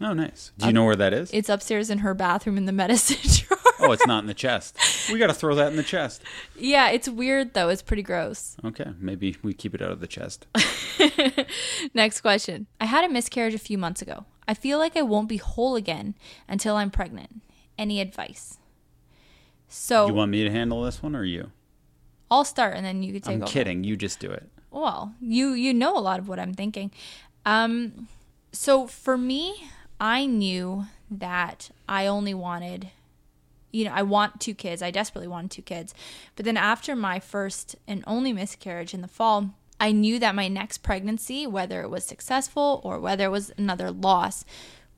Oh, 0.00 0.12
nice. 0.12 0.52
Do 0.58 0.66
you 0.66 0.72
know 0.72 0.84
where 0.84 0.94
that 0.96 1.12
is? 1.12 1.30
It's 1.32 1.48
upstairs 1.48 1.90
in 1.90 1.98
her 1.98 2.14
bathroom 2.14 2.56
in 2.56 2.66
the 2.66 2.72
medicine 2.84 3.18
drawer. 3.48 3.58
oh, 3.80 3.92
it's 3.92 4.06
not 4.06 4.20
in 4.22 4.26
the 4.26 4.34
chest. 4.34 4.76
We 5.12 5.18
got 5.18 5.26
to 5.26 5.34
throw 5.34 5.56
that 5.56 5.70
in 5.70 5.76
the 5.76 5.82
chest. 5.82 6.22
Yeah, 6.56 6.90
it's 6.90 7.08
weird 7.08 7.54
though. 7.54 7.68
It's 7.68 7.82
pretty 7.82 8.02
gross. 8.04 8.56
Okay, 8.64 8.92
maybe 9.00 9.36
we 9.42 9.52
keep 9.54 9.74
it 9.74 9.82
out 9.82 9.90
of 9.90 9.98
the 10.00 10.06
chest. 10.06 10.46
Next 11.94 12.20
question. 12.20 12.66
I 12.80 12.84
had 12.84 13.04
a 13.04 13.08
miscarriage 13.08 13.54
a 13.54 13.58
few 13.58 13.76
months 13.78 14.00
ago. 14.02 14.24
I 14.46 14.54
feel 14.54 14.78
like 14.78 14.96
I 14.96 15.02
won't 15.02 15.28
be 15.28 15.36
whole 15.38 15.74
again 15.74 16.14
until 16.48 16.76
I'm 16.76 16.90
pregnant. 16.90 17.42
Any 17.76 18.00
advice? 18.00 18.58
So 19.68 20.06
Do 20.06 20.12
You 20.12 20.16
want 20.16 20.30
me 20.30 20.44
to 20.44 20.50
handle 20.50 20.82
this 20.82 21.02
one 21.02 21.14
or 21.16 21.24
you? 21.24 21.50
I'll 22.30 22.44
start 22.44 22.76
and 22.76 22.84
then 22.84 23.02
you 23.02 23.12
can 23.14 23.22
take 23.22 23.34
I'm 23.36 23.42
over. 23.42 23.52
kidding. 23.52 23.84
You 23.84 23.96
just 23.96 24.18
do 24.20 24.30
it. 24.30 24.48
well 24.70 25.14
you 25.20 25.50
you 25.52 25.72
know 25.72 25.96
a 25.96 26.00
lot 26.00 26.18
of 26.20 26.28
what 26.28 26.38
i'm 26.38 26.52
thinking 26.52 26.90
um 27.46 28.06
so 28.52 28.86
for 28.86 29.16
me 29.16 29.42
i 29.98 30.26
knew 30.26 30.84
that 31.10 31.70
i 31.88 32.06
only 32.06 32.34
wanted 32.34 32.90
you 33.72 33.84
know 33.86 33.92
i 33.92 34.02
want 34.02 34.40
two 34.40 34.52
kids 34.54 34.82
i 34.82 34.90
desperately 34.90 35.26
wanted 35.28 35.50
two 35.50 35.62
kids 35.62 35.94
but 36.36 36.44
then 36.44 36.56
after 36.58 36.94
my 36.94 37.18
first 37.18 37.76
and 37.86 38.04
only 38.06 38.30
miscarriage 38.32 38.92
in 38.92 39.00
the 39.00 39.08
fall 39.08 39.50
i 39.80 39.90
knew 39.90 40.18
that 40.18 40.34
my 40.34 40.48
next 40.48 40.78
pregnancy 40.82 41.46
whether 41.46 41.80
it 41.80 41.88
was 41.88 42.04
successful 42.04 42.80
or 42.84 43.00
whether 43.00 43.24
it 43.24 43.30
was 43.30 43.50
another 43.56 43.90
loss 43.90 44.44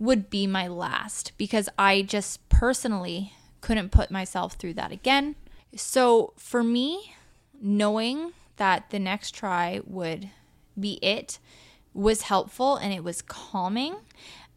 would 0.00 0.28
be 0.30 0.46
my 0.48 0.66
last 0.66 1.30
because 1.38 1.68
i 1.78 2.02
just 2.02 2.46
personally 2.48 3.32
couldn't 3.60 3.90
put 3.92 4.10
myself 4.10 4.54
through 4.54 4.74
that 4.74 4.90
again 4.90 5.36
so 5.76 6.32
for 6.36 6.64
me 6.64 7.14
knowing 7.60 8.32
that 8.56 8.90
the 8.90 8.98
next 8.98 9.34
try 9.34 9.80
would 9.86 10.30
be 10.78 10.94
it 11.02 11.38
was 11.92 12.22
helpful 12.22 12.76
and 12.76 12.92
it 12.92 13.04
was 13.04 13.22
calming. 13.22 13.96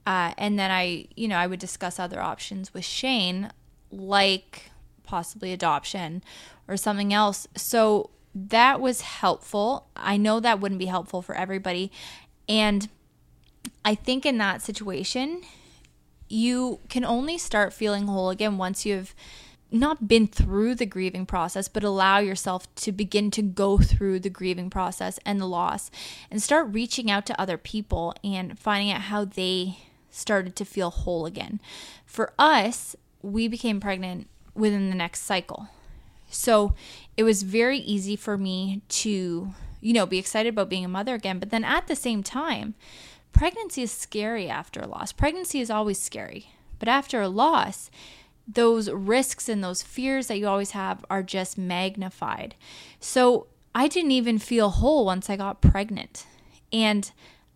Uh, 0.05 0.33
and 0.37 0.59
then 0.59 0.71
I, 0.71 1.07
you 1.15 1.27
know, 1.27 1.37
I 1.37 1.47
would 1.47 1.59
discuss 1.59 1.99
other 1.99 2.21
options 2.21 2.73
with 2.73 2.85
Shane, 2.85 3.51
like 3.91 4.71
possibly 5.03 5.53
adoption 5.53 6.23
or 6.67 6.77
something 6.77 7.13
else. 7.13 7.47
So 7.55 8.09
that 8.35 8.81
was 8.81 9.01
helpful. 9.01 9.87
I 9.95 10.17
know 10.17 10.39
that 10.39 10.59
wouldn't 10.59 10.79
be 10.79 10.87
helpful 10.87 11.21
for 11.21 11.35
everybody. 11.35 11.91
And 12.49 12.89
I 13.85 13.95
think 13.95 14.25
in 14.25 14.37
that 14.39 14.61
situation, 14.61 15.43
you 16.27 16.79
can 16.89 17.05
only 17.05 17.37
start 17.37 17.73
feeling 17.73 18.07
whole 18.07 18.29
again 18.29 18.57
once 18.57 18.85
you've 18.85 19.13
not 19.73 20.07
been 20.07 20.27
through 20.27 20.75
the 20.75 20.85
grieving 20.85 21.25
process, 21.25 21.67
but 21.67 21.83
allow 21.83 22.19
yourself 22.19 22.73
to 22.75 22.91
begin 22.91 23.31
to 23.31 23.41
go 23.41 23.77
through 23.77 24.19
the 24.19 24.29
grieving 24.29 24.69
process 24.69 25.19
and 25.25 25.41
the 25.41 25.47
loss 25.47 25.89
and 26.29 26.41
start 26.41 26.67
reaching 26.71 27.09
out 27.09 27.25
to 27.25 27.41
other 27.41 27.57
people 27.57 28.13
and 28.23 28.57
finding 28.57 28.91
out 28.91 29.01
how 29.01 29.25
they 29.25 29.79
started 30.09 30.55
to 30.55 30.65
feel 30.65 30.91
whole 30.91 31.25
again. 31.25 31.59
For 32.05 32.33
us, 32.37 32.95
we 33.21 33.47
became 33.47 33.79
pregnant 33.79 34.27
within 34.53 34.89
the 34.89 34.95
next 34.95 35.23
cycle. 35.23 35.69
So 36.29 36.75
it 37.17 37.23
was 37.23 37.43
very 37.43 37.79
easy 37.79 38.15
for 38.15 38.37
me 38.37 38.81
to, 38.89 39.53
you 39.81 39.93
know, 39.93 40.05
be 40.05 40.19
excited 40.19 40.49
about 40.49 40.69
being 40.69 40.85
a 40.85 40.89
mother 40.89 41.15
again. 41.15 41.39
But 41.39 41.49
then 41.49 41.63
at 41.63 41.87
the 41.87 41.95
same 41.95 42.21
time, 42.21 42.75
pregnancy 43.31 43.83
is 43.83 43.91
scary 43.91 44.49
after 44.49 44.79
a 44.81 44.87
loss. 44.87 45.11
Pregnancy 45.11 45.59
is 45.59 45.69
always 45.69 45.99
scary. 45.99 46.49
But 46.79 46.87
after 46.87 47.21
a 47.21 47.29
loss, 47.29 47.89
those 48.47 48.89
risks 48.89 49.47
and 49.47 49.63
those 49.63 49.81
fears 49.81 50.27
that 50.27 50.37
you 50.37 50.47
always 50.47 50.71
have 50.71 51.05
are 51.09 51.23
just 51.23 51.57
magnified. 51.57 52.55
So 52.99 53.47
I 53.73 53.87
didn't 53.87 54.11
even 54.11 54.39
feel 54.39 54.69
whole 54.69 55.05
once 55.05 55.29
I 55.29 55.35
got 55.35 55.61
pregnant. 55.61 56.25
And 56.71 57.11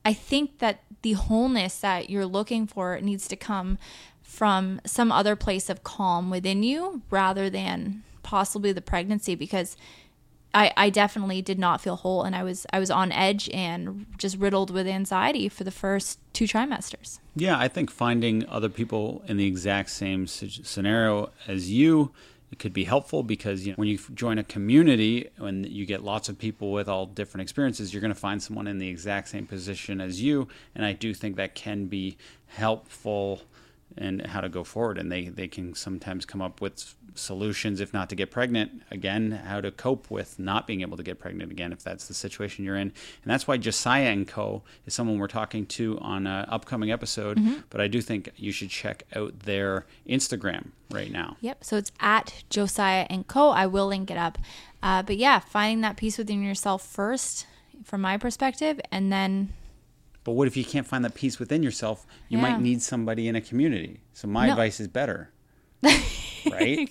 I 0.05 0.13
think 0.13 0.59
that 0.59 0.83
the 1.01 1.13
wholeness 1.13 1.79
that 1.79 2.09
you're 2.09 2.25
looking 2.25 2.67
for 2.67 2.99
needs 3.01 3.27
to 3.27 3.35
come 3.35 3.77
from 4.21 4.81
some 4.85 5.11
other 5.11 5.35
place 5.35 5.69
of 5.69 5.83
calm 5.83 6.29
within 6.29 6.63
you 6.63 7.01
rather 7.09 7.49
than 7.49 8.03
possibly 8.23 8.71
the 8.71 8.81
pregnancy 8.81 9.35
because 9.35 9.77
I, 10.57 10.73
I 10.75 10.89
definitely 10.89 11.43
did 11.43 11.59
not 11.59 11.81
feel 11.81 11.97
whole 11.97 12.23
and 12.23 12.35
I 12.35 12.43
was 12.43 12.65
I 12.73 12.79
was 12.79 12.89
on 12.89 13.11
edge 13.11 13.47
and 13.53 14.07
just 14.17 14.37
riddled 14.37 14.71
with 14.71 14.87
anxiety 14.87 15.49
for 15.49 15.63
the 15.63 15.71
first 15.71 16.19
two 16.33 16.45
trimesters. 16.45 17.19
Yeah, 17.35 17.59
I 17.59 17.67
think 17.67 17.91
finding 17.91 18.43
other 18.49 18.67
people 18.67 19.21
in 19.27 19.37
the 19.37 19.45
exact 19.45 19.91
same 19.91 20.25
scenario 20.25 21.29
as 21.47 21.69
you 21.69 22.11
it 22.51 22.57
could 22.57 22.73
be 22.73 22.85
helpful 22.85 23.21
because 23.21 23.67
you 23.67 23.73
know, 23.73 23.75
when 23.75 23.87
you 23.87 23.99
join 24.15 24.39
a 24.39 24.43
community 24.43 25.29
when 25.37 25.63
you 25.65 25.85
get 25.85 26.03
lots 26.03 26.27
of 26.27 26.39
people 26.39 26.71
with 26.71 26.89
all 26.89 27.05
different 27.05 27.43
experiences 27.43 27.93
you're 27.93 28.01
going 28.01 28.13
to 28.13 28.19
find 28.19 28.41
someone 28.41 28.65
in 28.65 28.79
the 28.79 28.87
exact 28.87 29.27
same 29.29 29.45
position 29.45 30.01
as 30.01 30.23
you 30.23 30.47
and 30.73 30.83
I 30.83 30.93
do 30.93 31.13
think 31.13 31.35
that 31.35 31.53
can 31.53 31.85
be 31.85 32.17
helpful 32.47 33.43
and 33.97 34.25
how 34.27 34.41
to 34.41 34.49
go 34.49 34.63
forward 34.63 34.97
and 34.97 35.11
they 35.11 35.29
they 35.29 35.47
can 35.47 35.73
sometimes 35.73 36.25
come 36.25 36.41
up 36.41 36.61
with 36.61 36.95
solutions 37.15 37.79
if 37.79 37.93
not 37.93 38.09
to 38.09 38.15
get 38.15 38.29
pregnant 38.29 38.83
again 38.91 39.31
how 39.31 39.59
to 39.59 39.71
cope 39.71 40.11
with 40.11 40.37
not 40.37 40.67
being 40.67 40.81
able 40.81 40.95
to 40.97 41.01
get 41.01 41.17
pregnant 41.17 41.51
again 41.51 41.71
if 41.71 41.83
that's 41.83 42.07
the 42.07 42.13
situation 42.13 42.63
you're 42.63 42.75
in 42.75 42.81
and 42.81 43.25
that's 43.25 43.47
why 43.47 43.57
josiah 43.57 44.09
and 44.09 44.27
co 44.27 44.61
is 44.85 44.93
someone 44.93 45.17
we're 45.17 45.27
talking 45.27 45.65
to 45.65 45.97
on 45.99 46.27
an 46.27 46.45
upcoming 46.49 46.91
episode 46.91 47.39
but 47.69 47.81
i 47.81 47.87
do 47.87 48.01
think 48.01 48.29
you 48.35 48.51
should 48.51 48.69
check 48.69 49.03
out 49.15 49.39
their 49.39 49.85
instagram 50.07 50.67
right 50.91 51.11
now 51.11 51.35
Yep. 51.41 51.63
So 51.63 51.77
it's 51.77 51.91
at 51.99 52.43
Josiah 52.49 53.05
and 53.09 53.27
Co. 53.27 53.49
I 53.49 53.67
will 53.67 53.87
link 53.87 54.09
it 54.11 54.17
up. 54.17 54.37
Uh, 54.81 55.03
but 55.03 55.17
yeah, 55.17 55.39
finding 55.39 55.81
that 55.81 55.97
peace 55.97 56.17
within 56.17 56.43
yourself 56.43 56.85
first, 56.85 57.45
from 57.83 58.01
my 58.01 58.17
perspective, 58.17 58.79
and 58.91 59.11
then 59.11 59.53
but 60.27 60.33
what 60.33 60.45
if 60.45 60.57
you 60.57 60.65
can't 60.65 60.85
find 60.85 61.05
that 61.05 61.15
peace 61.15 61.39
within 61.39 61.63
yourself 61.63 62.05
you 62.27 62.37
Yeah. 62.37 62.41
might 62.47 62.59
need 62.59 62.81
somebody 62.81 63.23
in 63.29 63.35
a 63.35 63.41
community 63.49 64.01
so 64.13 64.27
my 64.27 64.45
No. 64.47 64.51
advice 64.53 64.77
is 64.83 64.87
better 64.89 65.31
right 66.51 66.89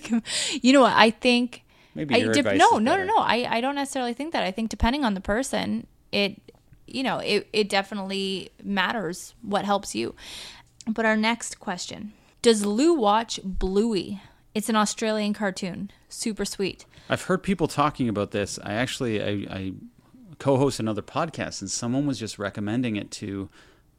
you 0.63 0.73
know 0.73 0.81
what 0.81 0.93
I 0.95 1.09
think. 1.11 1.63
maybe 1.95 2.15
I 2.15 2.17
your 2.17 2.31
advice 2.31 2.59
no, 2.59 2.77
no, 2.77 2.95
no, 2.97 3.03
no. 3.05 3.17
I, 3.17 3.57
I 3.57 3.61
don't 3.61 3.75
necessarily 3.75 4.13
think 4.13 4.33
that. 4.33 4.43
I 4.43 4.51
think 4.51 4.69
depending 4.69 5.03
on 5.03 5.13
the 5.13 5.21
person, 5.21 5.87
it 6.11 6.31
you 6.87 7.03
know 7.03 7.17
it 7.19 7.47
it 7.53 7.69
definitely 7.69 8.49
matters 8.63 9.33
what 9.41 9.65
helps 9.65 9.93
you. 9.95 10.15
But 10.87 11.05
our 11.05 11.17
next 11.17 11.59
question: 11.59 12.13
Does 12.41 12.65
Lou 12.65 12.93
watch 12.93 13.39
Bluey? 13.43 14.21
It's 14.55 14.69
an 14.69 14.75
Australian 14.75 15.33
cartoon, 15.33 15.91
super 16.09 16.45
sweet. 16.45 16.85
I've 17.09 17.23
heard 17.23 17.43
people 17.43 17.67
talking 17.67 18.07
about 18.09 18.31
this. 18.31 18.57
I 18.63 18.73
actually 18.73 19.21
I, 19.21 19.31
I 19.59 19.73
co-host 20.39 20.79
another 20.79 21.01
podcast, 21.01 21.61
and 21.61 21.69
someone 21.71 22.05
was 22.05 22.19
just 22.19 22.37
recommending 22.39 22.95
it 22.95 23.11
to 23.11 23.49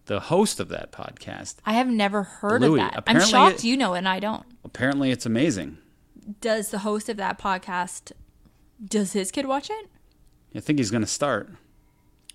the 0.06 0.20
host 0.20 0.58
of 0.60 0.68
that 0.70 0.90
podcast. 0.92 1.56
I 1.66 1.74
have 1.74 1.88
never 1.88 2.22
heard 2.22 2.60
Bluey. 2.60 2.80
of 2.80 2.90
that. 2.92 3.02
I'm 3.06 3.20
shocked 3.20 3.56
it- 3.58 3.64
you 3.64 3.76
know 3.76 3.94
it 3.94 3.98
and 3.98 4.08
I 4.08 4.20
don't. 4.20 4.44
Apparently, 4.64 5.10
it's 5.10 5.26
amazing. 5.26 5.78
Does 6.40 6.70
the 6.70 6.78
host 6.80 7.08
of 7.08 7.16
that 7.18 7.38
podcast 7.38 8.12
does 8.84 9.12
his 9.12 9.30
kid 9.30 9.46
watch 9.46 9.68
it? 9.70 9.88
I 10.54 10.60
think 10.60 10.78
he's 10.78 10.90
going 10.90 11.02
to 11.02 11.06
start. 11.06 11.50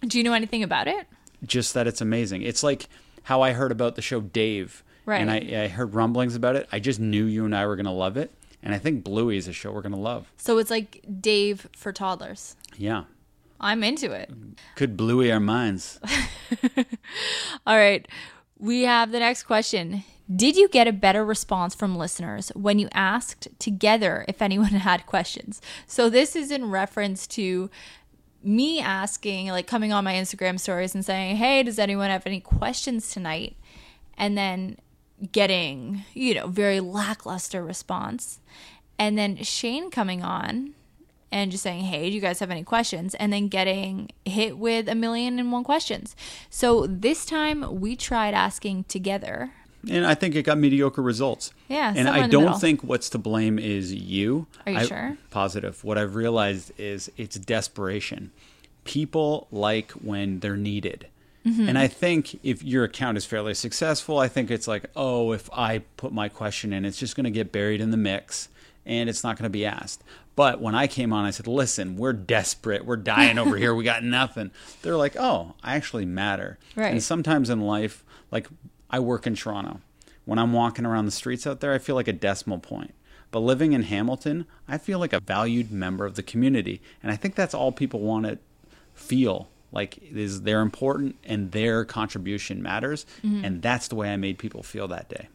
Do 0.02 0.18
you 0.18 0.24
know 0.24 0.34
anything 0.34 0.62
about 0.64 0.88
it? 0.88 1.08
Just 1.46 1.74
that 1.74 1.88
it's 1.88 2.02
amazing. 2.02 2.42
It's 2.42 2.64
like 2.64 2.88
how 3.24 3.42
I 3.42 3.54
heard 3.54 3.72
about 3.72 3.96
the 3.96 4.02
show 4.02 4.20
Dave, 4.22 4.84
Right. 5.06 5.22
and 5.22 5.32
I, 5.32 5.64
I 5.64 5.68
heard 5.68 5.94
rumblings 5.94 6.36
about 6.36 6.56
it. 6.56 6.68
I 6.72 6.80
just 6.80 7.00
knew 7.00 7.26
you 7.26 7.46
and 7.46 7.56
I 7.56 7.66
were 7.66 7.76
going 7.76 7.86
to 7.86 7.92
love 7.92 8.18
it, 8.18 8.32
and 8.62 8.74
I 8.74 8.78
think 8.78 9.04
Bluey 9.04 9.38
is 9.38 9.48
a 9.48 9.54
show 9.54 9.72
we're 9.72 9.82
going 9.82 9.94
to 9.94 9.98
love. 9.98 10.32
So 10.38 10.58
it's 10.58 10.70
like 10.70 11.04
Dave 11.22 11.68
for 11.76 11.92
toddlers. 11.92 12.56
Yeah, 12.78 13.04
I'm 13.64 13.84
into 13.84 14.11
it. 14.11 14.30
could 14.76 14.98
Bluey 14.98 15.31
our 15.31 15.40
minds? 15.40 15.99
All 17.65 17.77
right. 17.77 18.06
We 18.60 18.84
have 18.84 19.11
the 19.11 19.19
next 19.19 19.44
question. 19.44 20.03
Did 20.34 20.56
you 20.57 20.68
get 20.68 20.88
a 20.88 20.94
better 20.94 21.23
response 21.23 21.73
from 21.73 21.98
listeners 21.98 22.49
when 22.56 22.77
you 22.77 22.90
asked 22.94 23.48
together 23.60 24.26
if 24.27 24.41
anyone 24.41 24.68
had 24.90 25.06
questions? 25.06 25.61
So 25.88 26.10
this 26.10 26.35
is 26.35 26.52
in 26.52 26.69
reference 26.69 27.26
to 27.27 27.69
me 28.44 28.81
asking, 28.81 29.48
like 29.48 29.68
coming 29.68 29.94
on 29.94 30.03
my 30.03 30.14
Instagram 30.14 30.60
stories 30.60 30.94
and 30.94 31.06
saying, 31.06 31.38
"Hey, 31.38 31.64
does 31.64 31.80
anyone 31.80 32.10
have 32.10 32.27
any 32.27 32.41
questions 32.41 33.11
tonight?" 33.11 33.56
And 34.18 34.38
then 34.38 34.77
getting, 35.31 36.03
you 36.14 36.34
know, 36.34 36.48
very 36.48 36.81
lackluster 36.81 37.64
response. 37.64 38.40
And 38.99 39.18
then 39.18 39.38
Shane 39.38 39.90
coming 39.90 40.22
on 40.22 40.73
and 41.34 41.51
just 41.51 41.64
saying, 41.64 41.84
"Hey, 41.85 42.10
do 42.10 42.15
you 42.15 42.22
guys 42.22 42.39
have 42.39 42.51
any 42.51 42.64
questions?" 42.64 43.15
and 43.15 43.34
then 43.34 43.47
getting 43.47 44.10
hit 44.23 44.57
with 44.57 44.88
a 44.88 44.95
million 44.95 45.39
and 45.39 45.51
one 45.51 45.64
questions. 45.64 46.15
So 46.49 46.85
this 46.88 47.26
time 47.26 47.81
we 47.81 47.95
tried 47.95 48.34
asking 48.34 48.85
together. 48.85 49.51
and 49.89 50.05
I 50.05 50.15
think 50.15 50.34
it 50.35 50.43
got 50.43 50.57
mediocre 50.57 51.01
results. 51.01 51.51
Yeah, 51.68 51.93
and 51.93 52.07
I 52.07 52.27
don't 52.27 52.57
think 52.61 52.84
what's 52.84 53.10
to 53.10 53.18
blame 53.18 53.60
is 53.60 53.93
you. 53.93 54.47
Are 54.65 54.72
you 54.72 54.80
I- 54.80 54.85
sure? 54.85 55.18
Positive. 55.30 55.84
What 55.84 55.97
I've 55.97 56.15
realized 56.15 56.72
is 56.77 57.11
it's 57.18 57.35
desperation. 57.35 58.31
People 58.85 59.47
like 59.51 59.91
when 59.91 60.39
they're 60.39 60.55
needed. 60.55 61.07
Mm-hmm. 61.45 61.68
And 61.68 61.77
I 61.77 61.88
think 61.88 62.39
if 62.43 62.64
your 62.64 62.85
account 62.85 63.18
is 63.18 63.26
fairly 63.26 63.53
successful, 63.53 64.18
I 64.18 64.30
think 64.30 64.49
it's 64.49 64.68
like, 64.68 64.85
oh, 64.95 65.34
if 65.34 65.49
I 65.51 65.80
put 65.97 66.14
my 66.14 66.30
question 66.30 66.72
in, 66.72 66.85
it's 66.85 66.97
just 66.97 67.18
going 67.18 67.26
to 67.26 67.31
get 67.31 67.51
buried 67.51 67.81
in 67.81 67.91
the 67.91 67.97
mix 67.97 68.47
and 68.85 69.10
it's 69.10 69.23
not 69.23 69.38
going 69.38 69.45
to 69.45 69.49
be 69.49 69.65
asked. 69.65 70.03
But 70.35 70.60
when 70.61 70.76
I 70.76 70.88
came 70.88 71.14
on, 71.14 71.26
I 71.26 71.31
said, 71.31 71.47
listen, 71.47 71.95
we're 71.95 72.14
desperate. 72.14 72.85
We're 72.85 72.97
dying 72.97 73.38
over 73.38 73.55
here. 73.55 73.76
We 73.76 73.84
got 73.84 74.03
nothing. 74.03 74.51
They're 74.81 74.97
like, 74.97 75.15
oh, 75.18 75.53
I 75.64 75.76
actually 75.76 76.05
matter. 76.05 76.57
Right. 76.76 76.91
And 76.91 77.03
sometimes 77.03 77.49
in 77.49 77.61
life, 77.61 78.03
like 78.31 78.47
I 78.89 78.99
work 78.99 79.27
in 79.27 79.35
Toronto. 79.35 79.80
When 80.26 80.39
I'm 80.39 80.53
walking 80.53 80.85
around 80.85 81.05
the 81.05 81.11
streets 81.11 81.45
out 81.45 81.60
there, 81.60 81.73
I 81.73 81.77
feel 81.77 81.95
like 81.95 82.07
a 82.07 82.14
decimal 82.14 82.60
point. 82.60 82.93
But 83.30 83.39
living 83.39 83.73
in 83.73 83.84
Hamilton, 83.84 84.45
I 84.68 84.77
feel 84.77 84.99
like 84.99 85.11
a 85.11 85.19
valued 85.19 85.72
member 85.72 86.05
of 86.05 86.15
the 86.15 86.23
community. 86.23 86.81
And 87.01 87.11
I 87.11 87.15
think 87.15 87.35
that's 87.35 87.53
all 87.53 87.72
people 87.72 87.99
want 87.99 88.26
to 88.26 88.38
feel 88.93 89.49
like 89.72 89.97
is 90.03 90.43
they're 90.43 90.61
important 90.61 91.15
and 91.23 91.51
their 91.51 91.84
contribution 91.84 92.61
matters. 92.61 93.05
Mm-hmm. 93.23 93.43
And 93.43 93.61
that's 93.61 93.88
the 93.88 93.95
way 93.95 94.14
I 94.14 94.18
made 94.18 94.38
people 94.38 94.64
feel 94.64 94.88
that 94.89 95.10
day. 95.10 95.27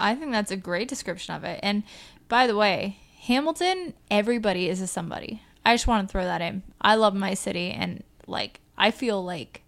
I 0.00 0.14
think 0.14 0.32
that's 0.32 0.50
a 0.50 0.56
great 0.56 0.88
description 0.88 1.34
of 1.34 1.44
it. 1.44 1.60
And 1.62 1.82
by 2.28 2.46
the 2.46 2.56
way, 2.56 2.98
Hamilton, 3.22 3.94
everybody 4.10 4.68
is 4.68 4.80
a 4.80 4.86
somebody. 4.86 5.42
I 5.64 5.74
just 5.74 5.86
want 5.86 6.08
to 6.08 6.12
throw 6.12 6.24
that 6.24 6.40
in. 6.40 6.62
I 6.80 6.94
love 6.94 7.14
my 7.14 7.34
city 7.34 7.70
and 7.70 8.02
like 8.26 8.60
I 8.78 8.90
feel 8.90 9.22
like 9.22 9.62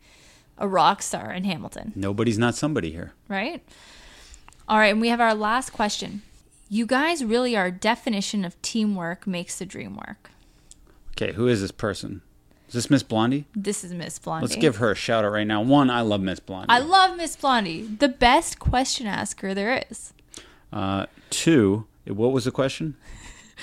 a 0.59 0.67
rock 0.67 1.03
star 1.03 1.33
in 1.33 1.45
Hamilton, 1.45 1.93
Nobody's 1.95 2.39
not 2.39 2.55
somebody 2.55 2.93
here. 2.93 3.13
right? 3.29 3.63
All 4.69 4.79
right, 4.79 4.93
and 4.93 5.01
we 5.01 5.09
have 5.09 5.21
our 5.21 5.35
last 5.35 5.71
question. 5.71 6.23
You 6.69 6.87
guys 6.87 7.25
really 7.25 7.57
are 7.57 7.71
definition 7.71 8.45
of 8.45 8.61
teamwork 8.63 9.27
makes 9.27 9.59
the 9.59 9.67
dream 9.67 9.97
work. 9.97 10.31
Okay, 11.13 11.33
who 11.33 11.49
is 11.49 11.61
this 11.61 11.73
person? 11.73 12.23
Is 12.69 12.75
this 12.75 12.91
Miss 12.91 13.03
Blondie? 13.03 13.45
This 13.55 13.85
is 13.85 13.93
Miss 13.93 14.19
Blondie. 14.19 14.47
Let's 14.47 14.57
give 14.57 14.77
her 14.77 14.93
a 14.93 14.95
shout 14.95 15.25
out 15.27 15.33
right 15.33 15.47
now. 15.47 15.61
One, 15.61 15.91
I 15.91 16.01
love 16.01 16.23
Miss 16.23 16.41
Blondie. 16.41 16.71
I 16.71 16.79
love 16.79 17.17
Miss 17.19 17.37
Blondie, 17.37 17.83
the 17.83 18.09
best 18.09 18.59
question 18.59 19.07
asker 19.07 19.53
there 19.53 19.85
is. 19.91 20.15
Uh, 20.73 21.07
two, 21.31 21.87
what 22.07 22.33
was 22.33 22.45
the 22.45 22.51
question? 22.51 22.97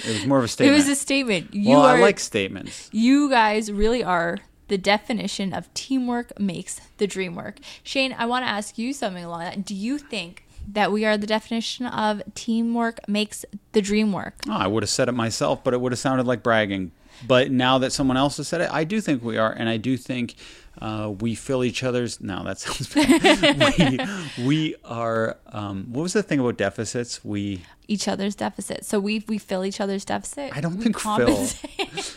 It 0.06 0.14
was 0.14 0.26
more 0.26 0.38
of 0.38 0.46
a 0.46 0.48
statement. 0.48 0.74
It 0.76 0.78
was 0.78 0.88
a 0.88 0.96
statement. 0.96 1.54
You 1.54 1.72
well, 1.72 1.82
are 1.82 1.98
I 1.98 2.02
like 2.02 2.20
statements. 2.20 2.90
you 2.92 3.30
guys 3.30 3.72
really 3.72 4.04
are 4.04 4.38
the 4.70 4.78
definition 4.78 5.52
of 5.52 5.74
teamwork 5.74 6.40
makes 6.40 6.80
the 6.98 7.08
dream 7.08 7.36
work. 7.36 7.58
Shane, 7.84 8.16
I 8.18 8.26
want 8.26 8.46
to 8.46 8.50
ask 8.50 8.78
you 8.78 8.94
something 8.94 9.24
along 9.24 9.40
that. 9.42 9.66
Do 9.66 9.76
you 9.76 9.98
think 9.98 10.46
that 10.72 10.92
we 10.92 11.06
are 11.06 11.18
the 11.18 11.28
definition 11.28 11.88
of 11.88 12.22
teamwork 12.36 13.00
makes 13.08 13.44
the 13.72 13.82
dream 13.82 14.14
work? 14.14 14.36
Oh, 14.48 14.54
I 14.54 14.68
would 14.68 14.84
have 14.84 14.90
said 14.90 15.10
it 15.10 15.14
myself, 15.14 15.64
but 15.64 15.74
it 15.74 15.82
would 15.82 15.92
have 15.92 16.00
sounded 16.00 16.28
like 16.28 16.44
bragging. 16.44 16.92
But 17.28 17.52
now 17.52 17.80
that 17.80 17.92
someone 17.92 18.16
else 18.16 18.38
has 18.38 18.48
said 18.48 18.62
it, 18.62 18.70
I 18.72 18.84
do 18.84 19.02
think 19.02 19.24
we 19.24 19.38
are, 19.38 19.52
and 19.52 19.68
I 19.68 19.78
do 19.78 19.98
think 19.98 20.36
uh, 20.82 21.14
we 21.20 21.36
fill 21.36 21.64
each 21.64 21.84
other's. 21.84 22.22
No, 22.22 22.44
that 22.44 22.60
sounds 22.64 22.94
bad. 22.94 24.00
we, 24.40 24.46
we 24.46 24.76
are. 24.86 25.38
Um, 25.52 25.88
what 25.92 26.04
was 26.04 26.14
the 26.14 26.24
thing 26.24 26.40
about 26.40 26.58
deficits? 26.58 27.24
We. 27.24 27.64
Each 27.88 28.08
other's 28.08 28.36
deficit. 28.36 28.86
So 28.86 29.00
we 29.00 29.24
we 29.28 29.38
fill 29.38 29.66
each 29.66 29.82
other's 29.82 30.06
deficit. 30.06 30.56
I 30.56 30.62
don't 30.62 30.78
We 30.78 30.84
think 30.84 31.00
fill. 31.00 31.16
compensate. 31.28 32.16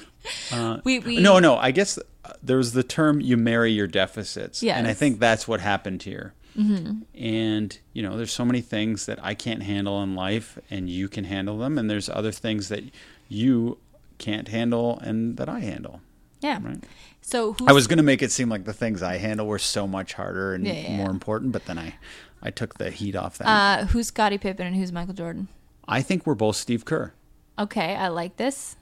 we 0.84 0.98
we 1.00 1.16
No, 1.20 1.38
no. 1.38 1.56
I 1.56 1.70
guess 1.70 1.98
uh, 1.98 2.32
there 2.42 2.56
was 2.58 2.72
the 2.72 2.82
term 2.82 3.20
"you 3.20 3.36
marry 3.36 3.72
your 3.72 3.86
deficits," 3.86 4.62
and 4.62 4.86
I 4.86 4.94
think 4.94 5.18
that's 5.18 5.48
what 5.48 5.60
happened 5.60 6.02
here. 6.02 6.34
Mm-hmm. 6.58 7.00
And 7.14 7.78
you 7.94 8.02
know, 8.02 8.16
there's 8.18 8.32
so 8.32 8.44
many 8.44 8.60
things 8.60 9.06
that 9.06 9.18
I 9.24 9.32
can't 9.34 9.62
handle 9.62 10.02
in 10.02 10.14
life, 10.14 10.58
and 10.70 10.90
you 10.90 11.08
can 11.08 11.24
handle 11.24 11.56
them, 11.58 11.78
and 11.78 11.88
there's 11.88 12.08
other 12.10 12.30
things 12.32 12.68
that 12.68 12.84
you 13.28 13.78
can't 14.18 14.48
handle 14.48 14.98
and 15.00 15.36
that 15.38 15.48
I 15.48 15.60
handle. 15.60 16.00
yeah. 16.42 16.58
Right. 16.62 16.84
So 17.22 17.52
who's, 17.54 17.68
I 17.68 17.72
was 17.72 17.86
going 17.86 17.96
to 17.98 18.02
make 18.02 18.20
it 18.22 18.30
seem 18.32 18.48
like 18.48 18.64
the 18.64 18.72
things 18.72 19.02
I 19.02 19.16
handle 19.16 19.46
were 19.46 19.58
so 19.58 19.86
much 19.86 20.12
harder 20.14 20.54
and 20.54 20.66
Yeah, 20.66 20.72
yeah, 20.74 20.96
more 20.96 21.06
yeah. 21.06 21.12
important, 21.12 21.52
but 21.52 21.64
then 21.66 21.78
I, 21.78 21.94
I 22.42 22.50
took 22.50 22.74
the 22.78 22.90
heat 22.90 23.14
off 23.16 23.38
that. 23.38 23.46
uh, 23.48 23.86
who's 23.86 24.08
Scottie 24.08 24.38
Pippen 24.38 24.66
and 24.66 24.76
who's 24.76 24.92
Michael 24.92 25.14
Jordan? 25.14 25.48
I 25.86 26.02
think 26.02 26.26
we're 26.26 26.34
both 26.34 26.56
Steve 26.56 26.84
Kerr. 26.84 27.12
Okay, 27.58 27.94
I 27.94 28.08
like 28.08 28.36
this. 28.36 28.76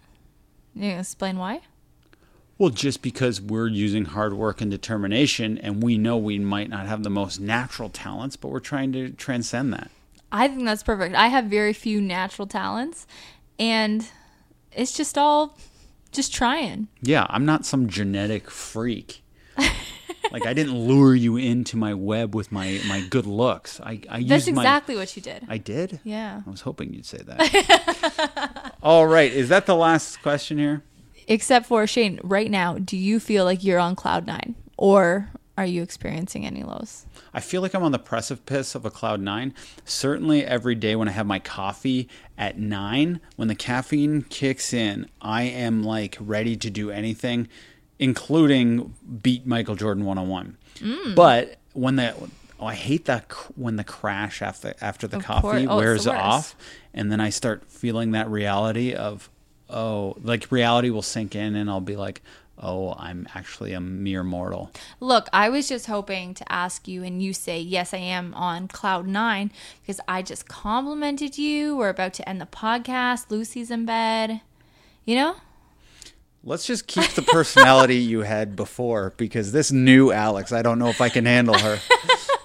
You 0.74 0.90
explain 0.90 1.36
why? 1.38 1.60
Well, 2.56 2.70
just 2.70 3.02
because 3.02 3.40
we're 3.40 3.68
using 3.68 4.04
hard 4.06 4.34
work 4.34 4.60
and 4.60 4.70
determination, 4.70 5.56
and 5.58 5.82
we 5.82 5.96
know 5.98 6.16
we 6.16 6.38
might 6.38 6.68
not 6.68 6.86
have 6.86 7.02
the 7.02 7.10
most 7.10 7.40
natural 7.40 7.88
talents, 7.88 8.36
but 8.36 8.48
we're 8.48 8.60
trying 8.60 8.92
to 8.92 9.10
transcend 9.10 9.72
that. 9.72 9.90
I 10.30 10.46
think 10.48 10.64
that's 10.64 10.82
perfect. 10.82 11.14
I 11.14 11.28
have 11.28 11.46
very 11.46 11.72
few 11.72 12.00
natural 12.00 12.46
talents, 12.46 13.06
and 13.58 14.06
it's 14.72 14.92
just 14.92 15.16
all 15.18 15.58
just 16.12 16.32
trying. 16.34 16.88
Yeah, 17.02 17.26
I'm 17.28 17.44
not 17.44 17.64
some 17.64 17.88
genetic 17.88 18.50
freak. 18.50 19.22
like 20.32 20.46
I 20.46 20.52
didn't 20.54 20.76
lure 20.78 21.14
you 21.14 21.36
into 21.36 21.76
my 21.76 21.92
web 21.94 22.34
with 22.34 22.50
my 22.52 22.80
my 22.86 23.00
good 23.10 23.26
looks. 23.26 23.80
I 23.80 24.00
I 24.08 24.22
That's 24.22 24.46
used 24.46 24.56
my. 24.56 24.62
exactly 24.62 24.96
what 24.96 25.14
you 25.16 25.22
did. 25.22 25.44
I 25.48 25.58
did. 25.58 26.00
yeah. 26.04 26.42
I 26.46 26.50
was 26.50 26.60
hoping 26.62 26.92
you'd 26.94 27.06
say 27.06 27.18
that. 27.24 28.74
All 28.82 29.06
right, 29.06 29.30
is 29.32 29.48
that 29.48 29.66
the 29.66 29.74
last 29.76 30.22
question 30.22 30.58
here? 30.58 30.82
Except 31.28 31.66
for 31.66 31.86
Shane, 31.86 32.18
right 32.24 32.50
now, 32.50 32.78
do 32.78 32.96
you 32.96 33.20
feel 33.20 33.44
like 33.44 33.62
you're 33.62 33.78
on 33.78 33.94
cloud 33.94 34.26
nine, 34.26 34.54
or 34.76 35.30
are 35.56 35.66
you 35.66 35.82
experiencing 35.82 36.44
any 36.46 36.62
lows? 36.64 37.06
I 37.32 37.40
feel 37.40 37.62
like 37.62 37.74
I'm 37.74 37.82
on 37.82 37.92
the 37.92 37.98
precipice 37.98 38.74
of 38.74 38.84
a 38.84 38.90
cloud 38.90 39.20
nine. 39.20 39.54
Certainly, 39.84 40.44
every 40.44 40.74
day 40.74 40.96
when 40.96 41.08
I 41.08 41.12
have 41.12 41.26
my 41.26 41.38
coffee 41.38 42.08
at 42.36 42.58
nine, 42.58 43.20
when 43.36 43.48
the 43.48 43.54
caffeine 43.54 44.22
kicks 44.22 44.72
in, 44.72 45.06
I 45.20 45.42
am 45.42 45.82
like 45.82 46.16
ready 46.20 46.56
to 46.56 46.70
do 46.70 46.90
anything, 46.90 47.48
including 47.98 48.94
beat 49.22 49.46
Michael 49.46 49.74
Jordan 49.76 50.04
one 50.04 50.18
on 50.18 50.28
one. 50.28 50.56
But 51.14 51.58
when 51.72 51.96
the 51.96 52.14
oh, 52.58 52.66
I 52.66 52.74
hate 52.74 53.04
that 53.04 53.28
cr- 53.28 53.52
when 53.54 53.76
the 53.76 53.84
crash 53.84 54.42
after 54.42 54.74
after 54.80 55.06
the 55.06 55.18
Of 55.18 55.24
coffee. 55.24 55.46
Oh, 55.68 55.78
it's 55.78 55.84
wears 55.84 56.04
the 56.04 56.10
worst. 56.10 56.22
off, 56.22 56.56
and 56.94 57.12
then 57.12 57.20
I 57.20 57.30
start 57.30 57.64
feeling 57.70 58.12
that 58.12 58.28
reality 58.30 58.92
of 58.94 59.30
oh, 59.68 60.16
like 60.22 60.50
reality 60.50 60.90
will 60.90 61.02
sink 61.02 61.34
in, 61.36 61.54
and 61.54 61.70
I'll 61.70 61.80
be 61.80 61.96
like. 61.96 62.22
Oh, 62.62 62.94
I'm 62.98 63.26
actually 63.34 63.72
a 63.72 63.80
mere 63.80 64.22
mortal. 64.22 64.70
Look, 65.00 65.28
I 65.32 65.48
was 65.48 65.68
just 65.68 65.86
hoping 65.86 66.34
to 66.34 66.52
ask 66.52 66.86
you, 66.86 67.02
and 67.02 67.22
you 67.22 67.32
say, 67.32 67.58
Yes, 67.58 67.94
I 67.94 67.98
am 67.98 68.34
on 68.34 68.68
cloud 68.68 69.06
nine 69.06 69.50
because 69.80 70.00
I 70.06 70.20
just 70.22 70.46
complimented 70.46 71.38
you. 71.38 71.76
We're 71.76 71.88
about 71.88 72.12
to 72.14 72.28
end 72.28 72.40
the 72.40 72.46
podcast. 72.46 73.30
Lucy's 73.30 73.70
in 73.70 73.86
bed. 73.86 74.42
You 75.06 75.16
know? 75.16 75.36
Let's 76.44 76.66
just 76.66 76.86
keep 76.86 77.10
the 77.10 77.22
personality 77.22 77.96
you 77.96 78.20
had 78.20 78.56
before 78.56 79.14
because 79.16 79.52
this 79.52 79.72
new 79.72 80.12
Alex, 80.12 80.52
I 80.52 80.62
don't 80.62 80.78
know 80.78 80.88
if 80.88 81.00
I 81.00 81.08
can 81.08 81.26
handle 81.26 81.58
her. 81.58 81.78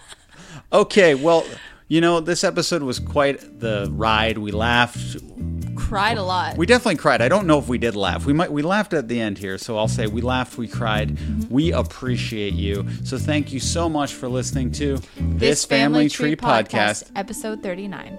okay, 0.74 1.16
well, 1.16 1.46
you 1.88 2.02
know, 2.02 2.20
this 2.20 2.44
episode 2.44 2.84
was 2.84 3.00
quite 3.00 3.60
the 3.60 3.90
ride. 3.92 4.38
We 4.38 4.52
laughed. 4.52 5.18
Cried 5.88 6.18
a 6.18 6.24
lot. 6.24 6.58
We 6.58 6.66
definitely 6.66 6.96
cried. 6.98 7.22
I 7.22 7.30
don't 7.30 7.46
know 7.46 7.60
if 7.60 7.68
we 7.68 7.78
did 7.78 7.96
laugh. 7.96 8.26
We 8.26 8.34
might 8.34 8.52
we 8.52 8.64
laughed 8.64 8.94
at 8.94 9.08
the 9.08 9.20
end 9.22 9.38
here, 9.38 9.58
so 9.60 9.78
I'll 9.78 9.88
say 9.88 10.08
we 10.08 10.22
laughed, 10.22 10.58
we 10.58 10.68
cried. 10.68 11.18
We 11.50 11.72
appreciate 11.72 12.54
you. 12.54 12.88
So 13.04 13.20
thank 13.20 13.54
you 13.54 13.60
so 13.60 13.88
much 13.88 14.14
for 14.14 14.28
listening 14.28 14.72
to 14.74 15.00
this, 15.16 15.64
Family, 15.64 16.10
Tree 16.10 16.36
podcast. 16.36 17.12
episode 17.16 17.62
39. 17.62 18.18